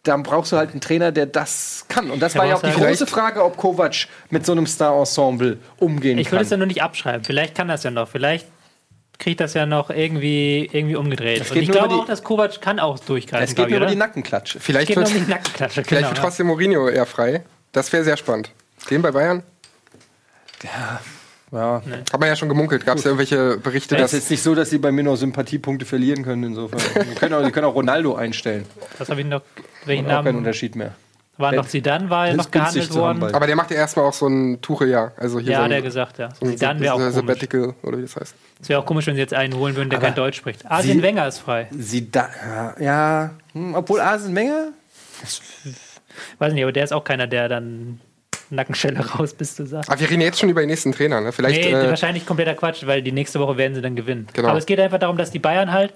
dann 0.04 0.24
brauchst 0.24 0.54
du 0.54 0.58
halt 0.58 0.72
einen 0.72 0.80
Trainer, 0.82 1.12
der 1.12 1.26
das 1.26 1.86
kann. 1.90 2.10
Und 2.10 2.22
das 2.22 2.34
Ja, 2.34 2.40
war 2.40 2.48
ja 2.48 2.56
auch 2.56 2.62
die 2.62 2.72
große 2.72 3.06
Frage, 3.06 3.44
ob 3.44 3.58
Kovac 3.58 4.08
mit 4.30 4.46
so 4.46 4.54
einem 4.54 4.66
Star-Ensemble 4.66 5.58
umgehen 5.78 6.18
Ich 6.18 6.28
würde 6.28 6.38
kann. 6.38 6.44
es 6.46 6.50
ja 6.52 6.58
nur 6.58 6.68
nicht 6.68 6.82
abschreiben. 6.82 7.26
Vielleicht 7.26 7.54
kann 7.56 7.68
das 7.68 7.84
ja 7.84 7.92
noch. 7.92 8.08
Vielleicht 8.08 8.48
kriegt 9.20 9.40
das 9.42 9.54
ja 9.54 9.66
noch 9.66 9.90
irgendwie, 9.90 10.68
irgendwie 10.72 10.96
umgedreht. 10.96 11.50
Und 11.52 11.58
ich 11.58 11.70
glaube 11.70 11.90
die- 11.90 11.96
auch, 11.96 12.06
dass 12.06 12.24
Kovac 12.24 12.60
kann 12.62 12.80
auch 12.80 12.98
durchgreifen. 13.00 13.44
es 13.44 13.50
geht 13.56 13.66
nur 13.66 13.68
ich, 13.70 13.76
über 13.76 13.86
die? 13.86 13.96
Nackenklatsche. 13.96 14.60
Vielleicht 14.60 14.88
geht 14.88 14.98
wird, 14.98 15.08
um 15.08 15.14
die 15.14 15.30
Nackenklatsche. 15.30 15.84
vielleicht 15.84 15.90
Genau, 15.90 16.08
wird 16.10 16.18
ja. 16.18 16.24
trotzdem 16.24 16.48
Mourinho 16.48 16.88
eher 16.90 17.06
frei. 17.06 17.44
Das 17.72 17.92
wäre 17.94 18.04
sehr 18.04 18.18
spannend. 18.18 18.52
Den 18.90 19.02
bei 19.02 19.12
Bayern? 19.12 19.44
Ja. 20.64 21.00
Hat 21.52 22.20
man 22.20 22.30
ja 22.30 22.36
schon 22.36 22.48
gemunkelt. 22.50 22.86
Gab 22.86 22.98
es 23.00 23.06
irgendwelche 23.06 23.58
Berichte, 23.58 23.96
Das 23.96 24.06
ist 24.06 24.14
dass 24.14 24.20
jetzt 24.22 24.32
nicht 24.32 24.44
so, 24.44 24.54
dass 24.56 24.70
sie 24.70 24.78
bei 24.78 24.92
mir 24.92 25.04
noch 25.04 25.16
Sympathiepunkte 25.16 25.86
verlieren 25.86 26.24
können, 26.24 26.44
insofern. 26.44 26.80
Sie 27.10 27.16
können 27.16 27.34
auch, 27.34 27.44
sie 27.44 27.52
können 27.52 27.66
auch 27.66 27.74
Ronaldo 27.74 28.16
einstellen. 28.16 28.66
Was 29.00 29.10
habe 29.10 29.22
ich 29.22 29.28
noch? 29.28 29.42
Welchen 29.86 30.06
Auch 30.06 30.10
keinen 30.10 30.26
Namen? 30.26 30.38
Unterschied 30.38 30.76
mehr. 30.76 30.94
War 31.40 31.54
noch 31.54 31.68
Zidane, 31.68 32.10
war 32.10 32.28
ja 32.28 32.34
noch 32.36 32.52
gehandelt 32.52 32.94
worden. 32.94 33.24
Aber 33.34 33.48
der 33.48 33.56
macht 33.56 33.72
ja 33.72 33.78
erstmal 33.78 34.06
auch 34.06 34.14
so 34.14 34.28
ein 34.28 34.62
Tuchel-Jahr. 34.62 35.14
Also 35.16 35.40
hier 35.40 35.54
Ja, 35.54 35.58
so 35.60 35.64
hat 35.64 35.72
ein, 35.72 35.84
gesagt, 35.84 36.18
ja. 36.18 36.30
so 36.40 36.46
Zidane 36.46 36.80
wäre 36.82 36.94
auch 36.94 36.98
komisch. 36.98 37.14
Sabbatical 37.14 37.76
oder 37.82 37.98
wie 37.98 38.02
das 38.02 38.16
heißt. 38.16 38.36
Es 38.62 38.70
wäre 38.70 38.82
auch 38.82 38.86
komisch, 38.86 39.08
wenn 39.08 39.16
sie 39.16 39.22
jetzt 39.22 39.34
einen 39.34 39.56
holen 39.56 39.76
würden, 39.76 39.90
der 39.90 40.00
Aber 40.00 40.08
kein 40.08 40.16
Deutsch 40.16 40.38
spricht. 40.38 40.70
Arsene 40.70 41.02
Wenger 41.02 41.28
ist 41.28 41.40
frei. 41.40 41.68
Sie 41.72 42.12
da, 42.12 42.30
ja, 42.46 42.76
ja 42.80 43.30
hm, 43.54 43.74
obwohl 43.74 44.02
Arsene 44.02 44.36
Wenger, 44.36 44.74
Weiß 46.38 46.54
nicht, 46.54 46.64
aber 46.64 46.72
der 46.72 46.84
ist 46.84 46.92
auch 46.92 47.04
keiner, 47.04 47.28
der 47.28 47.48
dann 47.50 48.02
Nackenschelle 48.50 49.00
raus 49.12 49.34
bis 49.34 49.56
du 49.56 49.66
sagst. 49.66 49.90
Aber 49.90 50.00
wir 50.00 50.10
reden 50.10 50.22
jetzt 50.22 50.40
schon 50.40 50.50
über 50.50 50.62
den 50.62 50.70
nächsten 50.70 50.92
Trainer. 50.92 51.22
Ne? 51.22 51.32
Vielleicht 51.32 51.62
Nee, 51.62 51.72
äh, 51.72 51.90
wahrscheinlich 51.90 52.26
kompletter 52.26 52.56
Quatsch, 52.56 52.86
weil 52.86 53.02
die 53.02 53.12
nächste 53.12 53.40
Woche 53.40 53.58
werden 53.58 53.76
sie 53.76 53.82
dann 53.82 53.96
gewinnen. 53.96 54.28
Genau. 54.34 54.50
Aber 54.50 54.58
es 54.58 54.66
geht 54.66 54.80
einfach 54.80 55.00
darum, 55.00 55.18
dass 55.18 55.32
die 55.32 55.40
Bayern 55.40 55.72
halt 55.72 55.94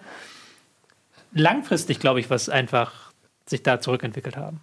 langfristig, 1.34 2.00
glaube 2.00 2.20
ich, 2.20 2.30
was 2.30 2.50
einfach 2.50 3.12
sich 3.46 3.64
da 3.64 3.80
zurückentwickelt 3.80 4.38
haben. 4.38 4.62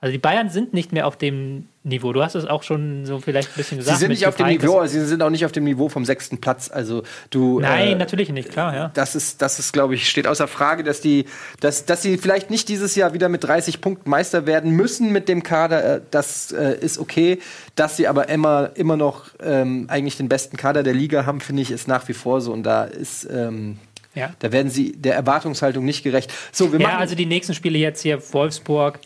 Also 0.00 0.12
die 0.12 0.18
Bayern 0.18 0.48
sind 0.48 0.74
nicht 0.74 0.92
mehr 0.92 1.08
auf 1.08 1.16
dem 1.16 1.66
Niveau. 1.82 2.12
Du 2.12 2.22
hast 2.22 2.36
es 2.36 2.44
auch 2.46 2.62
schon 2.62 3.04
so 3.04 3.18
vielleicht 3.18 3.48
ein 3.48 3.54
bisschen 3.56 3.78
Sie 3.78 3.84
gesagt. 3.84 3.98
sind 3.98 4.08
mit 4.10 4.18
nicht 4.18 4.28
auf 4.28 4.36
dem 4.36 4.46
Niveau, 4.46 4.86
sie 4.86 5.04
sind 5.04 5.20
auch 5.22 5.30
nicht 5.30 5.44
auf 5.44 5.50
dem 5.50 5.64
Niveau 5.64 5.88
vom 5.88 6.04
sechsten 6.04 6.38
Platz. 6.40 6.70
Also 6.70 7.02
du. 7.30 7.58
Nein, 7.58 7.88
äh, 7.88 7.94
natürlich 7.96 8.28
nicht, 8.28 8.50
klar, 8.50 8.76
ja. 8.76 8.90
Das 8.94 9.16
ist, 9.16 9.42
das 9.42 9.58
ist, 9.58 9.72
glaube 9.72 9.96
ich, 9.96 10.08
steht 10.08 10.28
außer 10.28 10.46
Frage, 10.46 10.84
dass 10.84 11.00
die, 11.00 11.24
dass, 11.58 11.84
dass 11.84 12.02
sie 12.02 12.16
vielleicht 12.16 12.48
nicht 12.48 12.68
dieses 12.68 12.94
Jahr 12.94 13.12
wieder 13.12 13.28
mit 13.28 13.42
30 13.42 13.80
Punkten 13.80 14.08
Meister 14.08 14.46
werden 14.46 14.70
müssen 14.70 15.10
mit 15.10 15.28
dem 15.28 15.42
Kader. 15.42 15.96
äh, 15.96 16.00
Das 16.12 16.52
äh, 16.52 16.78
ist 16.80 16.98
okay. 17.00 17.40
Dass 17.74 17.96
sie 17.96 18.06
aber 18.06 18.28
immer, 18.28 18.70
immer 18.76 18.96
noch 18.96 19.24
ähm, 19.42 19.86
eigentlich 19.88 20.16
den 20.16 20.28
besten 20.28 20.56
Kader 20.56 20.84
der 20.84 20.94
Liga 20.94 21.26
haben, 21.26 21.40
finde 21.40 21.62
ich, 21.62 21.72
ist 21.72 21.88
nach 21.88 22.06
wie 22.06 22.12
vor 22.14 22.40
so. 22.40 22.52
Und 22.52 22.62
da 22.62 22.84
ist, 22.84 23.26
ähm, 23.32 23.78
Ja. 24.14 24.30
da 24.38 24.52
werden 24.52 24.70
sie 24.70 24.92
der 24.92 25.16
Erwartungshaltung 25.16 25.84
nicht 25.84 26.04
gerecht. 26.04 26.32
So, 26.52 26.72
wir 26.72 26.78
Ja, 26.78 26.86
machen. 26.86 27.00
also 27.00 27.16
die 27.16 27.26
nächsten 27.26 27.54
Spiele 27.54 27.78
jetzt 27.78 28.02
hier 28.02 28.20
Wolfsburg 28.32 29.00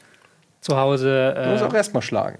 zu 0.62 0.78
Hause, 0.78 1.34
muss 1.50 1.62
auch 1.62 1.74
äh, 1.74 1.76
erstmal 1.76 2.02
schlagen. 2.02 2.38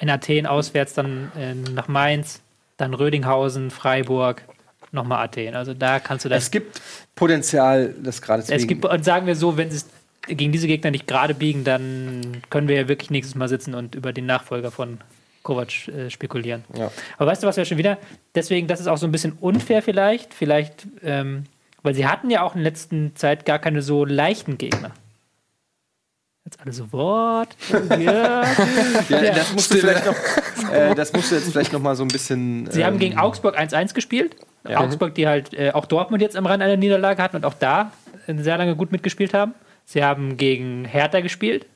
in 0.00 0.10
Athen 0.10 0.46
auswärts, 0.46 0.94
dann 0.94 1.30
äh, 1.38 1.54
nach 1.54 1.86
Mainz, 1.86 2.42
dann 2.76 2.94
Rödinghausen, 2.94 3.70
Freiburg, 3.70 4.42
nochmal 4.90 5.24
Athen. 5.24 5.54
Also 5.54 5.74
da 5.74 6.00
kannst 6.00 6.24
du 6.24 6.28
das. 6.28 6.44
Es 6.44 6.50
gibt 6.50 6.80
Potenzial, 7.14 7.94
das 8.02 8.20
gerade 8.20 8.42
Es 8.48 8.66
gibt, 8.66 8.84
und 8.84 9.04
sagen 9.04 9.26
wir 9.26 9.36
so, 9.36 9.56
wenn 9.56 9.70
sie 9.70 9.76
es 9.76 9.86
gegen 10.26 10.52
diese 10.52 10.66
Gegner 10.66 10.90
nicht 10.90 11.06
gerade 11.06 11.34
biegen, 11.34 11.64
dann 11.64 12.42
können 12.50 12.66
wir 12.66 12.76
ja 12.76 12.88
wirklich 12.88 13.10
nächstes 13.10 13.34
Mal 13.34 13.48
sitzen 13.48 13.74
und 13.74 13.94
über 13.94 14.12
den 14.12 14.26
Nachfolger 14.26 14.70
von 14.70 14.98
Kovac 15.42 15.88
äh, 15.88 16.10
spekulieren. 16.10 16.64
Ja. 16.74 16.90
Aber 17.18 17.30
weißt 17.30 17.42
du, 17.42 17.46
was 17.46 17.56
wir 17.56 17.64
schon 17.64 17.78
wieder, 17.78 17.98
deswegen, 18.34 18.66
das 18.66 18.80
ist 18.80 18.86
auch 18.86 18.98
so 18.98 19.06
ein 19.06 19.12
bisschen 19.12 19.32
unfair 19.40 19.82
vielleicht, 19.82 20.34
vielleicht, 20.34 20.86
ähm, 21.02 21.44
weil 21.82 21.94
sie 21.94 22.06
hatten 22.06 22.30
ja 22.30 22.42
auch 22.42 22.54
in 22.54 22.62
letzter 22.62 23.14
Zeit 23.14 23.46
gar 23.46 23.58
keine 23.58 23.82
so 23.82 24.04
leichten 24.04 24.58
Gegner. 24.58 24.92
Jetzt 26.44 26.60
alle 26.60 26.72
so, 26.72 26.90
Wort, 26.92 27.54
ja. 27.90 28.42
Ja, 29.08 29.34
das 29.34 29.52
musst 29.52 29.72
du 29.72 29.78
vielleicht 29.78 30.06
noch, 30.62 30.72
äh, 30.72 30.94
das 30.94 31.12
musst 31.12 31.30
du 31.30 31.34
jetzt 31.34 31.50
vielleicht 31.50 31.72
noch 31.72 31.80
mal 31.80 31.94
so 31.94 32.02
ein 32.02 32.08
bisschen. 32.08 32.66
Sie 32.70 32.84
haben 32.84 32.94
ähm, 32.94 33.00
gegen 33.00 33.18
Augsburg 33.18 33.58
1-1 33.58 33.94
gespielt. 33.94 34.36
Augsburg, 34.64 35.14
die 35.14 35.26
halt 35.26 35.54
äh, 35.54 35.72
auch 35.72 35.86
Dortmund 35.86 36.22
jetzt 36.22 36.36
am 36.36 36.46
Rand 36.46 36.62
einer 36.62 36.76
Niederlage 36.76 37.22
hatten 37.22 37.36
und 37.36 37.44
auch 37.44 37.54
da 37.54 37.92
sehr 38.26 38.58
lange 38.58 38.76
gut 38.76 38.92
mitgespielt 38.92 39.34
haben. 39.34 39.54
Sie 39.84 40.04
haben 40.04 40.36
gegen 40.36 40.84
Hertha 40.84 41.20
gespielt, 41.20 41.66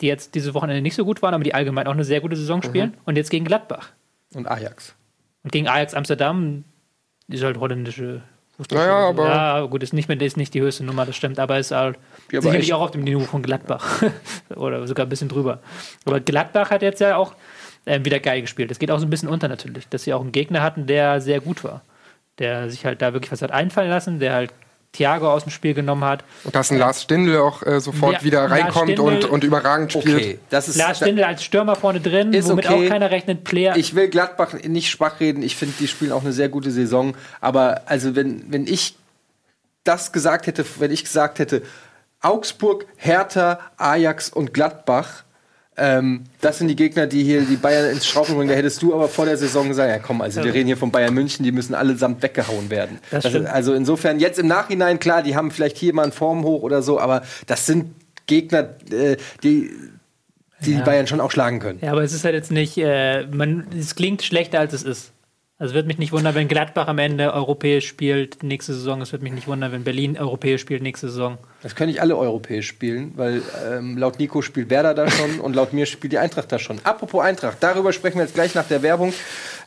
die 0.00 0.06
jetzt 0.06 0.34
diese 0.34 0.54
Wochenende 0.54 0.80
nicht 0.82 0.94
so 0.94 1.04
gut 1.04 1.20
waren, 1.22 1.34
aber 1.34 1.44
die 1.44 1.54
allgemein 1.54 1.86
auch 1.86 1.92
eine 1.92 2.04
sehr 2.04 2.20
gute 2.20 2.36
Saison 2.36 2.62
spielen. 2.62 2.96
Und 3.04 3.16
jetzt 3.16 3.30
gegen 3.30 3.44
Gladbach. 3.44 3.90
und 4.34 4.46
Ajax. 4.46 4.94
Und 5.42 5.52
gegen 5.52 5.68
Ajax 5.68 5.94
Amsterdam, 5.94 6.64
die 7.28 7.36
ist 7.36 7.44
halt 7.44 7.58
holländische. 7.58 8.22
Naja, 8.72 9.08
aber- 9.08 9.28
Ja, 9.28 9.60
gut, 9.62 9.82
ist 9.82 9.92
nicht 9.92 10.08
mehr 10.08 10.20
ist 10.20 10.36
nicht 10.36 10.54
die 10.54 10.60
höchste 10.60 10.84
Nummer, 10.84 11.06
das 11.06 11.16
stimmt, 11.16 11.38
aber 11.38 11.58
ist 11.58 11.70
halt 11.70 11.98
Ja, 12.30 12.40
sicherlich 12.42 12.68
echt- 12.68 12.72
auch 12.74 12.80
auf 12.82 12.90
dem 12.90 13.02
Niveau 13.04 13.20
von 13.20 13.42
Gladbach. 13.42 14.02
Oder 14.56 14.86
sogar 14.86 15.06
ein 15.06 15.08
bisschen 15.08 15.28
drüber. 15.28 15.60
Aber 16.04 16.20
Gladbach 16.20 16.70
hat 16.70 16.82
jetzt 16.82 17.00
ja 17.00 17.16
auch 17.16 17.34
äh, 17.86 18.04
wieder 18.04 18.20
geil 18.20 18.42
gespielt. 18.42 18.70
Das 18.70 18.78
geht 18.78 18.90
auch 18.90 18.98
so 18.98 19.06
ein 19.06 19.10
bisschen 19.10 19.28
unter 19.28 19.48
natürlich, 19.48 19.88
dass 19.88 20.04
sie 20.04 20.12
auch 20.12 20.20
einen 20.20 20.32
Gegner 20.32 20.62
hatten, 20.62 20.86
der 20.86 21.20
sehr 21.20 21.40
gut 21.40 21.64
war. 21.64 21.82
Der 22.38 22.68
sich 22.70 22.84
halt 22.84 23.00
da 23.02 23.12
wirklich 23.12 23.32
was 23.32 23.42
hat 23.42 23.50
einfallen 23.52 23.90
lassen, 23.90 24.18
der 24.20 24.34
halt 24.34 24.52
Thiago 24.92 25.32
aus 25.32 25.44
dem 25.44 25.50
Spiel 25.50 25.74
genommen 25.74 26.04
hat. 26.04 26.24
Und 26.44 26.54
dass 26.54 26.70
ein 26.70 26.78
Lars 26.78 27.02
Stindl 27.02 27.38
auch 27.38 27.62
äh, 27.62 27.80
sofort 27.80 28.14
Ja, 28.14 28.22
wieder 28.24 28.50
reinkommt 28.50 28.98
und, 28.98 29.24
und 29.24 29.44
überragend 29.44 29.92
spielt. 29.92 30.16
Okay, 30.16 30.38
das 30.50 30.68
ist. 30.68 30.76
Lars 30.76 30.98
Stindl 30.98 31.22
als 31.24 31.44
Stürmer 31.44 31.76
vorne 31.76 32.00
drin, 32.00 32.32
Ist 32.32 32.48
womit 32.48 32.68
okay. 32.68 32.86
auch 32.86 32.88
keiner 32.88 33.10
rechnet. 33.10 33.44
Player. 33.44 33.76
Ich 33.76 33.94
will 33.94 34.08
Gladbach 34.08 34.54
nicht 34.64 34.90
schwach 34.90 35.20
reden. 35.20 35.42
Ich 35.42 35.54
finde, 35.56 35.74
die 35.78 35.86
spielen 35.86 36.12
auch 36.12 36.22
eine 36.22 36.32
sehr 36.32 36.48
gute 36.48 36.70
Saison. 36.70 37.14
Aber 37.40 37.82
also, 37.86 38.16
wenn, 38.16 38.50
wenn 38.52 38.66
ich 38.66 38.96
das 39.84 40.12
gesagt 40.12 40.46
hätte, 40.46 40.64
wenn 40.78 40.90
ich 40.90 41.04
gesagt 41.04 41.38
hätte, 41.38 41.62
Augsburg, 42.20 42.86
Hertha, 42.96 43.60
Ajax 43.76 44.28
und 44.28 44.52
Gladbach, 44.52 45.24
ähm, 45.76 46.24
das 46.40 46.58
sind 46.58 46.68
die 46.68 46.76
Gegner, 46.76 47.06
die 47.06 47.22
hier 47.24 47.42
die 47.42 47.56
Bayern 47.56 47.90
ins 47.90 48.06
Schrauben 48.06 48.34
bringen. 48.34 48.48
Da 48.50 48.54
hättest 48.54 48.82
du 48.82 48.92
aber 48.94 49.08
vor 49.08 49.24
der 49.24 49.36
Saison 49.36 49.68
gesagt, 49.68 49.88
ja 49.90 49.98
komm, 49.98 50.20
also 50.20 50.44
wir 50.44 50.52
reden 50.52 50.66
hier 50.66 50.76
von 50.76 50.90
Bayern 50.90 51.14
München, 51.14 51.44
die 51.44 51.52
müssen 51.52 51.74
allesamt 51.74 52.22
weggehauen 52.22 52.68
werden. 52.70 52.98
Das 53.10 53.22
Das 53.22 53.32
stimmt. 53.32 53.46
ist, 53.46 53.52
also 53.52 53.72
insofern, 53.74 54.20
jetzt 54.20 54.38
im 54.38 54.46
Nachhinein, 54.46 54.98
klar, 54.98 55.22
die 55.22 55.36
haben 55.36 55.50
vielleicht 55.50 55.78
hier 55.78 55.94
mal 55.94 56.02
einen 56.02 56.12
Form 56.12 56.44
hoch 56.44 56.62
oder 56.62 56.82
so, 56.82 57.00
aber 57.00 57.22
das 57.46 57.66
sind 57.66 57.94
Gegner, 58.26 58.68
äh, 58.90 59.16
die, 59.42 59.70
die, 60.64 60.74
die 60.74 60.82
Bayern 60.82 61.06
schon 61.06 61.20
auch 61.20 61.30
schlagen 61.30 61.60
können. 61.60 61.78
Ja, 61.80 61.92
aber 61.92 62.02
es 62.02 62.12
ist 62.12 62.24
halt 62.24 62.34
jetzt 62.34 62.50
nicht, 62.50 62.76
äh, 62.76 63.26
man, 63.26 63.66
es 63.78 63.94
klingt 63.94 64.22
schlechter 64.22 64.60
als 64.60 64.72
es 64.74 64.82
ist. 64.82 65.12
Also 65.60 65.74
wird 65.74 65.86
mich 65.86 65.98
nicht 65.98 66.10
wundern, 66.10 66.34
wenn 66.34 66.48
Gladbach 66.48 66.88
am 66.88 66.96
Ende 66.96 67.34
europäisch 67.34 67.86
spielt 67.86 68.42
nächste 68.42 68.72
Saison. 68.72 69.02
Es 69.02 69.12
wird 69.12 69.20
mich 69.20 69.34
nicht 69.34 69.46
wundern, 69.46 69.72
wenn 69.72 69.84
Berlin 69.84 70.16
europäisch 70.18 70.62
spielt 70.62 70.82
nächste 70.82 71.10
Saison. 71.10 71.36
Das 71.62 71.74
können 71.74 71.90
nicht 71.90 72.00
alle 72.00 72.16
europäisch 72.16 72.66
spielen, 72.66 73.12
weil 73.16 73.42
ähm, 73.70 73.98
laut 73.98 74.18
Nico 74.18 74.40
spielt 74.40 74.70
Werder 74.70 74.94
da 74.94 75.10
schon 75.10 75.38
und 75.38 75.54
laut 75.54 75.74
mir 75.74 75.84
spielt 75.84 76.14
die 76.14 76.18
Eintracht 76.18 76.50
da 76.50 76.58
schon. 76.58 76.80
Apropos 76.82 77.22
Eintracht, 77.22 77.58
darüber 77.60 77.92
sprechen 77.92 78.16
wir 78.16 78.22
jetzt 78.22 78.34
gleich 78.34 78.54
nach 78.54 78.68
der 78.68 78.80
Werbung 78.80 79.12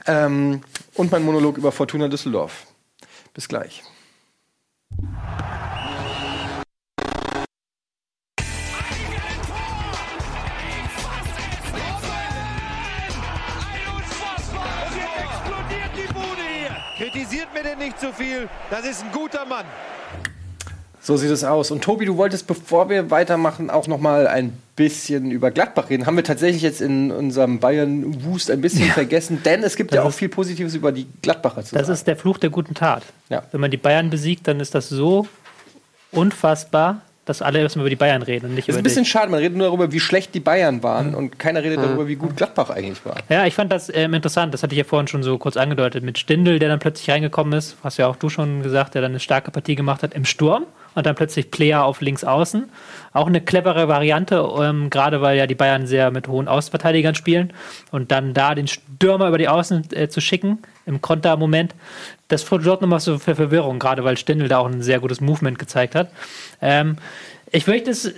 ähm, 0.08 0.62
und 0.96 1.12
mein 1.12 1.22
Monolog 1.22 1.60
über 1.60 1.72
Fortuna 1.72 2.08
Düsseldorf. 2.08 2.66
Bis 3.36 3.48
gleich. 3.48 3.84
Kritisiert 17.24 17.53
mir 17.53 17.63
denn 17.63 17.78
nicht 17.78 17.99
zu 18.01 18.11
viel. 18.11 18.49
Das 18.69 18.86
ist 18.86 19.01
ein 19.03 19.11
guter 19.13 19.45
Mann. 19.45 19.63
So 21.01 21.15
sieht 21.15 21.32
es 21.32 21.43
aus. 21.45 21.71
Und 21.71 21.82
Tobi, 21.82 22.05
du 22.05 22.17
wolltest, 22.17 22.47
bevor 22.47 22.89
wir 22.89 23.11
weitermachen, 23.11 23.69
auch 23.69 23.88
noch 23.88 23.99
mal 23.99 24.28
ein 24.28 24.57
bisschen 24.76 25.32
über 25.32 25.49
Gladbach 25.51 25.89
reden. 25.89 26.05
Haben 26.05 26.17
wir 26.17 26.24
tatsächlich 26.26 26.61
jetzt 26.61 26.82
in 26.82 27.11
unserem 27.11 27.59
Bayern-Wust 27.59 28.51
ein 28.51 28.59
bisschen 28.59 28.89
vergessen, 28.91 29.41
denn 29.43 29.63
es 29.63 29.76
gibt 29.78 29.91
ja 29.91 29.97
Das 29.97 30.05
auch 30.05 30.09
ist- 30.09 30.17
viel 30.17 30.28
Positives 30.30 30.76
über 30.76 30.91
die 30.91 31.07
Gladbacher 31.21 31.63
zu 31.63 31.76
Das 31.76 31.88
sagen. 31.88 31.93
ist 31.93 32.07
der 32.07 32.17
Fluch 32.17 32.38
der 32.39 32.49
guten 32.49 32.74
Tat. 32.74 33.03
Ja. 33.30 33.43
Wenn 33.51 33.61
man 33.61 33.71
die 33.71 33.78
Bayern 33.78 34.09
besiegt, 34.09 34.47
dann 34.47 34.59
ist 34.59 34.76
das 34.76 34.89
so 34.89 35.28
unfassbar, 36.11 37.01
dass 37.26 37.41
alle 37.41 37.59
erstmal 37.59 37.84
über 37.84 37.89
die 37.89 37.95
Bayern 37.95 38.21
reden 38.21 38.47
und 38.47 38.55
nicht 38.55 38.67
Das 38.67 38.74
ist 38.76 38.80
über 38.80 38.82
ein 38.82 38.84
bisschen 38.84 39.03
dich. 39.03 39.11
schade, 39.11 39.32
man 39.32 39.39
redet 39.39 39.57
nur 39.57 39.67
darüber, 39.67 39.91
wie 39.91 39.99
schlecht 39.99 40.36
die 40.36 40.39
Bayern 40.41 40.84
waren 40.84 41.15
und 41.15 41.39
keiner 41.39 41.63
redet 41.63 41.78
darüber, 41.80 42.07
wie 42.07 42.15
gut 42.15 42.36
Gladbach 42.36 42.69
eigentlich 42.69 43.05
war. 43.05 43.15
Ja, 43.30 43.45
ich 43.45 43.53
fand 43.55 43.71
das 43.71 43.89
ähm, 43.93 44.13
interessant. 44.13 44.53
Das 44.53 44.61
hatte 44.63 44.74
ich 44.74 44.80
ja 44.80 44.84
vorhin 44.84 45.07
schon 45.07 45.24
so 45.24 45.38
kurz 45.38 45.55
angedeutet. 45.55 46.03
Mit 46.03 46.17
Stindl, 46.17 46.59
der 46.59 46.69
dann 46.69 46.80
plötzlich 46.80 47.09
reingekommen 47.09 47.53
ist, 47.57 47.78
hast 47.84 47.97
ja 47.97 48.07
auch 48.07 48.17
du 48.17 48.30
schon 48.30 48.61
gesagt, 48.61 48.95
der 48.95 49.01
dann 49.01 49.11
eine 49.11 49.19
starke 49.21 49.51
Partie 49.51 49.76
gemacht 49.76 50.03
hat 50.03 50.13
im 50.13 50.26
Sturm 50.26 50.65
und 50.96 51.06
dann 51.06 51.16
plötzlich 51.16 51.52
Player 51.52 51.84
auf 51.84 52.02
links 52.02 52.24
außen. 52.24 52.70
Auch 53.14 53.28
eine 53.28 53.41
clevere 53.41 53.88
Variante, 53.88 54.48
ähm, 54.60 54.89
gerade 54.89 55.22
weil 55.22 55.38
ja 55.38 55.48
die 55.48 55.56
Bayern 55.56 55.88
sehr 55.88 56.12
mit 56.12 56.28
hohen 56.28 56.48
Außenverteidigern 56.48 57.16
spielen 57.16 57.54
und 57.91 58.12
dann 58.12 58.34
da 58.34 58.56
den 58.56 58.68
Stürmer 58.68 59.28
über 59.28 59.38
die 59.38 59.48
Außen 59.48 59.88
äh, 59.94 60.10
zu 60.10 60.22
schicken 60.22 60.60
im 60.86 61.02
Kontermoment. 61.02 61.76
Das 62.28 62.41
sorgt 62.41 62.82
nochmal 62.82 63.00
so 63.00 63.20
für 63.20 63.36
Verwirrung, 63.36 63.80
gerade 63.80 64.04
weil 64.04 64.18
Stindl 64.18 64.48
da 64.48 64.60
auch 64.60 64.68
ein 64.68 64.82
sehr 64.82 65.00
gutes 65.00 65.22
Movement 65.22 65.60
gezeigt 65.60 65.96
hat. 65.96 66.10
Ähm, 66.62 66.98
ich 67.52 67.68
möchte 67.68 67.91
es 67.91 68.12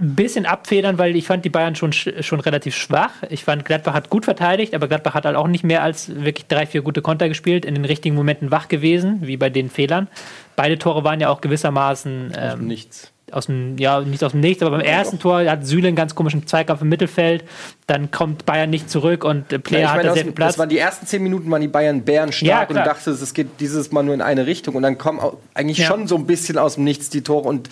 ein 0.00 0.16
bisschen 0.16 0.44
abfedern, 0.44 0.98
weil 0.98 1.14
ich 1.14 1.26
fand 1.26 1.44
die 1.44 1.50
Bayern 1.50 1.76
schon, 1.76 1.92
sch- 1.92 2.22
schon 2.24 2.40
relativ 2.40 2.74
schwach. 2.74 3.10
Ich 3.30 3.44
fand, 3.44 3.64
Gladbach 3.64 3.94
hat 3.94 4.10
gut 4.10 4.24
verteidigt, 4.24 4.74
aber 4.74 4.88
Gladbach 4.88 5.14
hat 5.14 5.24
halt 5.24 5.36
auch 5.36 5.46
nicht 5.46 5.62
mehr 5.62 5.82
als 5.84 6.12
wirklich 6.24 6.46
drei, 6.46 6.66
vier 6.66 6.82
gute 6.82 7.00
Konter 7.00 7.28
gespielt, 7.28 7.64
in 7.64 7.74
den 7.76 7.84
richtigen 7.84 8.16
Momenten 8.16 8.50
wach 8.50 8.66
gewesen, 8.68 9.20
wie 9.22 9.36
bei 9.36 9.50
den 9.50 9.70
Fehlern. 9.70 10.08
Beide 10.56 10.78
Tore 10.78 11.04
waren 11.04 11.20
ja 11.20 11.28
auch 11.28 11.40
gewissermaßen 11.40 12.32
ähm, 12.36 12.66
Nichts. 12.66 13.12
aus 13.30 13.46
dem, 13.46 13.78
ja, 13.78 14.00
nicht 14.00 14.24
aus 14.24 14.32
dem 14.32 14.40
Nichts, 14.40 14.62
aber 14.64 14.78
beim 14.78 14.86
ersten 14.86 15.20
Tor 15.20 15.44
hat 15.48 15.64
Süle 15.64 15.86
einen 15.88 15.96
ganz 15.96 16.16
komischen 16.16 16.44
Zweikampf 16.46 16.82
im 16.82 16.88
Mittelfeld, 16.88 17.44
dann 17.86 18.10
kommt 18.10 18.46
Bayern 18.46 18.70
nicht 18.70 18.90
zurück 18.90 19.22
und 19.24 19.46
Player 19.62 19.80
Ja, 19.82 20.00
ich 20.00 20.06
hat 20.08 20.14
sehr 20.14 20.24
viel 20.24 20.32
Platz. 20.32 20.50
das 20.54 20.58
waren 20.58 20.68
die 20.68 20.78
ersten 20.78 21.06
zehn 21.06 21.22
Minuten 21.22 21.48
waren 21.52 21.60
die 21.62 21.68
Bayern 21.68 22.02
bärenstark 22.02 22.70
Ja, 22.70 22.76
und 22.80 22.84
dachtest, 22.84 23.22
es 23.22 23.32
geht 23.32 23.60
dieses 23.60 23.92
Mal 23.92 24.02
nur 24.02 24.14
in 24.14 24.22
eine 24.22 24.46
Richtung 24.46 24.74
und 24.74 24.82
dann 24.82 24.98
kommen 24.98 25.20
eigentlich 25.54 25.78
Ja. 25.78 25.86
schon 25.86 26.08
so 26.08 26.16
ein 26.16 26.26
bisschen 26.26 26.58
aus 26.58 26.74
dem 26.74 26.82
Nichts 26.84 27.10
die 27.10 27.22
Tore 27.22 27.48
und 27.48 27.68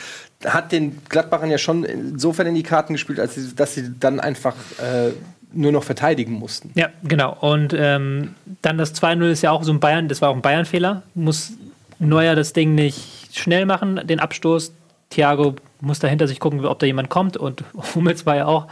hat 0.46 0.72
den 0.72 0.98
Gladbachern 1.08 1.50
ja 1.50 1.58
schon 1.58 1.84
insofern 1.84 2.46
in 2.46 2.54
die 2.54 2.62
Karten 2.62 2.94
gespielt, 2.94 3.20
als 3.20 3.34
sie, 3.34 3.54
dass 3.54 3.74
sie 3.74 3.94
dann 3.98 4.20
einfach 4.20 4.54
äh, 4.78 5.12
nur 5.52 5.72
noch 5.72 5.84
verteidigen 5.84 6.32
mussten. 6.34 6.70
Ja, 6.74 6.88
genau. 7.02 7.36
Und 7.40 7.74
ähm, 7.76 8.34
dann 8.62 8.78
das 8.78 8.94
2-0 8.94 9.30
ist 9.30 9.42
ja 9.42 9.50
auch 9.50 9.62
so 9.64 9.72
ein 9.72 9.80
Bayern, 9.80 10.08
das 10.08 10.22
war 10.22 10.30
auch 10.30 10.36
ein 10.36 10.42
Bayern-Fehler. 10.42 11.02
Muss 11.14 11.52
Neuer 11.98 12.34
das 12.34 12.52
Ding 12.52 12.74
nicht 12.74 13.36
schnell 13.36 13.66
machen, 13.66 14.00
den 14.04 14.18
Abstoß. 14.18 14.72
Thiago 15.10 15.56
muss 15.82 15.98
dahinter 15.98 16.26
sich 16.28 16.40
gucken, 16.40 16.64
ob 16.64 16.78
da 16.78 16.86
jemand 16.86 17.10
kommt. 17.10 17.36
Und 17.36 17.64
Hummels 17.94 18.24
war 18.24 18.36
ja 18.36 18.46
auch 18.46 18.68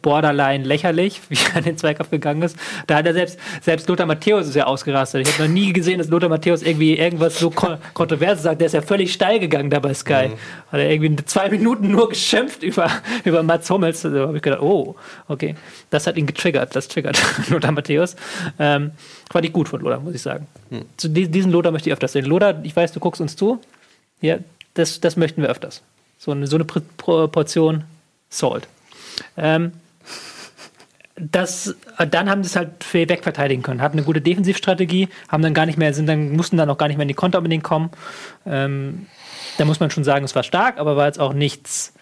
borderline 0.00 0.64
lächerlich, 0.64 1.20
wie 1.28 1.36
er 1.50 1.56
an 1.58 1.64
den 1.64 1.76
Zweikampf 1.76 2.10
gegangen 2.10 2.40
ist. 2.42 2.56
Da 2.86 2.96
hat 2.96 3.06
er 3.06 3.12
selbst, 3.12 3.38
selbst 3.60 3.88
Lothar 3.88 4.06
Matthäus 4.06 4.46
ist 4.48 4.54
ja 4.54 4.64
ausgerastet. 4.66 5.26
Ich 5.26 5.34
habe 5.34 5.44
noch 5.48 5.52
nie 5.52 5.72
gesehen, 5.72 5.98
dass 5.98 6.08
Lothar 6.08 6.28
Matthäus 6.28 6.62
irgendwie 6.62 6.96
irgendwas 6.96 7.38
so 7.38 7.50
kon 7.50 7.76
Kontroverses 7.94 8.44
sagt. 8.44 8.60
Der 8.60 8.66
ist 8.66 8.72
ja 8.72 8.80
völlig 8.82 9.12
steil 9.12 9.38
gegangen 9.40 9.68
da 9.70 9.80
bei 9.80 9.92
Sky. 9.92 10.30
Hat 10.70 10.80
er 10.80 10.88
irgendwie 10.90 11.24
zwei 11.24 11.50
Minuten 11.50 11.90
nur 11.90 12.08
geschimpft 12.08 12.62
über, 12.62 12.88
über 13.24 13.42
Mats 13.42 13.68
Hummels. 13.68 14.02
Da 14.02 14.10
habe 14.10 14.36
ich 14.36 14.42
gedacht, 14.42 14.62
oh, 14.62 14.94
okay. 15.28 15.56
Das 15.90 16.06
hat 16.06 16.16
ihn 16.16 16.26
getriggert. 16.26 16.74
Das 16.76 16.88
triggert 16.88 17.20
Lothar 17.50 17.72
Matthäus. 17.72 18.16
Ähm, 18.58 18.92
fand 19.30 19.44
ich 19.44 19.52
gut 19.52 19.68
von 19.68 19.80
Lothar, 19.80 20.00
muss 20.00 20.14
ich 20.14 20.22
sagen. 20.22 20.46
Zu 20.96 21.08
di- 21.08 21.28
diesen 21.28 21.50
Lothar 21.52 21.72
möchte 21.72 21.88
ich 21.90 21.92
öfters 21.92 22.12
sehen. 22.12 22.24
Lothar, 22.24 22.64
ich 22.64 22.74
weiß, 22.74 22.92
du 22.92 23.00
guckst 23.00 23.20
uns 23.20 23.36
zu. 23.36 23.58
Ja, 24.20 24.38
das, 24.74 25.00
das 25.00 25.16
möchten 25.16 25.42
wir 25.42 25.48
öfters. 25.50 25.82
So 26.24 26.30
eine, 26.30 26.46
so 26.46 26.54
eine 26.54 26.64
Proportion 26.64 27.82
Salt. 28.28 28.68
Ähm, 29.36 29.72
das, 31.16 31.74
dann 31.98 32.30
haben 32.30 32.44
sie 32.44 32.46
es 32.46 32.54
halt 32.54 32.84
fair 32.84 33.08
wegverteidigen 33.08 33.64
können. 33.64 33.82
Hatten 33.82 33.98
eine 33.98 34.06
gute 34.06 34.20
Defensivstrategie, 34.20 35.08
haben 35.28 35.42
dann 35.42 35.52
gar 35.52 35.66
nicht 35.66 35.78
mehr, 35.78 35.92
sind 35.92 36.06
dann, 36.06 36.30
mussten 36.30 36.56
dann 36.56 36.70
auch 36.70 36.78
gar 36.78 36.86
nicht 36.86 36.96
mehr 36.96 37.02
in 37.02 37.08
die 37.08 37.14
Konter 37.14 37.38
unbedingt 37.38 37.64
kommen. 37.64 37.90
Ähm, 38.46 39.08
da 39.58 39.64
muss 39.64 39.80
man 39.80 39.90
schon 39.90 40.04
sagen, 40.04 40.24
es 40.24 40.36
war 40.36 40.44
stark, 40.44 40.78
aber 40.78 40.96
war 40.96 41.06
jetzt 41.06 41.18
auch 41.18 41.32
nichts, 41.32 41.92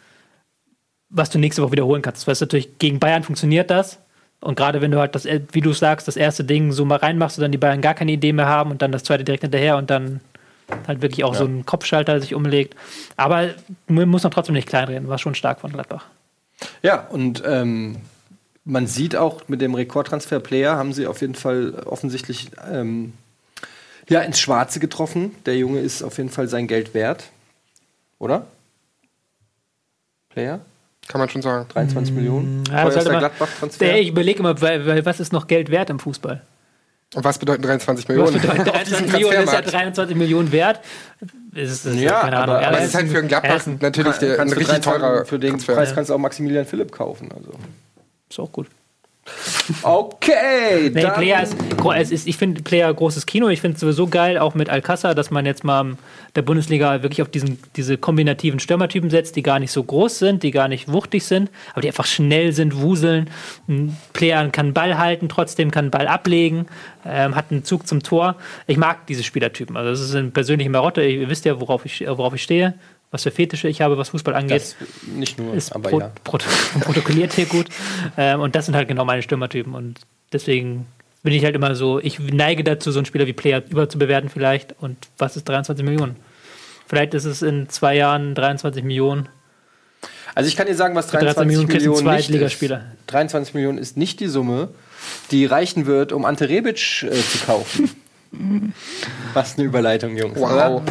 was 1.08 1.30
du 1.30 1.38
nächste 1.38 1.62
Woche 1.62 1.72
wiederholen 1.72 2.02
kannst. 2.02 2.26
Weil 2.26 2.32
es 2.32 2.42
natürlich 2.42 2.76
gegen 2.78 3.00
Bayern 3.00 3.22
funktioniert 3.22 3.70
das. 3.70 4.00
Und 4.42 4.54
gerade 4.54 4.82
wenn 4.82 4.90
du 4.90 4.98
halt 4.98 5.14
das, 5.14 5.24
wie 5.24 5.62
du 5.62 5.72
sagst, 5.72 6.08
das 6.08 6.16
erste 6.18 6.44
Ding 6.44 6.72
so 6.72 6.84
mal 6.84 6.96
reinmachst 6.96 7.38
und 7.38 7.42
dann 7.42 7.52
die 7.52 7.58
Bayern 7.58 7.80
gar 7.80 7.94
keine 7.94 8.12
Idee 8.12 8.34
mehr 8.34 8.48
haben 8.48 8.70
und 8.70 8.82
dann 8.82 8.92
das 8.92 9.02
zweite 9.02 9.24
direkt 9.24 9.44
hinterher 9.44 9.78
und 9.78 9.88
dann 9.88 10.20
halt 10.86 11.02
wirklich 11.02 11.24
auch 11.24 11.34
ja. 11.34 11.40
so 11.40 11.44
ein 11.44 11.66
Kopfschalter 11.66 12.20
sich 12.20 12.34
umlegt. 12.34 12.74
Aber 13.16 13.50
man 13.86 14.08
muss 14.08 14.22
noch 14.22 14.30
trotzdem 14.30 14.54
nicht 14.54 14.68
kleinreden, 14.68 15.08
war 15.08 15.18
schon 15.18 15.34
stark 15.34 15.60
von 15.60 15.72
Gladbach. 15.72 16.06
Ja, 16.82 17.06
und 17.08 17.42
ähm, 17.46 17.96
man 18.64 18.86
sieht 18.86 19.16
auch 19.16 19.48
mit 19.48 19.60
dem 19.60 19.74
Rekordtransfer 19.74 20.40
Player 20.40 20.76
haben 20.76 20.92
sie 20.92 21.06
auf 21.06 21.20
jeden 21.20 21.34
Fall 21.34 21.74
offensichtlich 21.86 22.50
ähm, 22.70 23.14
ja, 24.08 24.20
ins 24.20 24.40
Schwarze 24.40 24.80
getroffen. 24.80 25.34
Der 25.46 25.56
Junge 25.56 25.80
ist 25.80 26.02
auf 26.02 26.18
jeden 26.18 26.30
Fall 26.30 26.48
sein 26.48 26.66
Geld 26.66 26.94
wert. 26.94 27.30
Oder? 28.18 28.46
Player? 30.30 30.60
Kann 31.08 31.20
man 31.20 31.28
schon 31.28 31.42
sagen. 31.42 31.66
23 31.68 32.14
Millionen. 32.14 32.62
Ja, 32.70 32.84
das 32.84 32.96
halt 32.96 33.08
Gladbach-Transfer. 33.08 33.98
Ich 33.98 34.08
überlege 34.08 34.38
immer, 34.40 34.60
weil, 34.60 34.86
weil, 34.86 35.04
was 35.04 35.20
ist 35.20 35.32
noch 35.32 35.46
Geld 35.46 35.70
wert 35.70 35.90
im 35.90 35.98
Fußball? 35.98 36.42
Und 37.14 37.24
was 37.24 37.38
bedeuten 37.38 37.62
23 37.62 38.08
Millionen? 38.08 38.34
Was 38.34 38.42
bedeuten 38.42 38.64
23 38.70 39.12
Millionen 39.12 39.42
ist 39.42 39.52
ja 39.52 39.60
23 39.62 40.16
Millionen 40.16 40.52
wert. 40.52 40.80
Ist, 41.52 41.84
ist 41.84 41.96
ja, 41.96 42.20
keine 42.20 42.36
Ahnung. 42.36 42.56
Aber, 42.56 42.66
aber 42.68 42.78
es 42.78 42.88
ist 42.88 42.94
halt 42.94 43.08
für 43.08 43.18
einen 43.18 43.28
Gladbach 43.28 43.66
natürlich 43.80 44.16
der, 44.18 44.38
ein 44.38 44.52
richtig 44.52 44.80
teurer 44.80 45.24
Für 45.24 45.38
den 45.38 45.50
Transfer. 45.50 45.74
Preis 45.74 45.94
kannst 45.94 46.10
du 46.10 46.14
auch 46.14 46.18
Maximilian 46.18 46.66
Philipp 46.66 46.92
kaufen. 46.92 47.28
Also. 47.32 47.52
Ist 48.28 48.38
auch 48.38 48.52
gut. 48.52 48.68
Okay. 49.82 50.90
Nee, 50.92 51.06
Player 51.14 51.42
ist, 51.42 51.56
es 51.96 52.10
ist, 52.10 52.26
ich 52.26 52.36
finde 52.36 52.62
Player 52.62 52.92
großes 52.92 53.26
Kino. 53.26 53.48
Ich 53.48 53.60
finde 53.60 53.74
es 53.74 53.80
sowieso 53.80 54.06
geil, 54.06 54.38
auch 54.38 54.54
mit 54.54 54.68
Alcázar, 54.68 55.14
dass 55.14 55.30
man 55.30 55.46
jetzt 55.46 55.64
mal 55.64 55.96
der 56.34 56.42
Bundesliga 56.42 57.02
wirklich 57.02 57.22
auf 57.22 57.28
diesen, 57.28 57.58
diese 57.76 57.96
kombinativen 57.96 58.60
Stürmertypen 58.60 59.10
setzt, 59.10 59.36
die 59.36 59.42
gar 59.42 59.58
nicht 59.58 59.72
so 59.72 59.82
groß 59.82 60.18
sind, 60.18 60.42
die 60.42 60.50
gar 60.50 60.68
nicht 60.68 60.90
wuchtig 60.90 61.24
sind, 61.24 61.50
aber 61.72 61.82
die 61.82 61.88
einfach 61.88 62.06
schnell 62.06 62.52
sind, 62.52 62.80
wuseln. 62.80 63.30
Ein 63.68 63.96
Player 64.12 64.48
kann 64.48 64.72
Ball 64.72 64.98
halten, 64.98 65.28
trotzdem 65.28 65.70
kann 65.70 65.90
Ball 65.90 66.08
ablegen, 66.08 66.66
ähm, 67.06 67.34
hat 67.34 67.50
einen 67.50 67.64
Zug 67.64 67.86
zum 67.86 68.02
Tor. 68.02 68.36
Ich 68.66 68.76
mag 68.76 69.06
diese 69.06 69.22
Spielertypen. 69.22 69.76
Also 69.76 69.90
das 69.90 70.00
ist 70.00 70.14
eine 70.14 70.30
persönliche 70.30 70.70
Marotte. 70.70 71.02
Ihr 71.02 71.28
wisst 71.28 71.44
ja, 71.44 71.60
worauf 71.60 71.84
ich, 71.86 72.04
worauf 72.06 72.34
ich 72.34 72.42
stehe 72.42 72.74
was 73.10 73.24
für 73.24 73.30
Fetische 73.30 73.68
ich 73.68 73.80
habe, 73.80 73.98
was 73.98 74.10
Fußball 74.10 74.34
angeht. 74.34 74.60
Das 74.60 74.76
nicht 75.06 75.38
nur, 75.38 75.54
ist 75.54 75.74
aber 75.74 75.90
pro, 75.90 76.00
ja. 76.00 76.12
Pro, 76.22 76.38
protokolliert 76.80 77.32
hier 77.32 77.46
gut. 77.46 77.66
Ähm, 78.16 78.40
und 78.40 78.54
das 78.54 78.66
sind 78.66 78.76
halt 78.76 78.88
genau 78.88 79.04
meine 79.04 79.22
Stürmertypen. 79.22 79.74
Und 79.74 80.00
deswegen 80.32 80.86
bin 81.22 81.32
ich 81.32 81.44
halt 81.44 81.54
immer 81.54 81.74
so, 81.74 81.98
ich 81.98 82.18
neige 82.18 82.64
dazu, 82.64 82.92
so 82.92 83.00
einen 83.00 83.06
Spieler 83.06 83.26
wie 83.26 83.32
Player 83.32 83.62
überzubewerten 83.68 84.30
vielleicht. 84.30 84.74
Und 84.80 84.96
was 85.18 85.36
ist 85.36 85.48
23 85.48 85.84
Millionen? 85.84 86.16
Vielleicht 86.86 87.14
ist 87.14 87.24
es 87.24 87.42
in 87.42 87.68
zwei 87.68 87.96
Jahren 87.96 88.34
23 88.34 88.82
Millionen. 88.84 89.28
Also 90.34 90.48
ich 90.48 90.56
kann 90.56 90.66
dir 90.66 90.74
sagen, 90.74 90.94
was 90.94 91.08
23 91.08 91.46
Millionen, 91.46 91.68
Millionen 91.68 92.16
nicht 92.16 92.30
ist. 92.30 92.64
23 93.08 93.54
Millionen 93.54 93.78
ist 93.78 93.96
nicht 93.96 94.20
die 94.20 94.28
Summe, 94.28 94.68
die 95.30 95.44
reichen 95.44 95.86
wird, 95.86 96.12
um 96.12 96.24
Ante 96.24 96.48
Rebic 96.48 97.02
äh, 97.02 97.10
zu 97.10 97.38
kaufen. 97.44 97.90
Was 99.34 99.56
eine 99.56 99.66
Überleitung, 99.66 100.16
Jungs. 100.16 100.38
Wow. 100.38 100.52
Oder? 100.52 100.82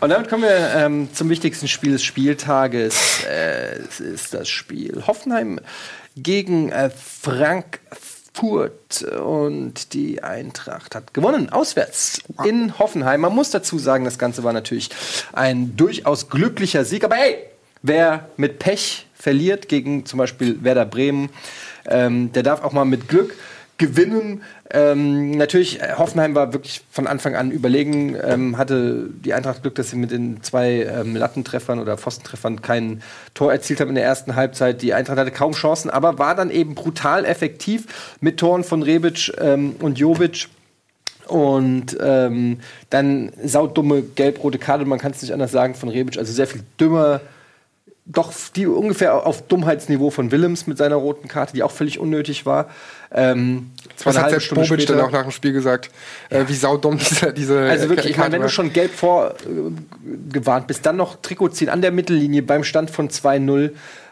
Und 0.00 0.10
damit 0.10 0.28
kommen 0.28 0.42
wir 0.42 0.74
ähm, 0.74 1.08
zum 1.12 1.28
wichtigsten 1.28 1.68
Spiel 1.68 1.92
des 1.92 2.02
Spieltages. 2.02 3.24
Äh, 3.24 3.78
es 3.88 4.00
ist 4.00 4.34
das 4.34 4.48
Spiel 4.48 5.04
Hoffenheim 5.06 5.60
gegen 6.16 6.70
äh, 6.70 6.90
Frankfurt. 6.90 7.92
Und 9.02 9.92
die 9.92 10.22
Eintracht 10.22 10.94
hat 10.94 11.12
gewonnen, 11.14 11.50
auswärts 11.50 12.20
in 12.44 12.78
Hoffenheim. 12.78 13.20
Man 13.20 13.34
muss 13.34 13.50
dazu 13.50 13.78
sagen, 13.78 14.04
das 14.04 14.18
Ganze 14.18 14.42
war 14.42 14.52
natürlich 14.52 14.90
ein 15.32 15.76
durchaus 15.76 16.30
glücklicher 16.30 16.84
Sieg. 16.84 17.04
Aber 17.04 17.16
hey, 17.16 17.36
wer 17.82 18.30
mit 18.36 18.58
Pech 18.58 19.06
verliert 19.14 19.68
gegen 19.68 20.06
zum 20.06 20.18
Beispiel 20.18 20.64
Werder 20.64 20.86
Bremen, 20.86 21.28
ähm, 21.86 22.32
der 22.32 22.42
darf 22.42 22.62
auch 22.64 22.72
mal 22.72 22.84
mit 22.84 23.08
Glück 23.08 23.34
gewinnen. 23.76 24.42
Ähm, 24.74 25.32
natürlich, 25.32 25.82
äh, 25.82 25.92
Hoffenheim 25.98 26.34
war 26.34 26.54
wirklich 26.54 26.80
von 26.90 27.06
Anfang 27.06 27.36
an 27.36 27.50
überlegen, 27.50 28.16
ähm, 28.22 28.56
hatte 28.56 29.10
die 29.22 29.34
Eintracht 29.34 29.60
Glück, 29.60 29.74
dass 29.74 29.90
sie 29.90 29.96
mit 29.96 30.10
den 30.10 30.42
zwei 30.42 30.84
ähm, 30.84 31.14
Lattentreffern 31.14 31.78
oder 31.78 31.98
Pfostentreffern 31.98 32.62
kein 32.62 33.02
Tor 33.34 33.52
erzielt 33.52 33.80
haben 33.80 33.90
in 33.90 33.96
der 33.96 34.04
ersten 34.04 34.34
Halbzeit. 34.34 34.80
Die 34.80 34.94
Eintracht 34.94 35.18
hatte 35.18 35.30
kaum 35.30 35.52
Chancen, 35.52 35.90
aber 35.90 36.18
war 36.18 36.34
dann 36.34 36.50
eben 36.50 36.74
brutal 36.74 37.26
effektiv 37.26 38.16
mit 38.20 38.40
Toren 38.40 38.64
von 38.64 38.82
Rebic 38.82 39.30
ähm, 39.38 39.76
und 39.78 39.98
Jovic. 39.98 40.48
Und 41.26 41.96
ähm, 42.00 42.60
dann 42.88 43.30
saudumme 43.44 44.02
gelb-rote 44.02 44.58
Karte, 44.58 44.86
man 44.86 44.98
kann 44.98 45.12
es 45.12 45.20
nicht 45.20 45.32
anders 45.32 45.52
sagen, 45.52 45.74
von 45.74 45.90
Rebic. 45.90 46.16
Also 46.16 46.32
sehr 46.32 46.46
viel 46.46 46.62
dümmer 46.80 47.20
doch 48.04 48.32
die 48.56 48.66
ungefähr 48.66 49.26
auf 49.26 49.42
Dummheitsniveau 49.42 50.10
von 50.10 50.32
Willems 50.32 50.66
mit 50.66 50.76
seiner 50.76 50.96
roten 50.96 51.28
Karte, 51.28 51.52
die 51.52 51.62
auch 51.62 51.70
völlig 51.70 52.00
unnötig 52.00 52.46
war. 52.46 52.68
Ähm, 53.12 53.70
Was 54.02 54.18
hat 54.18 54.32
der 54.32 54.40
Bobic 54.54 54.86
dann 54.86 55.00
auch 55.00 55.12
nach 55.12 55.22
dem 55.22 55.30
Spiel 55.30 55.52
gesagt? 55.52 55.90
Äh, 56.28 56.36
ja. 56.36 56.40
Äh, 56.42 56.48
wie 56.48 56.54
saudumm 56.54 56.98
diese, 57.10 57.32
diese 57.32 57.60
Also 57.60 57.88
wirklich, 57.88 58.10
ich 58.10 58.16
meine, 58.16 58.32
wenn 58.32 58.42
du 58.42 58.48
schon 58.48 58.72
gelb 58.72 58.92
vorgewarnt 58.92 60.64
äh, 60.64 60.66
bist, 60.66 60.84
dann 60.84 60.96
noch 60.96 61.16
Trikot 61.22 61.50
ziehen 61.50 61.68
an 61.68 61.80
der 61.80 61.92
Mittellinie 61.92 62.42
beim 62.42 62.64
Stand 62.64 62.90
von 62.90 63.08
2-0. 63.08 63.70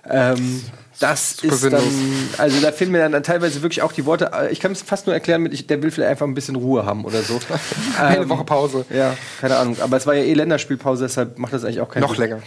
Ähm, 0.09 0.63
das 1.01 1.39
Super 1.39 1.55
ist 1.55 1.61
sinnlos. 1.63 1.83
dann, 1.83 2.45
also 2.45 2.61
da 2.61 2.73
fehlen 2.73 2.93
mir 2.93 3.09
dann 3.09 3.23
teilweise 3.23 3.63
wirklich 3.63 3.83
auch 3.83 3.93
die 3.93 4.05
Worte. 4.05 4.31
Äh, 4.35 4.53
ich 4.53 4.61
kann 4.61 4.71
es 4.71 4.83
fast 4.83 5.07
nur 5.07 5.15
erklären 5.15 5.43
mit, 5.43 5.53
ich, 5.53 5.67
der 5.67 5.83
will 5.83 5.91
vielleicht 5.91 6.11
einfach 6.11 6.27
ein 6.27 6.35
bisschen 6.35 6.57
Ruhe 6.57 6.85
haben 6.85 7.05
oder 7.05 7.23
so. 7.23 7.41
Eine 7.99 8.19
ähm, 8.19 8.29
Woche 8.29 8.45
Pause. 8.45 8.85
Ja, 8.91 9.17
keine 9.41 9.57
Ahnung. 9.57 9.77
Aber 9.81 9.97
es 9.97 10.07
war 10.07 10.15
ja 10.15 10.23
eh 10.23 10.35
Länderspielpause, 10.35 11.05
deshalb 11.05 11.39
macht 11.39 11.55
das 11.55 11.65
eigentlich 11.65 11.81
auch 11.81 11.89
keinen 11.89 12.03
Noch 12.03 12.15
Sinn. 12.15 12.25
länger. 12.25 12.43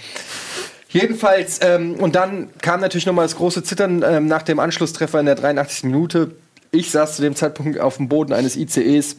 Jedenfalls, 0.93 1.59
ähm, 1.63 1.95
und 1.95 2.15
dann 2.15 2.49
kam 2.61 2.79
natürlich 2.79 3.07
nochmal 3.07 3.25
das 3.25 3.35
große 3.35 3.63
Zittern 3.63 4.03
ähm, 4.07 4.27
nach 4.27 4.43
dem 4.43 4.59
Anschlusstreffer 4.59 5.19
in 5.19 5.25
der 5.25 5.33
83. 5.33 5.85
Minute. 5.85 6.35
Ich 6.69 6.91
saß 6.91 7.15
zu 7.15 7.23
dem 7.23 7.35
Zeitpunkt 7.35 7.79
auf 7.79 7.97
dem 7.97 8.09
Boden 8.09 8.31
eines 8.31 8.55
ICEs 8.55 9.17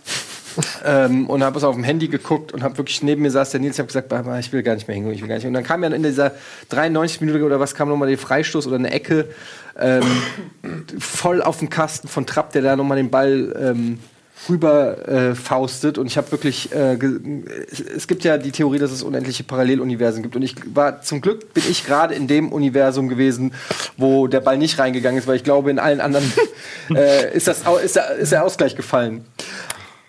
ähm, 0.84 1.28
und 1.28 1.42
habe 1.42 1.58
es 1.58 1.64
auf 1.64 1.74
dem 1.74 1.82
Handy 1.82 2.06
geguckt 2.06 2.52
und 2.52 2.62
habe 2.62 2.78
wirklich 2.78 3.02
neben 3.02 3.22
mir 3.22 3.30
saß 3.32 3.50
der 3.50 3.60
Nils, 3.60 3.74
ich 3.74 3.80
habe 3.80 3.88
gesagt, 3.88 4.12
ich 4.40 4.52
will 4.52 4.62
gar 4.62 4.74
nicht 4.74 4.86
mehr 4.86 4.94
hingehen, 4.94 5.14
ich 5.14 5.20
will 5.20 5.28
gar 5.28 5.34
nicht. 5.34 5.46
Und 5.46 5.54
dann 5.54 5.64
kam 5.64 5.82
ja 5.82 5.90
in 5.90 6.04
dieser 6.04 6.32
93 6.68 7.20
Minute 7.20 7.42
oder 7.44 7.58
was 7.58 7.74
kam 7.74 7.88
nochmal 7.88 8.08
der 8.08 8.18
Freistoß 8.18 8.68
oder 8.68 8.76
eine 8.76 8.92
Ecke 8.92 9.28
ähm, 9.76 10.02
voll 11.00 11.42
auf 11.42 11.58
den 11.58 11.70
Kasten 11.70 12.06
von 12.06 12.24
Trapp, 12.24 12.52
der 12.52 12.62
da 12.62 12.76
nochmal 12.76 12.98
den 12.98 13.10
Ball 13.10 13.52
ähm, 13.60 13.98
rüber 14.48 15.08
äh, 15.08 15.34
faustet 15.34 15.98
und 15.98 16.06
ich 16.06 16.16
habe 16.16 16.30
wirklich 16.32 16.72
äh, 16.72 16.98
es 17.94 18.06
gibt 18.06 18.24
ja 18.24 18.38
die 18.38 18.52
Theorie, 18.52 18.78
dass 18.78 18.90
es 18.90 19.02
unendliche 19.02 19.44
Paralleluniversen 19.44 20.22
gibt 20.22 20.36
und 20.36 20.42
ich 20.42 20.54
war 20.74 21.02
zum 21.02 21.20
Glück 21.20 21.52
bin 21.54 21.64
ich 21.68 21.86
gerade 21.86 22.14
in 22.14 22.26
dem 22.26 22.52
Universum 22.52 23.08
gewesen, 23.08 23.52
wo 23.96 24.26
der 24.26 24.40
Ball 24.40 24.58
nicht 24.58 24.78
reingegangen 24.78 25.18
ist, 25.18 25.26
weil 25.26 25.36
ich 25.36 25.44
glaube 25.44 25.70
in 25.70 25.78
allen 25.78 26.00
anderen 26.00 26.32
äh, 26.94 27.34
ist 27.36 27.48
das 27.48 27.62
ist 27.82 27.96
der, 27.96 28.16
ist 28.16 28.32
der 28.32 28.44
Ausgleich 28.44 28.76
gefallen. 28.76 29.24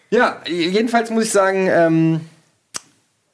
Ja, 0.10 0.42
jedenfalls 0.48 1.10
muss 1.10 1.26
ich 1.26 1.32
sagen, 1.32 1.68
ähm, 1.70 2.22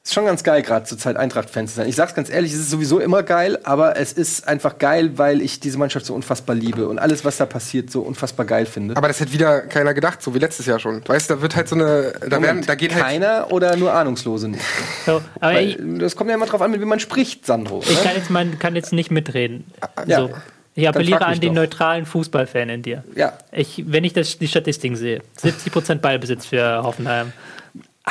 ist 0.04 0.16
schon 0.16 0.26
ganz 0.26 0.44
geil, 0.44 0.64
gerade 0.64 0.86
zur 0.86 0.98
Zeit 0.98 1.16
Eintracht-Fan 1.16 1.68
zu 1.68 1.76
sein. 1.76 1.88
Ich 1.88 1.96
sag's 1.96 2.16
ganz 2.16 2.30
ehrlich, 2.32 2.54
es 2.54 2.60
ist 2.60 2.72
sowieso 2.72 3.00
immer 3.00 3.22
geil, 3.22 3.60
aber 3.64 3.98
es 3.98 4.14
ist 4.14 4.48
einfach 4.48 4.80
geil, 4.80 5.18
weil 5.20 5.42
ich 5.42 5.60
diese 5.60 5.78
Mannschaft 5.78 6.08
so 6.08 6.16
unfassbar 6.16 6.56
liebe 6.56 6.88
und 6.88 6.98
alles, 6.98 7.24
was 7.24 7.38
da 7.38 7.46
passiert, 7.46 7.92
so 7.92 8.02
unfassbar 8.02 8.48
geil 8.48 8.66
finde. 8.66 8.98
Aber 8.98 9.08
das 9.08 9.20
hätte 9.20 9.32
wieder 9.32 9.62
keiner 9.62 9.94
gedacht, 9.94 10.24
so 10.24 10.34
wie 10.34 10.40
letztes 10.40 10.66
Jahr 10.66 10.80
schon. 10.80 11.08
Weißt 11.08 11.30
du, 11.30 11.36
da 11.36 11.42
wird 11.44 11.56
halt 11.56 11.68
so 11.68 11.76
eine. 11.76 12.14
Da, 12.14 12.38
Moment, 12.38 12.44
werden, 12.44 12.66
da 12.66 12.76
geht 12.76 12.96
halt 12.96 13.04
keiner 13.04 13.52
oder 13.52 13.76
nur 13.76 13.94
Ahnungslose 13.94 14.48
nicht. 14.48 14.64
So, 15.06 15.22
aber 15.40 15.62
ich, 15.62 15.78
das 16.00 16.16
kommt 16.16 16.30
ja 16.30 16.36
immer 16.36 16.48
drauf 16.48 16.62
an, 16.62 16.72
mit 16.72 16.82
wem 16.82 16.90
man 16.90 17.00
spricht, 17.00 17.46
Sandro. 17.46 17.82
Ich 17.88 18.02
kann 18.04 18.16
jetzt, 18.16 18.32
man 18.32 18.58
kann 18.58 18.76
jetzt 18.76 18.94
nicht 18.94 19.12
mitreden. 19.12 19.66
Ja. 20.08 20.22
So. 20.22 20.32
Ich 20.74 20.88
appelliere 20.88 21.26
an 21.26 21.40
den 21.40 21.50
doch. 21.50 21.62
neutralen 21.62 22.06
Fußballfan 22.06 22.70
in 22.70 22.82
dir. 22.82 23.04
Ja. 23.16 23.34
Ich, 23.52 23.84
wenn 23.88 24.04
ich 24.04 24.14
das, 24.14 24.40
die 24.40 24.48
Statistiken 24.48 24.96
sehe, 24.96 25.22
70% 25.42 25.96
Ballbesitz 25.96 26.46
für 26.46 26.84
Hoffenheim. 26.84 27.34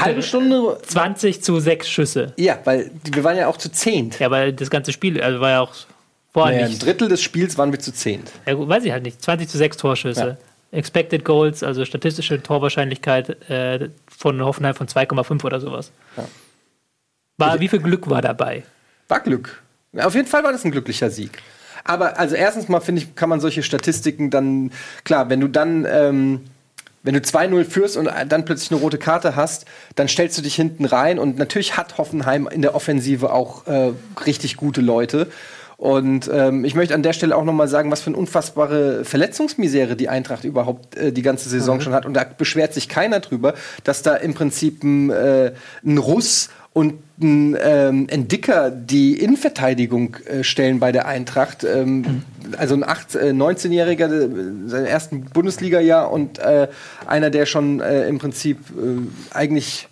Halbe 0.01 0.23
Stunde. 0.23 0.79
20 0.87 1.43
zu 1.43 1.61
6 1.61 1.89
Schüsse. 1.89 2.33
Ja, 2.37 2.59
weil 2.65 2.91
wir 3.05 3.25
waren 3.25 3.37
ja 3.37 3.49
auch 3.49 3.57
zu 3.57 3.71
zehnt. 3.71 4.19
Ja, 4.19 4.31
weil 4.31 4.53
das 4.53 4.71
ganze 4.71 4.93
Spiel 4.93 5.21
also 5.21 5.41
war 5.41 5.51
ja 5.51 5.61
auch 5.61 5.75
vorher 6.33 6.57
naja, 6.57 6.69
nicht. 6.69 6.83
Ein 6.83 6.87
Drittel 6.87 7.09
des 7.09 7.23
Spiels 7.23 7.59
waren 7.59 7.73
wir 7.73 7.79
zu 7.79 7.93
zehnt. 7.93 8.31
Ja, 8.47 8.55
gut, 8.55 8.69
weiß 8.69 8.85
ich 8.85 8.93
halt 8.93 9.03
nicht. 9.03 9.23
20 9.23 9.49
zu 9.49 9.59
6 9.59 9.77
Torschüsse. 9.77 10.39
Ja. 10.73 10.79
Expected 10.79 11.25
Goals, 11.25 11.65
also 11.65 11.85
statistische 11.85 12.41
Torwahrscheinlichkeit 12.43 13.51
äh, 13.51 13.89
von 14.07 14.41
Hoffenheim 14.43 14.75
von 14.75 14.87
2,5 14.87 15.45
oder 15.45 15.61
sowas. 15.61 15.91
Ja. 16.17 16.25
War, 17.39 17.59
wie 17.59 17.69
viel 17.69 17.81
Glück 17.81 18.09
war 18.09 18.23
dabei? 18.23 18.63
War 19.09 19.21
Glück. 19.21 19.63
Auf 19.97 20.15
jeden 20.15 20.29
Fall 20.29 20.45
war 20.45 20.53
das 20.53 20.65
ein 20.65 20.71
glücklicher 20.71 21.11
Sieg. 21.11 21.43
Aber 21.85 22.19
also 22.19 22.37
erstens 22.37 22.69
mal 22.69 22.81
finde 22.81 23.03
ich, 23.03 23.15
kann 23.15 23.29
man 23.29 23.41
solche 23.41 23.63
Statistiken 23.63 24.31
dann, 24.31 24.71
klar, 25.05 25.31
wenn 25.31 25.41
du 25.41 25.49
dann 25.49 25.87
ähm, 25.91 26.45
wenn 27.03 27.15
du 27.15 27.21
2-0 27.21 27.65
führst 27.65 27.97
und 27.97 28.11
dann 28.29 28.45
plötzlich 28.45 28.71
eine 28.71 28.81
rote 28.81 28.99
Karte 28.99 29.37
hast, 29.37 29.65
dann 29.95 30.09
stellst 30.09 30.37
du 30.37 30.43
dich 30.43 30.55
hinten 30.55 30.85
rein. 30.85 31.19
Und 31.19 31.39
natürlich 31.39 31.77
hat 31.77 31.99
Hoffenheim 31.99 32.47
in 32.47 32.63
der 32.63 32.75
Offensive 32.75 33.33
auch 33.33 33.67
äh, 33.67 33.93
richtig 34.27 34.57
gute 34.57 34.81
Leute. 34.81 35.29
Und 35.81 36.31
ähm, 36.31 36.67
ich 36.67 36.75
möchte 36.75 36.95
an 36.95 37.03
der 37.03 37.15
Stelle 37.15 37.35
auch 37.35 37.45
noch 37.45 37.55
mal 37.55 37.67
sagen, 37.67 37.91
was 37.91 38.03
für 38.03 38.09
eine 38.09 38.19
unfassbare 38.19 39.03
Verletzungsmisere 39.07 39.97
die 39.97 40.11
Eintracht 40.11 40.45
überhaupt 40.45 40.95
äh, 40.97 41.11
die 41.11 41.23
ganze 41.23 41.49
Saison 41.49 41.81
schon 41.81 41.95
hat. 41.95 42.05
Und 42.05 42.13
da 42.13 42.25
beschwert 42.25 42.75
sich 42.75 42.91
keiner 42.91 43.21
drüber, 43.21 43.55
dass 43.83 44.03
da 44.03 44.15
im 44.17 44.35
Prinzip 44.35 44.85
ein, 44.85 45.09
äh, 45.09 45.53
ein 45.83 45.97
Russ 45.97 46.51
und 46.73 46.95
ein, 47.21 47.57
ähm, 47.61 48.07
ein 48.11 48.29
Dicker 48.29 48.71
die 48.71 49.19
Innenverteidigung 49.21 50.17
äh, 50.25 50.45
stellen 50.45 50.81
bei 50.81 50.93
der 50.93 51.07
Eintracht. 51.07 51.65
Ähm, 51.65 52.23
Also 52.59 52.75
ein 52.75 52.83
äh, 52.83 52.87
19-Jähriger, 52.87 54.07
äh, 54.11 54.69
sein 54.69 54.85
ersten 54.85 55.25
Bundesliga-Jahr 55.27 56.11
und 56.11 56.39
äh, 56.39 56.69
einer, 57.07 57.31
der 57.31 57.47
schon 57.47 57.81
äh, 57.81 58.09
im 58.09 58.19
Prinzip 58.19 58.59
äh, 58.71 59.35
eigentlich 59.35 59.89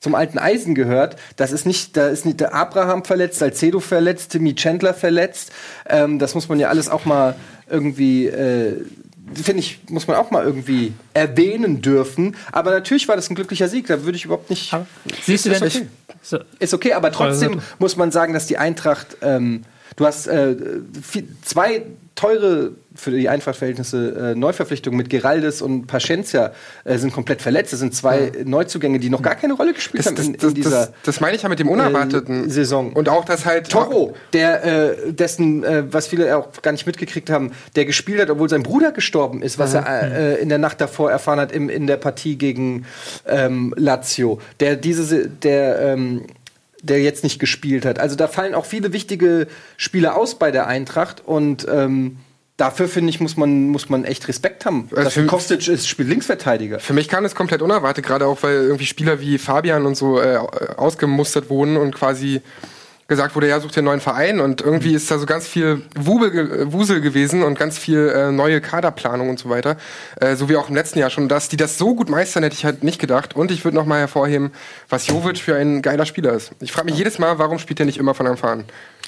zum 0.00 0.14
alten 0.14 0.38
Eisen 0.38 0.74
gehört. 0.74 1.16
Das 1.36 1.52
ist 1.52 1.66
nicht, 1.66 1.96
da 1.96 2.08
ist 2.08 2.24
nicht 2.26 2.38
der 2.40 2.54
Abraham 2.54 3.04
verletzt, 3.04 3.38
Salcedo 3.38 3.80
verletzt, 3.80 4.32
Timmy 4.32 4.54
Chandler 4.54 4.94
verletzt. 4.94 5.50
Ähm, 5.88 6.18
das 6.18 6.34
muss 6.34 6.48
man 6.48 6.60
ja 6.60 6.68
alles 6.68 6.88
auch 6.88 7.06
mal 7.06 7.34
irgendwie, 7.68 8.26
äh, 8.26 8.84
finde 9.34 9.60
ich, 9.60 9.80
muss 9.88 10.06
man 10.06 10.16
auch 10.16 10.30
mal 10.30 10.44
irgendwie 10.44 10.92
erwähnen 11.14 11.82
dürfen. 11.82 12.36
Aber 12.52 12.70
natürlich 12.70 13.08
war 13.08 13.16
das 13.16 13.28
ein 13.30 13.34
glücklicher 13.34 13.68
Sieg. 13.68 13.88
Da 13.88 14.04
würde 14.04 14.16
ich 14.16 14.26
überhaupt 14.26 14.50
nicht. 14.50 14.72
Siehst 15.24 15.46
du 15.46 15.50
denn? 15.50 15.62
okay. 15.62 15.86
Ist 16.58 16.74
okay, 16.74 16.92
aber 16.92 17.12
trotzdem 17.12 17.60
muss 17.78 17.96
man 17.96 18.10
sagen, 18.10 18.32
dass 18.32 18.46
die 18.46 18.58
Eintracht, 18.58 19.18
ähm, 19.22 19.62
du 19.96 20.06
hast 20.06 20.26
äh, 20.28 20.54
viel, 21.02 21.26
zwei 21.42 21.82
teure 22.14 22.70
für 22.94 23.10
die 23.10 23.28
Eintracht-Verhältnisse 23.28 24.32
äh, 24.32 24.34
Neuverpflichtungen 24.34 24.96
mit 24.96 25.10
Geraldes 25.10 25.60
und 25.60 25.86
Paschencia 25.86 26.52
äh, 26.84 26.96
sind 26.96 27.12
komplett 27.12 27.42
verletzt. 27.42 27.74
Das 27.74 27.80
sind 27.80 27.94
zwei 27.94 28.32
Neuzugänge, 28.46 28.98
die 28.98 29.10
noch 29.10 29.20
gar 29.20 29.34
keine 29.34 29.52
Rolle 29.52 29.74
gespielt 29.74 29.98
Das, 30.00 30.06
haben 30.06 30.16
das, 30.16 30.26
in, 30.26 30.32
in 30.34 30.40
das, 30.40 30.54
dieser 30.54 30.70
das, 30.86 30.92
das 31.02 31.20
meine 31.20 31.36
ich 31.36 31.42
ja 31.42 31.50
mit 31.50 31.58
dem 31.58 31.68
Unerwarteten. 31.68 32.46
äh, 32.46 32.50
Saison. 32.50 32.94
Und 32.94 33.10
auch, 33.10 33.26
dass 33.26 33.44
halt. 33.44 33.68
Toro, 33.68 34.14
der 34.32 34.64
äh, 34.64 35.12
dessen, 35.12 35.62
äh, 35.62 35.84
was 35.92 36.06
viele 36.06 36.34
auch 36.38 36.48
gar 36.62 36.72
nicht 36.72 36.86
mitgekriegt 36.86 37.28
haben, 37.28 37.52
der 37.74 37.84
gespielt 37.84 38.18
hat, 38.22 38.30
obwohl 38.30 38.48
sein 38.48 38.62
Bruder 38.62 38.92
gestorben 38.92 39.42
ist, 39.42 39.58
was 39.58 39.74
er 39.74 39.86
äh, 39.86 40.40
in 40.40 40.48
der 40.48 40.56
Nacht 40.58 40.80
davor 40.80 41.10
erfahren 41.10 41.38
hat 41.38 41.52
im, 41.52 41.68
in 41.68 41.86
der 41.86 41.98
Partie 41.98 42.36
gegen 42.36 42.86
ähm, 43.26 43.74
Lazio. 43.76 44.40
Der 44.60 44.76
diese, 44.76 45.04
Se- 45.04 45.28
der 45.28 45.80
ähm, 45.82 46.22
der 46.86 47.00
jetzt 47.00 47.24
nicht 47.24 47.38
gespielt 47.38 47.84
hat. 47.84 47.98
Also 47.98 48.16
da 48.16 48.28
fallen 48.28 48.54
auch 48.54 48.64
viele 48.64 48.92
wichtige 48.92 49.46
Spieler 49.76 50.16
aus 50.16 50.38
bei 50.38 50.50
der 50.50 50.66
Eintracht 50.66 51.22
und 51.24 51.66
ähm, 51.70 52.18
dafür 52.56 52.88
finde 52.88 53.10
ich 53.10 53.20
muss 53.20 53.36
man 53.36 53.68
muss 53.68 53.88
man 53.88 54.04
echt 54.04 54.28
Respekt 54.28 54.64
haben. 54.64 54.88
Also 54.94 55.22
Kostic 55.24 55.68
ist 55.68 55.88
spielt 55.88 56.08
Linksverteidiger. 56.08 56.80
Für 56.80 56.94
mich 56.94 57.08
kam 57.08 57.24
es 57.24 57.34
komplett 57.34 57.62
unerwartet, 57.62 58.04
gerade 58.04 58.26
auch, 58.26 58.42
weil 58.42 58.54
irgendwie 58.54 58.86
Spieler 58.86 59.20
wie 59.20 59.38
Fabian 59.38 59.86
und 59.86 59.96
so 59.96 60.20
äh, 60.20 60.36
ausgemustert 60.76 61.50
wurden 61.50 61.76
und 61.76 61.94
quasi 61.94 62.40
gesagt 63.08 63.34
wurde, 63.36 63.48
ja, 63.48 63.60
such 63.60 63.70
dir 63.70 63.78
einen 63.78 63.86
neuen 63.86 64.00
Verein 64.00 64.40
und 64.40 64.60
irgendwie 64.60 64.94
ist 64.94 65.10
da 65.10 65.18
so 65.18 65.26
ganz 65.26 65.46
viel 65.46 65.82
Wubel, 65.96 66.30
ge- 66.30 66.72
Wusel 66.72 67.00
gewesen 67.00 67.42
und 67.44 67.58
ganz 67.58 67.78
viel 67.78 68.08
äh, 68.08 68.32
neue 68.32 68.60
Kaderplanung 68.60 69.28
und 69.30 69.38
so 69.38 69.48
weiter. 69.48 69.76
Äh, 70.20 70.34
so 70.36 70.48
wie 70.48 70.56
auch 70.56 70.68
im 70.68 70.74
letzten 70.74 70.98
Jahr 70.98 71.10
schon. 71.10 71.28
Dass 71.28 71.48
die 71.48 71.56
das 71.56 71.78
so 71.78 71.94
gut 71.94 72.08
meistern, 72.08 72.42
hätte 72.42 72.54
ich 72.56 72.64
halt 72.64 72.82
nicht 72.82 73.00
gedacht. 73.00 73.36
Und 73.36 73.50
ich 73.50 73.64
würde 73.64 73.76
noch 73.76 73.86
mal 73.86 74.00
hervorheben, 74.00 74.52
was 74.88 75.06
Jovic 75.06 75.38
für 75.38 75.54
ein 75.56 75.82
geiler 75.82 76.06
Spieler 76.06 76.32
ist. 76.32 76.50
Ich 76.60 76.72
frage 76.72 76.86
mich 76.86 76.98
jedes 76.98 77.18
Mal, 77.18 77.38
warum 77.38 77.58
spielt 77.58 77.78
er 77.80 77.86
nicht 77.86 77.98
immer 77.98 78.14
von 78.14 78.26
Anfang 78.26 78.50
an? 78.60 78.64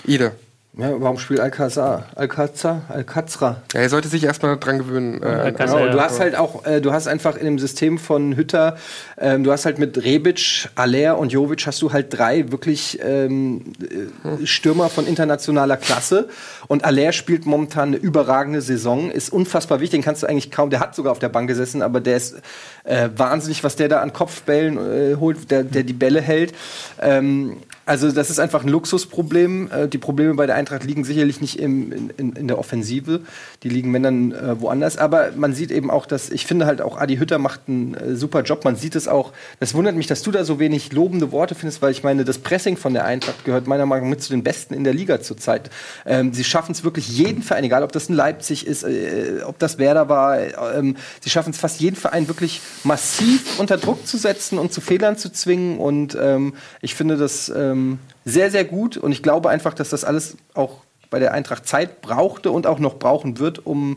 Ide. 0.07 0.32
Ja, 0.76 0.92
warum 1.00 1.18
spielt 1.18 1.40
Alcazar? 1.40 2.04
Alcazar? 2.14 2.82
Alcazra? 2.88 3.62
Ja, 3.74 3.80
er 3.80 3.88
sollte 3.88 4.06
sich 4.06 4.22
erstmal 4.22 4.56
dran 4.58 4.78
gewöhnen. 4.78 5.20
Äh, 5.20 5.26
Alcázar, 5.26 5.80
Genau, 5.80 5.92
du 5.92 6.00
hast 6.00 6.20
halt 6.20 6.36
auch, 6.36 6.64
äh, 6.66 6.80
du 6.80 6.92
hast 6.92 7.08
einfach 7.08 7.36
in 7.36 7.46
dem 7.46 7.58
System 7.58 7.98
von 7.98 8.36
Hütter, 8.36 8.76
ähm, 9.18 9.42
du 9.42 9.50
hast 9.50 9.64
halt 9.64 9.80
mit 9.80 10.04
Rebic, 10.04 10.68
Aller 10.76 11.18
und 11.18 11.32
Jovic 11.32 11.66
hast 11.66 11.82
du 11.82 11.92
halt 11.92 12.16
drei 12.16 12.52
wirklich 12.52 13.00
ähm, 13.02 13.72
äh, 13.82 14.46
Stürmer 14.46 14.88
von 14.88 15.06
internationaler 15.08 15.78
Klasse. 15.78 16.28
Und 16.68 16.84
Aller 16.84 17.10
spielt 17.10 17.44
momentan 17.44 17.88
eine 17.88 17.96
überragende 17.96 18.60
Saison, 18.62 19.10
ist 19.10 19.32
unfassbar 19.32 19.80
wichtig, 19.80 19.98
den 19.98 20.04
kannst 20.04 20.22
du 20.22 20.28
eigentlich 20.28 20.52
kaum, 20.52 20.70
der 20.70 20.78
hat 20.78 20.94
sogar 20.94 21.10
auf 21.10 21.18
der 21.18 21.30
Bank 21.30 21.48
gesessen, 21.48 21.82
aber 21.82 22.00
der 22.00 22.18
ist 22.18 22.36
äh, 22.84 23.08
wahnsinnig, 23.16 23.64
was 23.64 23.74
der 23.74 23.88
da 23.88 24.00
an 24.00 24.12
Kopfbällen 24.12 24.76
äh, 24.76 25.16
holt, 25.16 25.50
der, 25.50 25.64
der 25.64 25.82
die 25.82 25.92
Bälle 25.92 26.20
hält. 26.20 26.54
Ähm, 27.00 27.56
also 27.89 28.12
das 28.12 28.28
ist 28.28 28.39
einfach 28.39 28.64
ein 28.64 28.68
Luxusproblem. 28.68 29.70
Äh, 29.72 29.89
die 29.89 29.97
Probleme 29.97 30.34
bei 30.34 30.45
der 30.45 30.57
Eintracht 30.57 30.84
liegen 30.84 31.05
sicherlich 31.05 31.41
nicht 31.41 31.59
im, 31.59 31.91
in, 31.91 32.11
in, 32.11 32.32
in 32.34 32.47
der 32.47 32.59
Offensive. 32.59 33.20
Die 33.62 33.70
liegen, 33.70 34.03
dann, 34.03 34.32
äh, 34.32 34.61
woanders. 34.61 34.99
Aber 34.99 35.30
man 35.34 35.55
sieht 35.55 35.70
eben 35.70 35.91
auch, 35.91 36.05
dass, 36.05 36.28
ich 36.28 36.45
finde 36.45 36.66
halt 36.66 36.82
auch, 36.82 36.99
Adi 36.99 37.16
Hütter 37.16 37.39
macht 37.39 37.62
einen 37.66 37.95
äh, 37.95 38.14
super 38.14 38.43
Job. 38.43 38.62
Man 38.66 38.76
sieht 38.76 38.95
es 38.95 39.09
auch. 39.09 39.32
Das 39.59 39.72
wundert 39.72 39.97
mich, 39.97 40.07
dass 40.07 40.20
du 40.20 40.30
da 40.30 40.45
so 40.45 40.59
wenig 40.59 40.93
lobende 40.93 41.32
Worte 41.32 41.55
findest, 41.55 41.80
weil 41.80 41.91
ich 41.91 42.03
meine, 42.03 42.26
das 42.26 42.36
Pressing 42.36 42.76
von 42.76 42.93
der 42.93 43.07
Eintracht 43.07 43.47
gehört 43.47 43.66
meiner 43.66 43.86
Meinung 43.86 44.11
nach 44.11 44.16
mit 44.16 44.22
zu 44.22 44.30
den 44.30 44.43
Besten 44.43 44.74
in 44.74 44.84
der 44.84 44.93
Liga 44.93 45.22
zurzeit. 45.22 45.70
Ähm, 46.05 46.34
sie 46.34 46.45
schaffen 46.45 46.72
es 46.72 46.84
wirklich 46.84 47.09
jeden 47.09 47.43
Verein, 47.43 47.64
egal 47.64 47.82
ob 47.84 47.93
das 47.93 48.11
ein 48.11 48.14
Leipzig 48.14 48.66
ist, 48.66 48.82
äh, 48.82 49.41
ob 49.47 49.59
das 49.59 49.78
Werder 49.78 50.11
war, 50.11 50.39
äh, 50.39 50.53
ähm, 50.76 50.97
sie 51.20 51.30
schaffen 51.30 51.51
es 51.51 51.59
fast 51.59 51.80
jeden 51.80 51.97
Verein 51.97 52.28
wirklich 52.28 52.61
massiv 52.84 53.59
unter 53.59 53.78
Druck 53.78 54.07
zu 54.07 54.18
setzen 54.18 54.59
und 54.59 54.74
zu 54.74 54.82
Fehlern 54.82 55.16
zu 55.16 55.32
zwingen. 55.32 55.78
Und 55.78 56.18
ähm, 56.20 56.53
ich 56.82 56.95
finde 56.95 57.16
das 57.16 57.49
ähm, 57.49 57.78
sehr, 58.24 58.51
sehr 58.51 58.64
gut. 58.64 58.97
Und 58.97 59.12
ich 59.12 59.22
glaube 59.22 59.51
einfach, 59.51 59.74
dass 59.74 59.91
das 59.91 60.05
alles 60.05 60.37
auch 60.55 60.83
bei 61.11 61.18
der 61.18 61.33
Eintracht 61.33 61.66
Zeit 61.66 62.03
brauchte 62.03 62.51
und 62.51 62.66
auch 62.66 62.79
noch 62.79 62.99
brauchen 62.99 63.39
wird, 63.39 63.64
um 63.66 63.97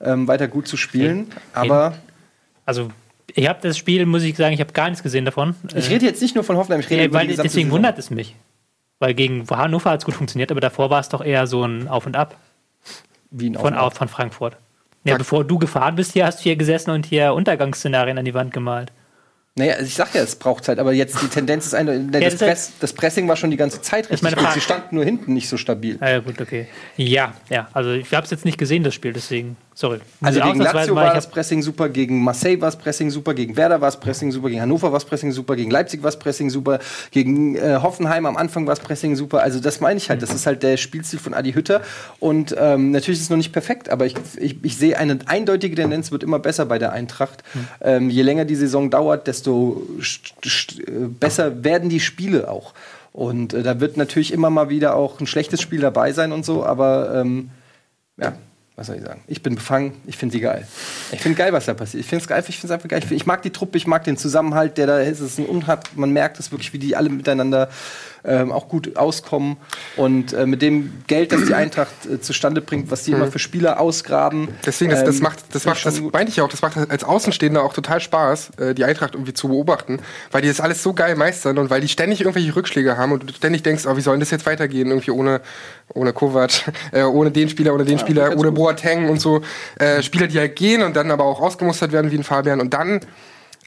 ähm, 0.00 0.28
weiter 0.28 0.48
gut 0.48 0.68
zu 0.68 0.76
spielen. 0.76 1.30
Aber 1.52 1.94
also, 2.64 2.90
ich 3.34 3.48
habe 3.48 3.58
das 3.62 3.76
Spiel, 3.78 4.06
muss 4.06 4.22
ich 4.22 4.36
sagen, 4.36 4.54
ich 4.54 4.60
habe 4.60 4.72
gar 4.72 4.88
nichts 4.88 5.02
gesehen 5.02 5.24
davon. 5.24 5.54
ich 5.74 5.90
rede 5.90 6.06
jetzt 6.06 6.22
nicht 6.22 6.34
nur 6.34 6.44
von 6.44 6.56
Hoffenheim, 6.56 6.80
ich 6.80 6.90
rede 6.90 7.02
Ja, 7.02 7.06
über 7.08 7.18
weil, 7.18 7.26
die 7.26 7.30
gesamte 7.32 7.48
deswegen 7.48 7.66
Saison. 7.68 7.76
wundert 7.78 7.98
es 7.98 8.10
mich. 8.10 8.36
Weil 8.98 9.14
gegen 9.14 9.48
Hannover 9.50 9.90
hat 9.90 10.00
es 10.00 10.04
gut 10.04 10.14
funktioniert, 10.14 10.50
aber 10.52 10.60
davor 10.60 10.90
war 10.90 11.00
es 11.00 11.08
doch 11.08 11.24
eher 11.24 11.46
so 11.48 11.64
ein 11.64 11.88
Auf 11.88 12.06
und 12.06 12.16
Ab 12.16 12.36
Wie 13.30 13.50
ein 13.50 13.54
von, 13.54 13.74
Aufbau. 13.74 13.98
von 13.98 14.08
Frankfurt. 14.08 14.56
Ja, 15.04 15.16
bevor 15.16 15.44
du 15.44 15.58
gefahren 15.58 15.96
bist, 15.96 16.12
hier 16.12 16.26
hast 16.26 16.38
du 16.38 16.42
hier 16.44 16.54
gesessen 16.54 16.92
und 16.92 17.06
hier 17.06 17.34
Untergangsszenarien 17.34 18.18
an 18.18 18.24
die 18.24 18.34
Wand 18.34 18.52
gemalt. 18.52 18.92
Naja, 19.54 19.74
ich 19.82 19.94
sag 19.94 20.14
ja, 20.14 20.22
es 20.22 20.36
braucht 20.36 20.64
Zeit, 20.64 20.78
aber 20.78 20.94
jetzt 20.94 21.20
die 21.20 21.28
Tendenz 21.28 21.66
ist 21.66 21.74
eine. 21.74 22.00
Das, 22.00 22.22
das 22.22 22.32
ist 22.34 22.38
Press, 22.40 22.72
das 22.80 22.92
Pressing 22.94 23.28
war 23.28 23.36
schon 23.36 23.50
die 23.50 23.58
ganze 23.58 23.82
Zeit 23.82 24.08
richtig 24.08 24.22
meine 24.22 24.36
gut. 24.36 24.50
Sie 24.54 24.62
standen 24.62 24.94
nur 24.94 25.04
hinten 25.04 25.34
nicht 25.34 25.46
so 25.46 25.58
stabil. 25.58 25.98
Ah, 26.00 26.08
Ja, 26.10 26.18
gut, 26.20 26.40
okay. 26.40 26.68
Ja, 26.96 27.34
ja. 27.50 27.68
Also 27.74 27.90
ich 27.92 28.14
habe 28.14 28.24
es 28.24 28.30
jetzt 28.30 28.46
nicht 28.46 28.56
gesehen, 28.56 28.82
das 28.82 28.94
Spiel, 28.94 29.12
deswegen. 29.12 29.58
Sorry. 29.74 30.00
Also 30.20 30.38
gegen 30.40 30.60
Lazio 30.60 30.94
war 30.94 31.14
das 31.14 31.30
Pressing 31.30 31.62
super, 31.62 31.88
gegen 31.88 32.22
Marseille 32.22 32.60
war 32.60 32.68
das 32.68 32.76
Pressing 32.76 33.10
super, 33.10 33.32
gegen 33.32 33.56
Werder 33.56 33.80
war 33.80 33.88
das 33.88 33.98
Pressing 33.98 34.30
super, 34.30 34.50
gegen 34.50 34.60
Hannover 34.60 34.92
war 34.92 34.98
das 34.98 35.06
Pressing 35.06 35.32
super, 35.32 35.56
gegen 35.56 35.70
Leipzig 35.70 36.02
war 36.02 36.08
das 36.10 36.18
Pressing 36.18 36.50
super, 36.50 36.78
gegen 37.10 37.56
äh, 37.56 37.78
Hoffenheim 37.82 38.26
am 38.26 38.36
Anfang 38.36 38.66
war 38.66 38.74
das 38.74 38.84
Pressing 38.84 39.16
super. 39.16 39.42
Also 39.42 39.60
das 39.60 39.80
meine 39.80 39.96
ich 39.96 40.10
halt, 40.10 40.20
das 40.20 40.34
ist 40.34 40.44
halt 40.46 40.62
der 40.62 40.76
Spielstil 40.76 41.18
von 41.18 41.32
Adi 41.32 41.52
Hütter 41.54 41.80
und 42.20 42.54
ähm, 42.58 42.90
natürlich 42.90 43.18
ist 43.18 43.24
es 43.24 43.30
noch 43.30 43.38
nicht 43.38 43.52
perfekt, 43.52 43.88
aber 43.88 44.04
ich, 44.04 44.14
ich, 44.36 44.62
ich 44.62 44.76
sehe 44.76 44.98
eine 44.98 45.18
eindeutige 45.26 45.74
Tendenz, 45.74 46.12
wird 46.12 46.22
immer 46.22 46.38
besser 46.38 46.66
bei 46.66 46.78
der 46.78 46.92
Eintracht. 46.92 47.42
Ähm, 47.80 48.10
je 48.10 48.22
länger 48.22 48.44
die 48.44 48.56
Saison 48.56 48.90
dauert, 48.90 49.26
desto 49.26 49.86
st- 50.00 50.32
st- 50.42 50.86
äh, 50.86 51.08
besser 51.08 51.64
werden 51.64 51.88
die 51.88 52.00
Spiele 52.00 52.50
auch. 52.50 52.74
Und 53.12 53.54
äh, 53.54 53.62
da 53.62 53.80
wird 53.80 53.96
natürlich 53.96 54.32
immer 54.32 54.50
mal 54.50 54.68
wieder 54.68 54.96
auch 54.96 55.18
ein 55.18 55.26
schlechtes 55.26 55.60
Spiel 55.62 55.80
dabei 55.80 56.12
sein 56.12 56.32
und 56.32 56.44
so, 56.44 56.64
aber 56.64 57.14
ähm, 57.20 57.50
ja, 58.18 58.34
was 58.76 58.86
soll 58.86 58.96
ich 58.96 59.02
sagen? 59.02 59.20
Ich 59.26 59.42
bin 59.42 59.54
befangen, 59.54 59.92
ich 60.06 60.16
finde 60.16 60.32
sie 60.34 60.40
geil. 60.40 60.66
Ich 61.12 61.20
finde 61.20 61.36
geil, 61.36 61.52
was 61.52 61.66
da 61.66 61.74
passiert. 61.74 62.02
Ich 62.02 62.08
finde 62.08 62.22
es 62.22 62.28
geil, 62.28 62.42
ich 62.46 62.58
finde 62.58 62.74
einfach 62.74 62.88
geil. 62.88 63.00
Ich, 63.00 63.06
find- 63.06 63.20
ich 63.20 63.26
mag 63.26 63.42
die 63.42 63.50
Truppe, 63.50 63.76
ich 63.76 63.86
mag 63.86 64.04
den 64.04 64.16
Zusammenhalt, 64.16 64.78
der 64.78 64.86
da 64.86 64.98
ist. 64.98 65.20
Es 65.20 65.32
ist 65.32 65.38
ein 65.38 65.46
Unhat, 65.46 65.94
man 65.96 66.10
merkt 66.10 66.38
es 66.40 66.50
wirklich, 66.50 66.72
wie 66.72 66.78
die 66.78 66.96
alle 66.96 67.10
miteinander 67.10 67.68
ähm, 68.24 68.52
auch 68.52 68.68
gut 68.68 68.96
auskommen. 68.96 69.56
Und 69.96 70.32
äh, 70.32 70.46
mit 70.46 70.62
dem 70.62 70.92
Geld, 71.06 71.32
das 71.32 71.44
die 71.46 71.54
Eintracht 71.54 72.06
äh, 72.06 72.20
zustande 72.20 72.60
bringt, 72.60 72.90
was 72.90 73.04
die 73.04 73.12
immer 73.12 73.26
für 73.26 73.38
Spieler 73.38 73.80
ausgraben. 73.80 74.48
Deswegen, 74.64 74.90
das, 74.90 75.04
das 75.04 75.16
ähm, 75.16 75.22
macht, 75.22 75.38
das 75.52 75.64
macht, 75.64 75.78
ich 75.78 75.84
das 75.84 76.00
meinte 76.00 76.30
ich 76.30 76.40
auch, 76.40 76.48
das 76.48 76.62
macht 76.62 76.76
als 76.76 77.04
Außenstehender 77.04 77.62
auch 77.62 77.72
total 77.72 78.00
Spaß, 78.00 78.50
äh, 78.58 78.74
die 78.74 78.84
Eintracht 78.84 79.14
irgendwie 79.14 79.34
zu 79.34 79.48
beobachten, 79.48 79.98
weil 80.30 80.42
die 80.42 80.48
das 80.48 80.60
alles 80.60 80.82
so 80.82 80.92
geil 80.92 81.16
meistern 81.16 81.58
und 81.58 81.70
weil 81.70 81.80
die 81.80 81.88
ständig 81.88 82.20
irgendwelche 82.20 82.54
Rückschläge 82.54 82.96
haben 82.96 83.12
und 83.12 83.28
du 83.28 83.34
ständig 83.34 83.62
denkst, 83.62 83.86
oh, 83.86 83.96
wie 83.96 84.00
soll 84.00 84.14
denn 84.14 84.20
das 84.20 84.30
jetzt 84.30 84.46
weitergehen, 84.46 84.88
irgendwie 84.88 85.10
ohne, 85.10 85.40
ohne 85.92 86.12
Kovac, 86.12 86.72
äh, 86.92 87.02
ohne 87.02 87.30
den 87.30 87.48
Spieler, 87.48 87.74
ohne 87.74 87.84
den 87.84 87.98
Spieler, 87.98 88.28
ganz 88.30 88.40
ohne. 88.40 88.52
Boateng 88.52 89.08
und 89.08 89.20
so, 89.20 89.42
äh, 89.78 90.02
Spieler, 90.02 90.28
die 90.28 90.38
halt 90.38 90.56
gehen 90.56 90.82
und 90.82 90.94
dann 90.94 91.10
aber 91.10 91.24
auch 91.24 91.40
ausgemustert 91.40 91.92
werden 91.92 92.10
wie 92.10 92.16
ein 92.16 92.24
Fabian 92.24 92.60
und 92.60 92.72
dann, 92.72 93.00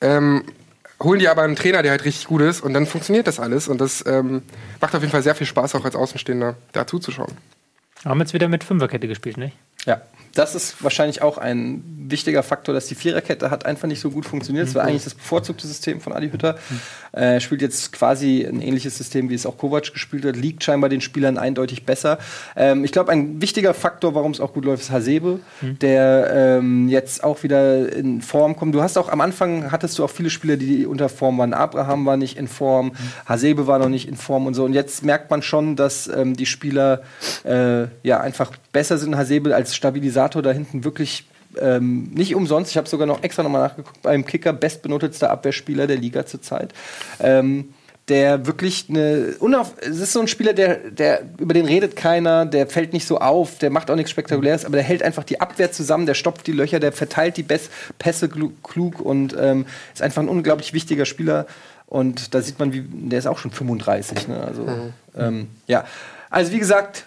ähm, 0.01 0.43
holen 1.01 1.19
die 1.19 1.27
aber 1.27 1.43
einen 1.43 1.55
Trainer, 1.55 1.81
der 1.81 1.91
halt 1.91 2.05
richtig 2.05 2.27
gut 2.27 2.41
ist 2.41 2.61
und 2.61 2.73
dann 2.73 2.85
funktioniert 2.85 3.27
das 3.27 3.39
alles 3.39 3.67
und 3.67 3.79
das 3.81 4.05
ähm, 4.05 4.43
macht 4.81 4.95
auf 4.95 5.01
jeden 5.01 5.11
Fall 5.11 5.23
sehr 5.23 5.35
viel 5.35 5.47
Spaß, 5.47 5.75
auch 5.75 5.85
als 5.85 5.95
Außenstehender 5.95 6.55
da 6.71 6.87
zuzuschauen. 6.87 7.33
Haben 8.03 8.19
jetzt 8.19 8.33
wieder 8.33 8.47
mit 8.47 8.63
Fünferkette 8.63 9.07
gespielt, 9.07 9.37
nicht? 9.37 9.57
Ja, 9.85 10.01
das 10.35 10.53
ist 10.53 10.83
wahrscheinlich 10.83 11.21
auch 11.21 11.37
ein 11.37 11.83
wichtiger 12.09 12.43
Faktor, 12.43 12.75
dass 12.75 12.87
die 12.87 12.95
Viererkette 12.95 13.49
hat 13.49 13.65
einfach 13.65 13.87
nicht 13.87 13.99
so 13.99 14.11
gut 14.11 14.25
funktioniert. 14.25 14.67
Das 14.67 14.75
war 14.75 14.83
eigentlich 14.83 15.03
das 15.03 15.15
bevorzugte 15.15 15.65
System 15.65 16.01
von 16.01 16.13
Adi 16.13 16.29
Hütter. 16.29 16.57
Er 17.11 17.39
spielt 17.39 17.61
jetzt 17.61 17.93
quasi 17.93 18.45
ein 18.45 18.61
ähnliches 18.61 18.97
System, 18.97 19.29
wie 19.29 19.33
es 19.33 19.45
auch 19.45 19.57
Kovac 19.57 19.93
gespielt 19.93 20.25
hat. 20.25 20.35
Liegt 20.35 20.63
scheinbar 20.63 20.89
den 20.89 21.01
Spielern 21.01 21.37
eindeutig 21.37 21.85
besser. 21.85 22.19
Ähm, 22.55 22.83
ich 22.83 22.91
glaube, 22.91 23.11
ein 23.11 23.41
wichtiger 23.41 23.73
Faktor, 23.73 24.13
warum 24.13 24.31
es 24.31 24.39
auch 24.41 24.53
gut 24.53 24.65
läuft, 24.65 24.83
ist 24.83 24.91
Hasebe, 24.91 25.39
der 25.61 26.57
ähm, 26.59 26.89
jetzt 26.89 27.23
auch 27.23 27.43
wieder 27.43 27.91
in 27.93 28.21
Form 28.21 28.55
kommt. 28.57 28.75
Du 28.75 28.81
hast 28.81 28.97
auch 28.97 29.09
am 29.09 29.21
Anfang 29.21 29.71
hattest 29.71 29.97
du 29.97 30.03
auch 30.03 30.09
viele 30.09 30.29
Spieler, 30.29 30.57
die 30.57 30.85
unter 30.85 31.07
Form 31.09 31.37
waren. 31.37 31.53
Abraham 31.53 32.05
war 32.05 32.17
nicht 32.17 32.37
in 32.37 32.47
Form, 32.47 32.91
Hasebe 33.25 33.67
war 33.67 33.79
noch 33.79 33.89
nicht 33.89 34.07
in 34.07 34.17
Form 34.17 34.45
und 34.45 34.53
so. 34.53 34.65
Und 34.65 34.73
jetzt 34.73 35.03
merkt 35.03 35.31
man 35.31 35.41
schon, 35.41 35.75
dass 35.75 36.07
ähm, 36.07 36.35
die 36.35 36.45
Spieler 36.45 37.03
äh, 37.45 37.87
ja 38.03 38.19
einfach 38.19 38.51
besser 38.73 38.97
sind. 38.97 39.15
Hasebe 39.15 39.55
als 39.55 39.73
Stabilisator 39.73 40.24
da 40.29 40.51
hinten 40.51 40.83
wirklich 40.83 41.25
ähm, 41.59 42.11
nicht 42.13 42.35
umsonst. 42.35 42.71
Ich 42.71 42.77
habe 42.77 42.87
sogar 42.87 43.07
noch 43.07 43.23
extra 43.23 43.43
nochmal 43.43 43.61
nachgeguckt 43.61 44.01
beim 44.01 44.25
Kicker 44.25 44.53
bestbenotetster 44.53 45.29
Abwehrspieler 45.29 45.87
der 45.87 45.97
Liga 45.97 46.25
zurzeit. 46.25 46.73
Ähm, 47.19 47.73
der 48.07 48.45
wirklich 48.45 48.85
eine 48.87 49.33
unauf 49.39 49.73
es 49.81 49.99
ist 49.99 50.13
so 50.13 50.19
ein 50.19 50.27
Spieler, 50.27 50.53
der, 50.53 50.75
der 50.91 51.23
über 51.39 51.55
den 51.55 51.65
redet 51.65 51.95
keiner, 51.95 52.45
der 52.45 52.67
fällt 52.67 52.93
nicht 52.93 53.07
so 53.07 53.17
auf, 53.17 53.57
der 53.57 53.71
macht 53.71 53.89
auch 53.89 53.95
nichts 53.95 54.11
Spektakuläres, 54.11 54.63
aber 54.63 54.75
der 54.75 54.83
hält 54.83 55.01
einfach 55.01 55.23
die 55.23 55.41
Abwehr 55.41 55.71
zusammen, 55.71 56.05
der 56.05 56.13
stopft 56.13 56.45
die 56.45 56.51
Löcher, 56.51 56.79
der 56.79 56.91
verteilt 56.91 57.37
die 57.37 57.43
Bess 57.43 57.69
Pässe 57.97 58.29
klug 58.29 58.99
und 58.99 59.35
ähm, 59.39 59.65
ist 59.91 60.03
einfach 60.03 60.21
ein 60.21 60.29
unglaublich 60.29 60.73
wichtiger 60.73 61.05
Spieler. 61.05 61.47
Und 61.87 62.33
da 62.33 62.41
sieht 62.41 62.59
man, 62.59 62.73
wie 62.73 62.81
der 62.81 63.19
ist 63.19 63.27
auch 63.27 63.39
schon 63.39 63.51
35. 63.51 64.27
Ne? 64.27 64.43
Also 64.43 64.67
ähm, 65.17 65.47
ja, 65.67 65.85
also 66.29 66.51
wie 66.51 66.59
gesagt, 66.59 67.05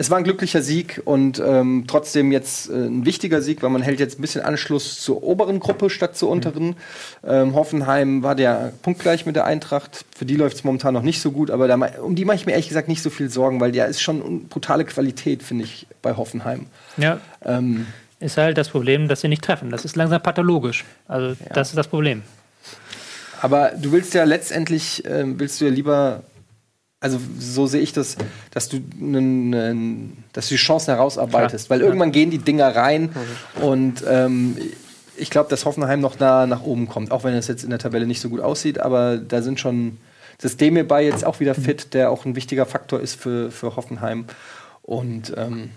es 0.00 0.08
war 0.08 0.16
ein 0.16 0.24
glücklicher 0.24 0.62
Sieg 0.62 1.02
und 1.04 1.42
ähm, 1.44 1.84
trotzdem 1.86 2.32
jetzt 2.32 2.70
äh, 2.70 2.72
ein 2.72 3.04
wichtiger 3.04 3.42
Sieg, 3.42 3.62
weil 3.62 3.68
man 3.68 3.82
hält 3.82 4.00
jetzt 4.00 4.18
ein 4.18 4.22
bisschen 4.22 4.40
Anschluss 4.40 4.98
zur 4.98 5.22
oberen 5.22 5.60
Gruppe 5.60 5.90
statt 5.90 6.16
zur 6.16 6.30
unteren. 6.30 6.76
Ähm, 7.22 7.54
Hoffenheim 7.54 8.22
war 8.22 8.34
der 8.34 8.72
punktgleich 8.80 9.26
mit 9.26 9.36
der 9.36 9.44
Eintracht. 9.44 10.06
Für 10.16 10.24
die 10.24 10.36
läuft 10.36 10.56
es 10.56 10.64
momentan 10.64 10.94
noch 10.94 11.02
nicht 11.02 11.20
so 11.20 11.32
gut, 11.32 11.50
aber 11.50 11.68
da, 11.68 11.76
um 12.02 12.14
die 12.14 12.24
mache 12.24 12.36
ich 12.36 12.46
mir 12.46 12.52
ehrlich 12.52 12.68
gesagt 12.68 12.88
nicht 12.88 13.02
so 13.02 13.10
viel 13.10 13.28
Sorgen, 13.28 13.60
weil 13.60 13.72
der 13.72 13.88
ist 13.88 14.00
schon 14.00 14.48
brutale 14.48 14.86
Qualität, 14.86 15.42
finde 15.42 15.64
ich, 15.64 15.86
bei 16.00 16.16
Hoffenheim. 16.16 16.64
Ja, 16.96 17.20
Ähm, 17.44 17.86
ist 18.20 18.38
halt 18.38 18.56
das 18.56 18.70
Problem, 18.70 19.06
dass 19.06 19.20
sie 19.20 19.28
nicht 19.28 19.44
treffen. 19.44 19.68
Das 19.68 19.84
ist 19.84 19.96
langsam 19.96 20.22
pathologisch. 20.22 20.86
Also, 21.08 21.36
das 21.52 21.68
ist 21.68 21.76
das 21.76 21.88
Problem. 21.88 22.22
aber 23.42 23.72
du 23.76 23.92
willst 23.92 24.14
ja 24.14 24.24
letztendlich, 24.24 25.02
ähm, 25.06 25.38
willst 25.38 25.60
du 25.60 25.66
ja 25.66 25.70
lieber, 25.70 26.22
also 27.00 27.18
so 27.38 27.66
sehe 27.66 27.80
ich 27.80 27.92
das, 27.92 28.16
dass 28.50 28.68
du, 28.68 28.78
dass 30.32 30.48
du 30.48 30.54
die 30.54 30.56
Chancen 30.56 30.94
herausarbeitest, 30.94 31.66
Klar. 31.66 31.78
weil 31.78 31.86
irgendwann 31.86 32.12
gehen 32.12 32.30
die 32.30 32.38
Dinger 32.38 32.74
rein 32.76 33.10
und 33.60 34.04
ähm, 34.06 34.56
ich 35.16 35.30
glaube, 35.30 35.50
dass 35.50 35.64
Hoffenheim 35.64 36.00
noch 36.00 36.18
nah 36.18 36.46
nach 36.46 36.62
oben 36.62 36.88
kommt, 36.88 37.10
auch 37.10 37.24
wenn 37.24 37.34
es 37.34 37.48
jetzt 37.48 37.64
in 37.64 37.70
der 37.70 37.78
Tabelle 37.78 38.06
nicht 38.06 38.20
so 38.20 38.28
gut 38.28 38.40
aussieht, 38.40 38.78
aber 38.80 39.16
da 39.16 39.42
sind 39.42 39.60
schon 39.60 39.98
das 40.38 40.56
Demir 40.56 40.86
bei 40.86 41.04
jetzt 41.04 41.24
auch 41.24 41.40
wieder 41.40 41.54
fit, 41.54 41.92
der 41.94 42.10
auch 42.10 42.24
ein 42.24 42.36
wichtiger 42.36 42.64
Faktor 42.66 43.00
ist 43.00 43.20
für, 43.20 43.50
für 43.50 43.76
Hoffenheim 43.76 44.26
und 44.82 45.32
ähm, 45.36 45.70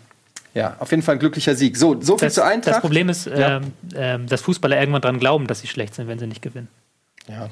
ja, 0.54 0.76
auf 0.80 0.92
jeden 0.92 1.02
Fall 1.04 1.16
ein 1.16 1.20
glücklicher 1.20 1.56
Sieg. 1.56 1.78
So, 1.78 2.00
so 2.00 2.18
viel 2.18 2.28
Das, 2.28 2.36
zur 2.36 2.46
Eintracht. 2.46 2.76
das 2.76 2.82
Problem 2.82 3.10
ist, 3.10 3.26
Ja. 3.26 3.58
ähm, 3.58 3.74
ähm, 3.96 4.28
dass 4.28 4.42
Fußballer 4.42 4.80
irgendwann 4.80 5.02
dran 5.02 5.20
glauben, 5.20 5.48
dass 5.48 5.62
sie 5.62 5.68
schlecht 5.68 5.96
sind, 5.96 6.08
wenn 6.08 6.20
sie 6.20 6.28
nicht 6.28 6.42
gewinnen. 6.42 6.68
ja. 7.28 7.50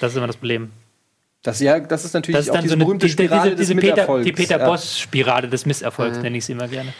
Das 0.00 0.10
ist 0.12 0.16
immer 0.16 0.26
das 0.26 0.36
Problem. 0.36 0.72
Das, 1.42 1.58
ja, 1.60 1.80
das 1.80 2.04
ist 2.04 2.14
natürlich 2.14 2.36
Das 2.36 2.44
ist 2.46 2.50
auch 2.50 2.54
dann 2.54 2.62
diese 2.62 2.72
so 2.72 2.76
eine, 2.76 2.84
berühmte 2.84 3.06
diese, 3.06 3.14
Spirale 3.14 3.42
diese, 3.50 3.56
des 3.56 3.68
diese 3.68 3.80
Peter, 3.80 3.94
Misserfolgs. 3.94 4.24
die 4.26 4.32
Peter 4.32 4.58
Ja. 4.58 4.66
Boss-Spirale 4.66 5.48
des 5.48 5.66
Misserfolgs, 5.66 6.18
nenne 6.18 6.36
ich 6.38 6.44
sie 6.44 6.52
immer 6.52 6.68
gerne. 6.68 6.92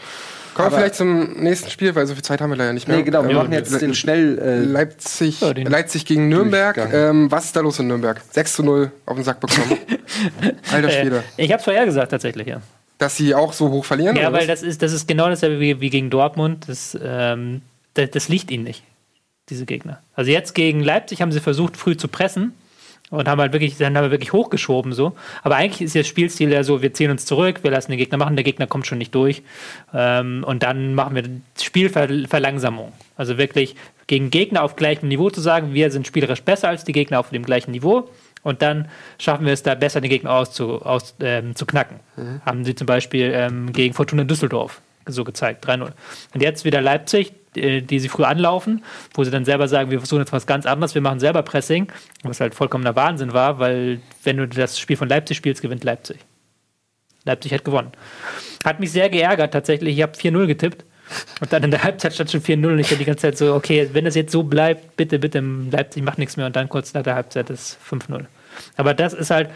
Kommen 0.53 0.69
wir 0.71 0.77
vielleicht 0.77 0.95
zum 0.95 1.41
nächsten 1.41 1.69
Spiel, 1.71 1.95
weil 1.95 2.05
so 2.05 2.13
viel 2.13 2.23
Zeit 2.23 2.39
haben 2.41 2.51
wir 2.51 2.57
leider 2.57 2.73
nicht 2.73 2.87
mehr. 2.87 2.97
Nee, 2.97 3.03
genau, 3.03 3.23
wir 3.23 3.31
Ähm, 3.31 3.37
machen 3.37 3.53
jetzt 3.53 3.81
den 3.81 3.95
schnell. 3.95 4.37
Äh, 4.37 4.59
Leipzig, 4.59 5.41
Ja, 5.41 5.51
den- 5.53 5.65
Leipzig 5.65 6.05
gegen 6.05 6.29
Nürnberg. 6.29 6.77
Ähm, 6.93 7.31
was 7.31 7.45
ist 7.45 7.55
da 7.55 7.61
los 7.61 7.79
in 7.79 7.87
Nürnberg? 7.87 8.21
6 8.31 8.53
zu 8.57 8.63
0 8.63 8.91
auf 9.07 9.15
den 9.15 9.23
Sack 9.23 9.39
bekommen. 9.39 9.77
Alter 10.71 10.89
Schwede. 10.91 11.23
Äh, 11.37 11.45
ich 11.45 11.51
habe 11.51 11.57
es 11.59 11.63
vorher 11.63 11.85
gesagt, 11.85 12.11
tatsächlich, 12.11 12.45
ja. 12.47 12.61
Dass 12.99 13.17
sie 13.17 13.33
auch 13.33 13.51
so 13.53 13.71
hoch 13.71 13.83
verlieren? 13.85 14.15
Ja, 14.15 14.31
weil 14.31 14.41
was? 14.41 14.47
das 14.47 14.61
ist, 14.61 14.81
das 14.83 14.93
ist 14.93 15.07
genau 15.07 15.27
dasselbe 15.27 15.59
wie, 15.59 15.79
wie 15.81 15.89
gegen 15.89 16.09
Dortmund. 16.11 16.65
Das, 16.67 16.95
ähm, 17.01 17.61
das, 17.95 18.11
das 18.11 18.29
liegt 18.29 18.51
ihnen 18.51 18.63
nicht, 18.65 18.83
diese 19.49 19.65
Gegner. 19.65 20.01
Also 20.15 20.29
jetzt 20.29 20.53
gegen 20.53 20.81
Leipzig 20.83 21.21
haben 21.21 21.31
sie 21.31 21.39
versucht, 21.39 21.77
früh 21.77 21.97
zu 21.97 22.07
pressen 22.07 22.53
und 23.13 23.27
haben 23.27 23.39
halt 23.39 23.53
wirklich, 23.53 23.77
dann 23.77 23.95
haben 23.95 24.05
wir 24.05 24.11
wirklich 24.11 24.33
hochgeschoben 24.33 24.91
so. 24.91 25.13
Aber 25.43 25.55
eigentlich 25.55 25.81
ist 25.81 25.93
ihr 25.93 26.03
Spielstil 26.03 26.51
ja 26.51 26.63
so, 26.63 26.81
wir 26.81 26.93
ziehen 26.93 27.11
uns 27.11 27.25
zurück, 27.25 27.59
wir 27.61 27.69
lassen 27.69 27.91
den 27.91 27.99
Gegner 27.99 28.17
machen, 28.17 28.35
der 28.35 28.43
Gegner 28.43 28.65
kommt 28.65 28.87
schon 28.87 28.97
nicht 28.97 29.13
durch. 29.13 29.43
Ähm, 29.93 30.43
und 30.43 30.63
dann 30.63 30.95
machen 30.95 31.15
wir 31.15 31.23
Spielverlangsamung. 31.61 32.91
Also 33.15 33.37
wirklich 33.37 33.75
gegen 34.07 34.31
Gegner 34.31 34.63
auf 34.63 34.75
gleichem 34.75 35.09
Niveau 35.09 35.29
zu 35.29 35.41
sagen, 35.41 35.75
wir 35.75 35.91
sind 35.91 36.07
spielerisch 36.07 36.41
besser 36.41 36.69
als 36.69 36.85
die 36.85 36.91
Gegner 36.91 37.19
auf 37.19 37.29
dem 37.29 37.43
gleichen 37.45 37.69
Niveau. 37.69 38.09
Und 38.41 38.63
dann 38.63 38.89
schaffen 39.19 39.45
wir 39.45 39.53
es 39.53 39.61
da 39.61 39.75
besser, 39.75 40.01
den 40.01 40.09
Gegner 40.09 40.31
auszu, 40.31 40.81
aus, 40.81 41.13
ähm, 41.21 41.55
zu 41.55 41.67
knacken. 41.67 41.99
Haben 42.43 42.65
sie 42.65 42.73
zum 42.73 42.87
Beispiel 42.87 43.31
ähm, 43.33 43.71
gegen 43.73 43.93
Fortuna 43.93 44.23
Düsseldorf 44.23 44.81
so 45.05 45.23
gezeigt, 45.23 45.67
3-0. 45.67 45.91
Und 46.33 46.41
jetzt 46.41 46.65
wieder 46.65 46.81
Leipzig, 46.81 47.31
die 47.55 47.99
sie 47.99 48.09
früh 48.09 48.23
anlaufen, 48.23 48.83
wo 49.13 49.23
sie 49.23 49.31
dann 49.31 49.45
selber 49.45 49.67
sagen, 49.67 49.91
wir 49.91 49.99
versuchen 49.99 50.19
jetzt 50.19 50.33
was 50.33 50.47
ganz 50.47 50.65
anderes, 50.65 50.95
wir 50.95 51.01
machen 51.01 51.19
selber 51.19 51.43
Pressing, 51.43 51.91
was 52.23 52.39
halt 52.39 52.55
vollkommener 52.55 52.95
Wahnsinn 52.95 53.33
war, 53.33 53.59
weil 53.59 53.99
wenn 54.23 54.37
du 54.37 54.47
das 54.47 54.79
Spiel 54.79 54.97
von 54.97 55.09
Leipzig 55.09 55.37
spielst, 55.37 55.61
gewinnt 55.61 55.83
Leipzig. 55.83 56.17
Leipzig 57.25 57.53
hat 57.53 57.63
gewonnen. 57.63 57.91
Hat 58.63 58.79
mich 58.79 58.91
sehr 58.91 59.09
geärgert 59.09 59.53
tatsächlich, 59.53 59.97
ich 59.97 60.03
habe 60.03 60.13
4-0 60.13 60.47
getippt. 60.47 60.85
Und 61.41 61.51
dann 61.51 61.63
in 61.63 61.71
der 61.71 61.83
Halbzeit 61.83 62.13
stand 62.13 62.31
schon 62.31 62.41
4-0 62.41 62.65
und 62.65 62.79
ich 62.79 62.89
war 62.89 62.97
die 62.97 63.05
ganze 63.05 63.23
Zeit 63.23 63.37
so, 63.37 63.53
okay, 63.53 63.89
wenn 63.91 64.05
das 64.05 64.15
jetzt 64.15 64.31
so 64.31 64.43
bleibt, 64.43 64.95
bitte, 64.95 65.19
bitte, 65.19 65.43
Leipzig 65.69 66.03
macht 66.03 66.17
nichts 66.17 66.37
mehr 66.37 66.45
und 66.45 66.55
dann 66.55 66.69
kurz 66.69 66.93
nach 66.93 67.03
der 67.03 67.15
Halbzeit 67.15 67.49
ist 67.49 67.77
5-0. 67.87 68.25
Aber 68.77 68.93
das 68.93 69.13
ist 69.13 69.29
halt, 69.29 69.49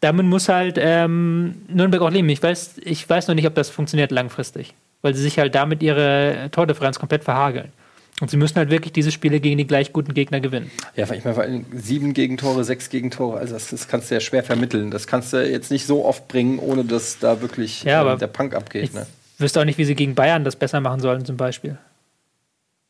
damit 0.00 0.26
muss 0.26 0.48
halt 0.48 0.76
ähm, 0.78 1.62
Nürnberg 1.68 2.02
auch 2.02 2.10
leben. 2.10 2.28
Ich 2.28 2.42
weiß, 2.42 2.78
ich 2.84 3.08
weiß 3.08 3.28
noch 3.28 3.34
nicht, 3.34 3.46
ob 3.46 3.54
das 3.54 3.70
funktioniert 3.70 4.10
langfristig, 4.10 4.74
weil 5.02 5.14
sie 5.14 5.22
sich 5.22 5.38
halt 5.38 5.54
damit 5.54 5.82
ihre 5.82 6.48
Tordifferenz 6.50 6.98
komplett 6.98 7.24
verhageln. 7.24 7.72
Und 8.20 8.30
sie 8.30 8.36
müssen 8.36 8.56
halt 8.56 8.70
wirklich 8.70 8.92
diese 8.92 9.12
Spiele 9.12 9.38
gegen 9.38 9.58
die 9.58 9.66
gleich 9.66 9.92
guten 9.92 10.12
Gegner 10.12 10.40
gewinnen. 10.40 10.72
ja, 10.96 11.04
ich 11.12 11.22
meine, 11.24 11.34
vor 11.34 11.44
allem 11.44 11.64
sieben 11.72 12.14
Gegentore, 12.14 12.64
sechs 12.64 12.90
Gegentore, 12.90 13.38
also 13.38 13.54
das, 13.54 13.68
das 13.70 13.86
kannst 13.86 14.10
du 14.10 14.14
ja 14.14 14.20
schwer 14.20 14.42
vermitteln. 14.42 14.90
Das 14.90 15.06
kannst 15.06 15.32
du 15.32 15.36
jetzt 15.48 15.70
nicht 15.70 15.86
so 15.86 16.04
oft 16.04 16.26
bringen, 16.26 16.58
ohne 16.58 16.84
dass 16.84 17.20
da 17.20 17.40
wirklich 17.40 17.84
Ja, 17.84 18.12
ähm, 18.12 18.18
der 18.18 18.26
Punk 18.26 18.54
abgeht. 18.56 18.84
Ich 18.84 18.92
Ne? 18.92 19.06
wüsste 19.38 19.60
auch 19.60 19.64
nicht, 19.64 19.78
wie 19.78 19.84
sie 19.84 19.94
gegen 19.94 20.16
Bayern 20.16 20.42
das 20.42 20.56
besser 20.56 20.80
machen 20.80 21.00
sollen, 21.00 21.24
zum 21.24 21.36
Beispiel. 21.36 21.78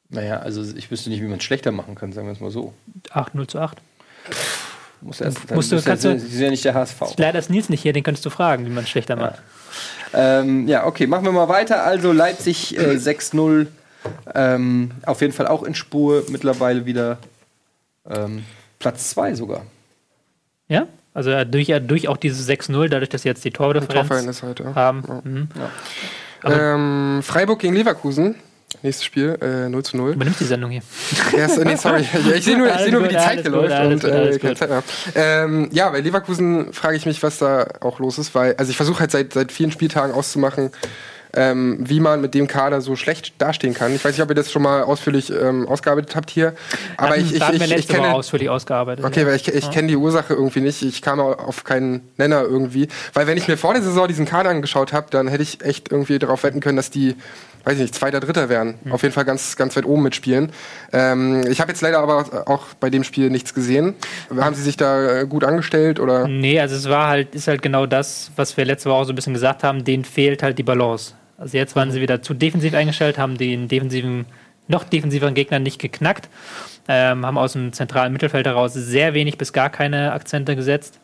Naja, 0.08 0.38
also 0.38 0.62
ich 0.74 0.90
wüsste 0.90 1.10
nicht, 1.10 1.20
wie 1.20 1.26
man 1.26 1.36
es 1.36 1.44
schlechter 1.44 1.72
machen 1.72 1.94
kann, 1.94 2.12
sagen 2.12 2.26
wir 2.28 2.32
es 2.32 2.40
mal 2.40 2.50
so. 2.50 2.72
8-0 3.12 3.46
zu 3.48 3.58
8. 3.58 3.76
Muss 5.02 5.20
erst, 5.20 5.38
dann 5.46 5.56
Musst 5.56 5.70
du- 5.70 5.76
bist 5.76 5.86
ja, 5.86 5.92
kannst 5.92 6.04
du- 6.06 6.18
sie 6.18 6.26
sind 6.26 6.44
ja 6.44 6.50
nicht 6.50 6.64
der 6.64 6.72
HSV. 6.74 7.02
Leider 7.18 7.38
ist 7.38 7.50
Nils 7.50 7.68
nicht 7.68 7.82
hier, 7.82 7.92
den 7.92 8.02
könntest 8.02 8.24
du 8.24 8.30
fragen, 8.30 8.64
wie 8.64 8.70
man 8.70 8.84
es 8.84 8.90
schlechter 8.90 9.14
macht. 9.16 9.42
Ähm, 10.12 10.68
ja, 10.68 10.86
okay, 10.86 11.06
machen 11.06 11.24
wir 11.24 11.32
mal 11.32 11.48
weiter. 11.48 11.84
Also 11.84 12.12
Leipzig 12.12 12.76
äh, 12.76 12.96
6-0. 12.96 13.66
Ähm, 14.34 14.92
auf 15.04 15.20
jeden 15.20 15.32
Fall 15.32 15.46
auch 15.46 15.62
in 15.62 15.74
Spur 15.74 16.24
mittlerweile 16.28 16.86
wieder 16.86 17.18
ähm, 18.08 18.44
Platz 18.78 19.10
2 19.10 19.34
sogar. 19.34 19.62
Ja? 20.68 20.86
Also 21.14 21.30
äh, 21.30 21.44
durch, 21.44 21.68
äh, 21.68 21.80
durch 21.80 22.08
auch 22.08 22.16
dieses 22.16 22.48
6-0, 22.48 22.88
dadurch, 22.88 23.08
dass 23.08 23.22
sie 23.22 23.28
jetzt 23.28 23.44
die 23.44 23.50
Tordifferenz 23.50 23.92
Torverhältnis 24.08 24.42
halt, 24.42 24.60
ja. 24.60 24.74
haben. 24.74 25.02
Mhm. 25.24 25.48
Ähm, 26.44 27.20
Freiburg 27.22 27.58
gegen 27.58 27.74
Leverkusen. 27.74 28.36
Nächstes 28.82 29.04
Spiel, 29.06 29.38
äh, 29.40 29.68
0 29.68 29.82
zu 29.82 29.96
0. 29.96 30.12
Übernimmt 30.12 30.38
die 30.38 30.44
Sendung 30.44 30.70
hier. 30.70 30.82
Ja, 31.36 31.48
so, 31.48 31.62
nee, 31.64 31.74
sorry. 31.76 32.04
Ja, 32.28 32.34
ich 32.34 32.44
sehe 32.44 32.56
nur, 32.56 32.68
ich 32.68 32.80
seh 32.80 32.90
nur 32.90 33.02
wie 33.02 33.08
die 33.08 33.14
Zeit 33.16 33.40
hier 33.40 33.50
läuft. 33.50 33.74
und, 33.80 34.04
äh, 34.04 34.38
keine. 34.38 34.54
Zeit 34.56 34.68
mehr. 34.68 34.82
Ähm, 35.14 35.68
ja, 35.72 35.88
bei 35.88 36.00
Leverkusen 36.00 36.72
frage 36.72 36.96
ich 36.96 37.06
mich, 37.06 37.22
was 37.22 37.38
da 37.38 37.66
auch 37.80 37.98
los 37.98 38.18
ist, 38.18 38.34
weil, 38.34 38.54
also 38.56 38.70
ich 38.70 38.76
versuche 38.76 39.00
halt 39.00 39.10
seit, 39.10 39.32
seit 39.32 39.52
vielen 39.52 39.72
Spieltagen 39.72 40.14
auszumachen, 40.14 40.70
ähm, 41.34 41.78
wie 41.80 41.98
man 42.00 42.20
mit 42.20 42.34
dem 42.34 42.46
Kader 42.46 42.80
so 42.80 42.94
schlecht 42.96 43.34
dastehen 43.40 43.74
kann. 43.74 43.94
Ich 43.94 44.04
weiß 44.04 44.12
nicht, 44.12 44.22
ob 44.22 44.30
ihr 44.30 44.34
das 44.34 44.50
schon 44.52 44.62
mal 44.62 44.82
ausführlich 44.82 45.30
ähm, 45.30 45.66
ausgearbeitet 45.68 46.14
habt 46.16 46.30
hier. 46.30 46.54
Aber 46.96 47.10
Hatten- 47.10 47.20
ich, 47.20 47.34
ich, 47.34 47.42
ich, 47.42 47.72
ich 47.76 47.88
kenne. 47.88 48.14
ausführlich 48.14 48.48
ausgearbeitet. 48.48 49.04
Okay, 49.04 49.26
weil 49.26 49.36
ich, 49.36 49.48
ich 49.48 49.70
kenne 49.70 49.88
die 49.88 49.96
Ursache 49.96 50.34
irgendwie 50.34 50.60
nicht. 50.60 50.82
Ich 50.82 51.02
kam 51.02 51.20
auf 51.20 51.64
keinen 51.64 52.00
Nenner 52.16 52.42
irgendwie. 52.42 52.88
Weil 53.12 53.26
wenn 53.26 53.36
ich 53.36 53.46
mir 53.48 53.56
vor 53.58 53.74
der 53.74 53.82
Saison 53.82 54.08
diesen 54.08 54.24
Kader 54.26 54.50
angeschaut 54.50 54.92
habe, 54.92 55.08
dann 55.10 55.28
hätte 55.28 55.42
ich 55.42 55.62
echt 55.62 55.90
irgendwie 55.92 56.18
darauf 56.18 56.44
wetten 56.44 56.60
können, 56.60 56.76
dass 56.76 56.90
die, 56.90 57.14
weiß 57.68 57.74
ich 57.74 57.82
nicht, 57.82 57.94
Zweiter, 57.94 58.20
Dritter 58.20 58.48
wären. 58.48 58.76
Auf 58.88 59.02
jeden 59.02 59.12
Fall 59.12 59.26
ganz, 59.26 59.54
ganz 59.56 59.76
weit 59.76 59.84
oben 59.84 60.02
mitspielen. 60.02 60.50
Ähm, 60.90 61.44
ich 61.50 61.60
habe 61.60 61.70
jetzt 61.70 61.82
leider 61.82 61.98
aber 61.98 62.48
auch 62.48 62.64
bei 62.80 62.88
dem 62.88 63.04
Spiel 63.04 63.28
nichts 63.28 63.52
gesehen. 63.52 63.94
Haben 64.34 64.54
sie 64.54 64.62
sich 64.62 64.78
da 64.78 65.20
äh, 65.20 65.26
gut 65.26 65.44
angestellt 65.44 66.00
oder? 66.00 66.26
Nee, 66.26 66.58
also 66.60 66.74
es 66.74 66.88
war 66.88 67.08
halt, 67.08 67.34
ist 67.34 67.46
halt 67.46 67.60
genau 67.60 67.84
das, 67.84 68.30
was 68.36 68.56
wir 68.56 68.64
letzte 68.64 68.88
Woche 68.88 69.04
so 69.04 69.12
ein 69.12 69.16
bisschen 69.16 69.34
gesagt 69.34 69.64
haben, 69.64 69.84
denen 69.84 70.04
fehlt 70.04 70.42
halt 70.42 70.58
die 70.58 70.62
Balance. 70.62 71.12
Also 71.36 71.58
jetzt 71.58 71.76
waren 71.76 71.90
sie 71.90 72.00
wieder 72.00 72.22
zu 72.22 72.32
defensiv 72.32 72.72
eingestellt, 72.72 73.18
haben 73.18 73.36
den 73.36 73.68
defensiven, 73.68 74.24
noch 74.66 74.84
defensiveren 74.84 75.34
Gegner 75.34 75.58
nicht 75.58 75.78
geknackt, 75.78 76.30
ähm, 76.88 77.26
haben 77.26 77.36
aus 77.36 77.52
dem 77.52 77.74
zentralen 77.74 78.14
Mittelfeld 78.14 78.46
heraus 78.46 78.72
sehr 78.72 79.12
wenig 79.12 79.36
bis 79.36 79.52
gar 79.52 79.68
keine 79.68 80.12
Akzente 80.12 80.56
gesetzt. 80.56 81.00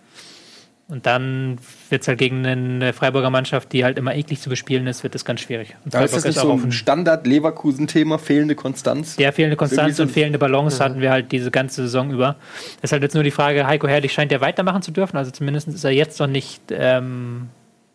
Und 0.86 1.06
dann 1.06 1.59
wird 1.89 2.02
es 2.02 2.09
halt 2.09 2.19
gegen 2.19 2.44
eine 2.47 2.93
Freiburger 2.93 3.31
Mannschaft, 3.31 3.73
die 3.73 3.85
halt 3.85 3.97
immer 3.97 4.15
eklig 4.15 4.40
zu 4.43 4.51
bespielen 4.51 4.86
ist, 4.86 5.02
wird 5.02 5.15
es 5.15 5.24
ganz 5.24 5.40
schwierig. 5.40 5.74
Und 5.82 5.94
Da 5.94 6.02
ist 6.05 6.12
das 6.15 6.23
Freiburg 6.23 6.35
nicht 6.36 6.43
so 6.43 6.52
auf 6.52 6.62
ein 6.62 6.73
Standard-Leverkusen-Thema, 6.73 8.19
fehlende 8.19 8.55
Konstanz? 8.55 9.16
der 9.16 9.32
fehlende 9.32 9.56
Konstanz 9.56 9.97
so 9.97 10.02
und 10.02 10.11
fehlende 10.12 10.39
Balance 10.39 10.85
hatten 10.85 11.01
wir 11.01 11.11
halt 11.11 11.32
diese 11.32 11.51
ganze 11.51 11.82
Saison 11.82 12.11
über. 12.11 12.36
Es 12.78 12.85
ist 12.85 12.93
halt 12.93 13.02
jetzt 13.02 13.15
nur 13.15 13.24
die 13.24 13.31
Frage, 13.31 13.66
Heiko 13.66 13.89
Herrlich 13.89 14.12
scheint 14.12 14.31
ja 14.31 14.43
weitermachen 14.43 14.82
zu 14.82 14.90
dürfen, 14.90 15.16
also 15.16 15.31
zumindest 15.31 15.69
ist 15.69 15.85
er 15.85 15.90
jetzt 15.90 16.20
noch 16.20 16.27
nicht 16.27 16.61
ähm, 16.70 17.48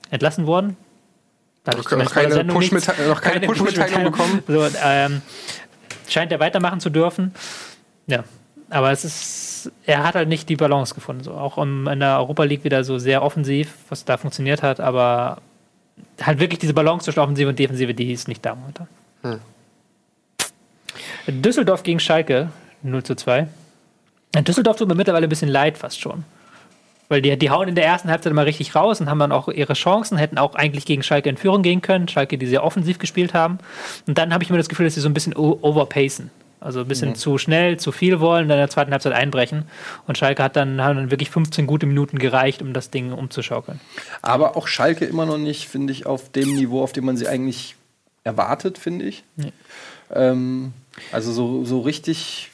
entlassen 0.10 0.48
worden. 0.48 0.76
Da 1.64 1.76
Noch 1.78 1.86
keine 1.86 2.00
Push- 2.46 3.08
noch 3.08 3.22
keine 3.22 3.46
Push-Mitteilung 3.46 4.04
bekommen? 4.06 4.42
So, 4.48 4.66
ähm, 4.84 5.22
scheint 6.08 6.32
er 6.32 6.40
weitermachen 6.40 6.80
zu 6.80 6.90
dürfen. 6.90 7.36
Ja, 8.08 8.24
aber 8.72 8.92
es 8.92 9.06
ist, 9.06 9.49
er 9.86 10.04
hat 10.04 10.16
halt 10.16 10.30
nicht 10.30 10.50
die 10.50 10.56
Balance 10.56 10.94
gefunden. 10.94 11.24
So. 11.24 11.34
Auch 11.34 11.58
in 11.58 11.86
der 12.00 12.18
Europa 12.18 12.44
League 12.44 12.64
wieder 12.64 12.84
so 12.84 12.98
sehr 12.98 13.24
offensiv, 13.24 13.74
was 13.90 14.06
da 14.06 14.18
funktioniert 14.18 14.64
hat, 14.64 14.80
aber 14.80 15.42
halt 16.22 16.40
wirklich 16.40 16.60
diese 16.60 16.74
Balance 16.74 17.06
zwischen 17.06 17.20
Offensive 17.20 17.50
und 17.50 17.60
Defensive, 17.60 17.94
die 17.94 18.12
ist 18.12 18.28
nicht 18.28 18.46
da 18.46 18.56
momentan. 18.56 18.88
Düsseldorf 21.42 21.84
gegen 21.84 22.00
Schalke 22.00 22.50
0 22.84 23.04
zu 23.04 23.16
2. 23.16 23.48
In 24.36 24.44
Düsseldorf 24.44 24.78
tut 24.78 24.88
mir 24.88 24.96
mittlerweile 24.96 25.28
ein 25.28 25.30
bisschen 25.30 25.50
leid, 25.50 25.78
fast 25.78 26.00
schon. 26.00 26.24
Weil 27.08 27.22
die, 27.22 27.36
die 27.38 27.50
hauen 27.50 27.68
in 27.68 27.76
der 27.76 27.86
ersten 27.86 28.10
Halbzeit 28.10 28.32
immer 28.32 28.46
richtig 28.46 28.76
raus 28.76 29.02
und 29.02 29.10
haben 29.10 29.20
dann 29.20 29.32
auch 29.32 29.48
ihre 29.48 29.74
Chancen, 29.74 30.18
hätten 30.18 30.38
auch 30.38 30.54
eigentlich 30.56 30.86
gegen 30.86 31.02
Schalke 31.02 31.30
in 31.30 31.38
Führung 31.38 31.64
gehen 31.64 31.82
können. 31.82 32.08
Schalke, 32.08 32.38
die 32.38 32.46
sehr 32.46 32.64
offensiv 32.64 33.00
gespielt 33.00 33.34
haben. 33.34 33.58
Und 34.06 34.18
dann 34.18 34.32
habe 34.32 34.44
ich 34.44 34.50
immer 34.50 34.60
das 34.60 34.70
Gefühl, 34.70 34.86
dass 34.86 34.94
sie 34.94 35.02
so 35.02 35.10
ein 35.10 35.16
bisschen 35.16 35.36
overpacen. 35.36 36.30
Also 36.62 36.82
ein 36.82 36.88
bisschen 36.88 37.16
zu 37.16 37.38
schnell, 37.38 37.78
zu 37.78 37.92
viel 37.92 38.20
wollen, 38.20 38.50
dann 38.50 38.58
in 38.58 38.62
der 38.62 38.70
zweiten 38.70 38.92
Halbzeit 38.92 39.14
einbrechen. 39.14 39.64
Und 40.08 40.18
Schalke 40.18 40.44
hat 40.44 40.56
dann, 40.56 40.82
haben 40.82 40.98
dann 40.98 41.12
wirklich 41.12 41.30
15 41.30 41.66
gute 41.68 41.86
Minuten 41.86 42.20
gereicht, 42.20 42.62
um 42.62 42.74
das 42.74 42.90
Ding 42.90 43.14
umzuschaukeln. 43.14 43.80
Aber 44.22 44.58
auch 44.58 44.68
Schalke 44.68 45.06
immer 45.06 45.26
noch 45.26 45.38
nicht, 45.38 45.70
finde 45.70 45.94
ich, 45.94 46.06
auf 46.06 46.30
dem 46.32 46.56
Niveau, 46.56 46.84
auf 46.84 46.92
dem 46.92 47.06
man 47.06 47.16
sie 47.16 47.28
eigentlich 47.28 47.76
erwartet, 48.26 48.78
finde 48.78 49.06
ich. 49.06 49.24
Nee. 49.38 49.54
Ähm, 50.14 50.74
also 51.12 51.32
so, 51.32 51.64
so 51.64 51.80
richtig 51.80 52.52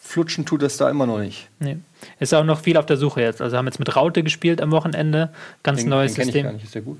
flutschen 0.00 0.46
tut 0.46 0.62
das 0.62 0.76
da 0.76 0.88
immer 0.88 1.06
noch 1.06 1.18
nicht. 1.18 1.48
Nee. 1.58 1.78
Ist 2.20 2.32
auch 2.34 2.44
noch 2.44 2.60
viel 2.60 2.76
auf 2.76 2.86
der 2.86 2.96
Suche 2.96 3.20
jetzt. 3.20 3.42
Also 3.42 3.56
haben 3.56 3.66
jetzt 3.66 3.78
mit 3.80 3.96
Raute 3.96 4.22
gespielt 4.22 4.60
am 4.60 4.70
Wochenende. 4.70 5.30
Ganz 5.62 5.80
Den, 5.80 5.88
neues 5.88 6.14
den 6.14 6.20
kenn 6.20 6.28
ich 6.28 6.32
System. 6.34 6.44
gar 6.44 6.52
nicht, 6.52 6.64
ist 6.64 6.74
der 6.74 6.82
gut? 6.82 6.98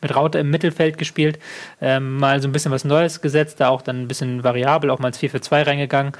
Mit 0.00 0.14
Raute 0.14 0.38
im 0.38 0.50
Mittelfeld 0.50 0.98
gespielt, 0.98 1.38
ähm, 1.80 2.16
mal 2.18 2.40
so 2.40 2.48
ein 2.48 2.52
bisschen 2.52 2.72
was 2.72 2.84
Neues 2.84 3.20
gesetzt, 3.20 3.60
da 3.60 3.68
auch 3.68 3.82
dann 3.82 4.02
ein 4.02 4.08
bisschen 4.08 4.44
variabel, 4.44 4.90
auch 4.90 4.98
mal 4.98 5.08
ins 5.08 5.18
4 5.18 5.30
für 5.30 5.40
2 5.40 5.62
reingegangen. 5.62 6.12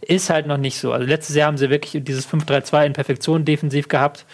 Ist 0.00 0.30
halt 0.30 0.46
noch 0.46 0.58
nicht 0.58 0.78
so. 0.78 0.92
Also 0.92 1.06
letztes 1.06 1.36
Jahr 1.36 1.48
haben 1.48 1.58
sie 1.58 1.70
wirklich 1.70 2.02
dieses 2.04 2.28
5-3-2 2.28 2.86
in 2.86 2.92
Perfektion 2.92 3.44
defensiv 3.44 3.88
gehabt. 3.88 4.24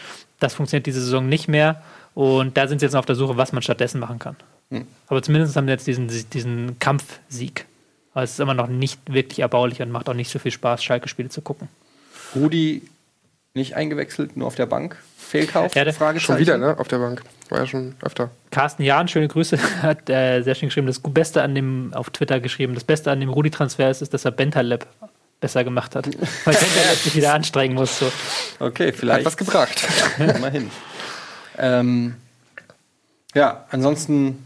Das 0.40 0.54
funktioniert 0.54 0.86
diese 0.86 1.00
Saison 1.00 1.28
nicht 1.28 1.48
mehr. 1.48 1.82
Und 2.14 2.56
da 2.56 2.68
sind 2.68 2.78
sie 2.78 2.86
jetzt 2.86 2.92
noch 2.92 3.00
auf 3.00 3.06
der 3.06 3.16
Suche, 3.16 3.36
was 3.36 3.52
man 3.52 3.62
stattdessen 3.62 3.98
machen 4.00 4.18
kann. 4.18 4.36
Aber 5.08 5.22
zumindest 5.22 5.56
haben 5.56 5.66
sie 5.66 5.72
jetzt 5.72 5.86
diesen, 5.86 6.08
diesen 6.30 6.78
Kampfsieg. 6.78 7.66
Aber 8.12 8.22
es 8.22 8.32
ist 8.32 8.40
immer 8.40 8.54
noch 8.54 8.68
nicht 8.68 9.00
wirklich 9.12 9.40
erbaulich 9.40 9.82
und 9.82 9.90
macht 9.90 10.08
auch 10.08 10.14
nicht 10.14 10.30
so 10.30 10.38
viel 10.38 10.52
Spaß, 10.52 10.82
Schalke-Spiele 10.84 11.28
zu 11.28 11.42
gucken. 11.42 11.68
Rudi 12.34 12.82
nicht 13.54 13.76
eingewechselt, 13.76 14.36
nur 14.36 14.48
auf 14.48 14.56
der 14.56 14.66
Bank. 14.66 14.96
Fehlkauf? 15.16 15.74
Ja, 15.74 15.84
der- 15.84 15.94
Fragezeichen. 15.94 16.26
Schon 16.26 16.38
wieder, 16.38 16.58
ne? 16.58 16.76
Auf 16.78 16.88
der 16.88 16.98
Bank. 16.98 17.22
War 17.50 17.60
ja 17.60 17.66
schon 17.66 17.94
öfter. 18.02 18.30
Carsten 18.50 18.82
Jahn, 18.82 19.06
schöne 19.08 19.28
Grüße, 19.28 19.58
hat 19.82 20.10
äh, 20.10 20.42
sehr 20.42 20.54
schön 20.54 20.68
geschrieben, 20.68 20.86
das 20.88 20.98
Beste 21.00 21.42
an 21.42 21.54
dem, 21.54 21.92
auf 21.94 22.10
Twitter 22.10 22.40
geschrieben, 22.40 22.74
das 22.74 22.84
Beste 22.84 23.10
an 23.10 23.20
dem 23.20 23.28
Rudi-Transfer 23.30 23.90
ist, 23.90 24.02
ist, 24.02 24.12
dass 24.12 24.24
er 24.24 24.32
Bentaleb 24.32 24.86
besser 25.40 25.62
gemacht 25.62 25.94
hat. 25.94 26.06
Weil 26.44 26.54
Bentaleb 26.54 26.98
sich 26.98 27.14
wieder 27.14 27.32
anstrengen 27.32 27.74
muss. 27.74 27.98
So. 27.98 28.10
Okay, 28.58 28.88
Hat 28.88 28.96
vielleicht. 28.96 29.24
was 29.24 29.36
gebracht. 29.36 29.86
Immerhin. 30.18 30.70
ähm, 31.58 32.16
ja, 33.34 33.64
ansonsten 33.70 34.44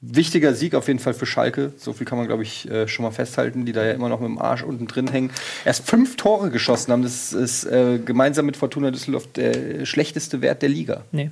wichtiger 0.00 0.54
Sieg 0.54 0.74
auf 0.74 0.88
jeden 0.88 0.98
Fall 0.98 1.14
für 1.14 1.26
Schalke. 1.26 1.72
So 1.76 1.92
viel 1.92 2.06
kann 2.06 2.18
man, 2.18 2.26
glaube 2.26 2.42
ich, 2.42 2.70
äh, 2.70 2.88
schon 2.88 3.04
mal 3.04 3.10
festhalten, 3.10 3.66
die 3.66 3.72
da 3.72 3.84
ja 3.84 3.92
immer 3.92 4.08
noch 4.08 4.20
mit 4.20 4.28
dem 4.28 4.38
Arsch 4.38 4.62
unten 4.62 4.86
drin 4.86 5.08
hängen. 5.08 5.30
Erst 5.64 5.86
fünf 5.86 6.16
Tore 6.16 6.50
geschossen 6.50 6.92
haben. 6.92 7.02
Das 7.02 7.32
ist 7.32 7.64
äh, 7.64 7.98
gemeinsam 7.98 8.46
mit 8.46 8.56
Fortuna 8.56 8.90
Düsseldorf 8.90 9.26
der 9.32 9.84
schlechteste 9.84 10.40
Wert 10.40 10.62
der 10.62 10.68
Liga. 10.68 11.04
Nee. 11.12 11.30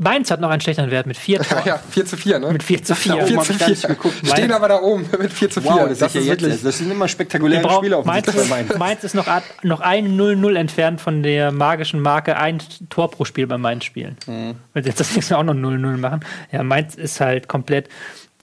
Mainz 0.00 0.30
hat 0.30 0.40
noch 0.40 0.50
einen 0.50 0.60
schlechteren 0.60 0.92
Wert 0.92 1.06
mit 1.06 1.16
vier 1.16 1.38
Ja, 1.38 1.42
Toren. 1.56 1.62
ja, 1.66 1.78
4 1.90 2.06
zu 2.06 2.16
4, 2.16 2.38
ne? 2.38 2.52
Mit 2.52 2.62
4 2.62 2.84
zu 2.84 2.94
4. 2.94 3.14
oben 3.16 3.26
4 3.26 3.36
hab 3.36 3.44
zu 3.46 3.52
ich 3.52 3.58
gar 3.58 3.66
4. 3.66 3.74
nicht 3.74 3.88
geguckt. 3.88 4.14
Stehen 4.28 4.52
aber 4.52 4.68
da 4.68 4.80
oben 4.80 5.06
mit 5.18 5.32
4 5.32 5.50
zu 5.50 5.60
4. 5.60 5.70
Wow, 5.70 5.88
das, 5.88 5.98
das 5.98 6.14
ist 6.14 6.24
ja 6.24 6.32
jetzt. 6.32 6.42
wirklich. 6.42 6.62
Das 6.62 6.78
sind 6.78 6.90
immer 6.92 7.08
spektakuläre 7.08 7.62
Wir 7.62 7.68
brauchen- 7.68 7.84
Spiele 7.84 8.02
Mainz, 8.04 8.28
offensichtlich 8.28 8.48
bei 8.50 8.56
Mainz. 8.64 8.78
Mainz 8.78 9.04
ist 9.04 9.14
noch, 9.16 9.26
noch 9.64 9.80
ein 9.80 10.16
0-0 10.16 10.54
entfernt 10.56 11.00
von 11.00 11.24
der 11.24 11.50
magischen 11.50 12.00
Marke, 12.00 12.36
ein 12.36 12.58
Tor 12.90 13.10
pro 13.10 13.24
Spiel 13.24 13.48
bei 13.48 13.58
Mainz 13.58 13.84
spielen. 13.84 14.16
Mhm. 14.28 14.54
Wenn 14.72 14.84
sie 14.84 14.90
jetzt 14.90 15.00
das 15.00 15.12
nächste 15.16 15.34
Mal 15.34 15.40
auch 15.40 15.44
noch 15.44 15.54
0-0 15.54 15.96
machen. 15.96 16.20
Ja, 16.52 16.62
Mainz 16.62 16.94
ist 16.94 17.20
halt 17.20 17.48
komplett. 17.48 17.88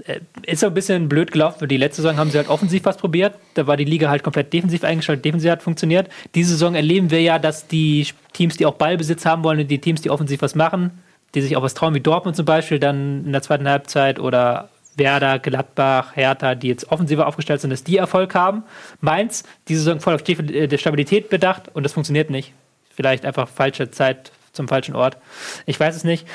äh, 0.06 0.20
Ist 0.46 0.60
so 0.60 0.68
ein 0.68 0.74
bisschen 0.74 1.08
blöd 1.08 1.32
gelaufen. 1.32 1.70
Die 1.70 1.78
letzte 1.78 2.02
Saison 2.02 2.18
haben 2.18 2.32
sie 2.32 2.38
halt 2.38 2.50
offensiv 2.50 2.84
was 2.84 2.98
probiert. 2.98 3.36
Da 3.54 3.66
war 3.66 3.78
die 3.78 3.86
Liga 3.86 4.10
halt 4.10 4.24
komplett 4.24 4.52
defensiv 4.52 4.84
eingestellt. 4.84 5.24
Defensiv 5.24 5.52
hat 5.52 5.64
funktioniert. 5.64 6.10
Diese 6.36 6.50
Saison 6.52 6.76
erleben 6.76 7.12
wir 7.12 7.22
ja, 7.22 7.40
dass 7.40 7.68
die 7.68 8.06
Teams, 8.34 8.58
die 8.58 8.66
auch 8.66 8.74
Ballbesitz 8.76 9.26
haben 9.26 9.46
wollen, 9.46 9.62
und 9.62 9.70
die 9.72 9.80
Teams, 9.80 10.02
die 10.02 10.10
offensiv 10.10 10.42
was 10.42 10.54
machen, 10.54 10.92
die 11.36 11.42
sich 11.42 11.56
auch 11.58 11.62
was 11.62 11.74
trauen, 11.74 11.94
wie 11.94 12.00
Dortmund 12.00 12.36
zum 12.36 12.46
Beispiel, 12.46 12.80
dann 12.80 13.26
in 13.26 13.32
der 13.32 13.42
zweiten 13.42 13.68
Halbzeit 13.70 14.20
oder 14.20 14.70
Werder, 14.98 15.40
Gladbach, 15.40 16.16
Hertha, 16.16 16.56
die 16.56 16.70
jetzt 16.70 16.90
offensiver 16.92 17.28
aufgestellt 17.28 17.60
sind, 17.62 17.70
dass 17.70 17.84
die 17.84 17.98
Erfolg 17.98 18.34
haben. 18.34 18.64
Mainz, 19.02 19.44
diese 19.68 19.82
Saison 19.84 20.00
voll 20.00 20.16
auf 20.16 20.24
die 20.24 20.34
äh, 20.34 20.68
der 20.68 20.78
Stabilität 20.78 21.30
bedacht 21.30 21.64
und 21.74 21.84
das 21.84 21.94
funktioniert 21.94 22.30
nicht. 22.30 22.54
Vielleicht 22.96 23.26
einfach 23.26 23.50
falsche 23.50 23.92
Zeit 23.92 24.32
zum 24.54 24.70
falschen 24.70 24.96
Ort. 24.96 25.18
Ich 25.66 25.78
weiß 25.78 25.98
es 25.98 26.06
nicht. 26.06 26.26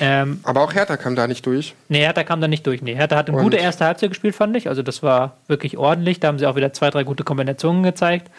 Ähm, 0.00 0.38
Aber 0.44 0.60
auch 0.62 0.72
Hertha 0.74 0.96
kam 0.96 1.16
da 1.16 1.26
nicht 1.26 1.44
durch. 1.44 1.74
nee, 1.88 1.98
Hertha 2.02 2.22
kam 2.22 2.40
da 2.40 2.46
nicht 2.46 2.64
durch. 2.68 2.82
Nee, 2.82 2.94
Hertha 2.94 3.16
hat 3.16 3.26
eine 3.28 3.36
Und- 3.36 3.42
gute 3.42 3.56
erste 3.56 3.84
Halbzeit 3.84 4.10
gespielt, 4.10 4.36
fand 4.36 4.56
ich. 4.56 4.68
Also 4.68 4.82
das 4.84 5.02
war 5.02 5.38
wirklich 5.48 5.76
ordentlich. 5.76 6.20
Da 6.20 6.28
haben 6.28 6.38
sie 6.38 6.46
auch 6.46 6.54
wieder 6.54 6.72
zwei, 6.72 6.90
drei 6.90 7.02
gute 7.02 7.24
Kombinationen 7.24 7.82
gezeigt. 7.82 8.30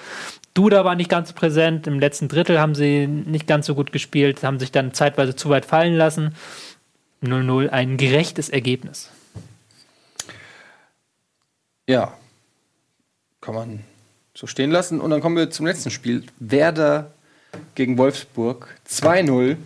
Duda 0.55 0.83
war 0.85 0.95
nicht 0.95 1.09
ganz 1.09 1.29
so 1.29 1.35
präsent. 1.35 1.85
Im 1.85 1.99
letzten 1.99 2.27
Drittel 2.27 2.59
haben 2.59 2.73
sie 2.73 3.05
nicht 3.07 3.45
ganz 3.45 3.67
so 3.67 3.75
gut 3.75 3.91
gespielt, 3.91 4.41
haben 4.43 4.57
sich 4.57 4.71
dann 4.71 4.93
zeitweise 4.93 5.35
zu 5.35 5.49
weit 5.49 5.65
fallen 5.65 5.93
lassen. 5.95 6.33
0-0, 7.23 7.69
ein 7.69 7.97
gerechtes 7.97 8.49
Ergebnis. 8.49 9.11
Ja. 11.87 12.13
Kann 13.41 13.53
man 13.55 13.79
so 14.33 14.47
stehen 14.47 14.71
lassen. 14.71 14.99
Und 15.01 15.11
dann 15.11 15.21
kommen 15.21 15.35
wir 15.35 15.49
zum 15.51 15.65
letzten 15.67 15.91
Spiel. 15.91 16.23
Werder 16.39 17.11
gegen 17.75 17.97
Wolfsburg. 17.97 18.75
2-0 18.89 19.57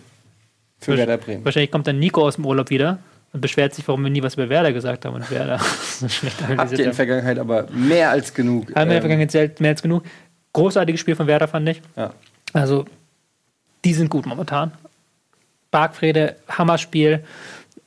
für 0.80 0.96
Werder 0.96 1.16
Bremen. 1.18 1.44
Wahrscheinlich 1.44 1.70
kommt 1.70 1.86
dann 1.86 1.98
Nico 1.98 2.22
aus 2.26 2.36
dem 2.36 2.46
Urlaub 2.46 2.70
wieder 2.70 2.98
und 3.32 3.40
beschwert 3.40 3.74
sich, 3.74 3.86
warum 3.88 4.02
wir 4.02 4.10
nie 4.10 4.22
was 4.22 4.34
über 4.34 4.48
Werder 4.48 4.72
gesagt 4.72 5.04
haben 5.04 5.14
und 5.14 5.30
Werder 5.30 5.60
Habt 6.56 6.72
ihr 6.72 6.78
in 6.78 6.84
der. 6.84 6.94
Vergangenheit 6.94 7.38
aber 7.38 7.68
mehr 7.70 8.10
als 8.10 8.34
genug. 8.34 8.74
Haben 8.74 8.74
wir 8.74 8.82
in 8.82 8.88
der 8.88 8.96
Ähm, 8.96 9.02
Vergangenheit 9.02 9.60
mehr 9.60 9.70
als 9.70 9.82
genug. 9.82 10.04
Großartiges 10.52 11.00
Spiel 11.00 11.16
von 11.16 11.26
Werder, 11.26 11.48
fand 11.48 11.68
ich. 11.68 11.80
ja. 11.96 12.12
Also, 12.52 12.84
die 13.84 13.94
sind 13.94 14.10
gut 14.10 14.26
momentan. 14.26 14.72
Bargfrede, 15.70 16.36
Hammerspiel. 16.48 17.24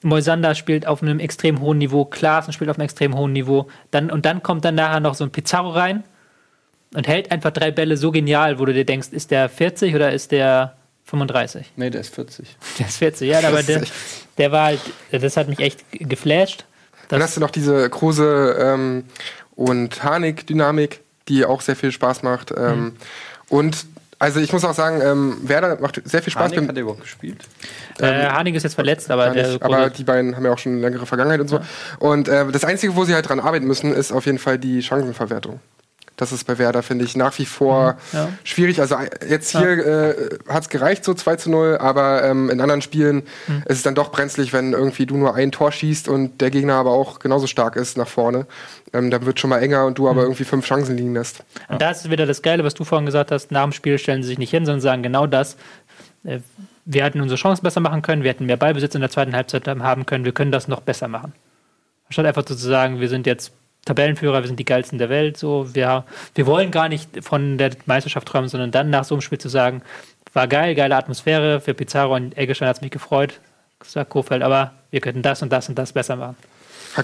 Moisander 0.02 0.56
spielt 0.56 0.88
auf 0.88 1.02
einem 1.02 1.20
extrem 1.20 1.60
hohen 1.60 1.78
Niveau. 1.78 2.06
Klaassen 2.06 2.54
spielt 2.54 2.70
auf 2.70 2.78
einem 2.78 2.86
extrem 2.86 3.16
hohen 3.16 3.34
Niveau. 3.34 3.68
Dann, 3.92 4.10
und 4.10 4.26
dann 4.26 4.42
kommt 4.42 4.64
dann 4.64 4.76
nachher 4.76 5.02
noch 5.02 5.16
so 5.16 5.24
ein 5.26 5.32
Pizarro 5.32 5.72
rein 5.72 6.04
und 6.94 7.08
hält 7.08 7.32
einfach 7.32 7.52
drei 7.52 7.72
Bälle 7.72 7.98
so 7.98 8.12
genial, 8.12 8.60
wo 8.60 8.66
du 8.66 8.74
dir 8.74 8.86
denkst, 8.86 9.10
ist 9.12 9.32
der 9.32 9.50
40 9.50 9.96
oder 9.96 10.14
ist 10.14 10.32
der 10.32 10.76
35? 11.06 11.72
Nee, 11.76 11.90
der 11.90 12.02
ist 12.02 12.14
40. 12.16 12.56
Der 12.80 12.88
ist 12.88 12.98
40, 12.98 13.30
ja, 13.30 13.40
aber 13.46 13.64
der, 13.64 13.84
der 14.38 14.52
war 14.54 14.66
halt, 14.68 14.80
das 15.12 15.36
hat 15.36 15.50
mich 15.50 15.60
echt 15.60 15.84
geflasht. 15.92 16.64
Dann 17.10 17.22
hast 17.22 17.36
du 17.36 17.42
noch 17.42 17.52
diese 17.52 17.90
Kruse 17.90 18.56
ähm, 18.60 19.04
und 19.56 20.02
Harnik-Dynamik, 20.04 21.02
die 21.28 21.46
auch 21.46 21.62
sehr 21.62 21.76
viel 21.76 21.92
Spaß 21.92 22.24
macht. 22.24 22.52
Ähm, 22.56 22.84
Mhm. 22.84 22.92
Und 23.50 23.86
also 24.20 24.40
ich 24.40 24.54
muss 24.54 24.64
auch 24.64 24.74
sagen, 24.74 25.02
ähm, 25.02 25.38
Werder 25.44 25.78
macht 25.82 26.02
sehr 26.06 26.22
viel 26.24 26.32
Spaß. 26.32 26.54
Harnik 26.54 26.70
hat 26.70 26.76
er 26.78 26.82
überhaupt 26.82 27.02
gespielt? 27.02 27.44
Äh, 28.00 28.28
Hanig 28.30 28.56
ist 28.56 28.64
jetzt 28.64 28.76
verletzt, 28.76 29.12
aber 29.12 29.30
der 29.32 29.48
nicht, 29.48 29.62
aber 29.62 29.90
die 29.90 30.04
beiden 30.06 30.36
haben 30.36 30.46
ja 30.46 30.52
auch 30.54 30.58
schon 30.58 30.80
längere 30.80 31.06
Vergangenheit 31.06 31.42
und 31.42 31.50
so. 31.50 31.60
Und 32.00 32.30
äh, 32.30 32.46
das 32.50 32.64
Einzige, 32.64 32.96
wo 32.96 33.04
sie 33.04 33.14
halt 33.14 33.28
dran 33.28 33.42
arbeiten 33.42 33.68
müssen, 33.68 33.94
ist 33.94 34.14
auf 34.14 34.26
jeden 34.26 34.40
Fall 34.40 34.58
die 34.58 34.82
Chancenverwertung. 34.82 35.60
Das 36.16 36.32
ist 36.32 36.46
bei 36.46 36.60
Werder, 36.60 36.84
finde 36.84 37.06
ich, 37.06 37.16
nach 37.16 37.38
wie 37.40 37.46
vor 37.46 37.94
Mhm, 37.94 37.98
ja. 38.18 38.30
schwierig. 38.44 38.80
Also 38.80 38.96
äh, 38.96 39.10
jetzt 39.28 39.50
hier 39.58 39.86
äh, 39.86 40.30
hat 40.48 40.64
es 40.64 40.70
gereicht, 40.70 41.04
so 41.04 41.14
2 41.16 41.36
zu 41.38 41.50
0, 41.50 41.78
aber 41.80 42.24
ähm, 42.24 42.50
in 42.52 42.62
anderen 42.62 42.82
Spielen 42.84 43.24
Mhm. 43.48 43.64
ist 43.66 43.78
es 43.78 43.82
dann 43.84 43.96
doch 43.96 44.12
brenzlig, 44.12 44.54
wenn 44.54 44.74
irgendwie 44.74 45.08
du 45.08 45.18
nur 45.18 45.34
ein 45.34 45.52
Tor 45.52 45.72
schießt 45.72 46.08
und 46.08 46.40
der 46.40 46.52
Gegner 46.52 46.76
aber 46.76 46.92
auch 46.92 47.18
genauso 47.20 47.48
stark 47.48 47.76
ist 47.76 47.98
nach 47.98 48.08
vorne. 48.08 48.46
Ähm, 48.94 49.10
dann 49.10 49.26
wird 49.26 49.40
schon 49.40 49.50
mal 49.50 49.60
enger 49.64 49.86
und 49.86 49.98
du 49.98 50.04
Mhm. 50.04 50.10
aber 50.10 50.22
irgendwie 50.22 50.44
fünf 50.44 50.66
Chancen 50.68 50.96
liegen 50.98 51.14
lässt. 51.16 51.44
Und 51.68 51.82
da 51.82 51.90
ist 51.90 52.08
wieder 52.10 52.28
das 52.28 52.44
Geile, 52.44 52.64
was 52.64 52.76
du 52.76 52.84
vorhin 52.84 53.08
gesagt 53.08 53.32
hast, 53.32 53.52
nach 53.52 53.64
dem 53.64 53.72
Spiel 53.72 53.98
stellen 53.98 54.22
sie 54.22 54.30
sich 54.30 54.38
nicht 54.38 54.52
hin, 54.52 54.66
sondern 54.66 54.82
sagen 54.82 55.02
genau 55.04 55.26
das. 55.28 55.58
Äh, 56.24 56.40
Wir 56.86 57.06
hätten 57.06 57.22
unsere 57.22 57.40
Chancen 57.40 57.64
besser 57.64 57.80
machen 57.80 58.02
können, 58.02 58.24
wir 58.24 58.30
hätten 58.30 58.46
mehr 58.46 58.58
Ballbesitz 58.58 58.94
in 58.94 59.00
der 59.02 59.10
zweiten 59.10 59.34
Halbzeit 59.34 59.66
haben 59.68 60.06
können, 60.06 60.26
wir 60.26 60.34
können 60.34 60.52
das 60.52 60.68
noch 60.68 60.82
besser 60.82 61.08
machen. 61.08 61.32
Statt 62.10 62.26
einfach 62.26 62.44
zu 62.44 62.54
sagen, 62.56 63.00
wir 63.00 63.08
sind 63.08 63.26
jetzt 63.26 63.54
Tabellenführer, 63.86 64.42
wir 64.42 64.48
sind 64.48 64.60
die 64.60 64.66
geilsten 64.66 64.98
der 64.98 65.10
Welt. 65.10 65.38
So, 65.38 65.74
wir, 65.74 66.06
wir 66.36 66.46
wollen 66.46 66.72
gar 66.72 66.88
nicht 66.90 67.24
von 67.24 67.58
der 67.58 67.72
Meisterschaft 67.86 68.28
träumen, 68.28 68.48
sondern 68.50 68.72
dann 68.72 68.90
nach 68.90 69.04
so 69.04 69.16
einem 69.16 69.22
Spiel 69.22 69.40
zu 69.40 69.50
sagen, 69.50 69.82
war 70.34 70.48
geil, 70.48 70.74
geile 70.76 70.96
Atmosphäre, 70.96 71.60
für 71.62 71.74
Pizarro 71.74 72.16
und 72.16 72.38
Eggestein 72.38 72.68
hat 72.70 72.78
es 72.78 72.82
mich 72.82 72.92
gefreut, 72.92 73.40
sagt 73.84 74.10
Kofeld, 74.10 74.42
aber 74.42 74.72
wir 74.92 75.02
könnten 75.02 75.22
das 75.22 75.42
und 75.42 75.52
das 75.52 75.68
und 75.70 75.78
das 75.78 75.92
besser 75.94 76.16
machen. 76.16 76.36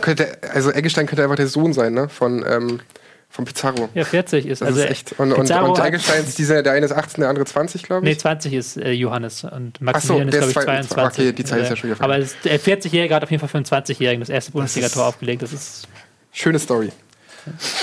Könnte, 0.02 0.38
also 0.54 0.72
Eggestein 0.72 1.06
könnte 1.08 1.24
einfach 1.24 1.36
der 1.36 1.48
Sohn 1.48 1.74
sein, 1.74 1.94
ne? 1.94 2.10
Von, 2.10 2.46
ähm, 2.48 2.80
von 3.32 3.46
Pizarro. 3.46 3.90
Ja, 3.94 4.06
40 4.06 4.46
ist 4.48 4.62
Das 4.62 4.70
also 4.70 4.82
ist 4.82 4.90
echt. 4.90 5.20
Und, 5.20 5.32
und, 5.34 5.42
Pizarro 5.42 5.74
und 5.74 5.80
Eggestein 5.84 6.24
ist 6.24 6.38
dieser, 6.40 6.64
der 6.64 6.74
eine 6.74 6.86
ist 6.86 6.92
18, 6.92 7.22
der 7.22 7.30
andere 7.30 7.46
20, 7.46 7.84
glaube 7.84 8.04
Nee, 8.06 8.12
ich. 8.14 8.20
20 8.20 8.54
ist 8.54 8.78
äh, 8.78 8.92
Johannes 8.92 9.44
und 9.44 9.78
so, 9.80 9.84
Maximilian 9.86 10.32
der 10.32 10.42
ist, 10.44 10.54
glaube 10.54 10.62
ich, 10.80 10.88
zwei- 10.88 10.94
22. 10.94 11.24
okay, 11.26 11.34
die 11.34 11.44
Zahl 11.44 11.60
ist 11.60 11.70
ja 11.70 11.76
schon 11.76 11.90
wieder 11.92 12.04
Aber 12.04 12.18
es- 12.18 12.36
der 12.44 12.60
40-Jährige 12.60 13.14
hat 13.14 13.24
auf 13.24 13.30
jeden 13.32 13.40
Fall 13.42 13.50
für 13.50 13.58
einen 13.58 13.66
20-Jährigen 13.66 14.22
das 14.22 14.30
erste 14.30 14.52
Bundesliga-Tor 14.52 15.06
aufgelegt. 15.06 15.42
Das 15.42 15.54
ist 15.54 15.88
Schöne 16.32 16.60
Story. 16.60 16.90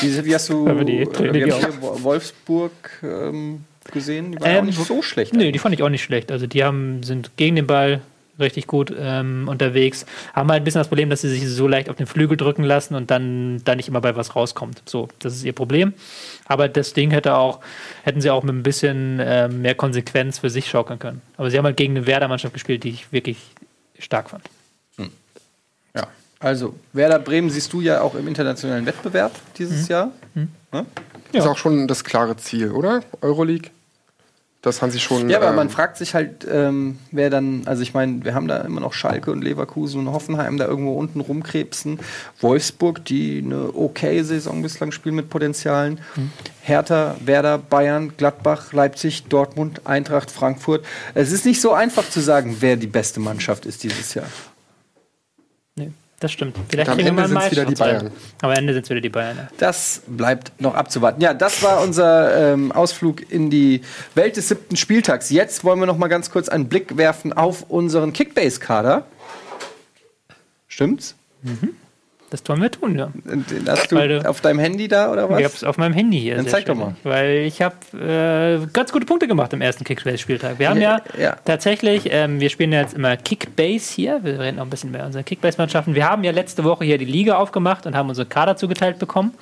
Wie, 0.00 0.24
wie 0.24 0.34
hast 0.34 0.48
du 0.48 0.66
die- 0.84 0.98
äh, 1.00 1.32
die- 1.32 1.52
Wolfsburg 1.80 2.72
ähm, 3.02 3.64
gesehen? 3.92 4.32
Die 4.32 4.40
waren 4.40 4.50
auch 4.54 4.58
Ähm, 4.60 4.66
nicht 4.66 4.84
so 4.84 5.02
schlecht. 5.02 5.32
Nee, 5.34 5.52
die 5.52 5.58
fand 5.58 5.74
ich 5.74 5.82
auch 5.82 5.88
nicht 5.88 6.02
schlecht. 6.02 6.30
Also 6.30 6.46
die 6.46 6.62
haben, 6.64 7.02
sind 7.02 7.36
gegen 7.36 7.56
den 7.56 7.66
Ball 7.66 8.00
richtig 8.38 8.66
gut 8.66 8.94
ähm, 8.96 9.48
unterwegs. 9.48 10.04
Haben 10.34 10.50
halt 10.50 10.60
ein 10.60 10.64
bisschen 10.64 10.80
das 10.80 10.88
Problem, 10.88 11.08
dass 11.08 11.22
sie 11.22 11.30
sich 11.30 11.48
so 11.48 11.66
leicht 11.66 11.88
auf 11.88 11.96
den 11.96 12.06
Flügel 12.06 12.36
drücken 12.36 12.64
lassen 12.64 12.94
und 12.94 13.10
dann 13.10 13.62
da 13.64 13.74
nicht 13.74 13.88
immer 13.88 14.02
bei 14.02 14.14
was 14.14 14.36
rauskommt. 14.36 14.82
So, 14.84 15.08
das 15.20 15.34
ist 15.34 15.44
ihr 15.44 15.54
Problem. 15.54 15.94
Aber 16.44 16.68
das 16.68 16.92
Ding 16.92 17.10
hätte 17.12 17.34
auch, 17.34 17.60
hätten 18.04 18.20
sie 18.20 18.28
auch 18.30 18.42
mit 18.42 18.54
ein 18.54 18.62
bisschen 18.62 19.20
ähm, 19.24 19.62
mehr 19.62 19.74
Konsequenz 19.74 20.38
für 20.38 20.50
sich 20.50 20.68
schaukeln 20.68 20.98
können. 20.98 21.22
Aber 21.38 21.50
sie 21.50 21.56
haben 21.56 21.64
halt 21.64 21.78
gegen 21.78 21.96
eine 21.96 22.06
Werder-Mannschaft 22.06 22.52
gespielt, 22.52 22.84
die 22.84 22.90
ich 22.90 23.10
wirklich 23.10 23.38
stark 23.98 24.28
fand. 24.28 24.44
Also, 26.46 26.76
Werder 26.92 27.18
Bremen 27.18 27.50
siehst 27.50 27.72
du 27.72 27.80
ja 27.80 28.02
auch 28.02 28.14
im 28.14 28.28
internationalen 28.28 28.86
Wettbewerb 28.86 29.32
dieses 29.58 29.88
Jahr. 29.88 30.12
Ja. 30.72 30.86
Ist 31.32 31.44
auch 31.44 31.56
schon 31.56 31.88
das 31.88 32.04
klare 32.04 32.36
Ziel, 32.36 32.70
oder? 32.70 33.02
Euroleague? 33.20 33.72
Das 34.62 34.80
haben 34.80 34.92
sie 34.92 35.00
schon. 35.00 35.28
Ja, 35.28 35.38
aber 35.38 35.48
ähm, 35.48 35.56
man 35.56 35.70
fragt 35.70 35.96
sich 35.96 36.14
halt, 36.14 36.46
ähm, 36.48 37.00
wer 37.10 37.30
dann, 37.30 37.62
also 37.66 37.82
ich 37.82 37.94
meine, 37.94 38.24
wir 38.24 38.34
haben 38.34 38.46
da 38.46 38.58
immer 38.58 38.80
noch 38.80 38.92
Schalke 38.92 39.32
und 39.32 39.42
Leverkusen 39.42 40.06
und 40.06 40.12
Hoffenheim 40.12 40.56
da 40.56 40.66
irgendwo 40.66 40.92
unten 40.92 41.18
rumkrebsen. 41.18 41.98
Wolfsburg, 42.40 43.04
die 43.04 43.42
eine 43.44 43.74
okay 43.74 44.22
Saison 44.22 44.62
bislang 44.62 44.92
spielen 44.92 45.16
mit 45.16 45.28
Potenzialen. 45.28 45.98
Hertha, 46.62 47.16
Werder, 47.24 47.58
Bayern, 47.58 48.16
Gladbach, 48.16 48.72
Leipzig, 48.72 49.24
Dortmund, 49.24 49.80
Eintracht, 49.84 50.30
Frankfurt. 50.30 50.86
Es 51.14 51.32
ist 51.32 51.44
nicht 51.44 51.60
so 51.60 51.72
einfach 51.72 52.08
zu 52.08 52.20
sagen, 52.20 52.58
wer 52.60 52.76
die 52.76 52.86
beste 52.86 53.18
Mannschaft 53.18 53.66
ist 53.66 53.82
dieses 53.82 54.14
Jahr. 54.14 54.26
Das 56.18 56.32
stimmt. 56.32 56.56
Vielleicht 56.68 56.88
Am 56.88 56.96
kriegen 56.96 57.14
wir 57.14 57.22
Ende 57.22 57.34
mal 57.34 57.42
einen 57.42 57.50
sind's 57.50 57.52
wieder 57.52 57.64
die. 57.66 57.74
Bayern. 57.74 58.10
Aber 58.40 58.52
am 58.52 58.58
Ende 58.58 58.72
sind 58.72 58.84
es 58.84 58.90
wieder 58.90 59.02
die 59.02 59.10
Bayern. 59.10 59.36
Ja. 59.36 59.48
Das 59.58 60.02
bleibt 60.06 60.58
noch 60.60 60.74
abzuwarten. 60.74 61.20
Ja, 61.20 61.34
das 61.34 61.62
war 61.62 61.82
unser 61.82 62.52
ähm, 62.54 62.72
Ausflug 62.72 63.30
in 63.30 63.50
die 63.50 63.82
Welt 64.14 64.36
des 64.38 64.48
siebten 64.48 64.76
Spieltags. 64.76 65.28
Jetzt 65.28 65.62
wollen 65.62 65.78
wir 65.78 65.86
noch 65.86 65.98
mal 65.98 66.08
ganz 66.08 66.30
kurz 66.30 66.48
einen 66.48 66.68
Blick 66.68 66.96
werfen 66.96 67.34
auf 67.34 67.68
unseren 67.68 68.14
Kickbase-Kader. 68.14 69.04
Stimmt's? 70.68 71.14
Das 72.30 72.42
wollen 72.48 72.60
wir 72.60 72.72
tun, 72.72 72.98
ja. 72.98 73.08
Den 73.24 73.68
hast 73.68 73.92
Weil 73.94 74.08
du 74.08 74.18
du- 74.20 74.28
auf 74.28 74.40
deinem 74.40 74.58
Handy 74.58 74.88
da 74.88 75.12
oder 75.12 75.30
was? 75.30 75.38
Ich 75.38 75.44
hab's 75.44 75.62
auf 75.62 75.78
meinem 75.78 75.92
Handy 75.94 76.18
hier. 76.20 76.34
Dann 76.34 76.48
zeig 76.48 76.64
doch 76.66 76.74
schön. 76.74 76.80
mal. 76.82 76.94
Weil 77.04 77.30
ich 77.46 77.62
habe 77.62 77.76
äh, 77.96 78.66
ganz 78.72 78.90
gute 78.90 79.06
Punkte 79.06 79.28
gemacht 79.28 79.52
im 79.52 79.60
ersten 79.60 79.84
Kickbase-Spieltag. 79.84 80.58
Wir 80.58 80.68
haben 80.70 80.80
ja, 80.80 81.02
Ja, 81.16 81.22
ja. 81.22 81.36
tatsächlich, 81.44 82.08
ähm, 82.10 82.40
wir 82.40 82.50
spielen 82.50 82.72
ja 82.72 82.80
jetzt 82.80 82.94
immer 82.94 83.16
Kickbase 83.16 83.92
hier. 83.94 84.20
Wir 84.24 84.40
reden 84.40 84.56
noch 84.56 84.64
ein 84.64 84.70
bisschen 84.70 84.90
mehr 84.90 85.06
unsere 85.06 85.22
Kickbase-Mannschaften. 85.22 85.94
Wir 85.94 86.08
haben 86.10 86.24
ja 86.24 86.32
letzte 86.32 86.64
Woche 86.64 86.84
hier 86.84 86.98
die 86.98 87.04
Liga 87.04 87.36
aufgemacht 87.36 87.86
und 87.86 87.94
haben 87.94 88.08
unsere 88.08 88.26
Kader 88.26 88.56
zugeteilt 88.56 88.98
bekommen. 88.98 89.32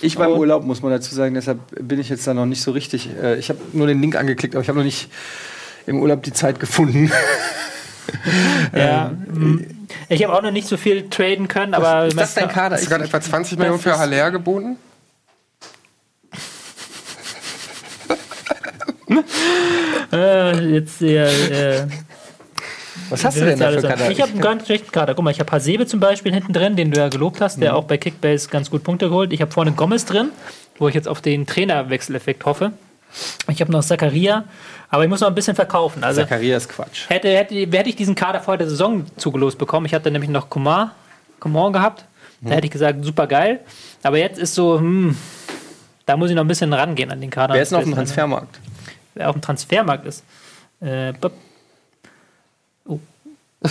Ich 0.00 0.16
war 0.16 0.26
im 0.26 0.32
Und- 0.32 0.38
Urlaub, 0.40 0.64
muss 0.64 0.82
man 0.82 0.90
dazu 0.90 1.14
sagen, 1.14 1.34
deshalb 1.34 1.60
bin 1.80 2.00
ich 2.00 2.08
jetzt 2.08 2.26
da 2.26 2.34
noch 2.34 2.46
nicht 2.46 2.62
so 2.62 2.72
richtig. 2.72 3.08
Äh, 3.22 3.36
ich 3.38 3.50
habe 3.50 3.60
nur 3.72 3.86
den 3.86 4.00
Link 4.00 4.16
angeklickt, 4.16 4.56
aber 4.56 4.62
ich 4.62 4.68
habe 4.68 4.78
noch 4.78 4.84
nicht 4.84 5.08
im 5.86 6.00
Urlaub 6.00 6.24
die 6.24 6.32
Zeit 6.32 6.58
gefunden. 6.58 7.12
Ja, 8.76 9.12
mm, 9.32 9.60
ich 10.08 10.22
habe 10.24 10.34
auch 10.34 10.42
noch 10.42 10.50
nicht 10.50 10.66
so 10.68 10.76
viel 10.76 11.08
traden 11.08 11.48
können, 11.48 11.74
aber 11.74 12.06
ist 12.06 12.18
das 12.18 12.34
dein 12.34 12.48
Kader? 12.48 12.76
Hast 12.76 12.84
du 12.84 12.88
gerade 12.90 13.04
etwa 13.04 13.20
20 13.20 13.58
Millionen 13.58 13.78
für 13.80 13.98
Haller 13.98 14.30
geboten? 14.30 14.76
äh, 20.12 20.74
jetzt 20.74 21.02
äh, 21.02 21.76
äh, 21.80 21.86
Was 23.10 23.24
hast 23.24 23.36
du 23.38 23.44
denn 23.44 23.58
da 23.58 23.70
für. 23.72 23.82
Kader? 23.82 24.10
Ich 24.10 24.20
habe 24.20 24.32
einen 24.32 24.40
ganz 24.40 24.66
schlechten 24.66 24.90
Kader. 24.90 25.14
Guck 25.14 25.24
mal, 25.24 25.30
ich 25.30 25.40
habe 25.40 25.50
Hasebe 25.52 25.86
zum 25.86 26.00
Beispiel 26.00 26.32
hinten 26.32 26.52
drin, 26.52 26.76
den 26.76 26.90
du 26.90 26.98
ja 27.00 27.08
gelobt 27.08 27.40
hast, 27.40 27.56
Mhm. 27.56 27.62
der 27.62 27.76
auch 27.76 27.84
bei 27.84 27.98
Kickbase 27.98 28.48
ganz 28.48 28.70
gut 28.70 28.84
Punkte 28.84 29.08
geholt. 29.08 29.32
Ich 29.32 29.40
habe 29.40 29.50
vorne 29.50 29.72
Gomez 29.72 30.04
drin, 30.04 30.30
wo 30.78 30.88
ich 30.88 30.94
jetzt 30.94 31.08
auf 31.08 31.20
den 31.20 31.46
Trainerwechseleffekt 31.46 32.44
hoffe. 32.44 32.72
Ich 33.48 33.60
habe 33.60 33.70
noch 33.72 33.82
Zakaria, 33.84 34.44
aber 34.90 35.04
ich 35.04 35.08
muss 35.10 35.20
noch 35.20 35.28
ein 35.28 35.34
bisschen 35.34 35.54
verkaufen. 35.54 36.02
Also 36.04 36.22
Zakaria 36.22 36.56
ist 36.56 36.68
Quatsch. 36.68 37.08
hätte, 37.08 37.28
hätte, 37.28 37.54
hätte 37.54 37.88
ich 37.88 37.96
diesen 37.96 38.14
Kader 38.14 38.40
vor 38.40 38.56
der 38.56 38.68
Saison 38.68 39.04
zugelost 39.16 39.58
bekommen, 39.58 39.86
ich 39.86 39.94
hatte 39.94 40.10
nämlich 40.10 40.30
noch 40.30 40.48
Kumar, 40.50 40.92
Kumar 41.40 41.72
gehabt, 41.72 42.04
Mhm. 42.42 42.48
da 42.48 42.54
hätte 42.56 42.66
ich 42.66 42.72
gesagt, 42.72 43.04
super 43.04 43.26
geil. 43.26 43.60
Aber 44.02 44.18
jetzt 44.18 44.38
ist 44.38 44.54
so, 44.54 44.78
hm, 44.78 45.16
da 46.06 46.16
muss 46.16 46.28
ich 46.30 46.34
noch 46.36 46.42
ein 46.44 46.48
bisschen 46.48 46.72
rangehen 46.72 47.10
an 47.10 47.20
den 47.20 47.30
Kader. 47.30 47.54
Wer 47.54 47.62
ist 47.62 47.70
noch 47.70 47.78
auf 47.78 47.84
dem 47.84 47.94
Transfermarkt? 47.94 48.58
Wer 49.14 49.28
auf 49.28 49.36
dem 49.36 49.42
Transfermarkt 49.42 50.06
ist. 50.06 50.24
Äh, 50.80 51.12
oh. 52.86 52.98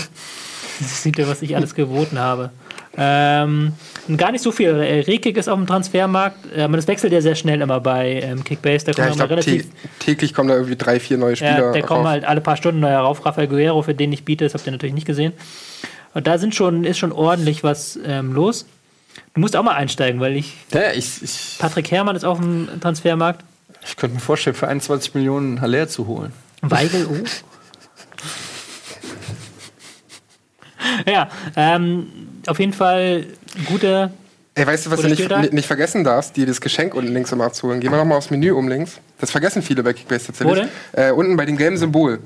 Sieht 0.80 1.18
ja, 1.18 1.28
was 1.28 1.42
ich 1.42 1.56
alles 1.56 1.76
geboten 1.76 2.18
habe. 2.18 2.52
Ähm, 2.98 3.74
gar 4.18 4.32
nicht 4.32 4.42
so 4.42 4.52
viel. 4.52 4.70
Äh, 4.70 5.02
Rekik 5.02 5.38
ist 5.38 5.48
auf 5.48 5.58
dem 5.58 5.68
Transfermarkt, 5.68 6.38
äh, 6.56 6.62
aber 6.62 6.76
das 6.78 6.88
wechselt 6.88 7.14
ja 7.14 7.22
sehr 7.22 7.36
schnell 7.36 7.62
immer 7.62 7.80
bei 7.80 8.22
ähm, 8.22 8.44
Kickbase. 8.44 8.86
Da 8.86 8.92
Ja, 8.92 8.96
kommen 8.96 9.08
ich 9.10 9.16
immer 9.16 9.28
glaube, 9.28 9.46
relativ. 9.48 9.66
täglich 10.00 10.34
kommen 10.34 10.50
da 10.50 10.56
irgendwie 10.56 10.76
drei, 10.76 11.00
vier 11.00 11.18
neue 11.18 11.36
Spieler. 11.36 11.68
Ja, 11.68 11.72
der 11.72 11.84
kommen 11.84 12.08
halt 12.08 12.26
alle 12.26 12.42
paar 12.42 12.58
Stunden 12.58 12.80
neu 12.80 12.94
rauf. 12.96 13.26
Rafael 13.26 13.48
Guerrero, 13.48 13.82
für 13.82 13.94
den 13.96 14.12
ich 14.12 14.26
biete, 14.26 14.44
das 14.46 14.54
habt 14.54 14.66
ihr 14.66 14.72
natürlich 14.72 14.96
nicht 14.96 15.08
gesehen. 15.08 15.34
Und 16.14 16.28
da 16.28 16.38
sind 16.38 16.54
schon, 16.56 16.84
ist 16.84 16.98
schon 16.98 17.12
ordentlich 17.12 17.64
was 17.64 17.98
ähm, 18.06 18.34
los. 18.34 18.66
Du 19.34 19.42
musst 19.42 19.56
auch 19.56 19.64
mal 19.64 19.76
einsteigen, 19.76 20.20
weil 20.20 20.36
ich. 20.36 20.54
Ja, 20.74 20.92
ich, 20.94 21.22
ich, 21.24 21.56
Patrick 21.60 21.90
Herrmann 21.92 22.16
ist 22.16 22.26
auf 22.26 22.40
dem 22.40 22.68
Transfermarkt. 22.82 23.44
ich 23.86 23.96
könnte 23.96 24.16
mir 24.16 24.22
vorstellen, 24.22 24.56
für 24.56 24.68
21 24.68 25.14
Millionen 25.16 25.62
Haller 25.62 25.88
zu 25.88 26.08
holen. 26.08 26.34
Weigel, 26.62 27.08
oh. 27.10 27.24
ja, 31.10 31.30
ähm, 31.56 32.08
auf 32.48 32.60
jeden 32.60 32.74
Fall 32.74 33.26
gute. 33.66 34.12
Ey, 34.54 34.68
weißt 34.68 34.86
du, 34.86 34.92
was 34.92 35.02
du 35.02 35.08
nicht, 35.08 35.54
nicht- 35.54 35.66
vergessen 35.66 36.04
darfst, 36.04 36.36
dir 36.36 36.46
das 36.46 36.60
Geschenk 36.60 36.94
unten 36.94 37.14
links 37.14 37.32
immer 37.32 37.46
abzuholen? 37.46 37.80
Gehen 37.80 37.92
wir 37.92 37.98
nochmal 37.98 38.18
aufs 38.18 38.32
Menü 38.32 38.52
um 38.52 38.68
links. 38.68 39.00
Das 39.20 39.32
vergessen 39.32 39.62
viele 39.62 39.82
bei 39.82 39.94
Kickbase 39.94 40.28
tatsächlich. 40.28 40.68
Wo 40.94 41.02
Äh, 41.02 41.12
unten 41.12 41.38
bei 41.38 41.46
dem 41.46 41.56
gelben 41.58 41.78
Symbol. 41.78 42.20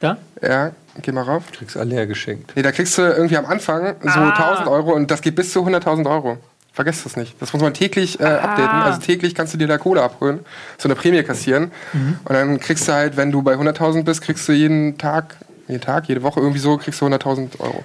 Da? 0.00 0.16
Ja, 0.40 0.72
geh 1.02 1.12
mal 1.12 1.22
rauf. 1.22 1.44
Kriegst 1.52 1.76
Haller 1.76 2.06
geschenkt. 2.06 2.52
Nee, 2.56 2.62
da 2.62 2.72
kriegst 2.72 2.96
du 2.96 3.02
irgendwie 3.02 3.36
am 3.36 3.44
Anfang 3.44 3.96
so 4.02 4.08
Ah. 4.08 4.30
1000 4.30 4.68
Euro 4.68 4.92
und 4.94 5.10
das 5.10 5.20
geht 5.20 5.34
bis 5.36 5.52
zu 5.52 5.60
100.000 5.62 6.08
Euro. 6.08 6.38
Vergesst 6.72 7.04
das 7.04 7.16
nicht. 7.16 7.34
Das 7.42 7.52
muss 7.52 7.60
man 7.60 7.74
täglich 7.74 8.18
äh, 8.20 8.24
updaten. 8.24 8.80
Also 8.80 9.00
täglich 9.00 9.34
kannst 9.34 9.52
du 9.52 9.58
dir 9.58 9.66
da 9.68 9.76
Kohle 9.76 10.02
abholen, 10.02 10.38
so 10.78 10.86
eine 10.88 10.94
Prämie 10.94 11.22
kassieren. 11.24 11.72
Und 11.92 12.32
dann 12.32 12.58
kriegst 12.60 12.88
du 12.88 12.92
halt, 12.92 13.18
wenn 13.18 13.30
du 13.32 13.42
bei 13.42 13.54
100.000 13.56 14.04
bist, 14.04 14.22
kriegst 14.22 14.48
du 14.48 14.52
jeden 14.52 14.96
Tag, 14.96 15.36
jeden 15.68 15.82
Tag, 15.82 16.08
jede 16.08 16.22
Woche 16.22 16.40
irgendwie 16.40 16.60
so, 16.60 16.78
kriegst 16.78 17.00
du 17.02 17.06
100.000 17.06 17.60
Euro. 17.60 17.84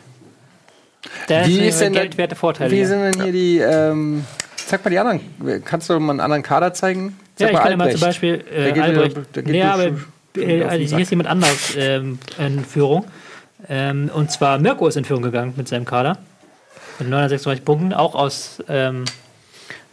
Da 1.27 1.45
Wie 1.47 1.59
ist, 1.59 1.75
ist 1.75 1.81
denn 1.81 1.93
der- 1.93 2.03
geldwerte 2.03 2.35
Vorteile. 2.35 2.71
Wie 2.71 2.75
hier. 2.77 2.87
sind 2.87 3.01
denn 3.01 3.21
hier 3.23 3.31
die. 3.31 3.57
Ähm, 3.59 4.25
zeig 4.55 4.83
mal 4.83 4.89
die 4.91 4.99
anderen. 4.99 5.21
Kannst 5.63 5.89
du 5.89 5.99
mal 5.99 6.11
einen 6.13 6.19
anderen 6.19 6.43
Kader 6.43 6.73
zeigen? 6.73 7.17
Ja, 7.39 7.47
Zeig 7.47 7.53
ich 7.53 7.59
kann 7.59 7.71
dir 7.71 7.77
mal 7.77 7.91
zum 7.91 8.01
Beispiel 8.01 8.37
Der 8.37 8.67
äh, 8.67 8.71
geht 8.71 8.83
Albrecht. 8.83 9.17
der 9.35 9.43
geht 9.43 9.51
nee, 9.53 9.63
aber 9.63 9.83
äh, 10.37 10.63
also 10.63 10.95
hier 10.95 10.99
ist 11.03 11.09
jemand 11.09 11.29
anderes 11.29 11.75
ähm, 11.77 12.19
in 12.39 12.63
Führung. 12.63 13.05
Ähm, 13.67 14.09
und 14.13 14.31
zwar 14.31 14.59
Mirko 14.59 14.87
ist 14.87 14.95
in 14.97 15.05
Führung 15.05 15.23
gegangen 15.23 15.53
mit 15.57 15.67
seinem 15.67 15.85
Kader. 15.85 16.17
Mit 16.99 17.09
936 17.09 17.65
Punkten, 17.65 17.93
auch 17.93 18.15
aus 18.15 18.63
ähm, 18.69 19.03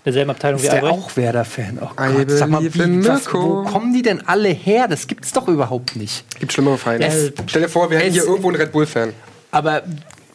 derselben 0.05 0.31
Abteilung 0.31 0.61
wie 0.61 0.65
Ist 0.67 0.73
der 0.73 0.83
Albrecht. 0.85 1.05
auch 1.05 1.17
Werder-Fan? 1.17 1.79
Oh 1.81 1.89
Gott, 1.97 2.31
sag 2.31 2.49
mal, 2.49 2.63
wie, 2.63 2.69
was, 3.07 3.25
Mirko. 3.25 3.65
wo 3.67 3.71
kommen 3.71 3.93
die 3.93 4.03
denn 4.03 4.27
alle 4.29 4.51
her? 4.51 4.87
Das 4.89 5.07
gibt's 5.09 5.33
doch 5.33 5.49
überhaupt 5.49 5.97
nicht. 5.97 6.25
Gibt 6.39 6.53
schlimmere. 6.53 6.79
Es- 7.01 7.33
Stell 7.47 7.63
dir 7.63 7.69
vor, 7.69 7.91
wir 7.91 7.99
hätten 7.99 8.13
hier 8.13 8.25
irgendwo 8.25 8.49
einen 8.49 8.57
Red 8.57 8.71
Bull-Fan. 8.73 9.13
Aber 9.51 9.83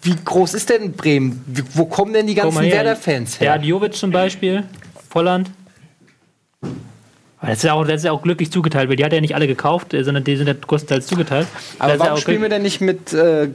wie 0.02 0.16
groß 0.24 0.54
ist 0.54 0.70
denn 0.70 0.94
Bremen? 0.94 1.44
Wie, 1.48 1.64
wo 1.74 1.86
kommen 1.86 2.14
denn 2.14 2.28
die 2.28 2.36
ganzen 2.36 2.62
Werder-Fans 2.62 3.40
Der 3.40 3.48
her? 3.50 3.54
hat 3.56 3.66
Jovic 3.66 3.94
zum 3.96 4.12
Beispiel, 4.12 4.64
Volland. 5.10 5.50
Das 7.42 7.58
ist, 7.58 7.64
ja 7.64 7.74
auch, 7.74 7.84
das 7.86 7.98
ist 7.98 8.04
ja 8.06 8.12
auch 8.12 8.22
glücklich 8.24 8.52
zugeteilt, 8.52 8.90
weil 8.90 8.96
die 8.96 9.06
hat 9.06 9.12
er 9.12 9.18
ja 9.18 9.22
nicht 9.22 9.36
alle 9.36 9.48
gekauft, 9.48 9.94
äh, 9.94 10.04
sondern 10.04 10.24
die 10.24 10.36
sind 10.36 10.48
ja 10.48 10.54
größtenteils 10.54 11.06
zugeteilt. 11.08 11.48
Das 11.54 11.76
Aber 11.82 11.94
ja 11.94 12.00
warum 12.00 12.18
spielen 12.18 12.42
wir 12.42 12.50
denn 12.50 12.64
nicht 12.64 12.82
mit 12.82 13.14
äh, 13.14 13.50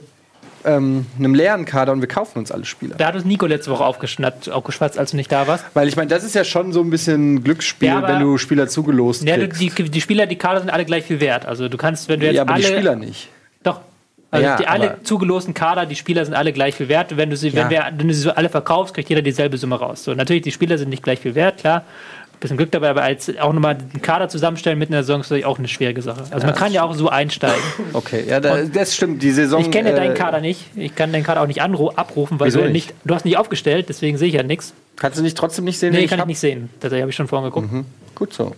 ähm, 0.65 1.05
einem 1.19 1.35
leeren 1.35 1.65
Kader 1.65 1.91
und 1.93 2.01
wir 2.01 2.07
kaufen 2.09 2.39
uns 2.39 2.53
alle 2.53 2.65
Spieler? 2.65 2.95
Da 2.97 3.07
hat 3.09 3.17
uns 3.17 3.25
Nico 3.25 3.45
letzte 3.47 3.71
Woche 3.73 3.85
aufgeschnatzt, 3.85 4.49
aufgeschwatzt, 4.51 4.99
als 4.99 5.11
du 5.11 5.17
nicht 5.17 5.33
da 5.33 5.49
warst. 5.49 5.65
Weil 5.75 5.89
ich 5.89 5.97
meine, 5.97 6.09
das 6.09 6.23
ist 6.23 6.35
ja 6.37 6.45
schon 6.45 6.73
so 6.73 6.81
ein 6.81 6.91
bisschen 6.91 7.43
Glücksspiel, 7.43 7.89
Ja, 7.89 7.99
aber- 7.99 8.09
wenn 8.09 8.21
du 8.21 8.39
Spieler 8.39 8.69
zugelost 8.69 9.25
Ja, 9.25 9.37
kriegst. 9.37 9.61
die, 9.61 9.71
die 9.71 10.01
Spieler, 10.01 10.27
die 10.27 10.37
Kader 10.37 10.61
sind 10.61 10.71
alle 10.71 10.85
gleich 10.85 11.05
viel 11.05 11.21
wert. 11.21 11.45
Also 11.45 11.69
du 11.69 11.77
kannst, 11.77 12.09
wenn 12.09 12.21
du 12.21 12.27
jetzt 12.27 12.37
ja, 12.37 12.43
aber 12.43 12.55
alle. 12.55 12.63
die 12.63 12.69
Spieler 12.73 12.95
nicht. 12.97 13.29
Also 14.33 14.47
Ja, 14.47 14.57
die 14.57 14.67
alle 14.67 14.97
zugelosten 15.05 15.53
Kader, 15.53 15.85
die 15.85 15.95
Spieler 15.95 16.25
sind 16.25 16.33
alle 16.35 16.53
gleich 16.55 16.75
viel 16.75 16.89
wert. 16.89 17.17
Wenn 17.17 17.29
du 17.31 17.37
sie, 17.37 17.51
Ja. 17.51 17.65
wenn, 17.65 17.71
wir, 17.71 17.85
wenn 17.97 18.09
du 18.09 18.15
sie 18.15 18.23
so 18.23 18.31
alle 18.31 18.49
verkaufst, 18.49 18.95
kriegt 18.95 19.09
jeder 19.11 19.21
dieselbe 19.23 19.59
Summe 19.59 19.77
raus. 19.77 20.05
So, 20.05 20.15
natürlich, 20.15 20.43
die 20.43 20.51
Spieler 20.53 20.79
sind 20.79 20.89
nicht 20.89 21.03
gleich 21.03 21.21
viel 21.21 21.35
wert, 21.35 21.59
klar. 21.59 21.85
Bisschen 22.41 22.57
Glück 22.57 22.73
dabei, 22.73 22.91
aber 22.91 23.03
als 23.03 23.31
auch 23.39 23.53
nochmal 23.53 23.77
den 23.77 24.03
Kader 24.03 24.29
zusammenstellen 24.29 24.77
mitten 24.77 24.95
in 24.95 24.97
der 24.97 25.05
Saison 25.05 25.21
ist 25.21 25.27
natürlich 25.27 25.45
auch 25.45 25.59
eine 25.59 25.69
schwierige 25.69 26.03
Sache. 26.03 26.25
Also 26.33 26.45
man 26.45 26.57
kann 26.57 26.73
ja 26.73 26.83
auch 26.83 26.93
so 26.95 27.09
einsteigen. 27.09 27.63
Okay, 27.93 28.25
ja, 28.27 28.41
da, 28.41 28.65
das 28.65 28.97
stimmt. 28.97 29.23
Die 29.23 29.31
Saison. 29.31 29.61
Ich 29.61 29.71
kenne 29.71 29.91
ja 29.91 29.95
deinen 29.97 30.13
äh, 30.13 30.19
Kader 30.19 30.41
nicht. 30.41 30.65
Ich 30.75 30.97
kann 30.97 31.13
deinen 31.13 31.23
Kader 31.23 31.43
auch 31.43 31.47
nicht 31.47 31.61
abrufen, 31.63 32.41
weil 32.41 32.51
du 32.51 32.61
ja 32.61 32.69
nicht? 32.69 32.95
du 33.05 33.15
hast 33.15 33.25
nicht 33.25 33.37
aufgestellt, 33.37 33.91
deswegen 33.91 34.17
sehe 34.19 34.27
ich 34.29 34.35
ja 34.35 34.43
nichts. 34.43 34.73
Kannst 34.97 35.19
du 35.19 35.23
nicht 35.23 35.37
trotzdem 35.37 35.67
nicht 35.67 35.79
sehen? 35.79 35.93
Nee, 35.93 35.99
wen 36.01 36.09
kann 36.09 36.19
ich 36.19 36.21
hab? 36.23 36.27
nicht 36.27 36.41
sehen. 36.41 36.69
Tatsächlich 36.81 37.03
habe 37.03 37.11
ich 37.11 37.17
schon 37.17 37.29
vorhin 37.29 37.51
geguckt. 37.51 37.69
Gut 38.17 38.33
so. 38.33 38.57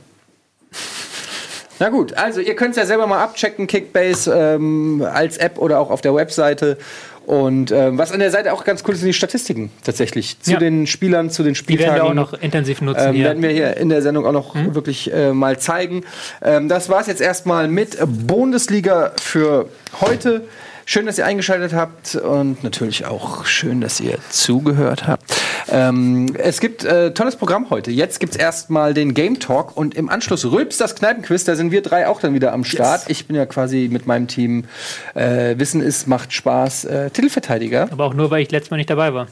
Na 1.80 1.88
gut, 1.88 2.14
also 2.14 2.40
ihr 2.40 2.55
könnt 2.55 2.70
es 2.72 2.76
ja 2.76 2.86
selber 2.86 3.06
mal 3.06 3.22
abchecken, 3.22 3.66
Kickbase 3.66 4.32
ähm, 4.32 5.05
als 5.12 5.36
App 5.38 5.59
oder 5.59 5.80
auch 5.80 5.90
auf 5.90 6.01
der 6.01 6.14
Webseite. 6.14 6.78
Und 7.26 7.72
ähm, 7.72 7.96
was 7.96 8.12
an 8.12 8.20
der 8.20 8.30
Seite 8.30 8.52
auch 8.52 8.64
ganz 8.64 8.84
cool 8.86 8.92
ist, 8.92 9.01
sind 9.01 9.06
die 9.09 9.14
Statistiken 9.14 9.70
tatsächlich 9.82 10.38
zu 10.40 10.52
Ja. 10.52 10.59
den 10.59 10.86
Spielern, 10.86 11.30
zu 11.30 11.42
den 11.42 11.55
Die 11.55 11.59
Spieltagen. 11.59 11.94
werden 11.94 12.05
wir 12.05 12.10
auch 12.10 12.14
noch 12.14 12.34
intensiv 12.34 12.82
nutzen 12.82 13.09
Ähm, 13.09 13.14
hier. 13.14 13.24
werden 13.24 13.42
wir 13.42 13.48
hier 13.51 13.76
in 13.78 13.88
der 13.88 14.02
Sendung 14.02 14.26
auch 14.26 14.32
noch 14.32 14.55
wirklich 14.74 15.10
äh, 15.12 15.32
mal 15.32 15.59
zeigen. 15.59 16.05
Ähm, 16.42 16.68
das 16.68 16.90
war 16.90 17.01
es 17.01 17.06
jetzt 17.06 17.22
erstmal 17.22 17.66
mit 17.66 17.96
Bundesliga 18.26 19.12
für 19.20 19.68
heute. 20.02 20.42
Schön, 20.86 21.06
dass 21.06 21.16
ihr 21.16 21.24
eingeschaltet 21.24 21.73
habt 21.73 22.15
und 22.15 22.62
natürlich 22.62 23.06
auch 23.06 23.47
schön, 23.47 23.81
dass 23.81 24.01
ihr 24.01 24.19
zugehört 24.28 25.06
habt. 25.06 25.35
Ähm, 25.70 26.35
es 26.36 26.61
gibt 26.61 26.85
äh, 26.85 27.15
tolles 27.15 27.36
Programm 27.36 27.70
heute. 27.70 27.90
Jetzt 27.90 28.20
gibt 28.20 28.35
es 28.35 28.39
erstmal 28.39 28.93
den 28.93 29.15
Game 29.15 29.40
Talk 29.40 29.77
und 29.77 29.94
im 29.94 30.11
Anschluss 30.11 30.44
Rülps 30.44 30.77
das 30.77 30.94
Kneipenquiz. 30.94 31.44
Da 31.44 31.56
sind 31.56 31.70
wir 31.70 31.81
drei 31.81 32.06
auch 32.06 32.20
dann 32.20 32.35
wieder 32.35 32.52
am 32.52 32.65
Start. 32.65 33.05
Ich 33.09 33.27
bin 33.27 33.35
ja 33.35 33.47
quasi 33.47 33.89
mit 33.90 34.06
meinem 34.06 34.28
Team 34.28 34.66
äh, 35.15 35.59
Wissen 35.59 35.81
ist, 35.81 36.06
macht 36.06 36.35
Spaß, 36.35 36.85
äh, 36.85 37.11
Titelverteidiger. 37.11 37.89
aber 37.90 38.05
auch 38.05 38.15
nur, 38.15 38.31
weil 38.31 38.43
ich 38.43 38.51
letztes 38.51 38.70
Mal 38.70 38.77
nicht 38.77 38.90
dabei 38.90 39.15
war. 39.15 39.28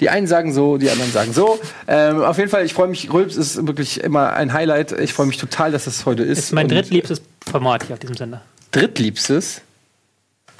Die 0.00 0.08
einen 0.08 0.26
sagen 0.26 0.52
so, 0.52 0.78
die 0.78 0.90
anderen 0.90 1.12
sagen 1.12 1.32
so. 1.34 1.60
Ähm, 1.86 2.22
auf 2.22 2.38
jeden 2.38 2.48
Fall, 2.48 2.64
ich 2.64 2.72
freue 2.72 2.88
mich, 2.88 3.12
Rülps 3.12 3.36
ist 3.36 3.66
wirklich 3.66 4.02
immer 4.02 4.32
ein 4.32 4.54
Highlight. 4.54 4.92
Ich 4.92 5.12
freue 5.12 5.26
mich 5.26 5.36
total, 5.36 5.72
dass 5.72 5.86
es 5.86 6.06
heute 6.06 6.22
ist. 6.22 6.38
Das 6.38 6.44
ist 6.46 6.52
mein 6.52 6.68
drittliebstes 6.68 7.20
Format 7.48 7.84
hier 7.84 7.92
auf 7.92 8.00
diesem 8.00 8.16
Sender. 8.16 8.40
Drittliebstes 8.72 9.60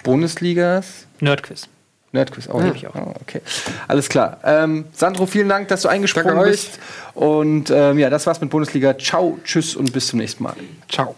Bundesligas 0.05 1.07
Nerdquiz. 1.21 1.69
Nerdquiz. 2.13 2.49
Oh, 2.49 2.61
Lieb 2.61 2.77
ich 2.77 2.87
auch. 2.87 2.95
Oh, 2.95 3.13
okay. 3.21 3.43
Alles 3.89 4.09
klar. 4.09 4.39
Ähm, 4.45 4.85
Sandro, 4.93 5.27
vielen 5.27 5.49
Dank, 5.49 5.67
dass 5.69 5.83
du 5.83 5.89
eingesprungen 5.89 6.41
bist. 6.45 6.79
Und 7.15 7.71
ähm, 7.71 7.99
ja, 7.99 8.09
das 8.09 8.27
war's 8.27 8.41
mit 8.41 8.51
Bundesliga. 8.51 8.97
Ciao, 8.97 9.39
tschüss 9.43 9.75
und 9.75 9.93
bis 9.93 10.07
zum 10.07 10.21
nächsten 10.21 10.45
Mal. 10.45 10.55
Ciao. 10.89 11.17